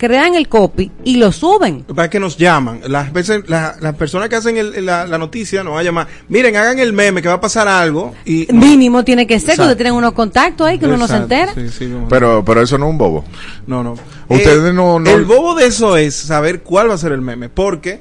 crean 0.00 0.34
el 0.34 0.48
copy 0.48 0.90
y 1.04 1.16
lo 1.18 1.30
suben? 1.30 1.82
Para 1.94 2.08
que 2.08 2.18
nos 2.18 2.38
llaman. 2.38 2.80
Las 2.88 3.12
veces, 3.12 3.42
la- 3.48 3.76
las 3.80 3.94
personas 3.96 4.30
que 4.30 4.36
hacen 4.36 4.56
el- 4.56 4.86
la, 4.86 5.06
la 5.06 5.18
noticia 5.18 5.62
nos 5.62 5.74
van 5.74 5.80
a 5.80 5.84
llamar. 5.84 6.06
Miren, 6.30 6.56
hagan 6.56 6.78
el 6.78 6.94
meme 6.94 7.20
que 7.20 7.28
va 7.28 7.34
a 7.34 7.40
pasar 7.42 7.68
algo. 7.68 8.14
Y 8.24 8.48
Mínimo 8.50 9.04
tiene 9.04 9.26
que 9.26 9.38
ser, 9.38 9.56
que 9.56 9.60
ustedes 9.60 9.76
tienen 9.76 9.92
unos 9.92 10.14
contactos 10.14 10.66
ahí 10.66 10.78
que 10.78 10.86
uno 10.86 10.96
no 10.96 11.06
se 11.06 11.16
entera. 11.16 11.52
sí, 11.52 11.68
sí, 11.68 11.92
Pero, 12.08 12.42
pero 12.46 12.62
eso 12.62 12.78
no 12.78 12.86
es 12.86 12.90
un 12.92 12.96
bobo. 12.98 13.24
No, 13.66 13.84
no. 13.84 13.92
Ustedes 14.28 14.70
Eh, 14.70 14.72
no, 14.72 14.98
no- 14.98 15.10
El 15.10 15.26
bobo 15.26 15.54
de 15.54 15.66
eso 15.66 15.98
es 15.98 16.14
saber 16.14 16.62
cuál 16.62 16.88
va 16.88 16.94
a 16.94 16.98
ser 16.98 17.12
el 17.12 17.20
meme. 17.20 17.50
Porque 17.50 18.00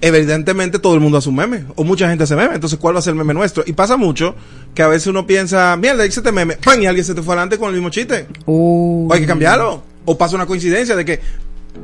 evidentemente 0.00 0.78
todo 0.78 0.94
el 0.94 1.00
mundo 1.00 1.18
hace 1.18 1.28
un 1.28 1.36
meme. 1.36 1.64
O 1.74 1.82
mucha 1.82 2.08
gente 2.08 2.24
hace 2.24 2.36
meme. 2.36 2.54
Entonces, 2.54 2.78
¿cuál 2.78 2.94
va 2.94 2.98
a 3.00 3.02
ser 3.02 3.12
el 3.12 3.16
meme 3.18 3.34
nuestro? 3.34 3.64
Y 3.66 3.72
pasa 3.72 3.96
mucho 3.96 4.34
que 4.74 4.82
a 4.82 4.88
veces 4.88 5.06
uno 5.08 5.26
piensa, 5.26 5.76
mierda, 5.76 6.06
hice 6.06 6.20
este 6.20 6.32
meme. 6.32 6.56
¡Pam! 6.56 6.80
Y 6.80 6.86
alguien 6.86 7.04
se 7.04 7.14
te 7.14 7.22
fue 7.22 7.34
adelante 7.34 7.58
con 7.58 7.68
el 7.70 7.74
mismo 7.74 7.90
chiste. 7.90 8.26
Uh. 8.44 9.08
O 9.10 9.12
hay 9.14 9.20
que 9.20 9.26
cambiarlo. 9.26 9.82
O 10.06 10.16
pasa 10.16 10.34
una 10.36 10.46
coincidencia 10.46 10.96
de 10.96 11.04
que 11.04 11.20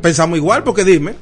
pensamos 0.01 0.39
igual, 0.39 0.65
porque 0.65 0.85
dime. 0.85 1.15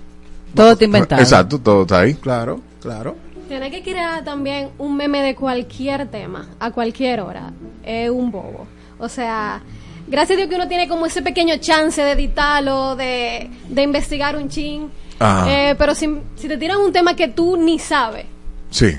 Todo 0.55 0.73
está 0.73 0.85
inventado. 0.85 1.21
Exacto, 1.23 1.59
todo 1.59 1.83
está 1.83 2.01
ahí. 2.01 2.15
Claro, 2.15 2.61
claro. 2.81 3.17
Tiene 3.49 3.71
que 3.71 3.83
crear 3.83 4.23
también 4.25 4.69
un 4.79 4.97
meme 4.97 5.23
de 5.23 5.35
cualquier 5.35 6.07
tema, 6.09 6.49
a 6.61 6.71
cualquier 6.71 7.21
hora. 7.21 7.53
Es 7.85 8.09
un 8.11 8.31
bobo. 8.31 8.67
O 8.99 9.09
sea, 9.09 9.61
gracias 10.07 10.37
a 10.37 10.39
Dios 10.39 10.49
que 10.49 10.55
uno 10.55 10.69
tiene 10.69 10.87
como 10.89 11.07
ese 11.07 11.21
pequeño 11.23 11.57
chance 11.59 12.01
de 12.01 12.13
editarlo, 12.13 12.95
de, 12.95 13.51
de 13.69 13.83
investigar 13.83 14.37
un 14.37 14.49
chin. 14.49 14.89
Ajá. 15.19 15.47
Eh, 15.51 15.75
pero 15.77 15.95
si, 15.95 16.09
si 16.37 16.47
te 16.49 16.57
tiran 16.59 16.79
un 16.79 16.93
tema 16.93 17.15
que 17.17 17.29
tú 17.29 17.57
ni 17.57 17.79
sabes 17.79 18.25
Sí. 18.71 18.93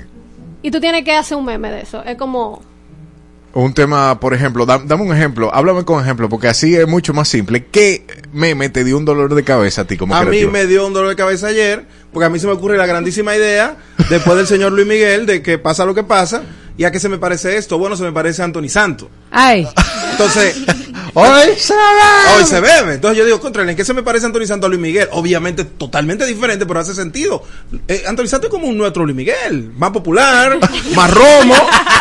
y 0.62 0.70
tú 0.70 0.80
tienes 0.80 1.02
que 1.04 1.12
hacer 1.12 1.36
un 1.36 1.44
meme 1.46 1.70
de 1.70 1.80
eso, 1.82 2.02
es 2.04 2.16
como... 2.16 2.62
Un 3.54 3.74
tema, 3.74 4.18
por 4.18 4.32
ejemplo, 4.32 4.64
da- 4.64 4.80
dame 4.82 5.02
un 5.02 5.14
ejemplo, 5.14 5.54
háblame 5.54 5.84
con 5.84 6.00
ejemplo, 6.02 6.28
porque 6.30 6.48
así 6.48 6.74
es 6.74 6.88
mucho 6.88 7.12
más 7.12 7.28
simple. 7.28 7.66
¿Qué 7.66 8.06
meme 8.32 8.70
te 8.70 8.82
dio 8.82 8.96
un 8.96 9.04
dolor 9.04 9.34
de 9.34 9.44
cabeza 9.44 9.82
a 9.82 9.84
ti 9.86 9.98
como 9.98 10.14
A 10.14 10.24
mí 10.24 10.46
me 10.46 10.66
dio 10.66 10.86
un 10.86 10.94
dolor 10.94 11.10
de 11.10 11.16
cabeza 11.16 11.48
ayer, 11.48 11.84
porque 12.12 12.24
a 12.26 12.28
mí 12.30 12.38
se 12.38 12.46
me 12.46 12.54
ocurre 12.54 12.78
la 12.78 12.86
grandísima 12.86 13.36
idea, 13.36 13.76
después 14.08 14.36
del 14.38 14.46
señor 14.46 14.72
Luis 14.72 14.86
Miguel, 14.86 15.26
de 15.26 15.42
que 15.42 15.58
pasa 15.58 15.84
lo 15.84 15.94
que 15.94 16.02
pasa, 16.02 16.42
y 16.78 16.84
a 16.84 16.90
qué 16.90 16.98
se 16.98 17.10
me 17.10 17.18
parece 17.18 17.58
esto. 17.58 17.76
Bueno, 17.76 17.94
se 17.94 18.04
me 18.04 18.12
parece 18.12 18.40
a 18.40 18.46
Anthony 18.46 18.68
Santo. 18.70 19.10
Ay. 19.30 19.68
Entonces, 20.12 20.56
hoy 21.14 21.50
se 21.58 21.74
bebe. 21.74 22.36
Hoy 22.38 22.44
se 22.44 22.60
bebe. 22.60 22.94
Entonces 22.94 23.18
yo 23.18 23.24
digo, 23.24 23.40
contra, 23.40 23.68
¿en 23.68 23.76
qué 23.76 23.84
se 23.84 23.94
me 23.94 24.02
parece 24.02 24.26
Anthony 24.26 24.46
Santo 24.46 24.66
a 24.66 24.68
Luis 24.68 24.80
Miguel? 24.80 25.08
Obviamente 25.12 25.64
totalmente 25.64 26.24
diferente, 26.26 26.64
pero 26.66 26.80
hace 26.80 26.94
sentido. 26.94 27.42
Eh, 27.88 28.04
Anthony 28.06 28.26
Santo 28.26 28.46
es 28.46 28.50
como 28.50 28.68
un 28.68 28.76
nuestro 28.78 29.04
Luis 29.04 29.16
Miguel, 29.16 29.72
más 29.76 29.90
popular, 29.90 30.58
más 30.94 31.10
romo. 31.10 31.54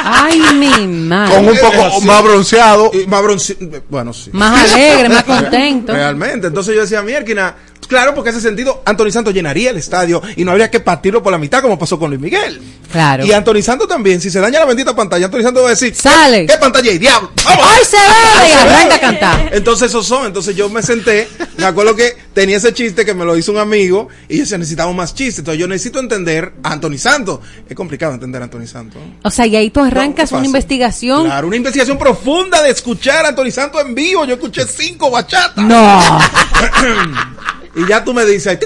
Ay, 0.03 0.39
mi 0.55 0.88
madre. 0.88 1.35
Con 1.35 1.47
un 1.47 1.57
poco 1.57 2.01
más 2.01 2.23
bronceado. 2.23 2.91
Y 2.93 3.07
más 3.07 3.21
bronce- 3.23 3.81
Bueno, 3.89 4.13
sí. 4.13 4.29
Más 4.33 4.71
alegre, 4.71 5.09
más 5.09 5.23
contento. 5.23 5.93
Realmente. 5.93 6.47
Entonces 6.47 6.75
yo 6.75 6.81
decía, 6.81 7.01
mierda, 7.01 7.55
claro, 7.88 8.15
porque 8.15 8.29
hace 8.29 8.39
sentido, 8.41 8.81
Anthony 8.85 9.11
Santos 9.11 9.33
llenaría 9.33 9.69
el 9.69 9.77
estadio 9.77 10.21
y 10.35 10.43
no 10.45 10.51
habría 10.51 10.71
que 10.71 10.79
partirlo 10.79 11.21
por 11.21 11.31
la 11.31 11.38
mitad 11.38 11.61
como 11.61 11.77
pasó 11.77 11.99
con 11.99 12.09
Luis 12.09 12.21
Miguel. 12.21 12.61
Claro. 12.91 13.25
Y 13.25 13.31
Anthony 13.31 13.61
Santos 13.61 13.88
también, 13.88 14.19
si 14.21 14.29
se 14.31 14.39
daña 14.39 14.59
la 14.59 14.65
bendita 14.65 14.95
pantalla, 14.95 15.25
Anthony 15.25 15.41
Santos 15.43 15.63
va 15.63 15.67
a 15.67 15.71
decir, 15.71 15.93
Sale. 15.95 16.45
¿qué 16.45 16.57
pantalla 16.57 16.89
hay, 16.91 16.97
diablo? 16.97 17.31
¡Vamos! 17.43 17.65
¡Ay, 17.69 17.85
se! 17.85 17.97
Y 18.02 18.41
¡Ay, 18.41 18.52
se 18.52 18.57
arranca 18.57 18.95
a 18.95 18.99
cantar. 18.99 19.49
Entonces 19.53 19.90
esos 19.90 20.06
son, 20.06 20.26
entonces 20.26 20.56
yo 20.56 20.69
me 20.69 20.82
senté, 20.82 21.28
me 21.57 21.65
acuerdo 21.65 21.95
que 21.95 22.15
tenía 22.34 22.57
ese 22.57 22.73
chiste 22.73 23.06
que 23.06 23.14
me 23.14 23.26
lo 23.26 23.38
hizo 23.38 23.52
un 23.52 23.57
amigo 23.57 24.07
y 24.28 24.38
yo 24.38 24.44
decía, 24.44 24.57
necesitamos 24.57 24.95
más 24.95 25.14
chistes, 25.14 25.40
entonces 25.40 25.60
yo 25.60 25.68
necesito 25.68 25.99
entender 25.99 26.53
a 26.64 26.73
Anthony 26.73 26.98
Santos. 26.98 27.40
Es 27.68 27.76
complicado 27.76 28.14
entender 28.14 28.41
a 28.41 28.45
Anthony 28.45 28.68
Santos. 28.68 29.02
O 29.23 29.30
sea, 29.30 29.45
y 29.45 29.56
ahí 29.56 29.69
tú 29.69 29.82
arrancas 29.82 30.30
¿qué 30.30 30.36
una 30.36 30.45
investigación. 30.45 31.26
Claro, 31.26 31.48
una 31.48 31.57
investigación 31.57 31.98
profunda 31.98 32.61
de 32.61 32.69
escuchar 32.72 33.26
a 33.26 33.30
Anthony 33.30 33.52
Santos 33.52 33.82
en 33.86 33.95
vivo. 33.95 34.26
Yo 34.26 34.36
escuché 34.36 34.65
cinco 34.65 35.11
bachatas. 35.11 35.64
No. 35.64 36.19
y 37.76 37.88
ya 37.88 38.03
tú 38.03 38.14
me 38.14 38.26
dices, 38.26 38.57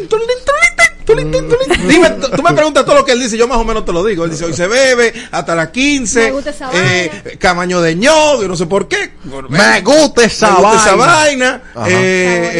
dime, 1.87 2.09
tú 2.21 2.27
tú 2.35 2.41
me 2.43 2.53
preguntas 2.53 2.83
todo 2.85 2.95
lo 2.95 3.05
que 3.05 3.11
él 3.11 3.19
dice, 3.19 3.37
yo 3.37 3.47
más 3.47 3.57
o 3.57 3.63
menos 3.65 3.85
te 3.85 3.91
lo 3.93 4.03
digo. 4.03 4.25
Él 4.25 4.31
dice, 4.31 4.45
hoy 4.45 4.53
se 4.53 4.67
bebe 4.67 5.13
hasta 5.31 5.55
las 5.55 5.69
15, 5.69 6.19
Me 6.19 6.31
gusta 6.31 6.49
esa 6.49 6.69
eh, 6.73 7.37
camaño 7.39 7.81
de 7.81 7.95
ño, 7.95 8.41
yo 8.41 8.47
no 8.47 8.55
sé 8.55 8.65
por 8.65 8.87
qué. 8.87 9.11
Me 9.49 9.81
gusta 9.81 10.23
esa 10.25 10.51
Me 10.51 10.61
gusta 10.61 10.77
esa 10.77 10.95
vaina. 10.95 11.61
Eh, 11.87 12.51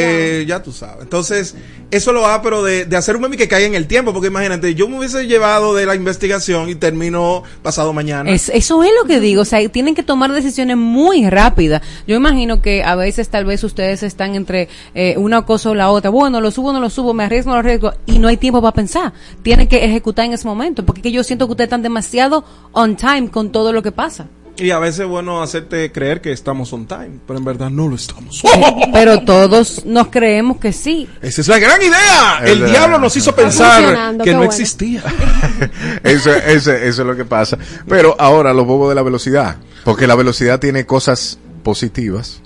eh, 0.42 0.46
ya 0.48 0.62
tú 0.62 0.72
sabes. 0.72 1.04
Entonces, 1.04 1.56
eso 1.92 2.12
lo 2.12 2.22
va, 2.22 2.42
pero 2.42 2.64
de, 2.64 2.86
de 2.86 2.98
hacer 2.98 3.16
un 3.16 3.22
meme 3.22 3.38
que 3.38 3.48
caiga 3.48 3.68
en 3.68 3.76
el 3.76 3.88
tiempo, 3.88 4.12
porque 4.12 4.28
imagínate, 4.28 4.74
yo 4.76 4.88
me 4.90 4.98
hubiese 4.98 5.28
llevado 5.28 5.74
de 5.76 5.86
la 5.86 5.96
investigación 5.96 6.68
y 6.70 6.76
termino 6.76 7.44
pasado 7.62 7.94
mañana. 7.94 8.30
Es- 8.32 8.50
eso 8.50 8.84
es 8.84 8.90
lo 9.00 9.08
que 9.08 9.20
digo, 9.20 9.44
o 9.44 9.46
sea, 9.46 9.68
tienen 9.70 9.96
que 9.96 10.04
tomar 10.04 10.32
decisiones 10.34 10.78
muy 10.78 11.30
rápidas. 11.30 11.82
Yo 12.08 12.16
imagino 12.16 12.62
que 12.62 12.84
a 12.84 12.96
veces 12.96 13.30
tal 13.30 13.46
vez 13.46 13.64
ustedes 13.64 14.04
están 14.04 14.36
entre 14.36 14.68
eh, 14.94 15.14
una 15.18 15.44
cosa 15.46 15.70
o 15.70 15.76
la 15.76 15.90
otra. 15.90 16.10
Bueno, 16.10 16.42
lo 16.42 16.52
subo, 16.52 16.74
no 16.74 16.80
lo 16.80 16.90
subo, 16.90 17.14
me 17.14 17.24
arriesgo, 17.24 17.50
no 17.52 17.56
lo 17.58 17.60
arriesgo, 17.60 17.94
y 18.08 18.18
no 18.20 18.28
hay 18.28 18.35
tiempo 18.38 18.62
para 18.62 18.74
pensar. 18.74 19.14
Tienen 19.44 19.68
que 19.68 19.84
ejecutar 19.86 20.26
en 20.26 20.34
ese 20.34 20.48
momento, 20.48 20.86
porque 20.86 21.00
es 21.00 21.04
que 21.04 21.12
yo 21.12 21.24
siento 21.24 21.46
que 21.48 21.52
ustedes 21.52 21.68
están 21.68 21.82
demasiado 21.84 22.44
on 22.72 22.96
time 22.96 23.30
con 23.30 23.52
todo 23.52 23.72
lo 23.74 23.82
que 23.84 23.92
pasa. 23.92 24.28
Y 24.58 24.72
a 24.72 24.80
veces 24.80 25.02
es 25.02 25.08
bueno 25.08 25.44
hacerte 25.44 25.92
creer 25.92 26.22
que 26.22 26.32
estamos 26.32 26.72
on 26.72 26.86
time, 26.86 27.20
pero 27.28 27.38
en 27.38 27.44
verdad 27.44 27.70
no 27.70 27.90
lo 27.90 27.96
estamos. 27.98 28.42
Pero 28.94 29.20
todos 29.26 29.84
nos 29.86 30.08
creemos 30.08 30.60
que 30.60 30.72
sí. 30.72 31.10
Esa 31.22 31.42
es 31.42 31.48
la 31.50 31.60
gran 31.60 31.82
idea. 31.82 32.40
El 32.46 32.66
diablo 32.66 32.98
nos 32.98 33.18
hizo 33.18 33.36
pensar 33.36 33.84
que 34.24 34.32
no 34.32 34.38
bueno. 34.38 34.44
existía. 34.44 35.04
eso, 36.04 36.34
eso, 36.34 36.72
eso 36.72 37.02
es 37.02 37.06
lo 37.08 37.18
que 37.18 37.26
pasa. 37.26 37.58
Pero 37.88 38.16
ahora 38.18 38.54
los 38.54 38.66
bobos 38.66 38.88
de 38.90 38.96
la 38.96 39.02
velocidad. 39.02 39.58
Porque 39.84 40.08
la 40.08 40.16
velocidad 40.16 40.58
tiene 40.60 40.86
cosas 40.86 41.38
positivas, 41.62 42.40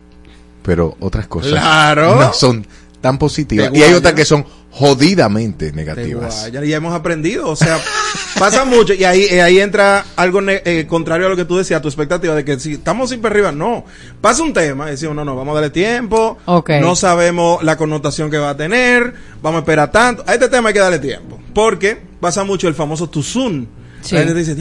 pero 0.63 0.97
otras 0.99 1.27
cosas 1.27 1.51
Claro. 1.51 2.19
no 2.19 2.33
son 2.33 2.65
tan 3.01 3.19
positivas. 3.19 3.69
Y 3.73 3.83
hay 3.83 3.93
otras 3.93 4.13
que 4.15 4.25
son 4.25 4.45
jodidamente 4.71 5.71
Te 5.71 5.75
negativas. 5.75 6.41
guaya, 6.41 6.63
ya 6.63 6.77
hemos 6.77 6.93
aprendido, 6.93 7.49
o 7.49 7.55
sea, 7.55 7.79
pasa 8.39 8.65
mucho 8.65 8.93
y 8.93 9.03
ahí, 9.03 9.23
eh, 9.23 9.41
ahí 9.41 9.59
entra 9.59 10.05
algo 10.15 10.41
eh, 10.47 10.85
contrario 10.87 11.25
a 11.27 11.29
lo 11.29 11.35
que 11.35 11.45
tú 11.45 11.57
decías, 11.57 11.81
tu 11.81 11.87
expectativa 11.87 12.35
de 12.35 12.45
que 12.45 12.59
si 12.59 12.73
estamos 12.73 13.09
siempre 13.09 13.31
arriba, 13.31 13.51
no. 13.51 13.85
Pasa 14.21 14.43
un 14.43 14.53
tema, 14.53 14.87
y 14.87 14.91
decimos, 14.91 15.15
no, 15.15 15.25
no, 15.25 15.35
vamos 15.35 15.53
a 15.53 15.55
darle 15.55 15.69
tiempo, 15.71 16.37
Ok. 16.45 16.71
no 16.81 16.95
sabemos 16.95 17.63
la 17.63 17.77
connotación 17.77 18.29
que 18.29 18.37
va 18.37 18.51
a 18.51 18.57
tener, 18.57 19.13
vamos 19.41 19.59
a 19.59 19.61
esperar 19.61 19.91
tanto. 19.91 20.23
A 20.27 20.33
este 20.33 20.49
tema 20.49 20.69
hay 20.69 20.73
que 20.73 20.79
darle 20.79 20.99
tiempo, 20.99 21.39
porque 21.53 21.97
pasa 22.19 22.43
mucho 22.43 22.67
el 22.67 22.75
famoso 22.75 23.09
soon. 23.23 23.78
Sí. 24.01 24.15
La 24.15 24.21
gente 24.21 24.33
dice, 24.35 24.55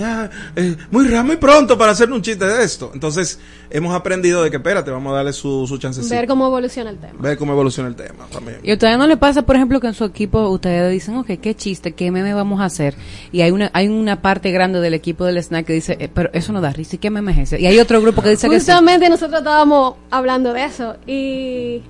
eh, 0.57 0.77
muy, 0.91 1.09
muy 1.23 1.37
pronto 1.37 1.79
para 1.79 1.93
hacer 1.93 2.11
un 2.11 2.23
chiste 2.23 2.45
de 2.45 2.65
esto. 2.65 2.91
Entonces, 2.93 3.39
hemos 3.71 3.95
aprendido 3.95 4.43
de 4.43 4.51
que, 4.51 4.57
espérate, 4.57 4.91
vamos 4.91 5.13
a 5.13 5.17
darle 5.17 5.33
su, 5.33 5.67
su 5.67 5.79
chancecito. 5.79 6.15
Ver 6.15 6.27
cómo 6.27 6.47
evoluciona 6.47 6.91
el 6.91 6.99
tema. 6.99 7.15
Ver 7.21 7.39
cómo 7.39 7.53
evoluciona 7.53 7.89
el 7.89 7.97
tema 7.97 8.27
también. 8.31 8.59
¿Y 8.63 8.71
a 8.71 8.75
ustedes 8.75 8.99
no 8.99 9.07
le 9.07 9.17
pasa, 9.17 9.43
por 9.43 9.57
ejemplo, 9.57 9.81
que 9.81 9.87
en 9.87 9.95
su 9.95 10.05
equipo 10.05 10.49
ustedes 10.49 10.91
dicen, 10.91 11.17
ok, 11.17 11.33
qué 11.41 11.55
chiste, 11.55 11.93
qué 11.93 12.11
meme 12.11 12.35
vamos 12.35 12.61
a 12.61 12.65
hacer? 12.65 12.95
Y 13.33 13.43
hay 13.43 13.51
una 13.51 13.71
hay 13.73 13.89
una 13.89 14.21
parte 14.23 14.51
grande 14.51 14.81
del 14.81 14.95
equipo 14.95 15.25
del 15.25 15.39
snack 15.39 15.67
que 15.67 15.73
dice, 15.73 15.97
eh, 16.01 16.09
pero 16.13 16.31
eso 16.33 16.53
no 16.53 16.61
da 16.61 16.73
risa, 16.73 16.97
¿y 16.97 16.99
qué 16.99 17.11
meme 17.11 17.33
es 17.33 17.39
ese? 17.39 17.61
Y 17.61 17.67
hay 17.67 17.79
otro 17.79 18.01
grupo 18.01 18.23
que 18.23 18.31
dice 18.31 18.49
que 18.49 18.61
sí. 18.61 18.67
Justamente 18.67 19.09
nosotros 19.09 19.41
estábamos 19.41 19.97
hablando 20.11 20.53
de 20.53 20.65
eso 20.65 20.97
y 21.07 21.83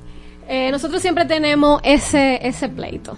eh, 0.48 0.70
nosotros 0.70 1.00
siempre 1.02 1.24
tenemos 1.24 1.80
ese, 1.84 2.46
ese 2.46 2.68
pleito. 2.68 3.16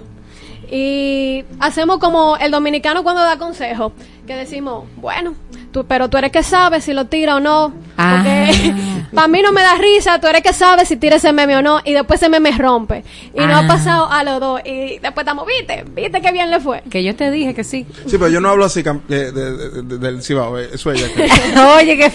Y 0.70 1.44
hacemos 1.58 1.98
como 1.98 2.36
el 2.36 2.52
dominicano 2.52 3.02
cuando 3.02 3.22
da 3.22 3.38
consejo, 3.38 3.92
que 4.26 4.36
decimos, 4.36 4.84
bueno, 4.96 5.34
tú, 5.72 5.84
pero 5.86 6.08
tú 6.08 6.16
eres 6.18 6.32
que 6.32 6.42
sabes 6.42 6.84
si 6.84 6.92
lo 6.92 7.06
tira 7.06 7.36
o 7.36 7.40
no. 7.40 7.72
Porque 7.96 8.74
para 9.14 9.28
mí 9.28 9.42
no 9.42 9.52
me 9.52 9.60
da 9.62 9.74
risa, 9.76 10.20
tú 10.20 10.26
eres 10.26 10.42
que 10.42 10.52
sabes 10.52 10.88
si 10.88 10.96
tira 10.96 11.16
ese 11.16 11.32
meme 11.32 11.56
o 11.56 11.62
no. 11.62 11.80
Y 11.84 11.92
después 11.92 12.20
ese 12.20 12.28
meme 12.30 12.50
rompe. 12.56 13.04
Y 13.34 13.40
Ah. 13.42 13.58
ha 13.60 13.66
pasado 13.66 14.10
a 14.10 14.22
los 14.24 14.40
dos. 14.40 14.60
Y 14.64 14.98
después 14.98 15.18
estamos, 15.24 15.46
viste, 15.46 15.84
viste 15.94 16.20
que 16.20 16.32
bien 16.32 16.50
le 16.50 16.60
fue. 16.60 16.82
Que 16.90 17.02
yo 17.04 17.14
te 17.16 17.30
dije 17.30 17.54
que 17.54 17.64
sí. 17.64 17.86
Sí, 18.06 18.16
pero 18.18 18.28
yo 18.28 18.40
no 18.40 18.48
hablo 18.50 18.64
así 18.64 18.82
de- 18.82 19.32
de- 19.32 19.32
de- 19.32 19.82
de- 19.82 19.98
del 19.98 20.22
Cibao, 20.22 20.58
eh, 20.58 20.68
eso 20.72 20.90
ella. 20.92 21.06
que- 21.14 21.22
Oye, 21.78 21.96
qué 21.96 22.10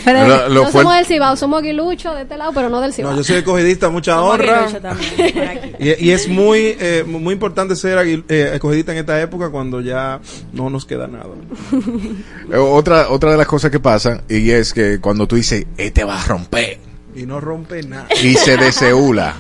lo 0.49 0.65
no 0.65 0.72
somos 0.72 0.95
del 0.95 1.06
Cibao, 1.06 1.36
somos 1.36 1.60
aguiluchos 1.61 2.15
de 2.15 2.22
este 2.23 2.38
lado, 2.38 2.52
pero 2.53 2.69
no 2.69 2.82
del 2.82 2.94
Cibao. 2.94 3.11
No, 3.11 3.18
yo 3.18 3.23
soy 3.23 3.38
escogidista, 3.38 3.90
mucha 3.90 4.15
Somos 4.15 4.34
honra. 4.34 4.64
aguiluchos 4.65 4.82
también, 4.82 5.34
por 5.34 5.44
aquí. 5.44 5.72
Y, 5.80 6.06
y 6.07 6.11
es 6.11 6.27
muy 6.27 6.76
eh, 6.80 7.03
muy 7.06 7.34
importante 7.34 7.76
ser 7.76 7.98
eh, 8.30 8.52
escogidista 8.53 8.91
en 8.94 8.99
esta 8.99 9.22
época 9.22 9.49
cuando 9.49 9.82
ya 9.82 10.19
no 10.53 10.69
nos 10.69 10.86
queda 10.86 11.07
nada. 11.07 11.26
Eh, 12.52 12.57
Otra, 12.57 13.10
otra 13.10 13.32
de 13.32 13.38
las 13.38 13.45
cosas 13.48 13.72
que 13.72 13.80
pasan, 13.80 14.22
y 14.30 14.52
es 14.52 14.74
que 14.74 15.00
cuando 15.00 15.28
tú 15.28 15.36
dices, 15.36 15.66
este 15.78 16.04
va 16.04 16.22
a 16.22 16.26
romper, 16.26 16.80
Y 17.16 17.26
no 17.26 17.40
rompe 17.40 17.82
nada. 17.84 18.08
y 18.24 18.34
se 18.36 18.58
deseula, 18.58 19.36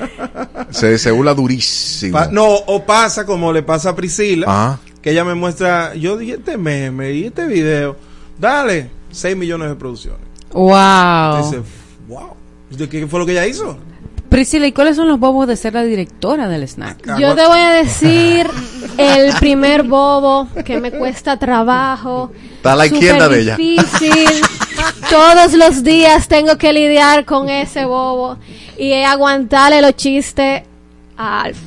se 0.70 0.86
deseula 0.88 1.34
durísimo. 1.34 2.12
Pa- 2.18 2.28
no, 2.28 2.46
o 2.46 2.84
pasa 2.84 3.24
como 3.24 3.52
le 3.52 3.62
pasa 3.62 3.90
a 3.90 3.96
Priscila, 3.96 4.46
Ajá. 4.48 4.80
que 5.02 5.10
ella 5.10 5.24
me 5.24 5.34
muestra, 5.34 5.94
yo 5.94 6.16
dije 6.16 6.34
este 6.34 6.56
meme 6.56 7.12
y 7.12 7.24
este 7.26 7.46
video, 7.46 7.96
dale, 8.38 8.90
6 9.10 9.36
millones 9.36 9.68
de 9.70 9.74
producciones. 9.76 10.20
Wow. 10.52 11.44
Dice, 11.44 11.62
wow, 12.08 12.30
¿De 12.70 12.88
¿qué 12.88 13.06
fue 13.06 13.20
lo 13.20 13.26
que 13.26 13.32
ella 13.32 13.46
hizo? 13.46 13.78
Priscila, 14.28 14.66
¿y 14.66 14.72
cuáles 14.72 14.96
son 14.96 15.08
los 15.08 15.18
bobos 15.18 15.46
de 15.46 15.56
ser 15.56 15.74
la 15.74 15.82
directora 15.82 16.48
del 16.48 16.66
snack? 16.66 17.18
Yo 17.18 17.34
te 17.34 17.46
voy 17.46 17.60
a 17.60 17.70
decir 17.70 18.48
el 18.98 19.32
primer 19.34 19.82
bobo 19.84 20.48
que 20.64 20.80
me 20.80 20.90
cuesta 20.90 21.38
trabajo. 21.38 22.32
Está 22.56 22.72
a 22.72 22.76
la 22.76 22.86
izquierda 22.86 23.28
de 23.28 23.40
ella. 23.40 23.56
difícil. 23.56 24.40
Todos 25.10 25.54
los 25.54 25.82
días 25.82 26.28
tengo 26.28 26.58
que 26.58 26.72
lidiar 26.72 27.24
con 27.24 27.48
ese 27.48 27.84
bobo 27.84 28.36
y 28.76 28.92
aguantarle 28.92 29.80
los 29.80 29.94
chistes 29.96 30.62
a 31.16 31.42
Alf. 31.42 31.58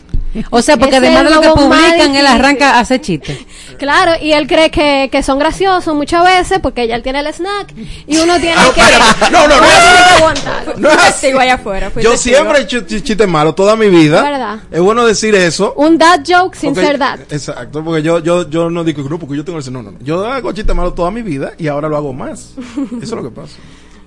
O 0.52 0.62
sea, 0.62 0.78
porque 0.78 0.98
además 0.98 1.24
de 1.24 1.30
lo 1.32 1.42
que 1.42 1.48
el 1.48 1.54
publican, 1.54 2.16
él 2.16 2.28
arranca 2.28 2.76
a 2.76 2.80
hacer 2.82 3.02
chistes. 3.02 3.38
Claro, 3.80 4.12
y 4.22 4.34
él 4.34 4.46
cree 4.46 4.70
que, 4.72 5.08
que 5.10 5.24
son 5.24 5.40
graciosos 5.40 5.96
muchas 5.96 6.22
veces 6.26 6.60
porque 6.60 6.86
ya 6.86 6.96
él 6.96 7.02
tiene 7.02 7.22
el 7.22 7.28
snack 7.34 7.74
y 8.08 8.18
uno 8.18 8.38
tiene 8.42 8.56
Ah, 8.58 8.72
que, 8.76 8.82
espérate. 8.82 9.32
No, 9.32 9.48
no, 9.48 9.56
no 9.58 9.64
es 9.66 9.72
así. 9.72 10.14
aguantarlo. 10.18 10.74
No 10.78 10.90
es 10.92 10.98
así. 11.08 11.28
allá 11.28 11.54
afuera. 11.54 11.90
fui 11.90 12.04
Yo 12.04 12.12
testigo. 12.12 12.36
siempre 12.36 12.60
he 12.60 12.64
hecho 12.64 12.80
ch- 12.80 13.02
chistes 13.02 13.26
malos 13.30 13.56
toda 13.56 13.78
mi 13.78 13.88
vida. 13.88 14.22
¿Verdad? 14.22 14.60
Es 14.70 14.82
bueno 14.82 15.06
decir 15.06 15.34
eso. 15.34 15.74
Un 15.78 15.98
dad 15.98 16.20
joke 16.28 16.56
sin 16.58 16.74
Porque- 16.74 16.88
ser 16.88 16.98
dad. 16.98 17.20
Exacto, 17.30 17.82
porque 17.82 18.02
yo, 18.04 18.20
yo, 18.20 18.50
yo 18.50 18.70
no 18.70 18.84
digo, 18.84 19.02
no, 19.10 19.18
porque 19.18 19.38
yo 19.38 19.46
tengo 19.46 19.60
ese, 19.60 19.72
no, 19.72 19.82
no, 19.82 19.92
no. 19.92 20.00
Yo 20.02 20.26
hago 20.30 20.52
chistes 20.52 20.76
malos 20.76 20.94
toda 20.94 21.10
mi 21.10 21.22
vida 21.22 21.54
y 21.58 21.68
ahora 21.70 21.88
lo 21.88 21.96
hago 21.96 22.12
más. 22.12 22.56
Eso 22.58 22.98
es 23.02 23.12
lo 23.12 23.24
que 23.24 23.30
pasa. 23.32 23.54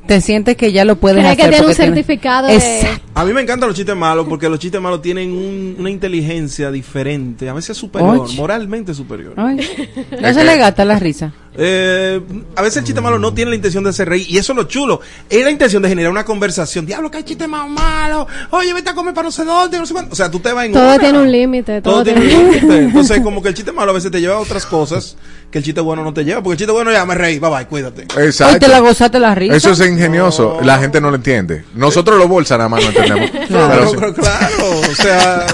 Te 0.06 0.20
sientes 0.20 0.56
que 0.56 0.72
ya 0.72 0.84
lo 0.84 0.96
puedes 0.96 1.24
hacer. 1.24 1.36
que 1.36 1.48
tiene 1.50 1.66
un 1.66 1.74
certificado 1.74 2.48
de... 2.48 2.56
Exacto. 2.56 3.02
A 3.14 3.24
mí 3.24 3.32
me 3.32 3.40
encantan 3.42 3.68
los 3.68 3.76
chistes 3.76 3.94
malos 3.96 4.26
porque 4.28 4.48
los 4.48 4.58
chistes 4.58 4.80
malos 4.80 5.00
tienen 5.02 5.30
un- 5.32 5.76
una 5.78 5.90
inteligencia 5.90 6.70
diferente, 6.70 7.48
a 7.48 7.52
veces 7.52 7.76
superior, 7.76 8.18
Oye. 8.20 8.36
moralmente 8.36 8.94
superior. 8.94 9.34
Ay, 9.36 9.58
no 10.20 10.34
se 10.34 10.44
le 10.44 10.56
gasta 10.56 10.84
la 10.84 10.98
risa. 10.98 11.32
Eh, 11.54 12.20
a 12.56 12.62
veces 12.62 12.78
el 12.78 12.84
chiste 12.84 13.00
malo 13.00 13.18
no 13.18 13.34
tiene 13.34 13.50
la 13.50 13.56
intención 13.56 13.84
de 13.84 13.90
hacer 13.90 14.08
reír 14.08 14.26
y 14.28 14.38
eso 14.38 14.52
es 14.52 14.56
lo 14.56 14.64
chulo. 14.64 15.00
Es 15.28 15.44
la 15.44 15.50
intención 15.50 15.82
de 15.82 15.88
generar 15.88 16.10
una 16.10 16.24
conversación. 16.24 16.86
Diablo, 16.86 17.10
que 17.10 17.18
hay 17.18 17.24
chistes 17.24 17.48
más 17.48 17.68
malos. 17.68 18.26
Oye, 18.50 18.72
vete 18.72 18.90
a 18.90 18.94
comer 18.94 19.12
para 19.12 19.26
no 19.26 19.32
sé 19.32 19.44
dónde, 19.44 19.78
no 19.78 19.86
sé 19.86 19.92
cuánto. 19.92 20.12
O 20.12 20.16
sea, 20.16 20.30
tú 20.30 20.40
te 20.40 20.52
vas 20.52 20.66
en 20.66 20.72
Todo 20.72 20.82
una. 20.82 20.98
tiene 20.98 21.18
un 21.18 21.30
límite, 21.30 21.82
todo, 21.82 21.94
Todo 21.94 22.04
tiene 22.04 22.20
un 22.20 22.28
límite. 22.28 22.78
Entonces, 22.78 23.20
como 23.20 23.42
que 23.42 23.48
el 23.48 23.54
chiste 23.54 23.72
malo 23.72 23.90
a 23.90 23.94
veces 23.94 24.10
te 24.10 24.20
lleva 24.20 24.34
a 24.36 24.38
otras 24.40 24.64
cosas 24.66 25.16
que 25.50 25.58
el 25.58 25.64
chiste 25.64 25.80
bueno 25.80 26.02
no 26.02 26.14
te 26.14 26.24
lleva. 26.24 26.42
Porque 26.42 26.54
el 26.54 26.58
chiste 26.58 26.72
bueno 26.72 26.90
ya 26.90 27.04
me 27.04 27.14
reí, 27.14 27.38
bye 27.38 27.50
bye, 27.50 27.66
cuídate. 27.66 28.02
Exacto. 28.02 28.54
Hoy 28.54 28.58
te 28.60 28.68
la 28.68 28.80
gozaste 28.80 29.18
la 29.20 29.34
risa. 29.34 29.54
Eso 29.56 29.70
es 29.72 29.80
ingenioso. 29.80 30.58
La 30.62 30.78
gente 30.78 31.00
no 31.00 31.10
lo 31.10 31.16
entiende. 31.16 31.64
Nosotros 31.74 32.18
los 32.18 32.28
bolsas 32.28 32.56
nada 32.58 32.68
más 32.70 32.82
no 32.82 32.88
entendemos. 32.88 33.30
Pero 33.48 33.88
sí. 33.90 33.96
pero 33.98 34.14
claro, 34.14 34.80
o 34.90 34.94
sea, 34.94 35.46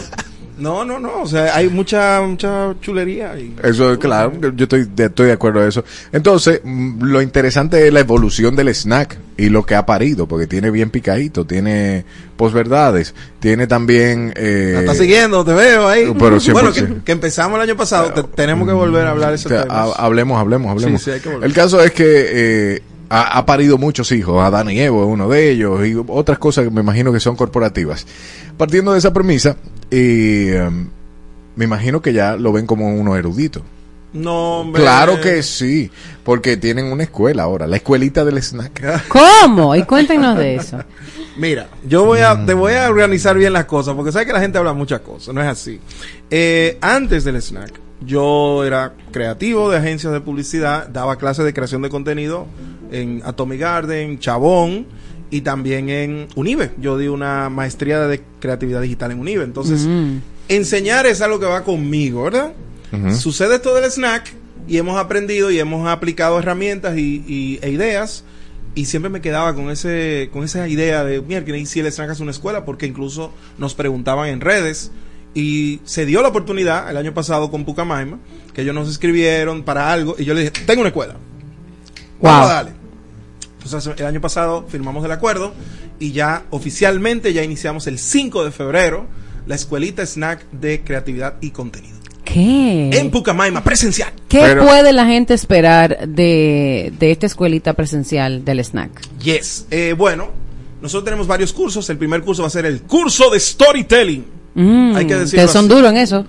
no, 0.59 0.85
no, 0.85 0.98
no, 0.98 1.22
o 1.22 1.26
sea, 1.26 1.55
hay 1.56 1.68
mucha, 1.68 2.20
mucha 2.22 2.74
chulería. 2.80 3.39
Y, 3.39 3.55
Eso 3.62 3.93
es 3.93 3.98
claro, 3.98 4.32
yo 4.55 4.64
estoy 4.64 4.85
de, 4.94 5.06
estoy 5.06 5.26
de 5.28 5.32
acuerdo 5.32 5.60
a 5.60 5.66
eso. 5.68 5.85
Entonces, 6.12 6.60
mm, 6.64 7.02
lo 7.05 7.22
interesante 7.22 7.86
es 7.86 7.93
la 7.93 8.01
evolución 8.01 8.55
del 8.56 8.68
snack 8.74 9.18
y 9.36 9.48
lo 9.48 9.64
que 9.64 9.74
ha 9.74 9.86
parido, 9.86 10.26
porque 10.26 10.47
tiene 10.47 10.70
bien 10.70 10.90
picadito, 10.90 11.44
tiene 11.47 12.05
posverdades, 12.36 13.14
tiene 13.40 13.66
también... 13.66 14.32
Eh, 14.36 14.72
Me 14.74 14.80
está 14.80 14.94
siguiendo, 14.94 15.44
te 15.44 15.52
veo 15.52 15.89
ahí. 15.89 16.12
Pero 16.18 16.36
100%. 16.36 16.52
bueno, 16.52 16.72
que, 16.72 16.86
que 17.05 17.12
empezamos 17.12 17.56
el 17.56 17.62
año 17.68 17.76
pasado, 17.76 18.12
te- 18.12 18.22
tenemos 18.24 18.66
que 18.66 18.74
volver 18.74 19.06
a 19.06 19.10
hablar 19.10 19.36
de 19.36 19.43
tema. 19.44 19.64
ha- 19.68 19.93
hablemos, 20.05 20.39
hablemos, 20.40 20.70
hablemos. 20.70 21.01
Sí, 21.02 21.05
sí, 21.06 21.10
hay 21.12 21.20
que 21.20 21.28
volver. 21.28 21.44
El 21.48 21.55
caso 21.55 21.82
es 21.82 21.93
que 21.93 22.05
eh, 22.06 22.82
ha, 23.09 23.39
ha 23.39 23.47
parido 23.47 23.78
muchos 23.78 24.12
hijos, 24.12 24.43
Adán 24.43 24.70
y 24.70 24.80
Evo 24.80 25.02
es 25.02 25.09
uno 25.09 25.28
de 25.28 25.51
ellos, 25.51 25.86
y 25.86 25.94
otras 26.09 26.39
cosas 26.39 26.64
que 26.64 26.70
me 26.70 26.80
imagino 26.80 27.12
que 27.12 27.20
son 27.20 27.36
corporativas. 27.36 28.06
Partiendo 28.56 28.93
de 28.93 28.98
esa 28.98 29.12
premisa, 29.12 29.56
eh, 29.90 30.68
me 31.56 31.64
imagino 31.64 32.01
que 32.01 32.12
ya 32.12 32.36
lo 32.36 32.52
ven 32.52 32.66
como 32.66 32.89
unos 32.89 33.18
eruditos. 33.18 33.62
No, 34.12 34.60
hombre. 34.60 34.82
Claro 34.82 35.20
que 35.20 35.43
sí, 35.43 35.90
porque 36.24 36.56
tienen 36.56 36.86
una 36.86 37.02
escuela 37.02 37.43
ahora, 37.43 37.66
la 37.66 37.76
escuelita 37.76 38.24
del 38.24 38.39
snack. 38.39 39.09
¿Cómo? 39.09 39.74
Y 39.74 39.82
cuéntenos 39.82 40.39
de 40.39 40.56
eso. 40.56 40.78
Mira, 41.36 41.68
yo 41.86 42.05
voy 42.05 42.20
a, 42.20 42.44
te 42.44 42.55
voy 42.55 42.72
a 42.72 42.89
organizar 42.89 43.36
bien 43.36 43.52
las 43.52 43.66
cosas, 43.66 43.94
porque 43.94 44.10
sabes 44.10 44.26
que 44.26 44.32
la 44.32 44.40
gente 44.40 44.59
habla 44.59 44.72
muchas 44.72 45.01
cosas, 45.01 45.35
no 45.35 45.40
es 45.40 45.47
así. 45.47 45.78
Eh, 46.30 46.78
antes 46.80 47.24
del 47.24 47.36
snack, 47.36 47.72
yo 48.01 48.64
era 48.64 48.94
creativo 49.12 49.70
de 49.70 49.78
agencias 49.78 50.12
de 50.12 50.20
publicidad, 50.20 50.89
daba 50.89 51.16
clases 51.16 51.44
de 51.44 51.52
creación 51.52 51.82
de 51.82 51.90
contenido 51.90 52.47
en 52.93 53.23
Atomic 53.24 53.60
Garden, 53.60 54.19
Chabón 54.19 54.86
y 55.31 55.40
también 55.43 55.89
en 55.90 56.28
Unive. 56.36 56.70
Yo 56.81 56.97
di 56.98 57.09
una 57.09 57.48
maestría 57.51 58.01
de 58.06 58.23
creatividad 58.40 58.81
digital 58.82 59.10
en 59.12 59.20
Unive. 59.20 59.44
Entonces, 59.44 59.86
Mm. 59.86 60.19
enseñar 60.48 61.06
es 61.06 61.20
algo 61.20 61.39
que 61.40 61.47
va 61.47 61.65
conmigo, 61.65 62.23
¿verdad? 62.24 62.52
Sucede 63.15 63.56
esto 63.56 63.74
del 63.74 63.85
snack 63.90 64.32
y 64.66 64.78
hemos 64.78 64.98
aprendido 64.98 65.51
y 65.51 65.59
hemos 65.59 65.86
aplicado 65.89 66.39
herramientas 66.39 66.97
y, 66.97 67.23
y- 67.28 67.59
e 67.60 67.70
ideas 67.70 68.24
y 68.74 68.86
siempre 68.86 69.10
me 69.10 69.20
quedaba 69.20 69.55
con 69.55 69.70
ese 69.70 70.31
con 70.32 70.44
esa 70.44 70.69
idea 70.69 71.05
de 71.05 71.20
mierda 71.20 71.55
y 71.56 71.66
si 71.66 71.81
el 71.81 71.86
snack 71.93 72.10
es 72.12 72.20
una 72.20 72.31
escuela 72.31 72.65
porque 72.65 72.86
incluso 72.86 73.32
nos 73.59 73.74
preguntaban 73.74 74.28
en 74.28 74.40
redes 74.40 74.90
y 75.35 75.81
se 75.85 76.06
dio 76.06 76.23
la 76.23 76.28
oportunidad 76.28 76.89
el 76.90 76.97
año 76.97 77.12
pasado 77.12 77.51
con 77.51 77.65
Pucamaima 77.66 78.19
que 78.55 78.62
ellos 78.62 78.74
nos 78.74 78.89
escribieron 78.89 79.65
para 79.65 79.93
algo 79.93 80.16
y 80.19 80.24
yo 80.24 80.32
le 80.32 80.40
dije 80.40 80.52
tengo 80.66 80.81
una 80.81 80.89
escuela 80.89 81.16
vamos 82.20 82.40
Wow. 82.40 82.51
a 82.51 82.55
darle 82.55 82.73
entonces 83.62 83.93
el 83.98 84.06
año 84.06 84.20
pasado 84.20 84.66
firmamos 84.68 85.05
el 85.05 85.12
acuerdo 85.12 85.52
y 85.98 86.12
ya 86.12 86.44
oficialmente 86.51 87.32
ya 87.32 87.43
iniciamos 87.43 87.86
el 87.86 87.98
5 87.98 88.44
de 88.44 88.51
febrero 88.51 89.06
la 89.47 89.55
escuelita 89.55 90.05
snack 90.05 90.44
de 90.52 90.82
creatividad 90.82 91.35
y 91.40 91.51
contenido 91.51 91.97
¿Qué? 92.24 92.90
en 92.93 93.10
Pucamaima 93.10 93.64
presencial 93.64 94.12
¿Qué 94.28 94.40
Pero- 94.40 94.66
puede 94.66 94.93
la 94.93 95.06
gente 95.06 95.32
esperar 95.35 96.06
de, 96.06 96.93
de 96.98 97.10
esta 97.10 97.24
escuelita 97.26 97.72
presencial 97.72 98.44
del 98.44 98.60
snack? 98.62 98.90
Yes. 99.20 99.66
Eh, 99.70 99.94
bueno, 99.97 100.28
nosotros 100.82 101.06
tenemos 101.06 101.26
varios 101.26 101.55
cursos. 101.55 101.89
El 101.89 101.97
primer 101.97 102.20
curso 102.22 102.43
va 102.43 102.48
a 102.48 102.51
ser 102.51 102.66
el 102.66 102.82
curso 102.82 103.30
de 103.30 103.40
storytelling. 103.40 104.26
Mm, 104.55 104.97
Hay 104.97 105.06
que 105.06 105.14
decirlo 105.16 105.47
que 105.47 105.51
son 105.52 105.66
duros 105.66 105.90
en 105.90 105.97
eso. 105.97 106.26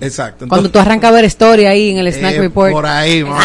Exacto. 0.00 0.46
Cuando 0.48 0.70
tú 0.70 0.78
arrancas 0.78 1.10
a 1.10 1.14
ver 1.14 1.24
historia 1.24 1.70
ahí 1.70 1.90
en 1.90 1.98
el 1.98 2.12
Snack 2.12 2.34
Eh, 2.34 2.38
Report. 2.40 2.72
Por 2.72 2.86
ahí, 2.86 3.22
man. 3.24 3.42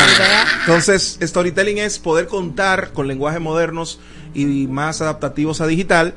Entonces, 0.61 1.17
storytelling 1.21 1.77
es 1.79 1.99
poder 1.99 2.27
contar 2.27 2.91
con 2.93 3.07
lenguajes 3.07 3.41
modernos 3.41 3.99
y 4.33 4.67
más 4.67 5.01
adaptativos 5.01 5.61
a 5.61 5.67
digital 5.67 6.13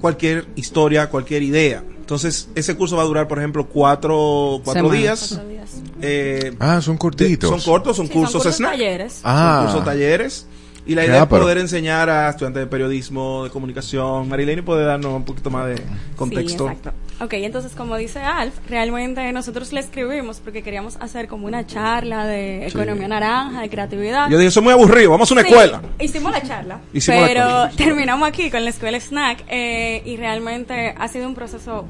cualquier 0.00 0.46
historia, 0.56 1.08
cualquier 1.08 1.42
idea. 1.42 1.82
Entonces, 1.98 2.48
ese 2.54 2.76
curso 2.76 2.96
va 2.96 3.02
a 3.02 3.06
durar, 3.06 3.26
por 3.26 3.38
ejemplo, 3.38 3.66
cuatro, 3.66 4.60
cuatro 4.64 4.90
días. 4.90 5.30
Cuatro 5.34 5.56
Eh, 6.02 6.54
Ah, 6.60 6.80
son 6.80 6.96
cortitos. 6.96 7.50
son 7.50 7.60
cortos, 7.60 7.96
son 7.96 8.06
Sí, 8.06 8.12
son 8.12 8.22
cursos 8.22 8.42
cursos 8.42 8.56
snack. 8.58 8.70
talleres. 8.72 9.20
Ah. 9.24 9.60
Son 9.62 9.66
cursos 9.72 9.84
talleres. 9.84 10.46
Y 10.86 10.94
la 10.94 11.04
idea 11.04 11.22
es 11.22 11.26
pero- 11.28 11.42
poder 11.42 11.58
enseñar 11.58 12.08
a 12.08 12.28
estudiantes 12.30 12.60
de 12.62 12.66
periodismo, 12.68 13.44
de 13.44 13.50
comunicación. 13.50 14.28
Marilene 14.28 14.62
puede 14.62 14.84
darnos 14.84 15.12
un 15.14 15.24
poquito 15.24 15.50
más 15.50 15.66
de 15.66 15.82
contexto. 16.16 16.68
Sí, 16.68 16.72
exacto. 16.74 16.92
Ok, 17.24 17.32
entonces 17.34 17.72
como 17.74 17.96
dice 17.96 18.20
Alf, 18.20 18.54
realmente 18.68 19.32
nosotros 19.32 19.72
le 19.72 19.80
escribimos 19.80 20.38
porque 20.40 20.62
queríamos 20.62 20.96
hacer 21.00 21.28
como 21.28 21.46
una 21.46 21.66
charla 21.66 22.26
de 22.26 22.66
Sí. 22.70 22.76
economía 22.76 23.08
naranja, 23.08 23.62
de 23.62 23.68
creatividad. 23.70 24.28
Yo 24.30 24.36
dije, 24.38 24.48
eso 24.48 24.60
es 24.60 24.64
muy 24.64 24.72
aburrido, 24.72 25.10
vamos 25.10 25.30
a 25.30 25.34
una 25.34 25.42
Sí, 25.42 25.48
escuela. 25.48 25.82
Hicimos 25.98 26.30
la 26.30 26.42
charla, 26.42 26.78
Hicimos 26.92 27.20
la 27.22 27.26
pero 27.26 27.40
escuela. 27.40 27.72
terminamos 27.76 28.28
aquí 28.28 28.50
con 28.50 28.62
la 28.64 28.70
escuela 28.70 29.00
Snack 29.00 29.44
eh, 29.48 30.02
y 30.04 30.16
realmente 30.18 30.94
ha 30.96 31.08
sido 31.08 31.26
un 31.26 31.34
proceso 31.34 31.86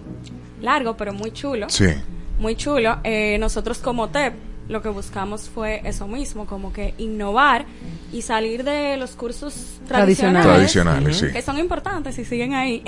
largo, 0.62 0.97
pero 0.97 1.12
muy 1.12 1.32
chulo. 1.32 1.68
Sí. 1.68 1.86
Muy 2.39 2.55
chulo. 2.55 2.98
Eh, 3.05 3.36
nosotros 3.40 3.78
como 3.78 4.09
TEP 4.09 4.32
lo 4.68 4.82
que 4.82 4.88
buscamos 4.88 5.48
fue 5.48 5.80
eso 5.84 6.06
mismo, 6.09 6.47
como 6.47 6.72
que 6.72 6.94
innovar 6.98 7.64
y 8.12 8.22
salir 8.22 8.64
de 8.64 8.97
los 8.97 9.12
cursos 9.12 9.55
tradicionales, 9.86 10.47
Tradicionales, 10.47 11.16
sí. 11.18 11.26
que 11.32 11.43
son 11.43 11.59
importantes 11.59 12.18
y 12.18 12.24
siguen 12.24 12.55
ahí, 12.55 12.82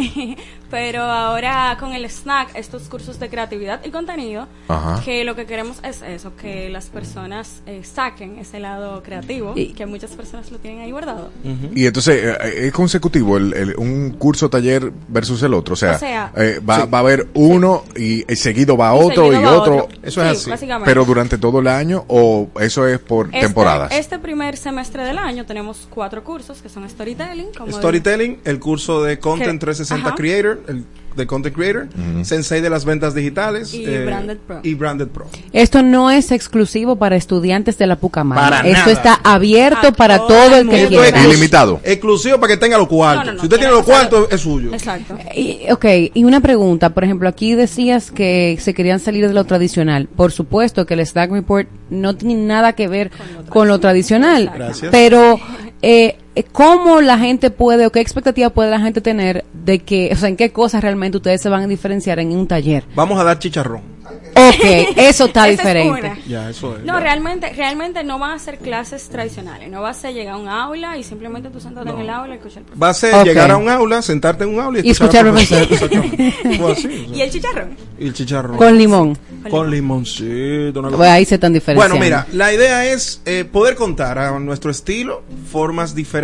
pero 0.71 1.03
ahora 1.03 1.77
con 1.79 1.93
el 1.93 2.05
snack, 2.07 2.51
estos 2.55 2.89
cursos 2.89 3.19
de 3.21 3.29
creatividad 3.29 3.85
y 3.85 3.91
contenido, 3.91 4.47
Ajá. 4.69 5.01
que 5.05 5.25
lo 5.25 5.37
que 5.37 5.47
queremos 5.47 5.79
es 5.85 6.03
eso, 6.03 6.35
que 6.37 6.69
las 6.69 6.87
personas 6.87 7.63
eh, 7.67 7.83
saquen 7.85 8.39
ese 8.39 8.59
lado 8.61 9.03
creativo, 9.03 9.53
Y- 9.57 9.73
que 9.75 9.87
muchas 9.87 10.11
personas 10.13 10.51
lo 10.51 10.59
tienen 10.59 10.81
ahí 10.81 10.91
guardado. 10.91 11.31
Y 11.75 11.87
entonces, 11.87 12.25
eh, 12.41 12.67
¿es 12.67 12.73
consecutivo 12.73 13.37
el, 13.37 13.55
el- 13.55 13.77
un 13.77 14.11
curso 14.19 14.49
taller 14.51 14.93
versus 15.09 15.43
el 15.43 15.55
otro? 15.55 15.75
O 15.75 15.77
sea, 15.77 15.97
O 15.97 15.99
sea, 15.99 16.33
eh, 16.37 16.61
va, 16.69 16.83
sí. 16.85 16.91
va 16.93 16.99
a 16.99 17.01
haber 17.01 17.29
uno 17.35 17.85
y, 17.97 18.31
y 18.31 18.37
seguido 18.37 18.77
va 18.77 18.95
Y 18.95 18.99
otro 19.05 19.25
seguido 19.27 19.41
y 19.41 19.45
va 19.45 19.53
otro. 19.53 19.77
otro. 19.85 19.99
Eso 20.03 20.23
es 20.25 20.31
Sí, 20.39 20.43
así. 20.43 20.51
básicamente. 20.51 20.91
Pero 20.91 21.05
durante 21.05 21.39
todo 21.39 21.61
el 21.61 21.68
año 21.69 22.05
o 22.09 22.49
eso 22.61 22.87
es 22.87 22.99
por 22.99 23.27
Este- 23.27 23.41
temporadas. 23.41 23.93
Este 23.93 24.19
primer 24.19 24.57
semestre 24.57 25.05
del 25.05 25.19
año 25.19 25.47
tenemos 25.47 25.87
cuatro 25.91 26.25
cursos 26.25 26.61
que 26.63 26.69
son 26.69 26.89
storytelling, 26.89 27.49
como 27.57 27.73
Storytelling, 27.73 28.41
el 28.45 28.59
curso 28.61 29.03
de 29.03 29.19
Content 29.19 29.53
Que- 29.61 29.67
360 29.67 30.09
ajá. 30.09 30.17
Creator, 30.17 30.61
el 30.69 30.85
de 31.19 31.27
Content 31.27 31.55
Creator, 31.55 31.89
Sensei 32.23 32.63
de 32.63 32.71
las 32.71 32.87
ventas 32.87 33.15
digitales 33.15 33.75
Y 33.75 33.85
eh, 33.85 34.05
Branded 34.07 34.39
Pro. 34.39 34.61
y 34.63 34.73
Branded 34.75 35.09
Pro. 35.09 35.27
Esto 35.53 35.83
no 35.83 36.11
es 36.11 36.33
exclusivo 36.33 36.97
para 36.97 37.17
estudiantes 37.17 37.77
de 37.77 37.87
la 37.87 37.97
Pucamaya. 37.97 38.41
Para 38.41 38.61
Esto 38.67 38.79
nada. 38.81 38.93
está 38.93 39.21
abierto 39.23 39.93
para 39.93 40.19
todo 40.27 40.57
el 40.57 40.69
que 40.69 40.85
Esto 40.85 41.03
es 41.05 41.13
quiera. 41.13 41.23
exclus- 41.25 41.81
Exclusivo 41.85 42.39
para 42.41 42.55
que 42.55 42.57
tenga 42.57 42.79
los 42.79 42.89
cuartos. 42.89 43.27
No, 43.27 43.31
no, 43.33 43.35
no, 43.37 43.41
si 43.41 43.47
usted 43.47 43.59
tiene 43.59 43.73
los 43.73 43.85
cuartos, 43.85 44.29
es 44.31 44.41
suyo. 44.41 44.73
Exacto. 44.73 45.19
Y, 45.35 45.61
ok, 45.71 45.85
y 46.15 46.25
una 46.25 46.41
pregunta, 46.41 46.91
por 46.91 47.05
ejemplo, 47.05 47.29
aquí 47.29 47.55
decías 47.55 48.11
que 48.11 48.57
se 48.61 48.73
querían 48.75 49.01
salir 49.01 49.27
de 49.27 49.35
lo 49.35 49.45
tradicional. 49.45 50.09
Por 50.15 50.33
supuesto 50.33 50.87
que 50.87 50.95
el 50.95 51.05
Stack 51.07 51.31
Report 51.33 51.69
no 51.91 52.15
tiene 52.17 52.35
nada 52.37 52.75
que 52.75 52.89
ver 52.89 53.11
con 53.49 53.69
lo 53.69 53.79
tradicional. 53.81 54.51
Gracias. 54.55 54.91
Pero, 54.93 55.39
eh, 55.83 56.17
¿cómo 56.53 57.01
la 57.01 57.19
gente 57.19 57.51
puede 57.51 57.87
o 57.87 57.91
qué 57.91 58.01
expectativa 58.01 58.51
puede 58.51 58.71
la 58.71 58.81
gente 58.81 59.01
tener 59.01 59.45
de 59.53 59.81
que, 59.81 60.11
o 60.13 60.17
sea, 60.17 60.29
en 60.29 60.37
qué 60.37 60.51
cosas 60.51 60.83
realmente 60.83 61.17
ustedes 61.17 61.41
se 61.41 61.49
van 61.49 61.63
a 61.63 61.67
diferenciar 61.67 62.19
en 62.19 62.33
un 62.33 62.47
taller? 62.47 62.85
Vamos 62.95 63.19
a 63.19 63.25
dar 63.25 63.39
chicharrón. 63.39 63.99
Ok, 64.35 64.65
eso 64.97 65.27
está 65.27 65.49
es 65.49 65.59
diferente. 65.59 66.13
Ya, 66.27 66.49
eso 66.49 66.77
es. 66.77 66.85
No, 66.85 67.01
realmente, 67.01 67.53
realmente 67.53 68.05
no 68.05 68.19
van 68.19 68.33
a 68.33 68.39
ser 68.39 68.59
clases 68.59 69.09
tradicionales. 69.09 69.71
No 69.71 69.83
vas 69.83 70.05
a 70.05 70.11
llegar 70.11 70.35
a 70.35 70.37
un 70.37 70.49
aula 70.49 70.97
y 70.97 71.03
simplemente 71.03 71.51
tú 71.51 71.61
sentado 71.61 71.91
en 71.91 72.01
el 72.01 72.11
aula 72.11 72.35
y 72.35 72.39
escuchar 72.39 72.59
al 72.59 72.65
profesor. 72.65 72.83
Va 72.83 72.91
a 72.91 72.95
ser 72.95 73.27
llegar 73.27 73.51
a 73.51 73.57
un 73.57 73.69
aula, 73.69 74.03
sentarte 74.03 74.45
en 74.45 74.51
un 74.51 74.61
aula 74.61 74.81
y 74.81 74.87
Y 74.87 74.91
escuchar 74.91 75.27
al 75.27 75.33
profesor. 75.33 75.67
Exactamente. 75.71 76.33
Fue 76.57 76.73
así, 76.73 76.87
o 76.87 76.91
sea. 77.09 77.17
Y 77.17 77.21
el 77.23 77.31
chicharrón. 77.31 77.77
Y 77.99 78.07
el 78.07 78.15
chicharrón. 78.15 78.57
Con 78.57 78.79
limón. 78.79 79.19
Con 79.51 79.71
limoncito. 79.71 80.81
una 80.81 80.91
Pues 80.91 81.11
ahí 81.11 81.25
se 81.25 81.37
están 81.37 81.53
diferenciando. 81.53 81.97
Bueno, 81.97 82.05
mira, 82.05 82.27
la 82.33 82.53
idea 82.53 82.87
es 82.87 83.21
eh, 83.25 83.45
poder 83.45 83.75
contar 83.75 84.19
a 84.19 84.39
nuestro 84.39 84.71
estilo 84.71 85.23
formas 85.51 85.95
diferentes, 85.95 86.18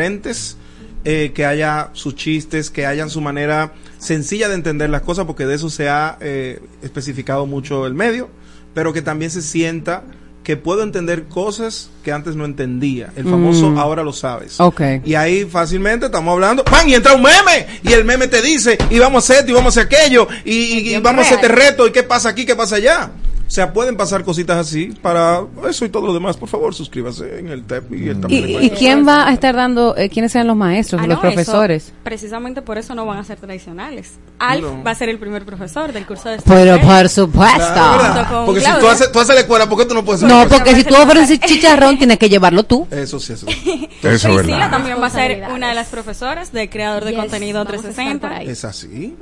eh, 1.04 1.32
que 1.34 1.44
haya 1.44 1.90
sus 1.92 2.14
chistes, 2.16 2.70
que 2.70 2.86
hayan 2.86 3.10
su 3.10 3.20
manera 3.20 3.72
sencilla 3.98 4.48
de 4.48 4.54
entender 4.54 4.90
las 4.90 5.02
cosas, 5.02 5.26
porque 5.26 5.46
de 5.46 5.54
eso 5.54 5.68
se 5.70 5.88
ha 5.88 6.16
eh, 6.20 6.60
especificado 6.82 7.46
mucho 7.46 7.86
el 7.86 7.94
medio, 7.94 8.30
pero 8.74 8.92
que 8.92 9.02
también 9.02 9.30
se 9.30 9.42
sienta 9.42 10.02
que 10.42 10.56
puedo 10.58 10.82
entender 10.82 11.24
cosas 11.24 11.90
que 12.02 12.12
antes 12.12 12.36
no 12.36 12.44
entendía. 12.44 13.10
El 13.16 13.24
famoso 13.24 13.70
Mm. 13.70 13.78
ahora 13.78 14.02
lo 14.02 14.12
sabes. 14.12 14.60
Ok. 14.60 14.80
Y 15.04 15.14
ahí 15.14 15.44
fácilmente 15.46 16.06
estamos 16.06 16.32
hablando, 16.32 16.62
¡pam! 16.64 16.86
Y 16.86 16.94
entra 16.94 17.14
un 17.14 17.22
meme. 17.22 17.66
Y 17.82 17.92
el 17.94 18.04
meme 18.04 18.28
te 18.28 18.42
dice, 18.42 18.76
y 18.90 18.98
vamos 18.98 19.24
a 19.24 19.32
hacer 19.32 19.38
esto, 19.40 19.52
y 19.52 19.54
vamos 19.54 19.74
a 19.76 19.80
hacer 19.80 19.94
aquello, 19.94 20.28
y, 20.44 20.52
y- 20.52 20.94
y 20.96 20.98
vamos 21.00 21.24
a 21.24 21.28
hacer 21.28 21.38
este 21.42 21.48
reto, 21.48 21.86
y 21.86 21.92
qué 21.92 22.02
pasa 22.02 22.28
aquí, 22.28 22.44
qué 22.44 22.54
pasa 22.54 22.76
allá. 22.76 23.10
O 23.46 23.50
sea, 23.54 23.72
pueden 23.72 23.96
pasar 23.96 24.24
cositas 24.24 24.56
así. 24.56 24.86
Para 25.02 25.42
eso 25.68 25.84
y 25.84 25.88
todo 25.90 26.06
lo 26.06 26.14
demás, 26.14 26.36
por 26.36 26.48
favor, 26.48 26.74
suscríbase 26.74 27.38
en 27.38 27.48
el 27.48 27.64
TEP 27.64 27.92
y 27.92 28.08
el 28.08 28.18
¿Y, 28.28 28.56
y 28.66 28.70
quién 28.70 29.06
va 29.06 29.28
a 29.28 29.32
estar 29.32 29.54
dando, 29.54 29.94
eh, 29.96 30.08
quiénes 30.08 30.32
sean 30.32 30.46
los 30.46 30.56
maestros, 30.56 31.00
Ah, 31.02 31.06
los 31.06 31.16
no, 31.16 31.20
profesores? 31.20 31.84
eso- 31.88 31.94
precisamente 32.02 32.62
por 32.62 32.78
eso 32.78 32.94
no 32.94 33.04
van 33.06 33.18
a 33.18 33.24
ser 33.24 33.38
tradicionales. 33.38 34.12
Alf 34.38 34.62
No. 34.62 34.82
va 34.82 34.90
a 34.92 34.94
ser 34.94 35.08
el 35.10 35.18
primer 35.18 35.44
profesor 35.44 35.92
del 35.92 36.06
curso 36.06 36.30
de 36.30 36.38
Pero 36.38 36.76
storytelling. 36.76 36.86
por 36.86 37.08
supuesto. 37.08 38.44
Porque 38.46 38.60
si 38.62 38.70
tú 38.80 38.88
haces, 38.88 39.12
tú 39.12 39.20
haces 39.20 39.34
la 39.34 39.40
escuela, 39.42 39.68
¿por 39.68 39.78
qué 39.78 39.84
tú 39.84 39.94
no 39.94 40.04
puedes 40.04 40.22
hacer 40.22 40.34
No, 40.36 40.48
porque 40.48 40.74
si 40.74 40.84
tú 40.84 40.94
ofreces 40.96 41.38
chicharrón, 41.40 41.98
tienes 41.98 42.18
que 42.18 42.28
llevarlo 42.28 42.62
tú. 42.64 42.86
Eso 42.90 43.20
sí, 43.20 43.32
eso. 43.34 43.46
Eso 43.46 43.56
es 44.02 44.22
Priscila 44.22 44.36
verdad. 44.56 44.70
también 44.70 44.96
va 45.00 45.06
a 45.06 45.10
ser 45.10 45.44
una 45.54 45.68
de 45.68 45.74
las 45.74 45.88
profesoras 45.88 46.50
de 46.52 46.68
creador 46.70 47.04
de 47.04 47.10
Yes, 47.12 47.20
contenido 47.20 47.58
vamos 47.64 47.72
a 47.74 47.76
estar 47.76 47.94
360. 47.94 48.28
por 48.28 48.36
ahí. 48.38 48.48
Es 48.48 48.64
así. 48.64 49.14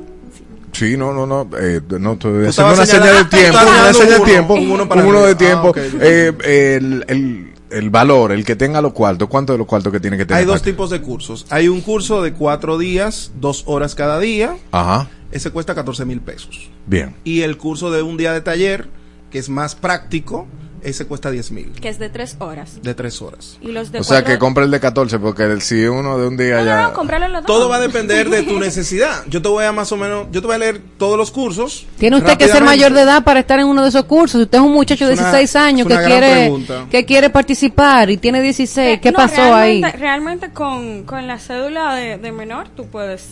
Sí, 0.72 0.96
no, 0.96 1.12
no, 1.12 1.26
no, 1.26 1.46
eh, 1.60 1.82
no, 2.00 2.14
estoy 2.14 2.46
haciendo 2.46 2.72
una 2.72 2.86
señal 2.86 3.02
de 3.02 3.08
señalando- 3.26 3.28
tiempo, 3.28 3.58
una 3.60 3.92
señal 3.92 4.11
de 4.18 4.20
tiempo, 4.24 4.54
un 4.54 4.70
uno 4.70 4.88
para 4.88 5.04
uno 5.04 5.22
de 5.22 5.34
tiempo. 5.34 5.72
Ah. 5.76 5.80
Eh, 6.00 6.32
el, 6.78 7.04
el, 7.08 7.52
el 7.70 7.90
valor, 7.90 8.32
el 8.32 8.44
que 8.44 8.56
tenga 8.56 8.80
los 8.82 8.92
cuartos, 8.92 9.28
¿cuánto 9.28 9.52
de 9.52 9.58
los 9.58 9.66
cuartos 9.66 9.92
que 9.92 10.00
tiene 10.00 10.16
que 10.16 10.24
tener? 10.26 10.40
Hay 10.40 10.46
dos 10.46 10.62
tipos 10.62 10.90
de 10.90 11.00
cursos. 11.00 11.46
Hay 11.50 11.68
un 11.68 11.80
curso 11.80 12.22
de 12.22 12.32
cuatro 12.32 12.78
días, 12.78 13.32
dos 13.40 13.62
horas 13.66 13.94
cada 13.94 14.18
día. 14.18 14.56
Ajá, 14.70 15.08
Ese 15.30 15.50
cuesta 15.50 15.74
14 15.74 16.04
mil 16.04 16.20
pesos. 16.20 16.70
bien. 16.86 17.14
Y 17.24 17.40
el 17.42 17.56
curso 17.56 17.90
de 17.90 18.02
un 18.02 18.16
día 18.16 18.32
de 18.32 18.40
taller, 18.42 18.88
que 19.30 19.38
es 19.38 19.48
más 19.48 19.74
práctico, 19.74 20.46
ese 20.82 21.06
cuesta 21.06 21.30
10 21.30 21.50
mil. 21.52 21.72
Que 21.80 21.88
es 21.88 21.98
de 21.98 22.08
tres 22.08 22.36
horas. 22.38 22.82
De 22.82 22.94
tres 22.94 23.20
horas. 23.22 23.56
Y 23.60 23.68
los 23.72 23.92
de 23.92 24.00
O 24.00 24.04
sea 24.04 24.24
que 24.24 24.38
compra 24.38 24.64
el 24.64 24.70
de 24.70 24.80
14, 24.80 25.18
porque 25.18 25.44
el, 25.44 25.62
si 25.62 25.84
uno 25.84 26.18
de 26.18 26.26
un 26.26 26.36
día 26.36 26.58
No, 26.58 26.64
ya... 26.64 26.92
no, 26.92 27.02
en 27.26 27.32
los 27.32 27.42
dos. 27.42 27.46
Todo 27.46 27.68
va 27.68 27.76
a 27.76 27.80
depender 27.80 28.28
de 28.30 28.42
tu 28.42 28.58
necesidad. 28.60 29.24
Yo 29.28 29.40
te 29.42 29.48
voy 29.48 29.64
a 29.64 29.72
más 29.72 29.90
o 29.92 29.96
menos, 29.96 30.26
yo 30.32 30.40
te 30.40 30.46
voy 30.46 30.56
a 30.56 30.58
leer 30.58 30.80
todos 30.98 31.16
los 31.16 31.30
cursos. 31.30 31.86
Tiene 31.98 32.16
usted 32.16 32.36
que 32.36 32.48
ser 32.48 32.64
mayor 32.64 32.92
de 32.92 33.02
edad 33.02 33.22
para 33.24 33.40
estar 33.40 33.58
en 33.60 33.66
uno 33.66 33.82
de 33.82 33.88
esos 33.88 34.04
cursos. 34.04 34.38
Si 34.38 34.42
usted 34.44 34.58
es 34.58 34.64
un 34.64 34.72
muchacho 34.72 35.06
de 35.06 35.14
Es 35.14 35.20
una- 35.20 35.30
16 35.32 35.56
años 35.56 35.86
que 35.88 35.96
quiere 35.96 36.30
pregunta. 36.42 36.86
que 36.90 37.04
quiere 37.04 37.30
participar 37.30 38.10
y 38.10 38.16
tiene 38.16 38.40
16, 38.42 39.00
¿qué 39.00 39.10
No, 39.12 39.16
pasó 39.16 39.42
ahí? 39.54 39.80
realmente, 39.80 39.98
Realmente 39.98 40.50
con, 40.52 41.02
con 41.04 41.26
la 41.26 41.38
cédula 41.38 41.94
de, 41.94 42.18
de 42.18 42.32
menor 42.32 42.68
tú 42.76 42.86
puedes 42.86 43.24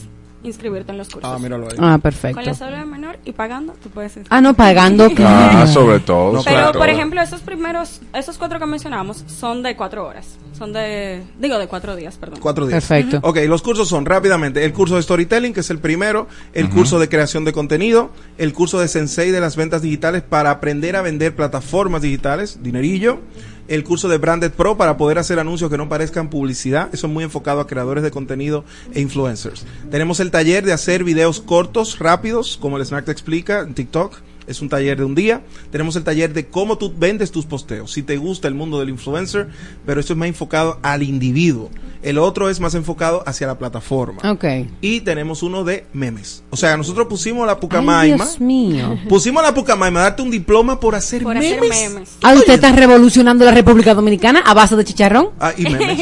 inscribirte 0.43 0.93
en 0.93 0.99
los 0.99 1.09
cursos. 1.09 1.31
Ah, 1.35 1.39
míralo 1.39 1.69
ahí. 1.71 1.77
Ah, 1.79 1.99
perfecto. 1.99 2.37
Con 2.37 2.45
la 2.45 2.55
cédula 2.55 2.79
de 2.79 2.85
menor 2.87 3.19
y 3.25 3.33
pagando 3.33 3.75
tú 3.75 3.91
puedes 3.91 4.11
inscribirte. 4.17 4.35
Ah, 4.35 4.41
no, 4.41 4.55
pagando. 4.55 5.09
Ah, 5.21 5.67
sobre 5.67 6.01
todo. 6.01 6.33
No, 6.33 6.43
sobre 6.43 6.57
Pero, 6.57 6.71
todo. 6.73 6.81
por 6.81 6.89
ejemplo, 6.89 7.21
esos 7.21 7.41
primeros, 7.41 8.01
esos 8.15 8.39
cuatro 8.39 8.59
que 8.59 8.67
mencionamos 8.67 9.25
son 9.27 9.63
de 9.63 9.77
cuatro 9.77 10.07
horas. 10.07 10.39
Son 10.57 10.73
de, 10.73 11.23
digo, 11.39 11.59
de 11.59 11.67
cuatro 11.69 11.97
días, 11.97 12.17
perdón. 12.17 12.39
Cuatro 12.41 12.67
días. 12.67 12.87
Perfecto. 12.87 13.21
Ok, 13.23 13.39
los 13.47 13.63
cursos 13.63 13.89
son 13.89 14.07
rápidamente 14.07 14.65
el 14.65 14.73
curso 14.73 14.97
de 14.97 15.03
storytelling, 15.03 15.53
que 15.53 15.61
es 15.61 15.71
el 15.71 15.79
primero, 15.79 16.27
el 16.53 16.69
curso 16.71 16.99
de 16.99 17.09
creación 17.09 17.45
de 17.45 17.53
contenido, 17.53 18.11
el 18.39 18.53
curso 18.53 18.79
de 18.81 18.89
sensei 18.89 19.31
de 19.31 19.41
las 19.41 19.57
ventas 19.57 19.83
digitales 19.83 20.23
para 20.23 20.51
aprender 20.51 20.97
a 20.97 21.03
vender 21.03 21.35
plataformas 21.35 22.03
digitales, 22.03 22.63
dinerillo, 22.63 23.21
el 23.71 23.85
curso 23.85 24.09
de 24.09 24.19
Branded 24.19 24.51
Pro 24.51 24.77
para 24.77 24.97
poder 24.97 25.19
hacer 25.19 25.39
anuncios 25.39 25.71
que 25.71 25.79
no 25.79 25.89
parezcan 25.89 26.29
publicidad, 26.29 26.91
eso 26.93 27.07
es 27.07 27.13
muy 27.13 27.23
enfocado 27.23 27.61
a 27.61 27.69
creadores 27.69 28.03
de 28.03 28.11
contenido 28.11 28.65
e 28.93 29.01
influencers. 29.01 29.65
Tenemos 29.91 30.19
el 30.19 30.33
taller 30.33 30.65
de 30.65 30.73
hacer 30.73 31.05
videos 31.05 31.41
cortos, 31.41 32.01
rápidos, 32.01 32.59
como 32.61 32.77
el 32.77 32.85
Snack 32.85 33.05
te 33.05 33.13
explica 33.13 33.61
en 33.61 33.75
TikTok. 33.75 34.17
Es 34.51 34.61
un 34.61 34.69
taller 34.69 34.99
de 34.99 35.05
un 35.05 35.15
día. 35.15 35.43
Tenemos 35.71 35.95
el 35.95 36.03
taller 36.03 36.33
de 36.33 36.49
cómo 36.49 36.77
tú 36.77 36.93
vendes 36.99 37.31
tus 37.31 37.47
posteos. 37.47 37.93
Si 37.93 38.03
te 38.03 38.17
gusta 38.17 38.49
el 38.49 38.55
mundo 38.55 38.81
del 38.81 38.89
influencer, 38.89 39.49
pero 39.87 40.01
esto 40.01 40.15
es 40.15 40.19
más 40.19 40.27
enfocado 40.29 40.81
al 40.83 41.05
individuo. 41.05 41.71
El 42.03 42.19
otro 42.19 42.51
es 42.51 42.59
más 42.59 42.75
enfocado 42.75 43.23
hacia 43.27 43.47
la 43.47 43.59
plataforma. 43.59 44.21
Ok. 44.29 44.45
Y 44.81 45.03
tenemos 45.03 45.45
uno 45.45 45.63
de 45.63 45.85
memes. 45.93 46.43
O 46.51 46.57
sea, 46.57 46.77
nosotros 46.77 47.07
pusimos 47.07 47.47
la 47.47 47.61
Pucamaima. 47.61 48.25
Dios 48.25 48.41
mío. 48.41 48.99
Pusimos 49.09 49.41
la 49.43 49.55
Pucamaima 49.55 50.01
a 50.01 50.03
darte 50.05 50.23
un 50.23 50.31
diploma 50.33 50.81
por 50.81 50.97
hacer 50.97 51.23
Por 51.23 51.39
memes. 51.39 51.61
hacer 51.71 51.91
memes. 51.91 52.11
Ah, 52.23 52.35
usted 52.35 52.55
está 52.55 52.73
revolucionando 52.73 53.45
la 53.45 53.53
República 53.53 53.95
Dominicana 53.95 54.41
a 54.45 54.53
base 54.55 54.75
de 54.75 54.85
chicharrón. 54.85 55.29
Ah, 55.39 55.53
y 55.57 55.63
memes. 55.63 55.99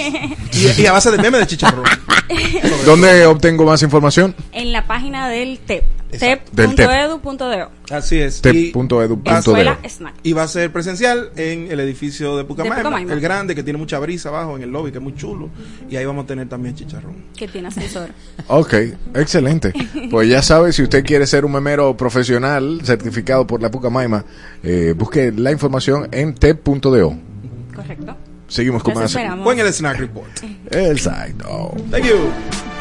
y, 0.54 0.80
y 0.82 0.86
a 0.86 0.92
base 0.92 1.10
de 1.10 1.18
memes 1.18 1.40
de 1.40 1.46
chicharrón. 1.48 1.84
¿Dónde 2.86 3.26
obtengo 3.26 3.64
más 3.64 3.82
información? 3.82 4.34
En 4.52 4.72
la 4.72 4.86
página 4.86 5.28
del 5.28 5.58
TEP. 5.58 5.84
Del 6.10 6.20
TEP. 6.20 6.54
tep.edu.do. 6.54 7.70
Así 7.90 8.18
es. 8.18 8.40
Tep.edu.do. 8.40 9.56
Y 10.22 10.32
va 10.32 10.42
a 10.42 10.48
ser 10.48 10.72
presencial 10.72 11.30
en 11.36 11.70
el 11.70 11.80
edificio 11.80 12.36
de 12.36 12.44
Pucamaima, 12.44 13.02
el 13.02 13.20
grande 13.20 13.54
que 13.54 13.62
tiene 13.62 13.78
mucha 13.78 13.98
brisa 13.98 14.30
abajo 14.30 14.56
en 14.56 14.62
el 14.62 14.70
lobby, 14.70 14.90
que 14.90 14.98
es 14.98 15.04
muy 15.04 15.14
chulo. 15.14 15.50
Y 15.90 15.96
ahí 15.96 16.04
vamos 16.04 16.24
a 16.24 16.26
tener 16.26 16.48
también 16.48 16.74
chicharrón. 16.74 17.24
Que 17.36 17.48
tiene 17.48 17.68
ascensor. 17.68 18.10
Ok, 18.50 18.74
excelente. 19.14 19.72
Pues 20.10 20.28
ya 20.28 20.42
sabe, 20.42 20.72
si 20.72 20.82
usted 20.82 21.04
quiere 21.04 21.26
ser 21.26 21.44
un 21.44 21.52
memero 21.52 21.96
profesional 21.96 22.80
certificado 22.82 23.46
por 23.46 23.60
la 23.60 23.70
Pucamaima, 23.70 24.24
eh, 24.62 24.94
busque 24.96 25.32
la 25.32 25.52
información 25.52 26.08
en 26.12 26.34
tep.do. 26.34 27.14
Correcto. 27.74 28.16
Seguimos 28.48 28.82
con 28.82 28.94
más. 28.94 29.14
el 29.14 29.72
snack 29.72 29.98
report. 29.98 30.30
Exacto. 30.70 31.74
Thank 31.90 32.06
you. 32.06 32.77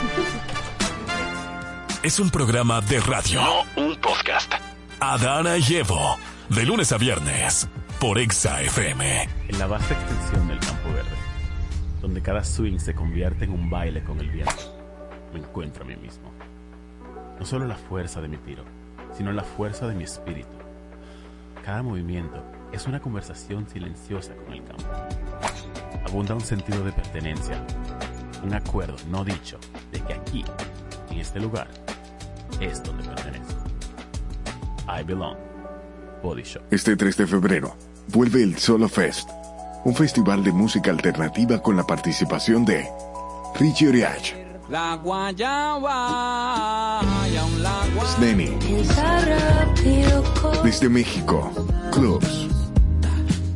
Es 2.07 2.21
un 2.21 2.29
programa 2.29 2.79
de 2.79 3.01
radio. 3.01 3.41
No 3.41 3.83
un 3.83 3.97
podcast. 3.97 4.53
Adana 5.01 5.57
y 5.57 5.75
Evo. 5.75 6.17
De 6.47 6.63
lunes 6.63 6.93
a 6.93 6.97
viernes. 6.97 7.67
Por 7.99 8.17
Exa 8.17 8.61
FM. 8.61 9.27
En 9.49 9.59
la 9.59 9.67
vasta 9.67 9.93
extensión 9.93 10.47
del 10.47 10.57
campo 10.57 10.87
verde, 10.93 11.17
donde 12.01 12.21
cada 12.21 12.45
swing 12.45 12.79
se 12.79 12.95
convierte 12.95 13.43
en 13.43 13.51
un 13.51 13.69
baile 13.69 14.05
con 14.05 14.21
el 14.21 14.29
viento, 14.29 14.73
me 15.33 15.39
encuentro 15.39 15.83
a 15.83 15.85
mí 15.85 15.97
mismo. 15.97 16.31
No 17.37 17.45
solo 17.45 17.67
la 17.67 17.75
fuerza 17.75 18.21
de 18.21 18.29
mi 18.29 18.37
tiro, 18.37 18.63
sino 19.11 19.33
la 19.33 19.43
fuerza 19.43 19.85
de 19.85 19.95
mi 19.95 20.05
espíritu. 20.05 20.57
Cada 21.65 21.83
movimiento 21.83 22.41
es 22.71 22.85
una 22.85 23.01
conversación 23.01 23.67
silenciosa 23.67 24.33
con 24.33 24.53
el 24.53 24.63
campo. 24.63 24.85
Abunda 26.05 26.35
un 26.35 26.39
sentido 26.39 26.85
de 26.85 26.93
pertenencia, 26.93 27.61
un 28.45 28.53
acuerdo 28.53 28.95
no 29.09 29.25
dicho 29.25 29.59
de 29.91 29.99
que 29.99 30.13
aquí, 30.13 30.45
en 31.09 31.19
este 31.19 31.41
lugar, 31.41 31.67
es 32.59 32.81
donde 32.83 33.03
pertenezco. 33.03 33.53
I 34.87 35.03
belong. 35.03 35.35
Body 36.23 36.43
Shop. 36.43 36.61
Este 36.71 36.95
3 36.95 37.17
de 37.17 37.27
febrero 37.27 37.75
vuelve 38.07 38.41
el 38.43 38.57
Solo 38.57 38.89
Fest, 38.89 39.29
un 39.85 39.95
festival 39.95 40.43
de 40.43 40.51
música 40.51 40.91
alternativa 40.91 41.61
con 41.61 41.77
la 41.77 41.83
participación 41.83 42.65
de 42.65 42.87
Richie 43.59 43.89
Oriach, 43.89 44.33
La 44.69 44.95
guayaba. 44.95 47.01
Sneni, 48.15 48.57
desde 50.63 50.89
México, 50.89 51.51
Clubs, 51.91 52.47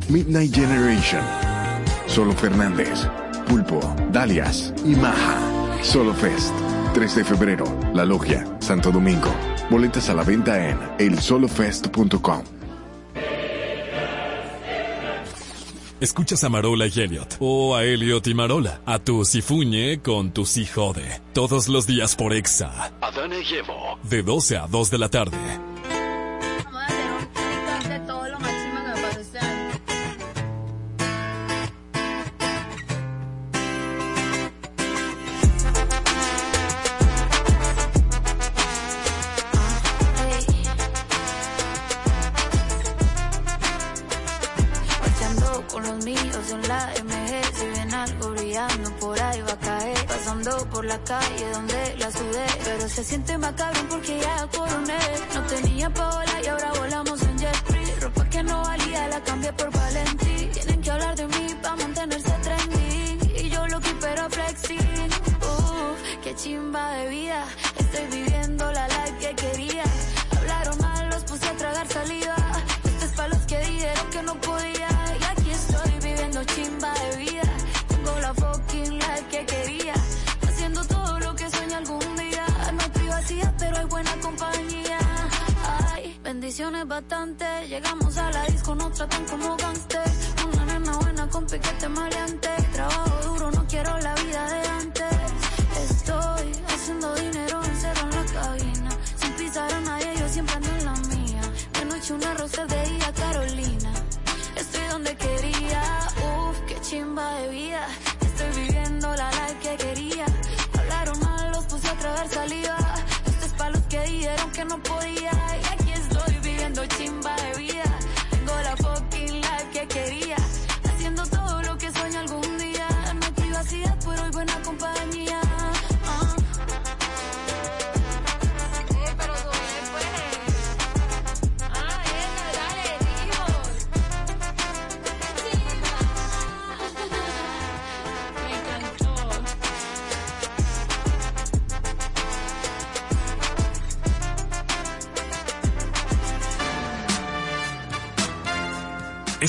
Midnight 0.08 0.54
Generation, 0.54 1.22
Solo 2.06 2.32
Fernández, 2.32 3.06
Pulpo, 3.48 3.80
Dalias 4.10 4.72
y 4.84 4.94
Maja. 4.94 5.38
Solo 5.82 6.14
Fest, 6.14 6.52
3 6.92 7.14
de 7.16 7.24
febrero, 7.24 7.64
La 7.94 8.04
Logia, 8.04 8.46
Santo 8.60 8.90
Domingo. 8.90 9.32
Boletas 9.70 10.10
a 10.10 10.14
la 10.14 10.24
venta 10.24 10.68
en 10.68 10.78
elsolofest.com. 10.98 12.42
Escuchas 16.00 16.42
a 16.44 16.48
Marola 16.48 16.86
y 16.88 17.00
Elliot. 17.00 17.36
O 17.38 17.76
a 17.76 17.84
Elliot 17.84 18.26
y 18.26 18.34
Marola. 18.34 18.80
A 18.84 18.98
tu 18.98 19.24
Sifuñe 19.24 20.00
con 20.02 20.32
tu 20.32 20.44
Si 20.44 20.66
Jode. 20.66 21.20
Todos 21.32 21.68
los 21.68 21.86
días 21.86 22.16
por 22.16 22.34
Exa. 22.34 22.92
Adana 23.00 23.36
y 23.38 23.54
Evo. 23.54 23.98
De 24.02 24.22
12 24.22 24.56
a 24.58 24.66
2 24.66 24.90
de 24.90 24.98
la 24.98 25.08
tarde. 25.08 25.38
Se 53.56 53.81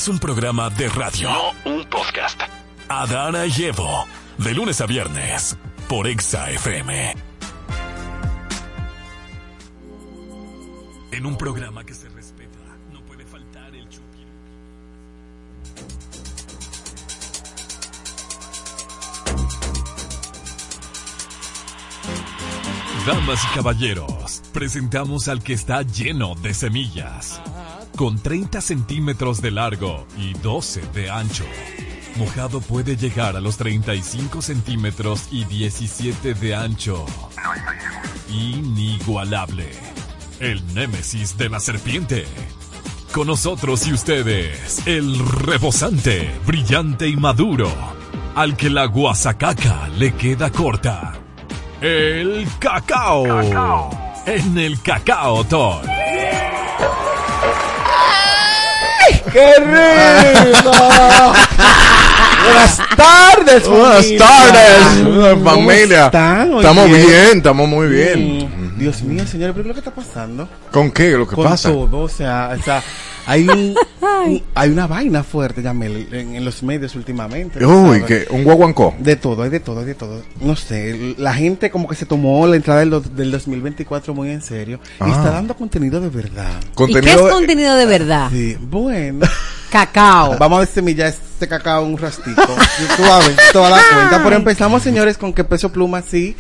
Es 0.03 0.09
un 0.09 0.19
programa 0.19 0.69
de 0.69 0.89
radio. 0.89 1.29
No 1.31 1.71
un 1.75 1.85
podcast. 1.85 2.37
Adana 2.89 3.45
y 3.45 3.63
Evo. 3.63 4.05
De 4.37 4.53
lunes 4.53 4.81
a 4.81 4.85
viernes. 4.85 5.55
Por 5.87 6.07
Exa 6.07 6.51
FM. 6.51 7.15
En 11.11 11.25
un 11.25 11.37
programa 11.37 11.85
que 11.85 11.93
se 11.93 12.09
respeta, 12.09 12.59
no 12.91 12.99
puede 13.05 13.25
faltar 13.25 13.73
el 13.73 13.87
chupi. 13.87 14.25
Damas 23.07 23.41
y 23.41 23.55
caballeros, 23.55 24.41
presentamos 24.51 25.29
al 25.29 25.41
que 25.41 25.53
está 25.53 25.81
lleno 25.83 26.35
de 26.35 26.53
semillas. 26.53 27.32
Con 28.03 28.19
30 28.19 28.59
centímetros 28.59 29.41
de 29.41 29.49
largo 29.49 30.05
y 30.17 30.33
12 30.33 30.81
de 30.93 31.09
ancho. 31.09 31.45
Mojado 32.17 32.59
puede 32.59 32.97
llegar 32.97 33.37
a 33.37 33.39
los 33.39 33.55
35 33.55 34.41
centímetros 34.41 35.29
y 35.31 35.45
17 35.45 36.33
de 36.33 36.53
ancho. 36.53 37.05
Inigualable. 38.29 39.69
El 40.41 40.61
némesis 40.73 41.37
de 41.37 41.47
la 41.47 41.61
serpiente. 41.61 42.25
Con 43.13 43.27
nosotros 43.27 43.87
y 43.87 43.93
ustedes, 43.93 44.85
el 44.85 45.17
rebosante, 45.25 46.29
brillante 46.45 47.07
y 47.07 47.15
maduro. 47.15 47.71
Al 48.35 48.57
que 48.57 48.69
la 48.69 48.83
guasacaca 48.83 49.87
le 49.87 50.13
queda 50.13 50.51
corta. 50.51 51.13
El 51.79 52.49
cacao. 52.59 53.25
En 54.25 54.57
el 54.57 54.81
cacao 54.81 55.45
talk. 55.45 55.92
¡Qué 59.33 59.53
rico! 59.55 60.71
Buenas 62.45 62.77
tardes, 62.95 63.67
Buenas 63.67 63.95
familia. 64.05 64.17
tardes, 64.19 65.03
¿Cómo 65.03 65.43
familia. 65.49 66.05
están? 66.05 66.53
Estamos 66.57 66.87
bien, 66.89 67.37
estamos 67.37 67.67
muy 67.69 67.87
bien. 67.87 68.37
Mm, 68.37 68.77
Dios 68.79 69.01
mío, 69.01 69.25
señores, 69.25 69.53
pero 69.55 69.63
¿qué 69.63 69.69
es 69.71 69.75
lo 69.77 69.81
que 69.81 69.89
está 69.89 69.91
pasando? 69.91 70.47
¿Con 70.71 70.91
qué? 70.91 71.11
¿Lo 71.11 71.27
que 71.27 71.35
Con 71.35 71.45
pasa? 71.45 71.69
todo, 71.69 71.99
o 72.01 72.09
sea, 72.09 72.55
o 72.59 72.61
sea, 72.63 72.83
hay 73.25 73.47
un, 73.47 73.75
un- 74.27 74.43
hay 74.55 74.69
una 74.69 74.87
vaina 74.87 75.23
fuerte, 75.23 75.61
Yamel, 75.61 76.07
en, 76.11 76.35
en 76.35 76.45
los 76.45 76.63
medios 76.63 76.95
últimamente. 76.95 77.59
¿tú 77.59 77.69
Uy, 77.69 78.01
que 78.03 78.25
un 78.29 78.43
guaguancó. 78.43 78.93
De 78.99 79.15
todo, 79.15 79.43
hay 79.43 79.49
de 79.49 79.59
todo, 79.59 79.79
hay 79.81 79.85
de 79.85 79.95
todo. 79.95 80.21
No 80.41 80.55
sé, 80.55 81.15
la 81.17 81.33
gente 81.33 81.69
como 81.71 81.87
que 81.87 81.95
se 81.95 82.05
tomó 82.05 82.45
la 82.47 82.55
entrada 82.55 82.79
del, 82.81 82.89
del 83.15 83.31
2024 83.31 84.13
muy 84.13 84.29
en 84.29 84.41
serio 84.41 84.79
y 84.99 85.03
Ah. 85.03 85.09
está 85.09 85.31
dando 85.31 85.55
contenido 85.55 85.99
de 86.01 86.09
verdad. 86.09 86.51
¿Y 86.87 86.93
qué 86.93 87.09
es 87.11 87.21
contenido 87.21 87.75
de 87.75 87.85
verdad? 87.85 88.29
Sí, 88.31 88.57
bueno. 88.61 89.25
Cacao. 89.71 90.37
Vamos 90.37 90.59
a 90.59 90.61
dessemillar 90.61 91.07
este 91.07 91.47
cacao 91.47 91.83
un 91.83 91.97
a 91.97 93.19
ver 93.19 93.35
toda 93.51 93.71
la 93.71 93.81
cuenta. 93.91 94.21
Pero 94.23 94.35
empezamos, 94.35 94.83
señores, 94.83 95.17
con 95.17 95.33
que 95.33 95.43
Peso 95.43 95.71
Pluma 95.71 96.03
sí 96.03 96.35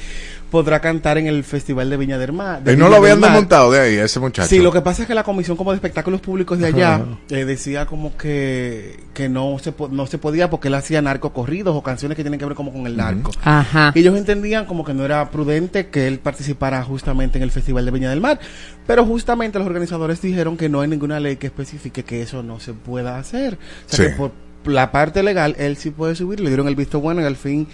podrá 0.53 0.79
cantar 0.79 1.17
en 1.17 1.25
el 1.25 1.43
Festival 1.43 1.89
de 1.89 1.97
Viña 1.97 2.19
del 2.19 2.31
Mar. 2.31 2.63
de 2.63 2.73
Y 2.73 2.77
no 2.77 2.85
Viña 2.85 2.89
lo 2.99 3.03
habían 3.03 3.19
desmontado 3.19 3.71
de 3.71 3.79
ahí, 3.79 3.95
ese 3.95 4.19
muchacho. 4.19 4.47
Sí, 4.47 4.59
lo 4.59 4.71
que 4.71 4.81
pasa 4.81 5.01
es 5.01 5.07
que 5.07 5.15
la 5.15 5.23
Comisión 5.23 5.57
como 5.57 5.71
de 5.71 5.77
Espectáculos 5.77 6.21
Públicos 6.21 6.59
de 6.59 6.67
allá 6.67 7.03
eh, 7.29 7.43
decía 7.43 7.87
como 7.87 8.15
que, 8.15 8.99
que 9.15 9.29
no, 9.29 9.57
se 9.59 9.71
po- 9.71 9.89
no 9.89 10.05
se 10.05 10.19
podía 10.19 10.51
porque 10.51 10.67
él 10.67 10.75
hacía 10.75 11.01
narcocorridos 11.01 11.75
o 11.75 11.81
canciones 11.81 12.15
que 12.15 12.23
tienen 12.23 12.39
que 12.39 12.45
ver 12.45 12.53
como 12.53 12.71
con 12.71 12.85
el 12.85 12.95
narco. 12.95 13.31
Ajá. 13.43 13.91
Y 13.95 13.99
ellos 14.01 14.15
entendían 14.15 14.65
como 14.65 14.85
que 14.85 14.93
no 14.93 15.03
era 15.03 15.31
prudente 15.31 15.87
que 15.87 16.07
él 16.07 16.19
participara 16.19 16.83
justamente 16.83 17.39
en 17.39 17.43
el 17.43 17.49
Festival 17.51 17.83
de 17.85 17.91
Viña 17.91 18.09
del 18.11 18.21
Mar. 18.21 18.39
Pero 18.85 19.05
justamente 19.05 19.57
los 19.57 19.67
organizadores 19.67 20.21
dijeron 20.21 20.55
que 20.55 20.69
no 20.69 20.81
hay 20.81 20.87
ninguna 20.87 21.19
ley 21.19 21.37
que 21.37 21.47
especifique 21.47 22.03
que 22.03 22.21
eso 22.21 22.43
no 22.43 22.59
se 22.59 22.73
pueda 22.73 23.17
hacer. 23.17 23.57
O 23.87 23.95
sea 23.95 24.05
Sí. 24.05 24.11
que 24.11 24.17
por 24.17 24.31
la 24.65 24.91
parte 24.91 25.23
legal 25.23 25.55
él 25.57 25.75
sí 25.77 25.89
puede 25.89 26.15
subir, 26.15 26.39
le 26.39 26.47
dieron 26.49 26.67
el 26.67 26.75
visto 26.75 26.99
bueno 27.01 27.21
y 27.21 27.25
al 27.25 27.35
fin 27.35 27.67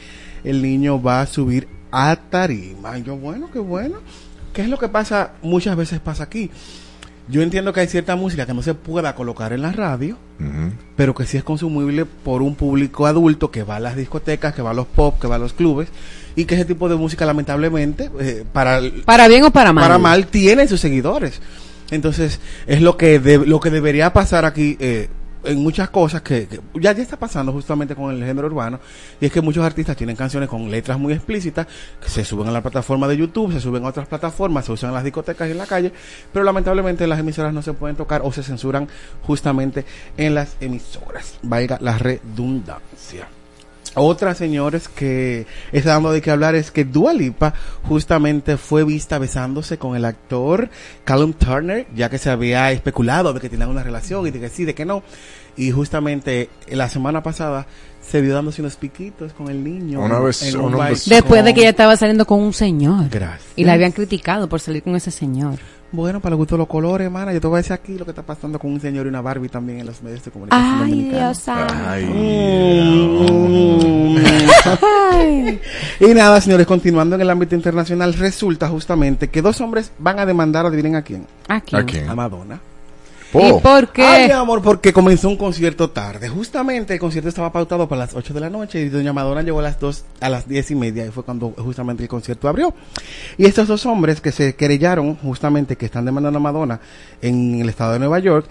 el 0.43 0.61
niño 0.61 1.01
va 1.01 1.21
a 1.21 1.25
subir 1.25 1.67
a 1.91 2.15
tarima. 2.15 2.97
Y 2.97 3.03
yo, 3.03 3.15
bueno, 3.17 3.49
qué 3.51 3.59
bueno. 3.59 3.97
¿Qué 4.53 4.61
es 4.63 4.69
lo 4.69 4.77
que 4.79 4.87
pasa? 4.89 5.31
Muchas 5.41 5.75
veces 5.75 5.99
pasa 5.99 6.23
aquí. 6.23 6.49
Yo 7.27 7.43
entiendo 7.43 7.71
que 7.73 7.81
hay 7.81 7.87
cierta 7.87 8.15
música 8.15 8.47
que 8.47 8.55
no 8.55 8.63
se 8.63 8.73
pueda 8.73 9.13
colocar 9.13 9.53
en 9.53 9.61
la 9.61 9.71
radio, 9.71 10.17
pero 10.95 11.13
que 11.13 11.27
sí 11.27 11.37
es 11.37 11.43
consumible 11.43 12.05
por 12.05 12.41
un 12.41 12.55
público 12.55 13.05
adulto 13.05 13.51
que 13.51 13.61
va 13.61 13.75
a 13.75 13.79
las 13.79 13.95
discotecas, 13.95 14.55
que 14.55 14.63
va 14.63 14.71
a 14.71 14.73
los 14.73 14.87
pop, 14.87 15.19
que 15.21 15.27
va 15.27 15.35
a 15.35 15.39
los 15.39 15.53
clubes, 15.53 15.89
y 16.35 16.45
que 16.45 16.55
ese 16.55 16.65
tipo 16.65 16.89
de 16.89 16.95
música 16.95 17.27
lamentablemente, 17.27 18.09
eh, 18.19 18.43
para, 18.51 18.81
Para 19.05 19.27
bien 19.27 19.43
o 19.43 19.51
para 19.51 19.71
mal. 19.73 19.83
para 19.83 19.99
mal, 19.99 20.25
tiene 20.25 20.67
sus 20.67 20.79
seguidores. 20.79 21.39
Entonces, 21.91 22.39
es 22.65 22.81
lo 22.81 22.97
que, 22.97 23.19
de- 23.19 23.45
lo 23.45 23.59
que 23.59 23.69
debería 23.69 24.11
pasar 24.11 24.45
aquí 24.45 24.75
eh, 24.79 25.07
en 25.43 25.61
muchas 25.61 25.89
cosas 25.89 26.21
que, 26.21 26.47
ya, 26.75 26.91
ya 26.91 27.01
está 27.01 27.17
pasando 27.17 27.51
justamente 27.51 27.95
con 27.95 28.11
el 28.13 28.23
género 28.23 28.47
urbano, 28.47 28.79
y 29.19 29.25
es 29.25 29.31
que 29.31 29.41
muchos 29.41 29.63
artistas 29.63 29.95
tienen 29.95 30.15
canciones 30.15 30.49
con 30.49 30.69
letras 30.69 30.99
muy 30.99 31.13
explícitas, 31.13 31.67
que 32.01 32.09
se 32.09 32.25
suben 32.25 32.47
a 32.47 32.51
la 32.51 32.61
plataforma 32.61 33.07
de 33.07 33.17
YouTube, 33.17 33.53
se 33.53 33.59
suben 33.59 33.85
a 33.85 33.89
otras 33.89 34.07
plataformas, 34.07 34.65
se 34.65 34.71
usan 34.71 34.89
en 34.89 34.95
las 34.95 35.03
discotecas 35.03 35.47
y 35.47 35.51
en 35.51 35.57
la 35.57 35.65
calle, 35.65 35.91
pero 36.33 36.45
lamentablemente 36.45 37.07
las 37.07 37.19
emisoras 37.19 37.53
no 37.53 37.61
se 37.61 37.73
pueden 37.73 37.95
tocar 37.95 38.21
o 38.23 38.31
se 38.31 38.43
censuran 38.43 38.87
justamente 39.23 39.85
en 40.17 40.35
las 40.35 40.55
emisoras. 40.59 41.39
Valga 41.41 41.77
la 41.81 41.97
redundancia. 41.97 43.27
Otra, 43.95 44.35
señores, 44.35 44.87
que 44.87 45.47
está 45.71 45.91
dando 45.93 46.11
de 46.11 46.21
qué 46.21 46.29
hablar 46.31 46.53
es 46.55 46.69
que 46.71 46.85
Dua 46.85 47.11
Lipa 47.13 47.53
justamente 47.83 48.55
fue 48.57 48.83
vista 48.83 49.17
besándose 49.17 49.77
con 49.77 49.95
el 49.95 50.05
actor 50.05 50.69
Callum 51.03 51.33
Turner, 51.33 51.87
ya 51.95 52.09
que 52.09 52.17
se 52.19 52.29
había 52.29 52.71
especulado 52.71 53.33
de 53.33 53.39
que 53.39 53.49
tenían 53.49 53.69
una 53.69 53.83
relación 53.83 54.27
y 54.27 54.31
de 54.31 54.39
que 54.39 54.49
sí, 54.49 54.63
de 54.63 54.75
que 54.75 54.85
no. 54.85 55.01
Y 55.57 55.71
justamente 55.71 56.49
la 56.69 56.87
semana 56.87 57.23
pasada 57.23 57.65
se 58.01 58.21
vio 58.21 58.33
dándose 58.35 58.61
unos 58.61 58.75
piquitos 58.77 59.33
con 59.33 59.49
el 59.49 59.63
niño. 59.63 59.99
Una 60.01 60.17
en- 60.17 60.23
vez- 60.25 60.43
en 60.43 60.57
un 60.59 60.73
una 60.75 60.89
vez- 60.89 61.09
Después 61.09 61.43
de 61.43 61.53
que 61.53 61.61
ella 61.61 61.71
estaba 61.71 61.97
saliendo 61.97 62.25
con 62.25 62.39
un 62.39 62.53
señor. 62.53 63.09
Gracias. 63.09 63.51
Y 63.55 63.65
la 63.65 63.73
habían 63.73 63.91
criticado 63.91 64.47
por 64.47 64.59
salir 64.61 64.83
con 64.83 64.95
ese 64.95 65.11
señor. 65.11 65.55
Bueno, 65.91 66.19
para 66.19 66.31
los 66.31 66.37
gustos 66.37 66.57
de 66.57 66.59
los 66.59 66.67
colores, 66.67 67.05
hermana, 67.05 67.33
yo 67.33 67.41
te 67.41 67.47
voy 67.47 67.55
a 67.55 67.57
decir 67.57 67.73
aquí 67.73 67.97
lo 67.97 68.05
que 68.05 68.11
está 68.11 68.21
pasando 68.21 68.59
con 68.59 68.71
un 68.71 68.79
señor 68.79 69.07
y 69.07 69.09
una 69.09 69.21
Barbie 69.21 69.49
también 69.49 69.79
en 69.79 69.87
los 69.87 70.03
medios 70.03 70.23
de 70.23 70.29
comunicación 70.29 70.71
Ay, 70.71 70.89
dominicanos. 70.91 71.19
Dios 71.19 71.37
santo. 71.39 71.73
Mm. 72.13 73.69
Y 75.99 76.13
nada, 76.13 76.39
señores, 76.39 76.65
continuando 76.65 77.15
en 77.15 77.21
el 77.21 77.29
ámbito 77.29 77.55
internacional, 77.55 78.13
resulta 78.13 78.69
justamente 78.69 79.27
que 79.27 79.41
dos 79.41 79.59
hombres 79.59 79.91
van 79.97 80.19
a 80.19 80.25
demandar, 80.25 80.65
adivinen 80.65 80.95
a 80.95 81.01
quién. 81.01 81.25
¿A 81.47 81.59
quién? 81.59 81.81
¿A 81.81 81.85
quién? 81.85 82.09
A 82.09 82.15
Madonna. 82.15 82.59
¿Y 83.33 83.53
por 83.61 83.91
qué? 83.91 84.03
Ay, 84.03 84.25
mi 84.27 84.31
amor, 84.31 84.61
porque 84.61 84.91
comenzó 84.91 85.29
un 85.29 85.37
concierto 85.37 85.91
tarde. 85.91 86.29
Justamente 86.29 86.93
el 86.93 86.99
concierto 86.99 87.29
estaba 87.29 87.51
pautado 87.51 87.87
para 87.87 87.99
las 87.99 88.15
8 88.15 88.33
de 88.33 88.39
la 88.39 88.49
noche 88.49 88.81
y 88.81 88.89
doña 88.89 89.13
Madonna 89.13 89.43
llegó 89.43 89.59
a 89.59 89.63
las 89.63 89.79
2, 89.79 90.05
a 90.21 90.29
las 90.29 90.47
10 90.47 90.71
y 90.71 90.75
media 90.75 91.05
y 91.05 91.11
fue 91.11 91.23
cuando 91.23 91.51
justamente 91.57 92.03
el 92.03 92.09
concierto 92.09 92.47
abrió. 92.47 92.73
Y 93.37 93.45
estos 93.45 93.67
dos 93.67 93.85
hombres 93.85 94.21
que 94.21 94.31
se 94.31 94.55
querellaron 94.55 95.15
justamente 95.15 95.75
que 95.75 95.85
están 95.85 96.05
demandando 96.05 96.37
a 96.37 96.41
Madonna 96.41 96.79
en 97.21 97.61
el 97.61 97.69
estado 97.69 97.93
de 97.93 97.99
Nueva 97.99 98.19
York, 98.19 98.47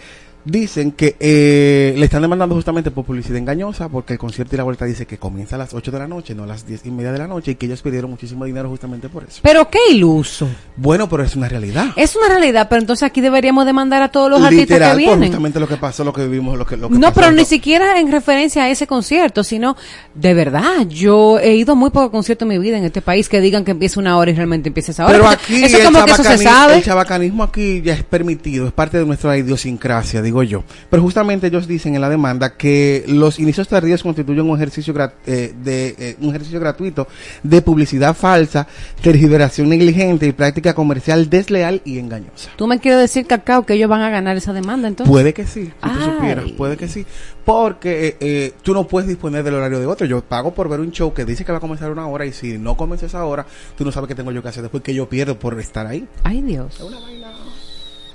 dicen 0.50 0.92
que 0.92 1.16
eh, 1.20 1.94
le 1.96 2.04
están 2.04 2.22
demandando 2.22 2.54
justamente 2.54 2.90
por 2.90 3.04
publicidad 3.04 3.36
engañosa 3.36 3.88
porque 3.88 4.14
el 4.14 4.18
concierto 4.18 4.56
y 4.56 4.58
la 4.58 4.64
vuelta 4.64 4.84
dice 4.84 5.06
que 5.06 5.18
comienza 5.18 5.56
a 5.56 5.58
las 5.58 5.74
8 5.74 5.90
de 5.90 5.98
la 5.98 6.08
noche, 6.08 6.34
no 6.34 6.44
a 6.44 6.46
las 6.46 6.66
10 6.66 6.86
y 6.86 6.90
media 6.90 7.12
de 7.12 7.18
la 7.18 7.26
noche 7.26 7.52
y 7.52 7.54
que 7.56 7.66
ellos 7.66 7.82
pidieron 7.82 8.10
muchísimo 8.10 8.44
dinero 8.44 8.68
justamente 8.68 9.08
por 9.08 9.24
eso. 9.24 9.40
Pero 9.42 9.68
qué 9.70 9.78
iluso. 9.90 10.48
Bueno, 10.76 11.08
pero 11.08 11.22
es 11.22 11.36
una 11.36 11.48
realidad. 11.48 11.86
Es 11.96 12.16
una 12.16 12.28
realidad, 12.28 12.66
pero 12.68 12.80
entonces 12.80 13.02
aquí 13.02 13.20
deberíamos 13.20 13.66
demandar 13.66 14.02
a 14.02 14.08
todos 14.08 14.30
los 14.30 14.42
artistas 14.42 14.78
que 14.78 14.84
por 14.84 14.96
vienen. 14.96 15.20
justamente 15.20 15.60
lo 15.60 15.68
que 15.68 15.76
pasó, 15.76 16.04
lo 16.04 16.12
que 16.12 16.24
vivimos, 16.26 16.56
lo 16.56 16.66
que, 16.66 16.76
lo 16.76 16.88
que 16.88 16.94
No, 16.94 17.08
pasó 17.08 17.14
pero 17.14 17.32
ni 17.32 17.44
siquiera 17.44 18.00
en 18.00 18.10
referencia 18.10 18.64
a 18.64 18.70
ese 18.70 18.86
concierto, 18.86 19.44
sino 19.44 19.76
de 20.14 20.34
verdad, 20.34 20.86
yo 20.88 21.38
he 21.38 21.54
ido 21.54 21.76
muy 21.76 21.90
pocos 21.90 22.10
conciertos 22.10 22.46
en 22.46 22.48
mi 22.48 22.58
vida 22.58 22.78
en 22.78 22.84
este 22.84 23.02
país 23.02 23.28
que 23.28 23.40
digan 23.40 23.64
que 23.64 23.72
empieza 23.72 24.00
una 24.00 24.16
hora 24.16 24.30
y 24.30 24.34
realmente 24.34 24.68
empieza 24.68 24.92
esa 24.92 25.04
hora. 25.04 25.14
Pero 25.14 25.28
aquí 25.28 25.62
eso 25.64 25.78
el, 25.78 25.84
como 25.84 26.04
que 26.04 26.12
eso 26.12 26.24
se 26.24 26.38
sabe. 26.38 26.76
el 26.76 26.84
chabacanismo 26.84 27.42
aquí 27.42 27.82
ya 27.82 27.94
es 27.94 28.04
permitido, 28.04 28.66
es 28.66 28.72
parte 28.72 28.98
de 28.98 29.04
nuestra 29.04 29.36
idiosincrasia, 29.36 30.22
digo 30.22 30.37
yo. 30.42 30.64
Pero 30.90 31.02
justamente 31.02 31.46
ellos 31.48 31.66
dicen 31.66 31.94
en 31.94 32.00
la 32.00 32.08
demanda 32.08 32.56
que 32.56 33.04
los 33.08 33.38
inicios 33.38 33.68
tardíos 33.68 34.02
constituyen 34.02 34.48
un 34.48 34.56
ejercicio 34.56 34.94
eh, 35.26 35.54
de 35.62 35.94
eh, 35.98 36.16
un 36.20 36.30
ejercicio 36.30 36.60
gratuito 36.60 37.08
de 37.42 37.62
publicidad 37.62 38.14
falsa, 38.14 38.66
tergiversación 39.02 39.68
negligente 39.68 40.26
y 40.26 40.32
práctica 40.32 40.74
comercial 40.74 41.28
desleal 41.30 41.82
y 41.84 41.98
engañosa. 41.98 42.50
Tú 42.56 42.66
me 42.66 42.78
quieres 42.78 43.00
decir, 43.00 43.26
Cacao, 43.26 43.64
que 43.64 43.74
ellos 43.74 43.88
van 43.88 44.02
a 44.02 44.10
ganar 44.10 44.36
esa 44.36 44.52
demanda 44.52 44.88
entonces. 44.88 45.10
Puede 45.10 45.34
que 45.34 45.46
sí, 45.46 45.72
si 45.82 45.90
tú 45.90 46.04
supieras, 46.04 46.50
puede 46.52 46.76
que 46.76 46.88
sí. 46.88 47.04
Porque 47.44 48.08
eh, 48.08 48.16
eh, 48.20 48.52
tú 48.62 48.74
no 48.74 48.86
puedes 48.86 49.08
disponer 49.08 49.42
del 49.42 49.54
horario 49.54 49.80
de 49.80 49.86
otro. 49.86 50.06
Yo 50.06 50.20
pago 50.20 50.52
por 50.52 50.68
ver 50.68 50.80
un 50.80 50.92
show 50.92 51.14
que 51.14 51.24
dice 51.24 51.46
que 51.46 51.52
va 51.52 51.56
a 51.56 51.60
comenzar 51.62 51.90
una 51.90 52.06
hora 52.06 52.26
y 52.26 52.32
si 52.32 52.58
no 52.58 52.76
comienza 52.76 53.06
esa 53.06 53.24
hora, 53.24 53.46
tú 53.76 53.86
no 53.86 53.92
sabes 53.92 54.08
qué 54.08 54.14
tengo 54.14 54.32
yo 54.32 54.42
que 54.42 54.48
hacer 54.48 54.62
después 54.62 54.82
que 54.82 54.92
yo 54.92 55.08
pierdo 55.08 55.38
por 55.38 55.58
estar 55.58 55.86
ahí. 55.86 56.06
Ay, 56.24 56.42
Dios. 56.42 56.78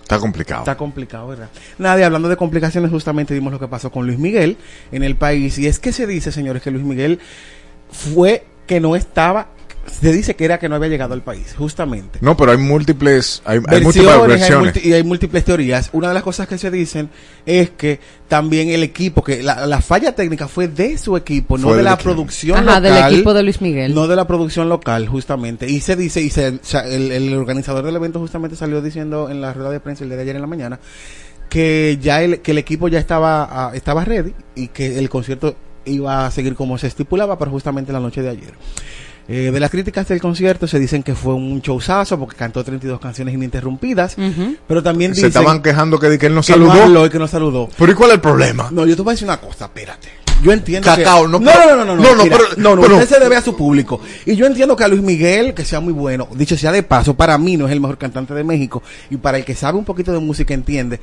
Está 0.04 0.20
complicado. 0.20 0.62
Está 0.62 0.78
complicado, 0.78 1.28
¿verdad? 1.28 1.50
Nada, 1.78 2.00
y 2.00 2.04
hablando 2.04 2.28
de 2.30 2.36
complicaciones, 2.36 2.92
justamente 2.92 3.34
vimos 3.34 3.54
lo 3.54 3.60
que 3.60 3.68
pasó 3.68 3.90
con 3.90 4.06
Luis 4.06 4.20
Miguel 4.20 4.58
en 4.92 5.02
el 5.04 5.16
país. 5.16 5.58
Y 5.58 5.68
es 5.68 5.80
que 5.80 5.92
se 5.94 6.06
dice, 6.06 6.32
señores, 6.32 6.62
que 6.62 6.72
Luis 6.72 6.84
Miguel 6.84 7.20
fue 7.90 8.46
que 8.68 8.80
no 8.80 8.96
estaba, 8.96 9.48
se 9.86 10.12
dice 10.14 10.36
que 10.36 10.46
era 10.46 10.60
que 10.60 10.70
no 10.70 10.76
había 10.76 10.88
llegado 10.90 11.14
al 11.14 11.22
país, 11.22 11.54
justamente. 11.58 12.20
No, 12.22 12.38
pero 12.38 12.52
hay 12.52 12.58
múltiples, 12.58 13.42
hay, 13.46 13.58
hay 13.68 13.82
Versiones, 13.82 13.84
múltiples 14.16 14.28
versiones. 14.40 14.86
y 14.86 14.94
hay 14.94 15.04
múltiples 15.04 15.44
teorías. 15.46 15.90
Una 15.94 16.08
de 16.10 16.14
las 16.14 16.24
cosas 16.24 16.48
que 16.48 16.58
se 16.58 16.72
dicen 16.72 17.10
es 17.46 17.72
que 17.72 18.00
también 18.28 18.70
el 18.70 18.84
equipo, 18.84 19.24
que 19.24 19.44
la, 19.44 19.66
la 19.68 19.82
falla 19.82 20.16
técnica 20.16 20.48
fue 20.48 20.68
de 20.68 20.98
su 20.98 21.18
equipo, 21.18 21.58
no 21.58 21.74
de 21.76 21.84
la 21.84 21.94
equipo. 21.94 22.04
producción 22.12 22.58
Ajá, 22.58 22.80
local. 22.80 22.84
del 22.84 23.14
equipo 23.14 23.34
de 23.34 23.44
Luis 23.44 23.62
Miguel. 23.62 23.94
No 23.94 24.08
de 24.08 24.16
la 24.16 24.26
producción 24.28 24.70
local, 24.70 25.08
justamente. 25.08 25.70
Y 25.70 25.82
se 25.82 25.96
dice, 25.96 26.22
y 26.22 26.30
se, 26.30 26.48
o 26.50 26.60
sea, 26.62 26.82
el, 26.88 27.12
el 27.12 27.34
organizador 27.34 27.86
del 27.86 27.96
evento 27.96 28.20
justamente 28.20 28.56
salió 28.56 28.82
diciendo 28.82 29.30
en 29.30 29.42
la 29.42 29.54
rueda 29.54 29.70
de 29.70 29.80
prensa 29.80 30.04
el 30.04 30.10
día 30.10 30.18
de 30.18 30.24
ayer 30.24 30.36
en 30.36 30.42
la 30.42 30.48
mañana 30.48 30.80
que 31.50 32.00
ya 32.02 32.24
el, 32.24 32.40
que 32.42 32.52
el 32.52 32.58
equipo 32.58 32.88
ya 32.88 32.98
estaba, 33.00 33.44
ah, 33.68 33.72
estaba 33.76 34.04
ready 34.04 34.34
y 34.56 34.70
que 34.70 34.98
el 34.98 35.08
concierto 35.10 35.56
iba 35.86 36.26
a 36.26 36.32
seguir 36.32 36.56
como 36.56 36.78
se 36.80 36.88
estipulaba, 36.88 37.38
pero 37.38 37.52
justamente 37.52 37.94
la 37.94 38.00
noche 38.00 38.22
de 38.24 38.30
ayer. 38.30 38.54
Eh, 39.28 39.52
de 39.54 39.60
las 39.60 39.72
críticas 39.72 40.06
del 40.10 40.20
concierto 40.20 40.68
se 40.68 40.80
dicen 40.80 41.02
que 41.02 41.16
fue 41.16 41.34
un 41.34 41.62
showzazo 41.62 42.20
porque 42.20 42.36
cantó 42.36 42.62
32 42.64 43.00
canciones 43.00 43.34
ininterrumpidas, 43.34 44.18
Ujú. 44.18 44.58
pero 44.68 44.84
también 44.84 45.12
Se 45.16 45.28
dicen 45.28 45.28
estaban 45.30 45.62
quejando 45.62 45.98
que, 45.98 46.18
que 46.18 46.26
él 46.26 46.36
no 46.36 46.42
que 46.42 46.52
no 46.58 46.68
saludó. 46.68 46.72
habló 46.84 47.06
y 47.06 47.10
que 47.10 47.20
no 47.20 47.28
saludó. 47.28 47.70
pero 47.78 47.92
¿y 47.92 47.96
cuál 47.96 48.10
es 48.10 48.16
el 48.16 48.22
problema? 48.22 48.68
No, 48.72 48.86
yo 48.86 48.96
te 48.98 49.02
voy 49.02 49.12
a 49.12 49.14
decir 49.14 49.26
una 49.28 49.40
cosa, 49.40 49.66
espérate. 49.66 50.10
Yo 50.42 50.52
entiendo 50.52 50.86
Cacao, 50.94 51.22
que... 51.24 51.30
no, 51.32 51.40
no, 51.40 51.46
pero- 51.46 51.76
no, 51.78 51.86
no, 51.86 51.96
no, 51.96 51.96
no, 51.96 52.04
no, 52.04 52.16
no, 52.18 52.24
mira, 52.26 52.38
pero- 52.38 52.50
no, 52.62 52.76
no, 52.76 52.82
pero- 52.82 52.96
usted 52.98 53.16
se 53.16 53.20
debe 53.24 53.38
a 53.38 53.42
su 53.42 53.56
público. 53.56 54.02
Y 54.26 54.36
yo 54.36 54.46
entiendo 54.46 54.76
que 54.76 54.84
a 54.84 54.90
Luis 54.90 55.02
Miguel, 55.02 55.54
que 55.54 55.64
sea 55.64 55.80
muy 55.80 55.94
bueno, 55.94 56.28
dicho 56.36 56.58
sea 56.58 56.74
de 56.74 56.84
paso, 56.84 57.14
para 57.14 57.38
mí 57.38 57.56
no 57.56 57.66
es 57.68 57.72
el 57.72 57.80
mejor 57.80 57.98
cantante 57.98 58.34
de 58.34 58.44
México. 58.44 58.84
Y 59.10 59.16
para 59.16 59.38
el 59.38 59.46
que 59.46 59.56
sabe 59.56 59.78
un 59.78 59.86
poquito 59.86 60.12
de 60.12 60.20
música 60.20 60.54
entiende 60.54 61.00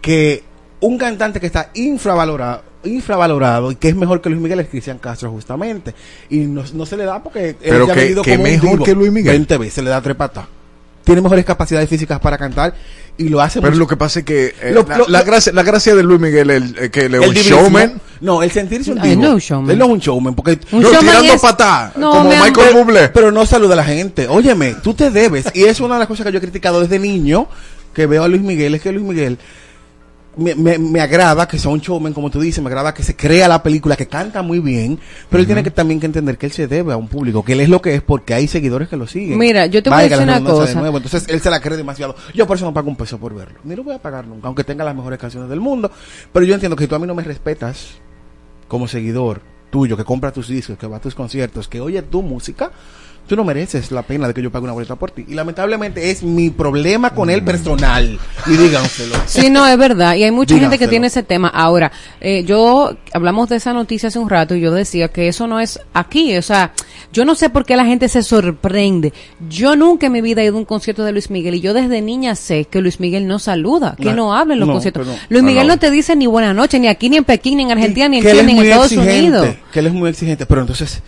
que 0.00 0.42
un 0.80 0.98
cantante 0.98 1.40
que 1.40 1.46
está 1.46 1.70
infravalorado, 1.74 2.62
infravalorado 2.84 3.70
y 3.72 3.76
que 3.76 3.88
es 3.88 3.96
mejor 3.96 4.20
que 4.20 4.30
Luis 4.30 4.40
Miguel 4.40 4.60
es 4.60 4.68
Cristian 4.68 4.98
Castro 4.98 5.30
justamente. 5.30 5.94
Y 6.30 6.38
no, 6.38 6.62
no 6.74 6.86
se 6.86 6.96
le 6.96 7.04
da 7.04 7.22
porque 7.22 7.50
él 7.50 7.56
Pero 7.60 7.86
ya 7.86 7.92
ha 7.92 7.94
que- 7.96 8.00
venido 8.02 8.22
que 8.22 8.30
como 8.32 8.44
un 8.44 8.50
mejor 8.50 8.70
divo. 8.72 8.84
que 8.84 8.94
Luis 8.94 9.12
Miguel. 9.12 9.32
20 9.32 9.58
veces 9.58 9.84
le 9.84 9.90
da 9.90 10.00
tres 10.00 10.16
patas. 10.16 10.46
tiene 11.02 11.22
mejores 11.22 11.44
capacidades 11.46 11.88
físicas 11.88 12.20
para 12.20 12.36
cantar 12.38 12.72
y 13.16 13.28
lo 13.30 13.40
hace 13.40 13.58
Pero 13.60 13.72
mucho- 13.72 13.80
lo 13.80 13.86
que 13.88 13.96
pasa 13.96 14.20
es 14.20 14.24
que 14.24 14.54
eh, 14.60 14.70
Lo- 14.72 14.84
la, 14.86 14.98
lo- 14.98 15.08
la 15.08 15.20
lo- 15.20 15.24
gracia, 15.24 15.52
la 15.52 15.62
gracia 15.62 15.94
de 15.94 16.02
Luis 16.04 16.20
Miguel 16.20 16.50
es 16.50 16.56
el- 16.62 16.90
que 16.90 17.06
él 17.06 17.14
es 17.14 17.22
el 17.22 17.28
un 17.30 17.34
showman. 17.34 18.00
No, 18.20 18.42
el 18.42 18.50
sentirse 18.50 18.92
un 18.92 19.00
divo. 19.00 19.20
no 19.22 19.28
es 19.28 19.32
un 19.34 19.40
showman. 19.40 19.70
Él 19.70 19.78
no 19.78 19.84
es 19.86 19.90
un 19.92 19.98
showman 19.98 20.34
porque 20.34 20.58
Un 20.70 20.82
No, 20.82 20.88
showman 20.92 21.00
tirando 21.00 21.32
es- 21.32 21.40
patá, 21.40 21.92
No, 21.96 22.10
como. 22.12 22.24
Michael 22.30 22.52
pero, 22.54 22.84
Bublé. 22.84 23.08
pero 23.08 23.32
no 23.32 23.44
saluda 23.46 23.72
a 23.72 23.76
la 23.78 23.84
gente. 23.84 24.28
Óyeme, 24.28 24.76
tú 24.82 24.94
te 24.94 25.10
debes. 25.10 25.46
Y 25.54 25.64
es 25.64 25.80
una 25.80 25.94
de 25.94 26.00
las 26.00 26.08
cosas 26.08 26.26
que 26.26 26.32
yo 26.32 26.38
he 26.38 26.42
criticado 26.42 26.80
desde 26.80 26.98
niño, 26.98 27.48
que 27.94 28.06
veo 28.06 28.22
a 28.22 28.28
Luis 28.28 28.42
Miguel, 28.42 28.74
es 28.74 28.82
que 28.82 28.92
Luis 28.92 29.04
Miguel 29.04 29.38
me, 30.40 30.54
me, 30.54 30.78
me 30.78 31.00
agrada 31.00 31.46
que 31.46 31.58
sea 31.58 31.70
un 31.70 31.80
showman, 31.80 32.12
como 32.14 32.30
tú 32.30 32.40
dices, 32.40 32.62
me 32.62 32.68
agrada 32.68 32.94
que 32.94 33.02
se 33.02 33.14
crea 33.14 33.46
la 33.46 33.62
película, 33.62 33.96
que 33.96 34.08
canta 34.08 34.42
muy 34.42 34.58
bien, 34.58 34.98
pero 35.28 35.40
él 35.40 35.46
tiene 35.46 35.62
que 35.62 35.70
también 35.70 36.00
que 36.00 36.06
entender 36.06 36.38
que 36.38 36.46
él 36.46 36.52
se 36.52 36.66
debe 36.66 36.92
a 36.92 36.96
un 36.96 37.08
público, 37.08 37.44
que 37.44 37.52
él 37.52 37.60
es 37.60 37.68
lo 37.68 37.82
que 37.82 37.94
es 37.94 38.02
porque 38.02 38.34
hay 38.34 38.48
seguidores 38.48 38.88
que 38.88 38.96
lo 38.96 39.06
siguen. 39.06 39.38
Mira, 39.38 39.66
yo 39.66 39.82
te 39.82 39.90
voy 39.90 40.00
a 40.00 40.02
decir 40.02 40.22
una 40.22 40.40
de 40.40 40.44
cosa. 40.44 40.80
nuevo. 40.80 40.96
Entonces 40.96 41.26
él 41.28 41.40
se 41.40 41.50
la 41.50 41.60
cree 41.60 41.76
demasiado. 41.76 42.16
Yo 42.34 42.46
por 42.46 42.56
eso 42.56 42.64
no 42.64 42.72
pago 42.72 42.88
un 42.88 42.96
peso 42.96 43.18
por 43.18 43.34
verlo. 43.34 43.60
Ni 43.64 43.76
lo 43.76 43.84
voy 43.84 43.94
a 43.94 43.98
pagar 43.98 44.26
nunca, 44.26 44.46
aunque 44.46 44.64
tenga 44.64 44.84
las 44.84 44.96
mejores 44.96 45.18
canciones 45.18 45.50
del 45.50 45.60
mundo. 45.60 45.90
Pero 46.32 46.46
yo 46.46 46.54
entiendo 46.54 46.76
que 46.76 46.84
si 46.84 46.88
tú 46.88 46.94
a 46.94 46.98
mí 46.98 47.06
no 47.06 47.14
me 47.14 47.22
respetas 47.22 47.98
como 48.66 48.88
seguidor 48.88 49.42
tuyo, 49.70 49.96
que 49.96 50.04
compra 50.04 50.32
tus 50.32 50.48
discos, 50.48 50.78
que 50.78 50.86
va 50.86 50.96
a 50.96 51.00
tus 51.00 51.14
conciertos, 51.14 51.68
que 51.68 51.80
oye 51.80 52.02
tu 52.02 52.22
música, 52.22 52.70
tú 53.30 53.36
no 53.36 53.44
mereces 53.44 53.92
la 53.92 54.02
pena 54.02 54.26
de 54.26 54.34
que 54.34 54.42
yo 54.42 54.50
pague 54.50 54.64
una 54.64 54.72
boleta 54.72 54.96
por 54.96 55.12
ti. 55.12 55.24
Y 55.28 55.34
lamentablemente 55.34 56.10
es 56.10 56.24
mi 56.24 56.50
problema 56.50 57.10
con 57.10 57.30
él 57.30 57.44
personal. 57.44 58.18
Y 58.44 58.50
díganselo. 58.50 59.14
Sí, 59.26 59.50
no, 59.50 59.64
es 59.68 59.78
verdad. 59.78 60.16
Y 60.16 60.24
hay 60.24 60.32
mucha 60.32 60.58
gente 60.58 60.78
que 60.78 60.88
tiene 60.88 61.06
ese 61.06 61.22
tema. 61.22 61.46
Ahora, 61.46 61.92
eh, 62.20 62.42
yo 62.42 62.90
hablamos 63.12 63.48
de 63.48 63.54
esa 63.54 63.72
noticia 63.72 64.08
hace 64.08 64.18
un 64.18 64.28
rato 64.28 64.56
y 64.56 64.60
yo 64.60 64.72
decía 64.72 65.06
que 65.06 65.28
eso 65.28 65.46
no 65.46 65.60
es 65.60 65.78
aquí. 65.94 66.36
O 66.38 66.42
sea, 66.42 66.72
yo 67.12 67.24
no 67.24 67.36
sé 67.36 67.50
por 67.50 67.64
qué 67.64 67.76
la 67.76 67.84
gente 67.84 68.08
se 68.08 68.24
sorprende. 68.24 69.12
Yo 69.48 69.76
nunca 69.76 70.06
en 70.06 70.12
mi 70.12 70.22
vida 70.22 70.42
he 70.42 70.46
ido 70.46 70.56
a 70.56 70.58
un 70.58 70.64
concierto 70.64 71.04
de 71.04 71.12
Luis 71.12 71.30
Miguel 71.30 71.54
y 71.54 71.60
yo 71.60 71.72
desde 71.72 72.02
niña 72.02 72.34
sé 72.34 72.64
que 72.64 72.80
Luis 72.80 72.98
Miguel 72.98 73.28
no 73.28 73.38
saluda, 73.38 73.94
que 73.96 74.06
No, 74.06 74.14
no, 74.14 74.34
habla 74.34 74.54
en 74.54 74.60
los 74.60 74.66
no, 74.66 74.74
conciertos. 74.74 75.06
Luis 75.28 75.44
Miguel 75.44 75.68
no. 75.68 75.78
te 75.78 75.92
dice 75.92 76.16
ni 76.16 76.26
buenas 76.26 76.52
noches, 76.52 76.80
ni 76.80 76.88
aquí, 76.88 77.08
ni 77.08 77.18
en 77.18 77.24
Pekín, 77.24 77.58
ni 77.58 77.62
en 77.62 77.70
Argentina, 77.70 78.08
ni 78.08 78.18
en 78.18 78.24
Chile, 78.24 78.42
ni 78.42 78.52
en 78.58 78.58
Estados 78.64 78.86
exigente, 78.86 79.20
Unidos. 79.20 79.48
Que 79.72 79.78
él 79.78 79.86
es 79.86 79.92
muy 79.92 80.10
exigente. 80.10 80.46
Pero 80.46 80.62
entonces, 80.62 81.00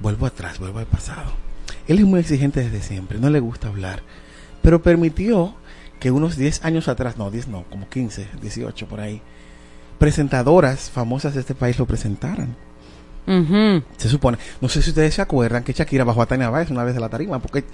vuelvo 0.00 0.26
atrás, 0.26 0.58
vuelvo 0.58 0.78
al 0.78 0.86
pasado. 0.86 1.32
Él 1.88 1.98
es 1.98 2.04
muy 2.04 2.20
exigente 2.20 2.60
desde 2.60 2.82
siempre, 2.82 3.18
no 3.18 3.30
le 3.30 3.40
gusta 3.40 3.68
hablar. 3.68 4.02
Pero 4.62 4.82
permitió 4.82 5.54
que 6.00 6.10
unos 6.10 6.36
10 6.36 6.64
años 6.64 6.88
atrás, 6.88 7.16
no, 7.16 7.30
10 7.30 7.48
no, 7.48 7.64
como 7.70 7.88
15, 7.88 8.28
18 8.40 8.86
por 8.86 9.00
ahí, 9.00 9.22
presentadoras 9.98 10.90
famosas 10.90 11.34
de 11.34 11.40
este 11.40 11.54
país 11.54 11.78
lo 11.78 11.86
presentaran. 11.86 12.56
Se 13.96 14.08
supone. 14.08 14.38
No 14.60 14.68
sé 14.68 14.82
si 14.82 14.90
ustedes 14.90 15.14
se 15.14 15.22
acuerdan 15.22 15.64
que 15.64 15.72
Shakira 15.72 16.04
bajó 16.04 16.22
a 16.22 16.26
Tania 16.26 16.48
Báez 16.48 16.70
una 16.70 16.84
vez 16.84 16.94
de 16.94 17.00
la 17.00 17.08
tarima, 17.08 17.40
porque 17.40 17.64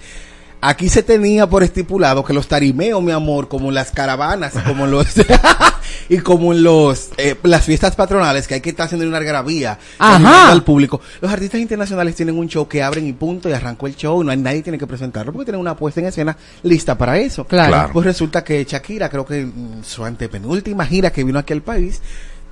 aquí 0.61 0.89
se 0.89 1.03
tenía 1.03 1.47
por 1.47 1.61
estipulado 1.63 2.23
que 2.23 2.33
los 2.33 2.47
tarimeos, 2.47 3.03
mi 3.03 3.11
amor, 3.11 3.47
como 3.49 3.71
las 3.71 3.91
caravanas, 3.91 4.53
como 4.65 4.87
los 4.87 5.07
y 6.09 6.17
como 6.19 6.53
en 6.53 6.63
los 6.63 7.09
eh, 7.17 7.35
las 7.43 7.65
fiestas 7.65 7.95
patronales 7.95 8.47
que 8.47 8.55
hay 8.55 8.61
que 8.61 8.69
estar 8.71 8.85
haciendo 8.85 9.07
una 9.07 9.17
algarabía 9.17 9.77
al 9.99 10.63
público. 10.63 11.01
Los 11.21 11.31
artistas 11.31 11.61
internacionales 11.61 12.15
tienen 12.15 12.37
un 12.37 12.47
show 12.47 12.67
que 12.67 12.81
abren 12.81 13.07
y 13.07 13.13
punto 13.13 13.49
y 13.49 13.53
arrancó 13.53 13.87
el 13.87 13.95
show, 13.95 14.23
no 14.23 14.31
hay 14.31 14.37
nadie 14.37 14.61
tiene 14.61 14.77
que 14.77 14.87
presentarlo 14.87 15.31
porque 15.31 15.45
tienen 15.45 15.61
una 15.61 15.75
puesta 15.75 15.99
en 15.99 16.07
escena 16.07 16.35
lista 16.63 16.97
para 16.97 17.17
eso. 17.17 17.45
Claro. 17.45 17.73
Claro. 17.73 17.93
Pues 17.93 18.05
resulta 18.05 18.43
que 18.43 18.63
Shakira, 18.63 19.09
creo 19.09 19.25
que 19.25 19.41
en 19.41 19.81
su 19.83 20.03
antepenúltima 20.03 20.85
gira 20.85 21.11
que 21.11 21.23
vino 21.23 21.39
aquí 21.39 21.53
al 21.53 21.61
país, 21.61 22.01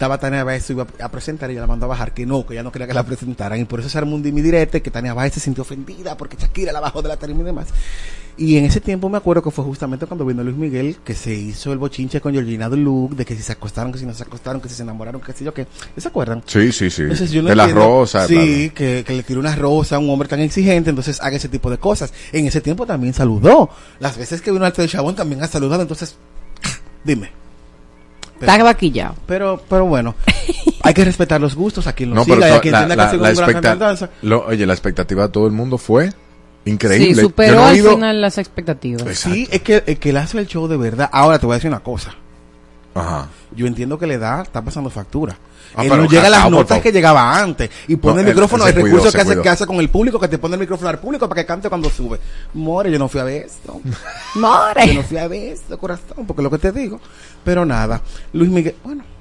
estaba 0.02 0.18
Tania 0.18 0.44
Báez, 0.44 0.64
se 0.66 0.74
iba 0.74 0.88
a 1.00 1.10
presentar 1.12 1.48
y 1.52 1.54
ella 1.54 1.62
la 1.62 1.68
mandó 1.68 1.86
a 1.86 1.90
bajar, 1.90 2.12
que 2.12 2.26
no, 2.26 2.44
que 2.44 2.54
ella 2.56 2.64
no 2.64 2.72
quería 2.72 2.88
que 2.88 2.94
la 2.96 3.04
presentaran. 3.04 3.60
Y 3.60 3.66
por 3.66 3.80
eso 3.82 3.88
se 3.90 4.00
armó 4.00 4.16
un 4.16 4.24
directo, 4.24 4.82
que 4.82 4.90
Tania 4.90 5.14
Báez 5.14 5.36
se 5.36 5.40
sintió 5.40 5.62
ofendida 5.62 6.18
porque 6.18 6.38
Shakira 6.38 6.72
la 6.72 6.80
bajó 6.80 7.04
de 7.04 7.10
la 7.10 7.18
tarima 7.18 7.42
y 7.42 7.44
demás. 7.44 7.68
Y 8.36 8.58
en 8.58 8.66
ese 8.66 8.82
tiempo 8.82 9.10
me 9.10 9.18
acuerdo 9.20 9.44
que 9.44 9.52
fue 9.52 9.64
justamente 9.64 10.08
cuando 10.08 10.26
vino 10.26 10.44
Luis 10.44 10.58
Miguel, 10.58 10.98
que 11.06 11.14
se 11.14 11.36
hizo 11.36 11.72
el 11.72 11.78
bochinche 11.78 12.20
con 12.20 12.34
Georgina 12.34 12.68
Duluc, 12.68 13.12
de 13.12 13.26
que 13.26 13.36
si 13.36 13.44
se 13.44 13.52
acostaron, 13.52 13.92
que 13.92 14.00
si 14.00 14.08
no 14.08 14.14
se 14.16 14.24
acostaron, 14.24 14.60
que 14.60 14.70
si 14.70 14.74
se 14.74 14.82
enamoraron, 14.82 15.22
que 15.22 15.34
si 15.34 15.44
yo 15.46 15.54
qué. 15.54 15.68
¿Se 15.96 16.08
acuerdan? 16.08 16.42
Sí, 16.48 16.72
sí, 16.72 16.90
sí. 16.90 17.04
Entonces, 17.04 17.30
yo 17.30 17.44
no 17.44 17.50
de 17.50 17.56
la 17.56 17.66
entiendo- 17.66 17.86
rosa. 18.00 18.26
Sí, 18.26 18.72
que, 18.74 19.04
que 19.06 19.14
le 19.14 19.22
tiró 19.22 19.40
una 19.40 19.56
rosa 19.56 19.98
a 19.98 20.00
un 20.00 20.10
hombre 20.10 20.28
tan 20.28 20.40
exigente, 20.40 20.90
entonces 20.90 21.22
haga 21.22 21.38
ese 21.38 21.48
tipo 21.50 21.70
de 21.70 21.78
cosas. 21.78 22.12
En 22.32 22.48
ese 22.48 22.60
tiempo 22.62 22.88
también 22.88 23.14
saludó. 23.14 23.70
Las 24.00 24.18
veces 24.18 24.42
que 24.42 24.50
vino 24.52 24.66
Alto 24.66 24.82
del 24.82 24.90
Chabón 24.90 25.14
también 25.16 25.44
ha 25.44 25.48
saludado, 25.48 25.84
entonces, 25.84 26.16
dime. 27.04 27.40
Pero- 28.42 28.52
Está 28.52 28.64
vaquillado. 28.64 29.16
Pero, 29.26 29.62
pero 29.70 29.86
bueno, 29.86 30.16
hay 30.84 30.94
que 30.94 31.06
respetar 31.06 31.40
los 31.40 31.56
gustos 31.56 31.88
a 31.88 31.94
quien 31.94 32.10
lo 32.10 32.16
No, 32.18 32.24
siga 32.26 32.38
pero 32.38 32.48
y 32.48 32.58
a 32.58 32.62
quien 32.62 32.72
la, 32.74 32.80
la- 32.82 32.88
que 32.88 32.96
la 32.96 32.98
de 33.62 33.76
danza. 33.78 34.10
lo- 34.24 34.46
oye, 34.48 34.66
la 34.66 34.74
expectativa 34.74 35.24
de 35.24 35.30
todo 35.30 35.46
el 35.48 35.54
mundo 35.54 35.78
fue 35.78 36.12
increíble. 36.66 37.16
Sí, 37.16 37.22
superó 37.22 37.56
no 37.56 37.66
al 37.68 37.76
ido- 37.78 37.94
final 37.96 38.20
las 38.22 38.38
expectativas. 38.38 39.18
Sí, 39.18 39.48
es 39.52 39.62
que, 39.62 39.84
es 39.86 39.98
que 40.00 40.10
él 40.10 40.18
hace 40.18 40.38
el 40.40 40.48
show 40.48 40.68
de 40.68 40.78
verdad. 40.78 41.10
Ahora 41.12 41.40
te 41.40 41.46
voy 41.46 41.54
a 41.54 41.58
decir 41.58 41.70
una 41.70 41.80
cosa. 41.82 42.14
Ajá. 42.94 43.28
Yo 43.56 43.68
entiendo 43.68 43.98
que 43.98 44.06
le 44.08 44.18
da, 44.18 44.42
está 44.42 44.62
pasando 44.62 44.90
factura. 44.90 45.38
Ah, 45.76 45.84
él 45.84 45.90
no 45.90 46.06
llega 46.06 46.28
a 46.28 46.30
las 46.30 46.50
notas 46.50 46.82
que 46.82 46.92
llegaba 46.92 47.40
antes. 47.40 47.70
Y 47.88 47.96
pone 47.96 48.16
No, 48.16 48.20
el 48.22 48.26
micrófono, 48.28 48.68
el 48.68 48.74
recurso 48.74 48.98
cuidó, 48.98 49.12
que, 49.12 49.22
hace, 49.22 49.42
que 49.42 49.50
hace 49.50 49.66
con 49.66 49.78
el 49.78 49.90
público, 49.90 50.20
que 50.20 50.28
te 50.28 50.38
pone 50.38 50.56
el 50.56 50.60
micrófono 50.60 50.90
al 50.90 51.00
público 51.00 51.28
para 51.30 51.42
que 51.42 51.46
cante 51.48 51.70
cuando 51.70 51.90
sube. 51.90 52.20
More, 52.54 52.92
yo 52.92 53.00
no 53.00 53.08
fui 53.08 53.20
a 53.22 53.24
ver 53.24 53.46
esto. 53.46 53.80
More. 54.36 54.88
Yo 54.88 54.94
no 54.96 55.04
fui 55.04 55.18
a 55.18 55.28
ver 55.28 55.54
esto, 55.54 55.78
corazón, 55.78 56.26
porque 56.28 56.42
lo 56.42 56.50
que 56.50 56.58
te 56.58 56.72
digo. 56.72 57.00
Pero 57.44 57.66
nada, 57.66 58.02
Luis 58.34 58.50
Miguel, 58.50 58.76
bueno, 58.84 59.04
es- 59.04 59.21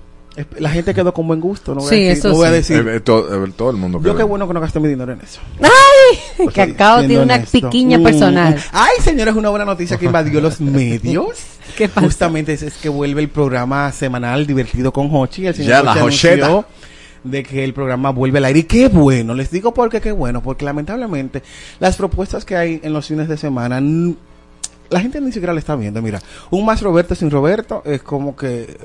la 0.59 0.71
gente 0.71 0.95
quedó 0.95 1.13
con 1.15 1.27
buen 1.27 1.41
gusto, 1.41 1.75
no 1.75 1.81
voy 1.81 1.89
Sí, 1.89 1.95
a 1.95 1.99
decir. 1.99 2.19
eso 2.19 2.29
no 2.31 2.35
voy 2.37 2.47
a 2.49 2.51
decir. 2.51 2.77
Eh, 2.89 2.97
eh, 2.97 3.01
todo, 3.01 3.45
eh, 3.47 3.53
todo 3.57 3.71
el 3.71 3.77
mundo. 3.77 3.99
Yo 3.99 4.05
quedó. 4.05 4.17
qué 4.17 4.23
bueno 4.23 4.47
que 4.49 4.55
no 4.55 4.61
gasté 4.61 4.81
mi 4.81 4.89
dinero 4.89 5.13
en 5.13 5.21
eso. 5.21 5.41
¡Ay! 5.63 6.47
Cacao 6.55 6.99
Siendo 6.99 7.09
tiene 7.09 7.23
una 7.23 7.35
honesto. 7.35 7.51
piquiña 7.61 7.99
Mm. 7.99 8.03
personal. 8.03 8.57
Ay, 8.73 8.97
señores, 9.03 9.35
una 9.35 9.51
buena 9.51 9.65
noticia 9.65 9.97
que 9.99 10.07
invadió 10.07 10.41
los 10.41 10.61
medios. 10.61 11.39
¿Qué 11.77 11.89
pasa? 11.89 12.01
Justamente 12.07 12.53
es, 12.53 12.63
es 12.63 12.75
que 12.77 12.89
vuelve 12.89 13.21
el 13.23 13.29
programa 13.29 13.91
semanal 13.93 14.47
divertido 14.47 14.93
con 14.93 15.09
Hochi. 15.15 15.47
El 15.47 15.55
señor 15.55 15.71
Ya, 15.71 15.83
la 15.83 16.05
Hocheta. 16.05 16.67
de 17.25 17.43
que 17.43 17.63
el 17.65 17.75
programa 17.75 18.11
vuelve 18.11 18.39
al 18.39 18.47
aire. 18.47 18.61
Y 18.61 18.65
qué 18.65 18.89
bueno, 18.89 19.35
les 19.35 19.51
digo 19.51 19.73
porque 19.75 20.01
qué 20.01 20.11
bueno, 20.13 20.43
porque 20.43 20.65
lamentablemente 20.65 21.43
las 21.79 21.97
propuestas 21.97 22.45
que 22.45 22.57
hay 22.57 22.81
en 22.83 22.93
los 22.93 23.07
fines 23.07 23.29
de 23.29 23.37
semana, 23.37 23.81
la 24.91 25.01
gente 25.01 25.21
ni 25.21 25.31
siquiera 25.31 25.53
le 25.53 25.61
está 25.61 25.77
viendo. 25.77 26.03
Mira, 26.03 26.21
un 26.51 26.65
más 26.65 26.83
Roberto 26.83 27.15
sin 27.15 27.31
Roberto 27.31 27.83
es 27.85 28.03
como 28.03 28.35
que... 28.35 28.77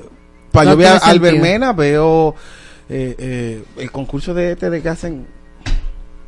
Para 0.56 0.70
No 0.70 0.72
yo 0.72 0.76
tiene 0.78 1.00
Albert. 1.02 1.38
Mena, 1.38 1.72
veo 1.72 2.34
eh, 2.88 3.14
eh, 3.18 3.64
el 3.78 3.90
concurso 3.90 4.34
de 4.34 4.52
este 4.52 4.70
de 4.70 4.82
que 4.82 4.88
hacen... 4.88 5.26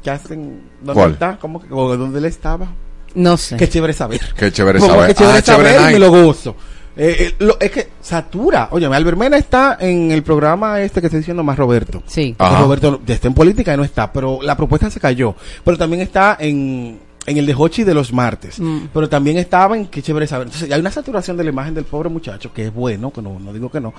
Que 0.03 0.11
hacen 0.11 0.63
¿Dónde 0.81 0.93
¿Cuál? 0.95 1.13
está? 1.13 1.39
¿Cómo 1.41 1.61
que, 1.61 1.67
o 1.73 1.97
dónde 1.97 2.21
él 2.21 2.25
estaba? 2.27 2.69
No 3.15 3.37
sé. 3.37 3.57
Qué 3.57 3.69
chévere 3.69 3.93
saber. 3.93 4.21
Qué 4.37 4.53
chévere 4.53 4.79
saber. 4.81 5.09
que 5.09 5.15
chévere 5.15 5.39
Ah, 5.39 5.43
chévere 5.43 5.71
saber 5.71 5.81
y 5.81 5.83
night. 5.85 5.93
me 5.95 5.99
lo 5.99 6.11
gozo. 6.11 6.55
Eh, 6.97 7.17
eh, 7.21 7.35
lo- 7.39 7.59
es 7.61 7.71
que 7.71 7.89
satura. 8.01 8.69
Oye, 8.73 8.87
Albert 8.87 9.17
Mena 9.19 9.37
está 9.37 9.77
en 9.81 10.11
el 10.13 10.23
programa 10.23 10.81
este 10.81 11.01
que 11.01 11.07
estoy 11.07 11.21
diciendo 11.21 11.43
más 11.45 11.57
Roberto. 11.57 12.03
Sí. 12.07 12.35
Roberto 12.39 13.01
ya 13.07 13.15
está 13.15 13.29
en 13.29 13.35
política 13.35 13.73
y 13.75 13.77
no 13.77 13.85
está, 13.85 14.13
pero 14.13 14.41
la 14.43 14.57
propuesta 14.57 14.91
se 14.91 14.99
cayó. 15.01 15.35
Pero 15.65 15.77
también 15.79 16.03
está 16.03 16.37
en, 16.41 16.99
en 17.29 17.37
el 17.39 17.47
de 17.47 17.55
Hochi 17.57 17.85
de 17.85 17.95
los 17.95 18.13
martes. 18.13 18.59
Mm. 18.59 18.87
Pero 18.93 19.09
también 19.09 19.37
estaba 19.39 19.77
en 19.77 19.87
qué 19.87 20.03
chévere 20.03 20.27
saber. 20.27 20.47
Entonces, 20.49 20.71
hay 20.73 20.81
una 20.81 20.91
saturación 20.91 21.37
de 21.37 21.45
la 21.45 21.51
imagen 21.51 21.75
del 21.75 21.85
pobre 21.85 22.09
muchacho, 22.09 22.53
que 22.53 22.67
es 22.67 22.75
bueno, 22.75 23.11
que 23.13 23.21
no, 23.23 23.39
no 23.39 23.53
digo 23.53 23.71
que 23.71 23.81
no, 23.81 23.93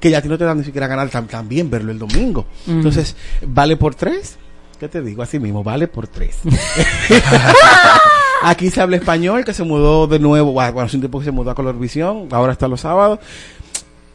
que 0.00 0.10
ya 0.10 0.18
a 0.18 0.22
ti 0.22 0.28
no 0.28 0.38
te 0.38 0.44
da 0.44 0.54
ni 0.54 0.64
siquiera 0.64 0.86
ganar 0.86 1.10
tam- 1.10 1.26
también 1.26 1.68
verlo 1.70 1.92
el 1.92 1.98
domingo. 1.98 2.46
Mm. 2.66 2.70
Entonces, 2.72 3.16
¿vale 3.46 3.76
por 3.76 3.94
tres? 3.94 4.36
¿Qué 4.78 4.88
te 4.88 5.02
digo? 5.02 5.22
Así 5.22 5.38
mismo, 5.40 5.64
vale 5.64 5.88
por 5.88 6.06
tres. 6.06 6.38
Aquí 8.42 8.70
se 8.70 8.80
habla 8.80 8.96
español, 8.96 9.44
que 9.44 9.52
se 9.52 9.64
mudó 9.64 10.06
de 10.06 10.20
nuevo, 10.20 10.52
bueno, 10.52 10.80
hace 10.80 10.96
un 10.96 11.00
tiempo 11.02 11.18
que 11.18 11.24
se 11.24 11.32
mudó 11.32 11.50
a 11.50 11.54
Colorvisión, 11.56 12.28
ahora 12.30 12.52
está 12.52 12.68
los 12.68 12.80
sábados. 12.82 13.18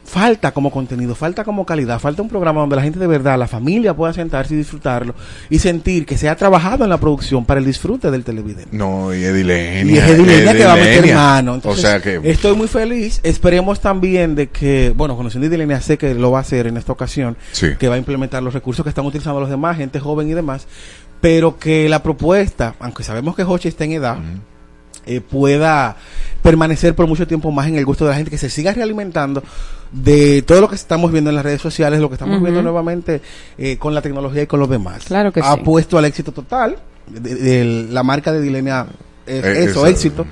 Falta 0.06 0.52
como 0.52 0.70
contenido, 0.70 1.16
falta 1.16 1.44
como 1.46 1.66
calidad, 1.66 1.98
falta 1.98 2.22
un 2.22 2.28
programa 2.30 2.60
donde 2.60 2.76
la 2.76 2.82
gente 2.84 3.00
de 3.00 3.08
verdad, 3.08 3.40
la 3.40 3.48
familia 3.48 3.96
pueda 3.96 4.12
sentarse 4.14 4.54
y 4.54 4.58
disfrutarlo 4.58 5.16
y 5.50 5.60
sentir 5.60 6.06
que 6.06 6.18
se 6.18 6.28
ha 6.28 6.36
trabajado 6.36 6.84
en 6.84 6.90
la 6.90 6.98
producción 7.00 7.46
para 7.46 7.60
el 7.62 7.66
disfrute 7.66 8.12
del 8.12 8.24
televidente. 8.24 8.68
No, 8.76 9.14
y 9.16 9.24
Edilenia. 9.24 9.84
Y 9.96 9.98
es 9.98 10.04
Edilenia 10.10 10.54
que 10.54 10.66
va 10.66 10.74
a 10.74 10.76
meter 10.76 11.16
mano. 11.16 11.52
O 11.54 11.56
Entonces, 11.56 11.82
sea 11.82 12.02
que. 12.02 12.20
estoy 12.24 12.56
muy 12.56 12.68
feliz. 12.68 13.22
Esperemos 13.24 13.80
también 13.80 14.36
de 14.36 14.50
que, 14.50 14.94
bueno, 14.96 15.16
conociendo 15.16 15.46
a 15.46 15.50
Edilenia, 15.50 15.80
sé 15.82 15.98
que 15.98 16.14
lo 16.14 16.32
va 16.32 16.40
a 16.40 16.42
hacer 16.42 16.68
en 16.68 16.76
esta 16.78 16.92
ocasión, 16.92 17.38
Sí. 17.54 17.70
que 17.80 17.88
va 17.88 17.96
a 17.96 17.98
implementar 17.98 18.44
los 18.44 18.54
recursos 18.54 18.84
que 18.84 18.90
están 18.90 19.06
utilizando 19.06 19.40
los 19.40 19.50
demás, 19.50 19.78
gente 19.78 20.00
joven 20.02 20.30
y 20.30 20.34
demás, 20.34 20.68
pero 21.22 21.58
que 21.58 21.88
la 21.88 22.04
propuesta, 22.04 22.76
aunque 22.80 23.04
sabemos 23.04 23.36
que 23.36 23.44
Hochi 23.44 23.70
está 23.70 23.86
en 23.86 23.94
edad, 23.94 24.18
eh, 25.06 25.22
pueda 25.22 25.96
permanecer 26.42 26.94
por 26.96 27.08
mucho 27.08 27.26
tiempo 27.28 27.52
más 27.52 27.68
en 27.68 27.76
el 27.78 27.86
gusto 27.86 28.04
de 28.06 28.12
la 28.12 28.18
gente, 28.18 28.30
que 28.32 28.38
se 28.38 28.50
siga 28.50 28.74
realimentando 28.74 29.44
de 29.92 30.42
todo 30.42 30.60
lo 30.62 30.68
que 30.70 30.76
estamos 30.76 31.12
viendo 31.12 31.30
en 31.30 31.36
las 31.38 31.46
redes 31.46 31.62
sociales, 31.62 32.00
lo 32.02 32.10
que 32.10 32.16
estamos 32.16 32.42
viendo 32.42 32.62
nuevamente 32.62 33.22
eh, 33.58 33.78
con 33.78 33.94
la 33.94 34.02
tecnología 34.02 34.42
y 34.44 34.48
con 34.48 34.60
los 34.60 34.70
demás. 34.70 35.06
Claro 35.06 35.32
que 35.32 35.40
ha 35.40 35.54
sí. 35.56 35.62
puesto 35.64 35.98
al 35.98 36.06
éxito 36.06 36.32
total. 36.32 36.78
de- 37.08 37.36
de- 37.36 37.88
la 37.92 38.02
marca 38.02 38.32
de 38.32 38.42
Dilenia 38.42 38.88
es 39.26 39.44
Eh, 39.44 39.64
eso, 39.66 39.86
éxito 39.86 40.26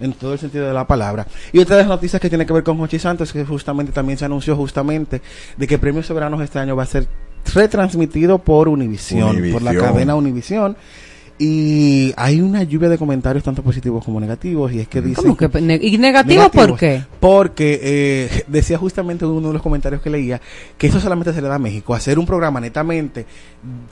en 0.00 0.12
todo 0.12 0.32
el 0.34 0.38
sentido 0.40 0.66
de 0.66 0.74
la 0.74 0.84
palabra. 0.86 1.26
Y 1.52 1.58
otra 1.60 1.76
de 1.76 1.82
las 1.82 1.88
noticias 1.88 2.20
que 2.20 2.28
tiene 2.28 2.44
que 2.44 2.52
ver 2.52 2.62
con 2.64 2.76
Jochi 2.78 2.98
Santos, 2.98 3.32
que 3.32 3.44
justamente 3.44 3.92
también 3.92 4.18
se 4.18 4.24
anunció 4.24 4.54
justamente 4.56 5.22
de 5.56 5.66
que 5.66 5.78
Premios 5.78 6.06
Soberanos 6.06 6.40
este 6.42 6.58
año 6.58 6.74
va 6.76 6.82
a 6.82 6.86
ser 6.86 7.06
retransmitido 7.54 8.38
por 8.38 8.68
Univisión, 8.68 9.36
por 9.52 9.62
la 9.62 9.74
cadena 9.74 10.14
Univisión. 10.14 10.76
Y 11.38 12.14
hay 12.16 12.40
una 12.40 12.62
lluvia 12.62 12.88
de 12.88 12.96
comentarios 12.96 13.44
tanto 13.44 13.62
positivos 13.62 14.02
como 14.04 14.18
negativos 14.20 14.72
y 14.72 14.80
es 14.80 14.88
que 14.88 15.02
dicen... 15.02 15.22
¿Cómo 15.22 15.36
que 15.36 15.60
ne- 15.60 15.78
¿Y 15.82 15.98
negativo 15.98 16.50
por 16.50 16.76
qué? 16.78 17.02
Porque 17.20 17.78
eh, 17.82 18.44
decía 18.48 18.78
justamente 18.78 19.26
uno 19.26 19.48
de 19.48 19.52
los 19.52 19.62
comentarios 19.62 20.00
que 20.00 20.08
leía 20.08 20.40
que 20.78 20.86
eso 20.86 20.98
solamente 20.98 21.34
se 21.34 21.42
le 21.42 21.48
da 21.48 21.56
a 21.56 21.58
México, 21.58 21.94
hacer 21.94 22.18
un 22.18 22.24
programa 22.24 22.58
netamente 22.60 23.26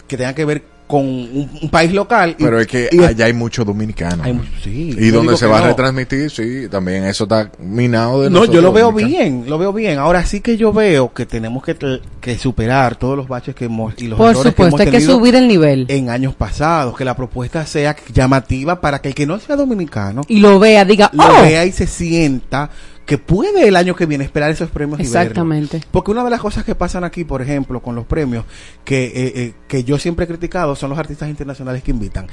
que 0.07 0.17
tenga 0.17 0.35
que 0.35 0.45
ver 0.47 0.63
con 0.87 1.01
un, 1.03 1.51
un 1.63 1.71
país 1.71 1.93
local. 1.93 2.37
y- 2.39 2.45
Pero 2.45 2.61
es 2.61 2.67
que 2.67 2.89
y- 2.93 3.03
allá 3.03 3.25
hay 3.25 3.33
mucho 3.33 3.65
dominicano. 3.65 4.23
Hay 4.23 4.35
mucho- 4.35 4.51
sí. 4.63 4.95
y 4.99 5.11
donde 5.11 5.37
se 5.37 5.47
va 5.47 5.59
no. 5.59 5.65
a 5.65 5.69
retransmitir, 5.69 6.31
sí, 6.31 6.69
también 6.71 7.05
eso 7.05 7.25
está 7.25 7.51
minado 7.59 8.23
de 8.23 8.31
No, 8.31 8.45
yo 8.45 8.61
lo 8.61 8.71
veo 8.73 8.87
dominicanos. 8.87 9.19
bien, 9.41 9.45
lo 9.51 9.57
veo 9.59 9.73
bien. 9.73 9.99
Ahora 9.99 10.25
sí 10.27 10.41
que 10.41 10.57
yo 10.59 10.73
veo 10.75 11.13
que 11.15 11.25
tenemos 11.25 11.63
que, 11.65 11.75
que 12.21 12.37
superar 12.39 12.97
todos 12.97 13.17
los 13.17 13.27
baches 13.29 13.55
que 13.55 13.65
hemos 13.65 13.95
y 13.97 14.09
los 14.09 14.19
Por 14.19 14.31
errores 14.31 14.43
que 14.43 14.51
supuesto, 14.51 14.69
hemos 14.77 14.81
hay 14.81 14.87
que 14.87 14.93
tenido 14.99 15.19
subir 15.19 15.35
el 15.37 15.49
nivel. 15.49 15.87
en 15.89 16.11
años 16.11 16.35
pasados, 16.35 16.97
que 16.97 17.05
la 17.05 17.17
propuesta 17.17 17.65
sea 17.65 17.97
llamativa 18.13 18.81
para 18.81 19.01
que 19.01 19.09
el 19.09 19.15
que 19.15 19.27
no 19.27 19.39
sea 19.41 19.57
dominicano 19.57 20.21
Y 20.29 20.41
lo 20.41 20.59
vea, 20.59 20.85
diga, 20.85 21.11
lo 21.15 21.25
oh, 21.25 21.43
vea 21.43 21.65
y 21.65 21.73
se 21.73 21.87
sienta 21.87 22.69
que 23.07 23.19
puede 23.19 23.69
el 23.69 23.77
año 23.77 23.95
que 23.95 24.07
viene 24.07 24.25
esperar 24.25 24.51
esos 24.51 24.71
premios 24.71 25.01
y 25.01 25.05
verlo. 25.05 25.21
Exactamente. 25.21 25.81
Porque 25.91 26.11
una 26.11 26.25
de 26.25 26.31
las 26.31 26.41
cosas 26.41 26.65
que 26.65 26.75
pasan 26.75 27.05
aquí, 27.05 27.25
por 27.25 27.43
ejemplo, 27.43 27.81
con 27.81 27.95
los 27.95 28.07
premios, 28.07 28.45
que, 28.85 29.05
eh, 29.05 29.13
eh, 29.15 29.55
que 29.69 29.85
yo 29.85 29.99
siempre 29.99 30.25
he 30.25 30.29
criticado, 30.29 30.75
son 30.75 30.91
los 30.91 30.99
artistas 30.99 31.29
internacionales 31.29 31.83
que 31.83 31.91
invitan. 31.91 32.27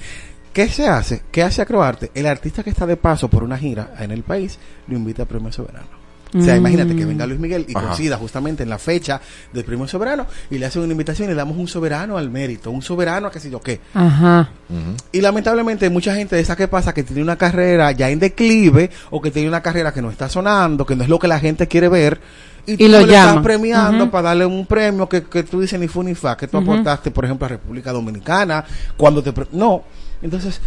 ¿Qué 0.54 0.68
se 0.68 0.88
hace? 0.88 1.24
¿Qué 1.32 1.44
hace 1.44 1.62
Acroarte? 1.62 2.12
El 2.14 2.26
artista 2.26 2.64
que 2.64 2.70
está 2.70 2.86
de 2.86 2.98
paso 2.98 3.30
por 3.30 3.44
una 3.44 3.58
gira 3.58 3.94
en 4.00 4.12
el 4.12 4.24
país 4.24 4.60
lo 4.88 4.98
invita 4.98 5.24
a 5.24 5.26
Premio 5.26 5.52
Soberano. 5.52 6.01
O 6.34 6.42
sea, 6.42 6.54
Mm. 6.56 6.58
imagínate 6.58 6.96
que 6.96 7.06
venga 7.06 7.26
Luis 7.28 7.40
Miguel 7.40 7.66
y 7.68 7.76
Ajá. 7.78 7.88
coincida 7.88 8.18
justamente 8.18 8.64
en 8.64 8.70
la 8.70 8.78
fecha 8.78 9.20
del 9.52 9.64
Premio 9.66 9.88
Soberano 9.88 10.26
y 10.50 10.58
le 10.58 10.66
hacen 10.66 10.82
una 10.82 10.92
invitación 10.94 11.28
y 11.28 11.32
le 11.32 11.36
damos 11.38 11.58
un 11.58 11.68
soberano 11.68 12.18
al 12.18 12.30
mérito, 12.30 12.72
un 12.72 12.82
soberano 12.82 13.28
a 13.28 13.32
qué 13.32 13.40
sé 13.40 13.50
yo 13.52 13.60
qué. 13.62 13.82
Ajá. 13.94 14.50
Y 15.12 15.20
lamentablemente 15.22 15.90
mucha 15.90 16.16
gente 16.16 16.36
de 16.38 16.42
esa 16.42 16.56
que 16.56 16.68
pasa 16.68 16.94
que 16.94 17.04
tiene 17.04 17.22
una 17.22 17.36
carrera 17.36 17.92
ya 17.92 18.10
en 18.10 18.20
declive 18.20 18.90
o 19.10 19.22
que 19.22 19.32
tiene 19.32 19.48
una 19.50 19.62
carrera 19.62 19.92
que 19.94 20.02
no 20.02 20.10
está 20.10 20.30
sonando, 20.30 20.86
que 20.86 20.96
no 20.96 21.04
es 21.04 21.10
lo 21.10 21.20
que 21.20 21.28
la 21.28 21.40
gente 21.40 21.68
quiere 21.68 21.90
ver. 21.90 22.20
Y, 22.66 22.78
tú 22.78 22.84
Y 22.86 22.88
lo 22.88 23.00
le 23.00 23.04
estás 23.06 23.26
llama. 23.28 23.42
premiando 23.42 24.12
para 24.12 24.30
darle 24.30 24.46
un 24.46 24.66
premio 24.68 25.10
que, 25.10 25.24
que 25.24 25.44
tú 25.44 25.60
dices 25.62 25.80
ni 25.80 25.88
fu 25.88 26.04
ni 26.04 26.14
fa, 26.16 26.38
que 26.38 26.48
tú 26.48 26.58
aportaste, 26.58 27.10
por 27.12 27.26
ejemplo, 27.26 27.46
a 27.46 27.50
República 27.50 27.92
Dominicana, 27.92 28.64
cuando 28.96 29.22
te... 29.24 29.34
pre- 29.34 29.48
No. 29.52 29.84
Entonces, 30.22 30.62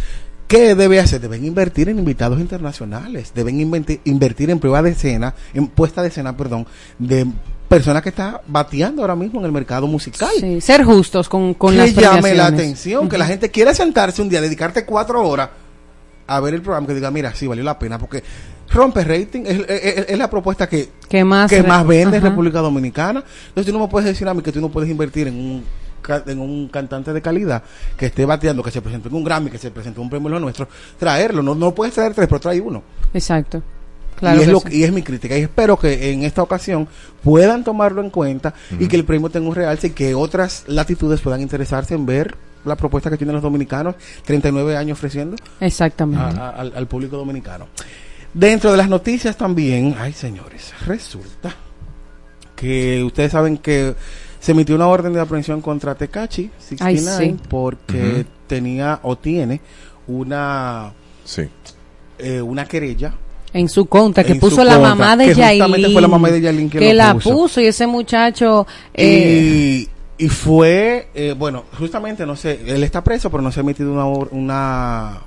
¿qué 0.47 0.75
debe 0.75 0.99
hacer? 0.99 1.21
Deben 1.21 1.45
invertir 1.45 1.89
en 1.89 1.99
invitados 1.99 2.39
internacionales, 2.39 3.31
deben 3.35 3.59
invertir 3.59 4.49
en 4.49 4.59
prueba 4.59 4.81
de 4.81 4.91
escena, 4.91 5.33
en 5.53 5.67
puesta 5.67 6.01
de 6.01 6.09
escena, 6.09 6.35
perdón, 6.37 6.65
de 6.99 7.25
personas 7.67 8.03
que 8.03 8.09
están 8.09 8.37
bateando 8.47 9.01
ahora 9.01 9.15
mismo 9.15 9.39
en 9.39 9.45
el 9.47 9.51
mercado 9.51 9.87
musical 9.87 10.29
Sí, 10.39 10.61
ser 10.61 10.83
justos 10.83 11.27
con, 11.27 11.55
con 11.55 11.71
que 11.71 11.77
las 11.77 11.95
llame 11.95 12.33
la 12.35 12.45
atención, 12.47 13.09
que 13.09 13.17
la 13.17 13.25
gente 13.25 13.49
quiera 13.49 13.73
sentarse 13.73 14.21
un 14.21 14.29
día, 14.29 14.39
dedicarte 14.39 14.85
cuatro 14.85 15.27
horas 15.27 15.49
a 16.27 16.39
ver 16.39 16.53
el 16.55 16.61
programa, 16.61 16.87
que 16.87 16.93
diga, 16.95 17.09
mira, 17.11 17.33
sí, 17.35 17.47
valió 17.47 17.63
la 17.63 17.77
pena, 17.77 17.97
porque 17.99 18.23
rompe 18.71 19.03
rating, 19.03 19.43
es, 19.45 19.59
es- 19.69 20.05
es- 20.09 20.17
la 20.17 20.27
propuesta 20.29 20.67
que, 20.67 20.89
¿Qué 21.07 21.23
más? 21.23 21.49
que 21.51 21.61
más 21.63 21.85
vende 21.85 22.17
en. 22.17 22.23
República 22.23 22.59
Dominicana. 22.59 23.23
Entonces 23.49 23.71
tú 23.71 23.77
no 23.77 23.85
me 23.85 23.91
puedes 23.91 24.07
decir 24.09 24.27
a 24.27 24.33
mí 24.33 24.41
que 24.41 24.51
tú 24.51 24.59
no 24.59 24.69
puedes 24.69 24.89
invertir 24.89 25.27
en 25.27 25.35
un 25.35 25.63
en 26.27 26.39
un 26.39 26.67
cantante 26.69 27.11
de 27.13 27.21
calidad 27.21 27.63
que 27.97 28.07
esté 28.07 28.25
bateando, 28.25 28.61
que 28.63 28.71
se 28.71 28.81
presentó 28.81 29.09
en 29.09 29.15
un 29.15 29.23
Grammy, 29.23 29.49
que 29.49 29.57
se 29.57 29.71
presentó 29.71 30.01
en 30.01 30.05
un 30.05 30.09
premio 30.09 30.29
lo 30.29 30.39
nuestro, 30.39 30.67
traerlo, 30.99 31.41
no, 31.43 31.55
no 31.55 31.73
puedes 31.73 31.93
traer 31.93 32.13
tres, 32.13 32.27
pero 32.27 32.39
trae 32.39 32.59
uno. 32.61 32.81
Exacto. 33.13 33.61
Claro 34.17 34.39
y, 34.39 34.43
es 34.43 34.47
lo- 34.49 34.59
sí. 34.61 34.67
y 34.71 34.83
es 34.83 34.93
mi 34.93 35.01
crítica. 35.01 35.37
Y 35.37 35.41
espero 35.41 35.77
que 35.77 36.11
en 36.13 36.23
esta 36.23 36.41
ocasión 36.41 36.87
puedan 37.21 37.63
tomarlo 37.65 38.01
en 38.01 38.09
cuenta 38.09 38.53
y 38.79 38.87
que 38.87 38.95
el 38.95 39.03
premio 39.03 39.29
tenga 39.29 39.49
un 39.49 39.55
realce 39.55 39.87
y 39.87 39.89
que 39.89 40.15
otras 40.15 40.63
latitudes 40.67 41.19
puedan 41.19 41.41
interesarse 41.41 41.95
en 41.95 42.05
ver 42.05 42.33
la 42.63 42.75
propuesta 42.77 43.09
que 43.09 43.17
tienen 43.17 43.33
los 43.35 43.43
dominicanos, 43.43 43.95
39 44.23 44.75
años 44.77 44.97
ofreciendo 44.97 45.35
Exactamente. 45.59 46.23
a- 46.23 46.47
a- 46.47 46.49
al, 46.51 46.73
al 46.75 46.87
público 46.87 47.17
dominicano. 47.17 47.67
Dentro 48.33 48.71
de 48.71 48.77
las 48.77 48.89
noticias 48.89 49.35
también, 49.37 49.95
ay 49.99 50.13
señores, 50.13 50.73
resulta 50.85 51.53
que 52.55 53.03
ustedes 53.03 53.31
saben 53.33 53.57
que 53.57 53.95
se 54.45 54.51
emitió 54.51 54.75
una 54.75 54.85
orden 54.87 55.11
de 55.11 55.19
aprehensión 55.19 55.59
contra 55.59 55.95
Tecachi 55.95 56.51
69 56.59 57.17
Ay, 57.19 57.29
sí. 57.31 57.37
porque 57.49 58.25
tenía 58.45 58.99
o 59.01 59.15
tiene 59.17 59.59
una 60.07 60.93
Sí. 61.23 61.43
eh, 62.19 62.39
una 62.41 62.65
querella 62.67 63.11
En 63.53 63.67
su 63.69 63.87
contra, 63.87 64.23
que 64.23 64.35
puso 64.35 64.63
la 64.63 64.73
contra, 64.73 64.89
mamá 64.95 65.17
de 65.17 65.25
que 65.29 65.33
justamente 65.33 65.67
Yailin. 65.79 65.93
fue 65.93 66.01
la 66.03 66.07
mamá 66.07 66.29
de 66.29 66.41
Yailin 66.41 66.69
que 66.69 66.79
lo 66.79 66.93
la 66.93 67.13
puso. 67.15 67.31
puso. 67.31 67.61
y 67.61 67.65
ese 67.65 67.87
muchacho. 67.87 68.67
eh, 68.93 69.87
y, 70.17 70.25
y 70.25 70.29
fue, 70.29 71.07
eh, 71.15 71.33
bueno, 71.37 71.63
justamente, 71.79 72.25
no 72.27 72.35
sé, 72.35 72.59
él 72.67 72.83
está 72.83 73.03
preso, 73.03 73.31
pero 73.31 73.41
no 73.41 73.51
se 73.51 73.59
ha 73.59 73.63
emitido 73.63 73.91
una, 73.93 74.05
una 74.05 75.21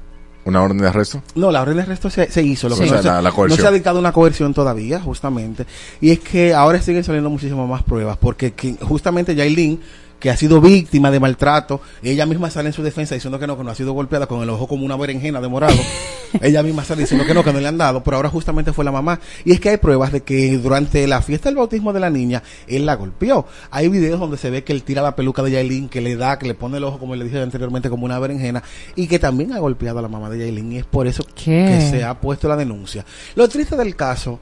¿Una 0.49 0.63
orden 0.63 0.79
de 0.79 0.89
arresto? 0.89 1.23
no, 1.35 1.51
la 1.51 1.61
orden 1.63 1.77
de 1.77 1.83
arresto 1.83 2.09
se, 2.09 2.31
se 2.33 2.43
hizo, 2.43 2.69
lo 2.69 2.75
Sí. 2.77 2.85
que 2.85 2.89
O 2.91 2.93
no, 2.97 3.03
sea, 3.03 3.03
se, 3.03 3.09
la- 3.17 3.23
la 3.23 3.33
coerción. 3.33 3.59
no 3.59 3.63
se 3.63 3.69
ha 3.69 3.73
dictado 3.73 3.99
una 3.99 4.13
coerción 4.13 4.55
todavía, 4.55 4.99
justamente. 5.01 5.67
Y 6.01 6.11
es 6.11 6.21
que 6.21 6.55
ahora 6.55 6.81
siguen 6.81 7.05
saliendo 7.05 7.29
muchísimas 7.31 7.69
más 7.69 7.83
pruebas, 7.83 8.17
porque 8.17 8.53
que- 8.55 8.75
justamente 8.81 9.35
Yailin, 9.35 9.79
que 10.19 10.31
ha 10.31 10.37
sido 10.37 10.61
víctima 10.61 11.11
de 11.11 11.21
maltrato, 11.21 11.81
ella 12.03 12.27
misma 12.27 12.51
sale 12.51 12.69
en 12.69 12.73
su 12.73 12.83
defensa 12.83 13.15
diciendo 13.15 13.39
que 13.39 13.47
no, 13.47 13.57
que 13.57 13.65
no 13.65 13.71
ha 13.71 13.75
sido 13.75 13.93
golpeada 13.93 14.27
con 14.27 14.43
el 14.43 14.51
ojo 14.51 14.67
como 14.67 14.85
una 14.85 14.97
berenjena 14.97 15.41
de 15.41 15.49
morado. 15.49 15.79
ella 16.43 16.63
misma 16.63 16.85
sale 16.85 17.03
diciendo 17.03 17.25
que 17.27 17.35
no, 17.35 17.45
que 17.45 17.53
no 17.53 17.61
le 17.61 17.69
han 17.69 17.79
dado, 17.79 18.03
pero 18.03 18.17
ahora 18.17 18.29
justamente 18.29 18.73
fue 18.73 18.85
la 18.85 18.93
mamá. 18.93 19.21
Y 19.45 19.53
es 19.53 19.61
que 19.61 19.71
hay 19.71 19.77
pruebas 19.77 20.13
de 20.13 20.23
que 20.23 20.59
durante 20.59 21.07
la 21.07 21.23
fiesta 21.23 21.49
del 21.49 21.57
bautismo 21.57 21.93
de 21.93 22.01
la 22.01 22.11
niña, 22.11 22.43
él 22.67 22.87
la 22.87 22.97
golpeó. 22.97 23.47
Hay 23.71 23.89
videos 23.89 24.19
donde 24.19 24.37
se 24.37 24.51
ve 24.51 24.65
que 24.65 24.73
él 24.73 24.83
tira 24.83 25.03
la 25.03 25.15
peluca 25.15 25.43
de 25.43 25.53
Yailin, 25.53 25.89
que 25.89 26.01
le 26.01 26.17
da, 26.17 26.39
que 26.39 26.47
le 26.47 26.55
pone 26.55 26.79
el 26.79 26.85
ojo, 26.85 26.99
como 26.99 27.15
le 27.15 27.25
dije 27.25 27.41
anteriormente, 27.41 27.89
como 27.89 28.05
una 28.05 28.19
berenjena, 28.19 28.63
y 28.97 29.07
que 29.07 29.19
también 29.19 29.53
ha 29.53 29.59
golpeado 29.59 30.01
a 30.01 30.03
la 30.03 30.09
mamá 30.09 30.29
de 30.31 30.39
Yailin. 30.39 30.73
Y 30.73 30.79
es 30.79 30.87
por 30.87 31.07
eso 31.07 31.25
¿Qué? 31.35 31.79
que 31.79 31.91
se 31.91 32.05
ha 32.05 32.21
puesto 32.21 32.49
la 32.49 32.57
denuncia. 32.57 33.05
Lo 33.37 33.49
triste 33.49 33.77
del 33.77 33.95
caso, 33.95 34.41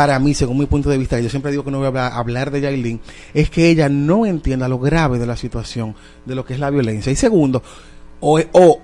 para 0.00 0.18
mí, 0.18 0.32
según 0.32 0.56
mi 0.56 0.64
punto 0.64 0.88
de 0.88 0.96
vista, 0.96 1.20
y 1.20 1.22
yo 1.24 1.28
siempre 1.28 1.50
digo 1.50 1.62
que 1.62 1.70
no 1.70 1.76
voy 1.76 1.84
a 1.84 1.88
hablar, 1.88 2.12
hablar 2.14 2.50
de 2.50 2.62
Yailin, 2.62 3.00
es 3.34 3.50
que 3.50 3.68
ella 3.68 3.90
no 3.90 4.24
entienda 4.24 4.66
lo 4.66 4.78
grave 4.78 5.18
de 5.18 5.26
la 5.26 5.36
situación, 5.36 5.94
de 6.24 6.34
lo 6.34 6.42
que 6.42 6.54
es 6.54 6.58
la 6.58 6.70
violencia. 6.70 7.12
Y 7.12 7.16
segundo, 7.16 7.62
o, 8.20 8.40
o 8.52 8.80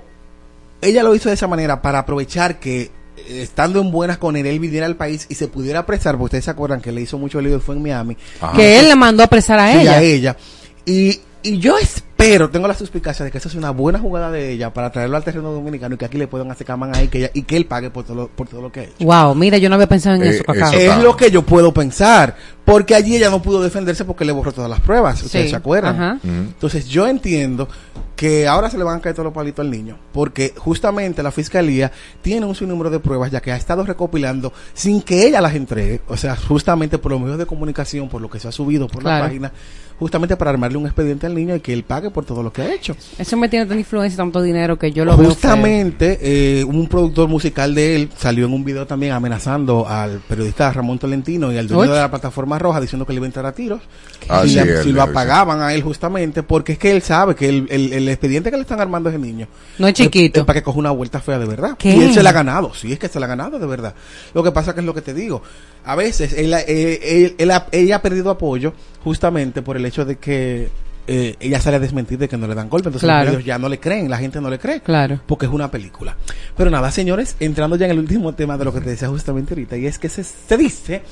ella 0.82 1.02
lo 1.02 1.14
hizo 1.14 1.30
de 1.30 1.34
esa 1.34 1.46
manera 1.46 1.80
para 1.80 2.00
aprovechar 2.00 2.60
que 2.60 2.82
eh, 3.16 3.40
estando 3.40 3.80
en 3.80 3.90
buenas 3.90 4.18
con 4.18 4.36
él, 4.36 4.44
él 4.44 4.60
viniera 4.60 4.84
al 4.84 4.96
país 4.96 5.24
y 5.30 5.36
se 5.36 5.48
pudiera 5.48 5.78
apresar, 5.78 6.16
porque 6.16 6.24
ustedes 6.24 6.44
se 6.44 6.50
acuerdan 6.50 6.82
que 6.82 6.92
le 6.92 7.00
hizo 7.00 7.16
mucho 7.16 7.40
lío 7.40 7.56
y 7.56 7.60
fue 7.60 7.76
en 7.76 7.82
Miami. 7.82 8.14
que 8.54 8.78
él 8.78 8.88
le 8.88 8.94
mandó 8.94 9.22
a 9.22 9.26
apresar 9.26 9.58
a 9.58 9.72
Sí, 9.72 9.78
ella. 9.80 9.92
a 9.94 10.02
ella. 10.02 10.36
Y, 10.84 11.18
y 11.42 11.58
yo 11.60 11.78
espero, 11.78 12.05
tengo 12.50 12.66
la 12.66 12.74
suspicacia 12.74 13.24
de 13.24 13.30
que 13.30 13.38
esa 13.38 13.48
es 13.48 13.54
una 13.54 13.70
buena 13.70 13.98
jugada 13.98 14.30
de 14.30 14.50
ella 14.52 14.72
para 14.72 14.90
traerlo 14.90 15.16
al 15.18 15.24
terreno 15.24 15.52
dominicano 15.52 15.94
y 15.94 15.98
que 15.98 16.06
aquí 16.06 16.16
le 16.16 16.26
puedan 16.26 16.50
hacer 16.50 16.66
caman 16.66 16.94
ahí 16.96 17.08
que 17.08 17.18
ella, 17.18 17.30
y 17.34 17.42
que 17.42 17.56
él 17.56 17.66
pague 17.66 17.90
por 17.90 18.04
todo, 18.04 18.14
lo- 18.16 18.28
por 18.28 18.48
todo 18.48 18.62
lo 18.62 18.72
que 18.72 18.80
ha 18.80 18.82
hecho. 18.84 18.94
Wow, 19.04 19.34
mira, 19.34 19.58
yo 19.58 19.68
no 19.68 19.74
había 19.74 19.86
pensado 19.86 20.16
en 20.16 20.22
Eh, 20.22 20.28
eso, 20.30 20.44
eso 20.52 20.72
Es 20.72 20.96
lo 21.02 21.16
que 21.16 21.30
yo 21.30 21.42
puedo 21.42 21.72
pensar. 21.74 22.34
Porque 22.66 22.94
allí 22.94 23.16
ella 23.16 23.30
no 23.30 23.40
pudo 23.40 23.62
defenderse 23.62 24.04
porque 24.04 24.24
le 24.26 24.32
borró 24.32 24.52
todas 24.52 24.68
las 24.68 24.80
pruebas. 24.80 25.22
¿Ustedes 25.22 25.46
Sí, 25.46 25.50
se 25.50 25.56
acuerdan? 25.56 25.94
ajá. 25.94 26.18
Entonces 26.22 26.86
yo 26.88 27.06
entiendo 27.08 27.68
que 28.16 28.46
ahora 28.48 28.68
se 28.70 28.76
le 28.78 28.84
van 28.84 28.98
a 28.98 29.00
caer 29.00 29.14
todos 29.14 29.24
los 29.26 29.32
palitos 29.34 29.64
al 29.64 29.70
niño. 29.70 29.96
Porque 30.12 30.52
justamente 30.56 31.22
la 31.22 31.30
fiscalía 31.30 31.92
tiene 32.22 32.44
un 32.44 32.54
sinnúmero 32.54 32.90
de 32.90 32.98
pruebas 32.98 33.30
ya 33.30 33.40
que 33.40 33.52
ha 33.52 33.56
estado 33.56 33.84
recopilando 33.84 34.52
sin 34.74 35.00
que 35.00 35.26
ella 35.26 35.40
las 35.40 35.54
entregue. 35.54 36.00
O 36.08 36.16
sea, 36.16 36.34
justamente 36.36 36.98
por 36.98 37.12
los 37.12 37.20
medios 37.20 37.38
de 37.38 37.46
comunicación, 37.46 38.08
por 38.08 38.20
lo 38.20 38.28
que 38.28 38.40
se 38.40 38.48
ha 38.48 38.52
subido 38.52 38.88
por 38.88 39.02
Claro. 39.02 39.18
la 39.22 39.28
página. 39.28 39.52
Justamente 39.98 40.36
para 40.36 40.50
armarle 40.50 40.76
un 40.76 40.84
expediente 40.84 41.24
al 41.26 41.34
niño 41.34 41.54
y 41.56 41.60
que 41.60 41.72
él 41.72 41.82
pague 41.82 42.10
por 42.10 42.26
todo 42.26 42.42
lo 42.42 42.52
que 42.52 42.60
ha 42.60 42.74
hecho. 42.74 42.94
Eso 43.18 43.34
me 43.38 43.48
tiene 43.48 43.64
tanta 43.64 43.78
influencia, 43.80 44.18
tanto 44.18 44.42
dinero 44.42 44.78
que 44.78 44.92
yo 44.92 45.06
lo 45.06 45.16
veo. 45.16 45.30
Justamente, 45.30 46.18
eh, 46.20 46.64
un 46.64 46.86
productor 46.86 47.30
musical 47.30 47.74
de 47.74 47.96
él 47.96 48.10
salió 48.14 48.44
en 48.44 48.52
un 48.52 48.62
video 48.62 48.86
también 48.86 49.12
amenazando 49.12 49.88
al 49.88 50.20
periodista 50.20 50.70
Ramón 50.70 50.98
Tolentino 50.98 51.50
y 51.50 51.56
al 51.56 51.66
dueño 51.66 51.90
Uy. 51.92 51.96
de 51.96 52.02
la 52.02 52.10
plataforma 52.10 52.55
roja 52.58 52.80
diciendo 52.80 53.06
que 53.06 53.12
le 53.12 53.16
iba 53.18 53.26
a 53.26 53.28
entrar 53.28 53.46
a 53.46 53.52
tiros. 53.52 53.80
Ah, 54.28 54.42
si 54.46 54.54
le- 54.54 54.82
si 54.82 54.92
lo 54.92 55.02
apagaban 55.02 55.60
a 55.62 55.72
él 55.74 55.82
justamente, 55.82 56.42
porque 56.42 56.72
es 56.72 56.78
que 56.78 56.90
él 56.92 57.02
sabe 57.02 57.34
que 57.34 57.48
el, 57.48 57.66
el- 57.70 57.92
el 57.92 58.08
expediente 58.08 58.50
que 58.50 58.56
le 58.56 58.62
están 58.62 58.80
armando 58.80 59.08
a 59.08 59.12
ese 59.12 59.18
niño 59.20 59.46
No 59.78 59.86
es 59.88 59.94
chiquito. 59.94 60.44
para 60.46 60.60
que 60.60 60.64
coja 60.64 60.78
una 60.78 60.90
vuelta 60.90 61.20
fea 61.20 61.38
de 61.38 61.46
verdad. 61.46 61.76
¿Qué? 61.78 61.94
Y 61.96 62.02
él 62.02 62.12
se 62.14 62.22
la 62.22 62.30
ha 62.30 62.32
ganado, 62.34 62.72
sí, 62.74 62.92
es 62.92 62.98
que 62.98 63.08
se 63.08 63.18
la 63.20 63.26
ha 63.26 63.28
ganado 63.28 63.58
de 63.58 63.66
verdad. 63.66 63.94
Lo 64.34 64.42
que 64.42 64.52
pasa 64.52 64.74
que 64.74 64.80
es 64.80 64.86
lo 64.86 64.94
que 64.94 65.02
te 65.02 65.14
digo. 65.14 65.42
A 65.84 65.94
veces 65.94 66.32
él, 66.32 66.52
ha- 66.54 66.60
eh, 66.60 67.00
él- 67.24 67.34
él 67.38 67.50
ha- 67.50 67.66
ella 67.72 67.96
ha 67.96 68.02
perdido 68.02 68.30
apoyo 68.30 68.72
justamente 69.04 69.62
por 69.62 69.76
el 69.76 69.86
hecho 69.86 70.04
de 70.04 70.16
que 70.16 70.68
eh, 71.08 71.36
ella 71.38 71.60
sale 71.60 71.76
a 71.76 71.78
desmentir 71.78 72.18
de 72.18 72.28
que 72.28 72.36
no 72.36 72.48
le 72.48 72.54
dan 72.56 72.68
golpe. 72.68 72.88
Entonces 72.88 73.06
Claro. 73.06 73.30
los 73.34 73.44
ya 73.44 73.58
no 73.60 73.68
le 73.68 73.78
creen, 73.78 74.10
la 74.10 74.18
gente 74.18 74.40
no 74.40 74.50
le 74.50 74.58
cree. 74.58 74.80
Claro. 74.80 75.20
Porque 75.24 75.46
es 75.46 75.52
una 75.52 75.70
película. 75.70 76.16
Pero 76.56 76.68
nada, 76.68 76.90
señores, 76.90 77.36
entrando 77.38 77.76
ya 77.76 77.84
en 77.86 77.92
el 77.92 78.00
último 78.00 78.34
tema 78.34 78.58
de 78.58 78.64
lo 78.64 78.74
que 78.74 78.80
te 78.80 78.90
decía 78.90 79.06
justamente 79.06 79.54
ahorita, 79.54 79.76
y 79.76 79.86
es 79.86 80.00
que 80.00 80.08
se, 80.08 80.24
se 80.24 80.56
dice, 80.56 81.02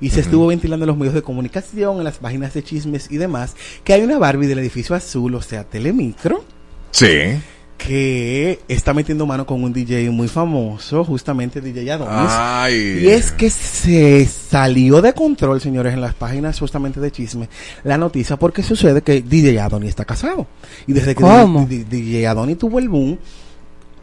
y 0.00 0.10
se 0.10 0.20
estuvo 0.20 0.46
ventilando 0.46 0.84
en 0.84 0.88
los 0.88 0.96
medios 0.96 1.14
de 1.14 1.22
comunicación, 1.22 1.98
en 1.98 2.04
las 2.04 2.18
páginas 2.18 2.54
de 2.54 2.62
chismes 2.62 3.10
y 3.10 3.16
demás, 3.16 3.54
que 3.84 3.92
hay 3.92 4.02
una 4.02 4.18
Barbie 4.18 4.46
del 4.46 4.58
edificio 4.60 4.94
azul, 4.94 5.34
o 5.34 5.42
sea, 5.42 5.64
Telemicro, 5.64 6.44
Sí. 6.90 7.06
que 7.76 8.58
está 8.68 8.92
metiendo 8.92 9.24
mano 9.24 9.46
con 9.46 9.62
un 9.62 9.72
DJ 9.72 10.10
muy 10.10 10.26
famoso, 10.28 11.04
justamente 11.04 11.60
DJ 11.60 11.92
Adonis. 11.92 12.30
Ay. 12.32 13.00
Y 13.04 13.06
es 13.08 13.30
que 13.30 13.50
se 13.50 14.26
salió 14.26 15.00
de 15.00 15.12
control, 15.12 15.60
señores, 15.60 15.94
en 15.94 16.00
las 16.00 16.14
páginas 16.14 16.58
justamente 16.58 16.98
de 17.00 17.10
chisme, 17.12 17.48
la 17.84 17.96
noticia, 17.96 18.36
porque 18.36 18.62
sucede 18.64 19.02
que 19.02 19.22
DJ 19.22 19.60
Adonis 19.60 19.90
está 19.90 20.04
casado. 20.04 20.46
Y 20.88 20.92
desde 20.92 21.14
que 21.14 21.22
¿Cómo? 21.22 21.66
D- 21.68 21.84
DJ 21.84 22.26
Adonis 22.26 22.58
tuvo 22.58 22.78
el 22.80 22.88
boom, 22.88 23.18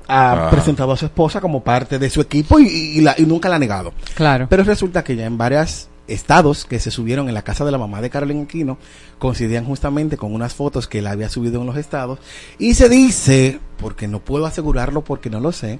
ha 0.07 0.32
Ajá. 0.34 0.49
presentado 0.52 0.91
a 0.91 0.98
su 0.98 1.06
esposa 1.06 1.41
como 1.41 1.64
parte 1.64 1.99
de 1.99 2.10
su 2.10 2.22
equipo 2.22 2.60
y, 2.60 2.68
y 2.68 3.02
la- 3.02 3.15
y 3.18 3.23
nunca 3.26 3.49
la 3.49 3.56
ha 3.56 3.60
negado. 3.60 3.94
Claro. 4.15 4.48
Pero 4.49 4.64
resulta 4.64 5.03
que 5.03 5.15
ya 5.15 5.26
en 5.26 5.38
varios 5.38 5.88
estados 6.07 6.65
que 6.65 6.80
se 6.80 6.91
subieron 6.91 7.27
en 7.30 7.34
la 7.34 7.41
casa 7.41 7.65
de 7.65 7.72
la 7.72 7.80
mamá 7.80 7.99
de 7.99 8.11
Carolina 8.11 8.44
Aquino 8.44 8.77
coincidían 9.18 9.65
justamente 9.65 10.18
con 10.18 10.34
unas 10.36 10.53
fotos 10.53 10.88
que 10.88 10.99
él 10.99 11.07
había 11.07 11.30
subido 11.30 11.60
en 11.61 11.65
los 11.68 11.77
estados 11.77 12.19
y 12.60 12.76
se 12.76 12.90
dice, 12.90 13.60
porque 13.77 14.07
no 14.07 14.19
puedo 14.19 14.45
asegurarlo 14.45 15.02
porque 15.03 15.32
no 15.32 15.40
lo 15.40 15.52
sé, 15.52 15.80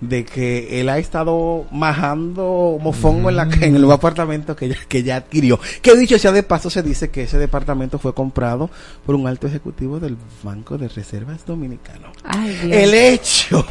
de 0.00 0.24
que 0.24 0.80
él 0.80 0.88
ha 0.88 0.98
estado 0.98 1.66
majando 1.70 2.78
mofongo 2.80 3.28
en, 3.28 3.36
la, 3.36 3.42
en 3.42 3.74
el 3.74 3.82
nuevo 3.82 3.92
apartamento 3.92 4.56
que 4.56 4.68
ya, 4.68 4.76
que 4.88 5.02
ya 5.02 5.16
adquirió. 5.16 5.60
Que 5.82 5.94
dicho 5.96 6.18
sea 6.18 6.32
de 6.32 6.42
paso, 6.42 6.70
se 6.70 6.82
dice 6.82 7.10
que 7.10 7.24
ese 7.24 7.38
departamento 7.38 7.98
fue 7.98 8.14
comprado 8.14 8.70
por 9.04 9.14
un 9.14 9.26
alto 9.26 9.46
ejecutivo 9.46 10.00
del 10.00 10.16
Banco 10.42 10.78
de 10.78 10.88
Reservas 10.88 11.44
Dominicano. 11.44 12.12
Ay. 12.24 12.70
El 12.70 12.94
hecho 12.94 13.66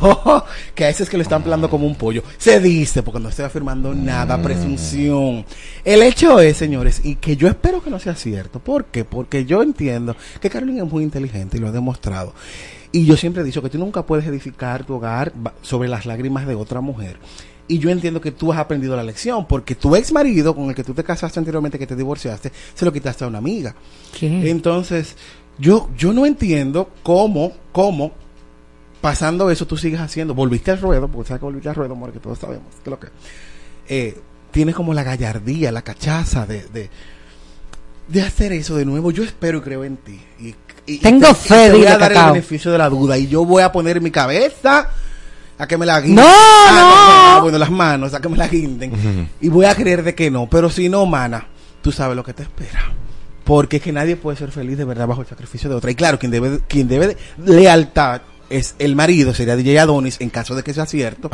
que 0.76 0.86
a 0.86 0.90
ese 0.90 1.04
es 1.04 1.10
que 1.10 1.18
lo 1.18 1.24
están 1.24 1.44
plando 1.44 1.70
como 1.70 1.88
un 1.88 1.96
pollo. 1.96 2.24
Se 2.38 2.60
dice, 2.60 3.04
porque 3.04 3.20
no 3.20 3.30
estoy 3.30 3.46
afirmando 3.46 3.94
nada, 3.94 4.42
presunción. 4.42 5.46
El 5.84 6.04
hecho 6.04 6.40
es, 6.40 6.58
señores, 6.58 7.02
y 7.04 7.16
que 7.16 7.36
yo 7.36 7.48
espero 7.48 7.84
que 7.84 7.90
no 7.90 8.00
sea 8.00 8.16
cierto. 8.16 8.60
¿Por 8.60 8.86
qué? 8.86 9.06
Porque 9.06 9.46
yo 9.46 9.64
entiendo 9.64 10.16
que 10.40 10.50
Carolina 10.50 10.84
es 10.84 10.92
muy 10.92 11.04
inteligente 11.04 11.58
y 11.58 11.60
lo 11.60 11.68
ha 11.68 11.72
demostrado. 11.72 12.34
Y 12.92 13.06
yo 13.06 13.16
siempre 13.18 13.42
he 13.42 13.46
dicho 13.46 13.62
que 13.62 13.70
tú 13.70 13.78
nunca 13.78 14.06
puedes 14.06 14.26
edificar 14.26 14.86
tu 14.86 14.96
hogar 14.96 15.34
sobre 15.62 15.90
las 15.90 16.06
lágrimas 16.06 16.48
de 16.48 16.56
otra 16.56 16.82
mujer. 16.82 17.18
Y 17.68 17.78
yo 17.78 17.92
entiendo 17.92 18.20
que 18.20 18.32
tú 18.32 18.52
has 18.52 18.58
aprendido 18.58 18.96
la 18.96 19.04
lección, 19.04 19.46
porque 19.48 19.76
tu 19.76 19.96
ex 19.96 20.12
marido 20.12 20.56
con 20.56 20.70
el 20.70 20.76
que 20.76 20.84
tú 20.84 20.96
te 20.96 21.04
casaste 21.04 21.38
anteriormente, 21.38 21.78
que 21.78 21.86
te 21.86 21.96
divorciaste, 21.96 22.52
se 22.74 22.84
lo 22.84 22.92
quitaste 22.92 23.26
a 23.26 23.28
una 23.28 23.38
amiga. 23.38 23.76
¿Qué? 24.20 24.50
Entonces, 24.50 25.16
yo, 25.60 25.90
yo 25.96 26.12
no 26.12 26.26
entiendo 26.26 26.90
cómo, 27.04 27.54
cómo, 27.72 28.12
pasando 29.02 29.52
eso, 29.52 29.68
tú 29.68 29.78
sigues 29.78 30.00
haciendo, 30.00 30.34
volviste 30.34 30.72
al 30.72 30.82
ruedo, 30.82 31.08
porque 31.08 31.28
sabes 31.28 31.42
que 31.42 31.46
volviste 31.46 31.70
al 31.70 31.76
ruedo, 31.76 31.94
amor, 31.94 32.12
que 32.12 32.20
todos 32.20 32.40
sabemos 32.40 32.74
que 32.84 32.90
lo 32.90 33.00
que. 33.00 33.08
Eh, 33.88 34.18
tienes 34.52 34.74
como 34.74 34.94
la 34.96 35.04
gallardía, 35.04 35.72
la 35.72 35.84
cachaza 35.84 36.48
de, 36.48 36.64
de, 36.74 36.90
de 38.08 38.22
hacer 38.22 38.52
eso 38.52 38.76
de 38.78 38.86
nuevo. 38.86 39.12
Yo 39.12 39.24
espero 39.24 39.60
y 39.60 39.62
creo 39.62 39.84
en 39.84 39.98
ti. 39.98 40.20
Y, 40.40 40.56
y- 40.94 40.98
Tengo 41.00 41.28
y 41.30 41.34
te, 41.34 41.36
fe, 41.36 41.68
y 41.68 41.72
te 41.72 41.78
voy 41.78 41.86
a 41.88 41.98
dar 41.98 42.10
Cacao. 42.14 42.28
el 42.28 42.34
beneficio 42.34 42.72
de 42.72 42.78
la 42.78 42.90
duda. 42.90 43.18
Y 43.18 43.28
yo 43.28 43.46
voy 43.46 43.62
a 43.64 43.72
poner 43.72 44.02
mi 44.02 44.12
cabeza 44.12 44.90
a 45.58 45.68
que 45.68 45.78
me 45.78 45.86
la 45.86 46.00
guinden. 46.02 46.24
¡No, 46.26 46.32
Ah, 46.32 46.72
no! 46.72 47.38
ah, 47.38 47.40
bueno, 47.42 47.58
las 47.58 47.70
manos 47.72 48.14
a 48.14 48.22
que 48.22 48.30
me 48.30 48.38
la 48.38 48.48
guinden. 48.48 49.30
Y 49.42 49.50
voy 49.50 49.66
a 49.66 49.76
creer 49.76 50.04
de 50.04 50.16
que 50.16 50.30
no. 50.32 50.48
Pero 50.50 50.70
si 50.70 50.90
no, 50.90 51.06
mana, 51.06 51.46
tú 51.82 51.92
sabes 51.92 52.16
lo 52.16 52.24
que 52.24 52.34
te 52.34 52.44
espera. 52.44 52.92
Porque 53.44 53.78
es 53.78 53.84
que 53.84 53.92
nadie 53.92 54.16
puede 54.16 54.38
ser 54.38 54.52
feliz 54.52 54.78
de 54.78 54.86
verdad 54.86 55.08
bajo 55.08 55.22
el 55.22 55.28
sacrificio 55.28 55.70
de 55.70 55.76
otra. 55.76 55.90
Y 55.92 55.96
claro, 55.96 56.20
quien 56.20 56.32
debe, 56.32 56.60
quien 56.68 56.88
debe 56.88 57.08
de 57.08 57.18
lealtad 57.38 58.22
es 58.50 58.76
el 58.80 58.96
marido, 58.96 59.34
sería 59.34 59.56
DJ 59.56 59.80
Adonis, 59.80 60.18
en 60.22 60.30
caso 60.30 60.56
de 60.56 60.64
que 60.64 60.74
sea 60.74 60.86
cierto. 60.86 61.30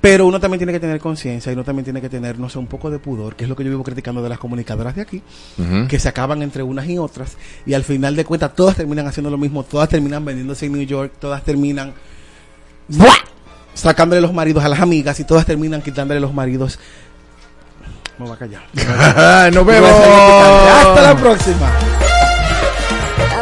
Pero 0.00 0.26
uno 0.26 0.38
también 0.38 0.58
tiene 0.58 0.72
que 0.72 0.80
tener 0.80 1.00
conciencia 1.00 1.50
y 1.50 1.54
uno 1.54 1.64
también 1.64 1.84
tiene 1.84 2.00
que 2.00 2.08
tener, 2.08 2.38
no 2.38 2.48
sé, 2.48 2.58
un 2.58 2.68
poco 2.68 2.90
de 2.90 3.00
pudor, 3.00 3.34
que 3.34 3.44
es 3.44 3.50
lo 3.50 3.56
que 3.56 3.64
yo 3.64 3.70
vivo 3.70 3.82
criticando 3.82 4.22
de 4.22 4.28
las 4.28 4.38
comunicadoras 4.38 4.94
de 4.94 5.02
aquí, 5.02 5.22
que 5.88 5.98
se 5.98 6.08
acaban 6.08 6.42
entre 6.42 6.62
unas 6.62 6.88
y 6.88 6.98
otras 6.98 7.36
y 7.66 7.74
al 7.74 7.82
final 7.82 8.14
de 8.14 8.24
cuentas 8.24 8.54
todas 8.54 8.76
terminan 8.76 9.06
haciendo 9.08 9.30
lo 9.30 9.38
mismo, 9.38 9.64
todas 9.64 9.88
terminan 9.88 10.24
vendiéndose 10.24 10.66
en 10.66 10.72
New 10.72 10.86
York, 10.86 11.14
todas 11.18 11.42
terminan 11.42 11.94
¡buah! 12.88 13.28
sacándole 13.74 14.20
los 14.20 14.32
maridos 14.32 14.64
a 14.64 14.68
las 14.68 14.80
amigas 14.80 15.18
y 15.20 15.24
todas 15.24 15.46
terminan 15.46 15.82
quitándole 15.82 16.20
los 16.20 16.34
maridos. 16.34 16.78
Me 18.18 18.26
voy 18.26 18.34
a 18.34 18.38
callar. 18.38 18.62
Nos 19.52 19.66
vemos. 19.66 19.90
Hasta 19.90 21.02
la 21.02 21.16
próxima. 21.16 21.97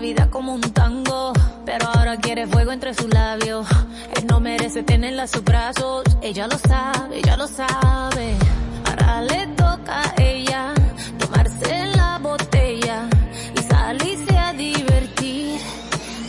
Vida 0.00 0.30
como 0.30 0.54
un 0.54 0.60
tango, 0.60 1.32
pero 1.64 1.86
ahora 1.88 2.16
quiere 2.16 2.46
fuego 2.46 2.72
entre 2.72 2.94
sus 2.94 3.12
labios. 3.12 3.66
Él 4.16 4.26
no 4.26 4.40
merece 4.40 4.82
tenerla 4.82 5.24
a 5.24 5.26
sus 5.26 5.44
brazos, 5.44 6.04
ella 6.22 6.46
lo 6.48 6.58
sabe, 6.58 7.18
ella 7.18 7.36
lo 7.36 7.46
sabe. 7.46 8.34
Ahora 8.86 9.22
le 9.22 9.46
toca 9.48 10.02
a 10.02 10.14
ella 10.22 10.74
tomarse 11.18 11.86
la 11.96 12.18
botella 12.18 13.08
y 13.54 13.62
salirse 13.62 14.38
a 14.38 14.52
divertir. 14.54 15.60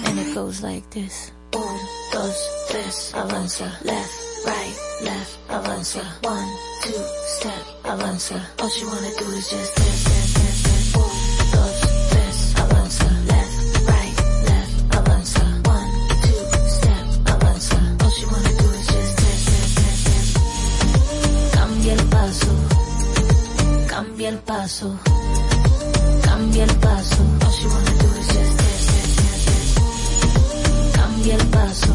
And 0.05 0.19
it 0.19 0.35
goes 0.35 0.61
like 0.61 0.87
this. 0.89 1.31
Un, 1.55 1.77
dos, 2.13 2.35
tres, 2.69 3.13
avanza. 3.15 3.65
Left, 3.83 4.11
right, 4.45 4.75
left, 5.03 5.39
avanza. 5.49 6.01
One, 6.23 6.49
two, 6.83 7.03
step, 7.39 7.65
avanza. 7.85 8.35
All 8.61 8.69
she 8.69 8.85
wanna 8.85 9.11
do 9.17 9.25
is 9.37 9.49
just 9.49 9.75
dance, 9.77 10.03
dance, 10.03 10.33
dance, 10.33 10.50
Cambia 21.91 22.03
el 22.03 22.09
paso, 22.09 22.47
cambia 23.89 24.29
el 24.29 24.37
paso, 24.37 24.95
cambia 26.23 26.63
el 26.63 26.75
paso. 26.75 27.17
All 27.43 27.51
she 27.51 27.67
wanna 27.67 27.91
do 27.99 28.07
is 28.17 28.27
just 28.27 28.57
dance, 28.61 28.85
dance, 28.87 29.15
dance, 29.17 29.75
dance. 29.75 30.93
Cambia 30.93 31.35
el 31.35 31.47
paso, 31.47 31.87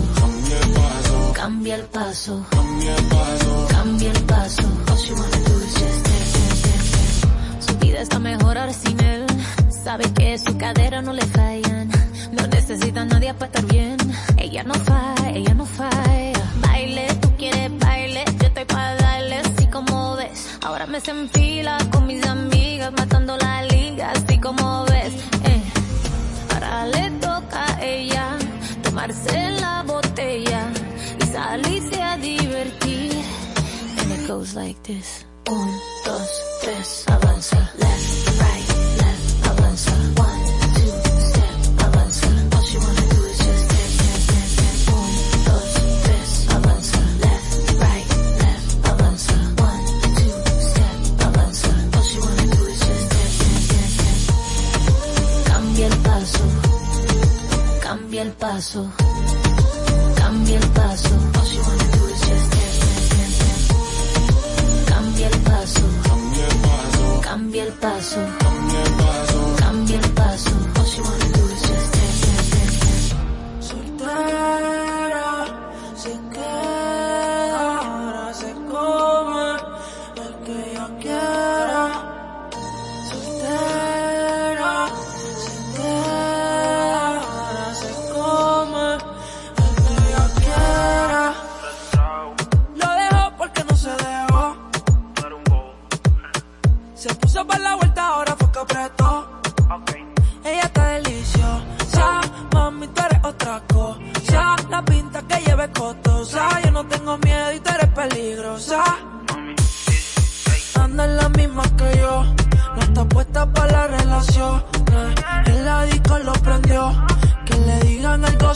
cambia 1.33 1.77
el 1.77 1.85
paso, 1.87 3.67
cambia 3.73 4.11
el 4.11 4.23
paso. 4.25 4.63
All 4.91 4.99
she 4.99 5.13
wanna 5.15 5.39
do 5.49 5.55
is 5.65 5.75
just 5.81 6.05
dance, 6.05 6.33
dance, 6.35 6.63
dance, 6.63 7.23
dance. 7.57 7.67
Su 7.67 7.79
vida 7.79 8.01
está 8.03 8.19
mejor 8.19 8.59
ahora 8.59 8.75
sin 8.75 9.01
él. 9.01 9.25
Sabe 9.83 10.13
que 10.13 10.39
su 10.39 10.59
cadera 10.59 11.01
no 11.01 11.15
le 11.15 11.25
fallan. 11.25 11.91
No 12.33 12.47
necesita 12.49 13.01
a 13.01 13.05
nadie 13.07 13.33
para 13.33 13.47
estar 13.47 13.65
bien. 13.65 13.97
Ella 14.37 14.63
no 14.63 14.75
falla, 14.75 15.31
ella 15.31 15.55
no 15.55 15.65
falla. 15.65 16.43
Baile, 16.61 17.07
tú 17.23 17.31
quieres 17.39 17.71
baile. 17.79 18.25
Yo 18.39 18.47
estoy 18.49 18.65
para 18.67 19.06
Ahora 20.67 20.85
me 20.89 21.01
se 21.01 21.13
enfila 21.13 21.79
con 21.93 22.09
mis 22.09 22.27
amigas 22.27 22.91
matando 22.91 23.37
la 23.37 23.63
liga 23.63 24.11
así 24.11 24.37
como 24.41 24.85
ves. 24.87 25.13
Eh. 25.45 25.63
Ahora 26.53 26.87
le 26.89 27.09
toca 27.21 27.65
a 27.77 27.85
ella 27.85 28.37
tomarse 28.83 29.53
la 29.61 29.85
botella 29.85 30.67
y 31.21 31.25
salirse 31.27 32.03
a 32.03 32.17
divertir. 32.17 33.13
And 34.01 34.13
it 34.13 34.27
goes 34.27 34.55
like 34.55 34.83
this. 34.83 35.25
Un, 35.49 35.71
dos, 36.05 36.29
tres, 36.63 37.05
avanza. 37.07 37.59
Left, 37.79 38.41
right, 38.41 38.69
left, 38.99 39.47
avanza. 39.47 40.16
Cambia 58.17 58.33
el 58.33 58.39
paso, 58.39 58.91
cambia 60.17 60.57
el 60.57 60.67
paso. 60.69 61.11
Dance, 61.35 61.57
dance, 61.67 63.15
dance. 63.15 63.67
Cambia 64.87 65.27
el 65.27 65.39
paso, 65.41 65.83
cambia 67.23 67.63
el 67.63 67.73
paso, 67.75 69.57
cambia 69.61 69.97
el 69.99 70.11
paso. 70.13 70.26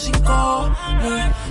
Sin 0.01 0.15
cojones. 0.25 1.50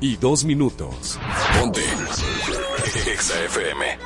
Y 0.00 0.16
dos 0.16 0.44
minutos. 0.44 1.18
Ponte. 1.58 1.80
Exa 3.06 3.44
FM. 3.44 3.98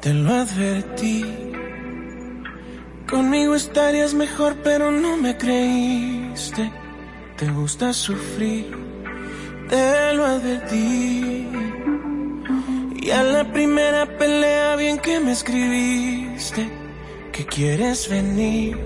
Te 0.00 0.14
lo 0.14 0.32
advertí. 0.32 1.24
Conmigo 3.10 3.54
estarías 3.54 4.14
mejor, 4.14 4.56
pero 4.62 4.90
no 4.90 5.16
me 5.16 5.36
creíste. 5.36 6.70
Te 7.36 7.50
gusta 7.50 7.92
sufrir, 7.92 8.70
te 9.68 10.14
lo 10.14 10.24
advertí. 10.26 11.48
Y 13.08 13.10
a 13.10 13.22
la 13.22 13.50
primera 13.50 14.04
pelea, 14.18 14.76
bien 14.76 14.98
que 14.98 15.18
me 15.18 15.32
escribiste, 15.32 16.68
que 17.32 17.46
quieres 17.46 18.06
venir. 18.10 18.76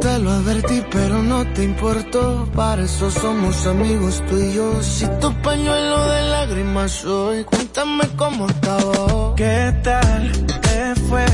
Te 0.00 0.18
lo 0.18 0.30
advertí, 0.32 0.82
pero 0.90 1.22
no 1.22 1.46
te 1.52 1.62
importó. 1.62 2.48
Para 2.52 2.82
eso 2.82 3.08
somos 3.08 3.66
amigos 3.66 4.20
tú 4.28 4.36
y 4.36 4.52
yo. 4.52 4.82
Si 4.82 5.06
tu 5.20 5.32
pañuelo 5.42 6.04
de 6.10 6.22
lágrimas 6.22 6.90
soy, 6.90 7.44
cuéntame 7.44 8.02
cómo 8.16 8.48
estaba. 8.48 9.36
¿Qué 9.36 9.72
tal 9.84 10.32
te 10.60 11.00
fue 11.08 11.26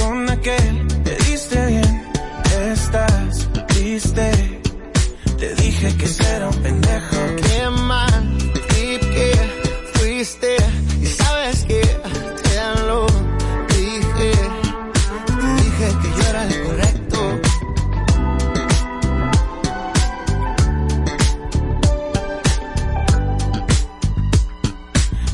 con 0.00 0.30
aquel? 0.30 0.86
Te 1.04 1.16
diste 1.16 1.66
bien, 1.66 2.02
estás 2.72 3.46
triste. 3.68 4.30
Te 5.38 5.54
dije 5.56 5.94
que 5.98 6.06
era 6.34 6.48
un 6.48 6.62
pendejo. 6.62 7.45
Y 10.26 11.06
sabes 11.06 11.64
que 11.66 11.80
te 11.80 12.82
lo 12.84 13.06
dije. 13.68 14.32
Te 15.38 15.46
dije 15.62 15.86
que 16.02 16.08
yo 16.16 16.28
era 16.30 16.42
el 16.42 16.64
correcto. 16.64 17.18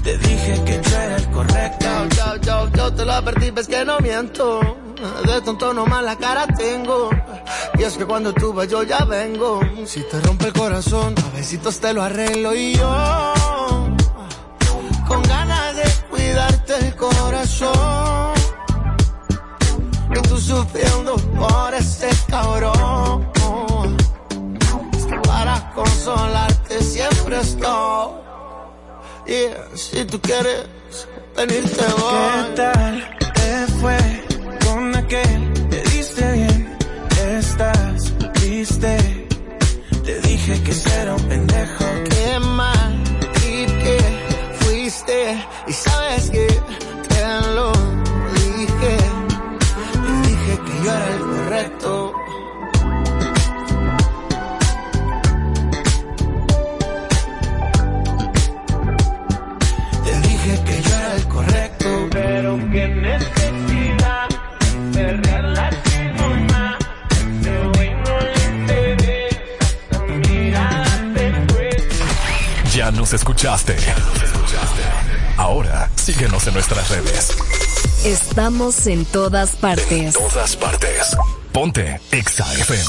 Te 0.05 0.19
dije 0.19 0.63
que 0.67 0.81
yo 0.91 0.97
era 0.99 1.17
el 1.17 1.31
correcto. 1.31 1.87
Yo, 2.15 2.37
yo, 2.43 2.71
yo 2.73 2.93
te 2.93 3.05
lo 3.07 3.13
advertí, 3.13 3.51
ves 3.51 3.69
que 3.69 3.87
no 3.87 3.99
miento. 4.01 4.61
De 5.25 5.41
tonto 5.41 5.73
nomás 5.73 6.05
la 6.05 6.17
cara 6.17 6.47
tengo. 6.49 7.09
Y 7.79 7.83
es 7.83 7.97
que 7.97 8.05
cuando 8.05 8.35
tú 8.35 8.53
vas 8.53 8.69
yo 8.69 8.83
ya 8.83 9.07
vengo. 9.07 9.61
Si 9.87 10.03
te 10.03 10.21
rompe 10.21 10.49
el 10.49 10.53
corazón, 10.53 11.15
a 11.17 11.35
besitos 11.35 11.81
te 11.81 11.95
lo 11.95 12.03
arreglo 12.03 12.55
y 12.55 12.75
yo. 12.75 13.42
El 16.81 16.95
corazón. 16.97 18.33
Y 20.15 20.29
tú 20.29 20.39
sufriendo 20.39 21.17
por 21.17 21.75
ese 21.75 22.09
cabrón. 22.29 23.27
Es 24.97 25.05
que 25.07 25.17
para 25.27 25.73
consolarte 25.75 26.83
siempre 26.83 27.41
estoy. 27.41 28.13
Yeah, 29.27 29.69
si 29.75 30.05
tú 30.05 30.21
quieres 30.21 30.67
venirte 31.37 31.85
voy. 31.99 32.55
¿Qué 32.55 32.63
tal 32.63 33.17
te 33.35 33.73
fue 33.81 33.99
con 34.65 34.97
aquel? 34.97 35.53
Te 35.71 35.83
diste 35.91 36.33
bien, 36.33 36.79
estás 37.39 38.13
triste. 38.35 39.27
Te 40.05 40.21
dije 40.21 40.63
que 40.63 40.73
era 41.01 41.15
un 41.15 41.23
pendejo. 41.29 42.02
Fuiste 45.03 45.47
y 45.67 45.73
sabes 45.73 46.31
que 46.31 46.47
te 47.09 47.55
lo 47.55 47.73
dije. 48.35 48.97
Te 49.93 50.29
dije 50.29 50.59
que 50.67 50.85
yo 50.85 50.93
era 50.93 51.09
el 51.09 51.21
correcto. 51.21 52.13
Te 60.05 60.29
dije 60.29 60.65
que 60.65 60.83
yo 60.83 60.95
era 60.97 61.15
el 61.15 61.29
correcto. 61.29 62.09
Pero 62.11 62.59
qué 62.73 62.89
necesidad 62.89 64.29
de 64.93 65.13
relacionar. 65.13 66.79
Pero 67.43 67.73
hoy 67.79 67.91
no 68.05 68.21
le 68.21 68.45
interesa 68.61 69.99
mirarte 70.29 71.33
pues. 71.49 72.75
Ya 72.75 72.91
nos 72.91 73.13
escuchaste. 73.13 73.77
Ahora 75.43 75.91
síguenos 75.97 76.47
en 76.47 76.55
nuestras 76.55 76.89
redes. 76.89 77.37
Estamos 78.05 78.87
en 78.87 79.05
todas 79.05 79.57
partes. 79.57 80.15
Todas 80.15 80.55
partes. 80.57 81.17
Ponte 81.51 82.01
Exa 82.13 82.45
FM. 82.55 82.85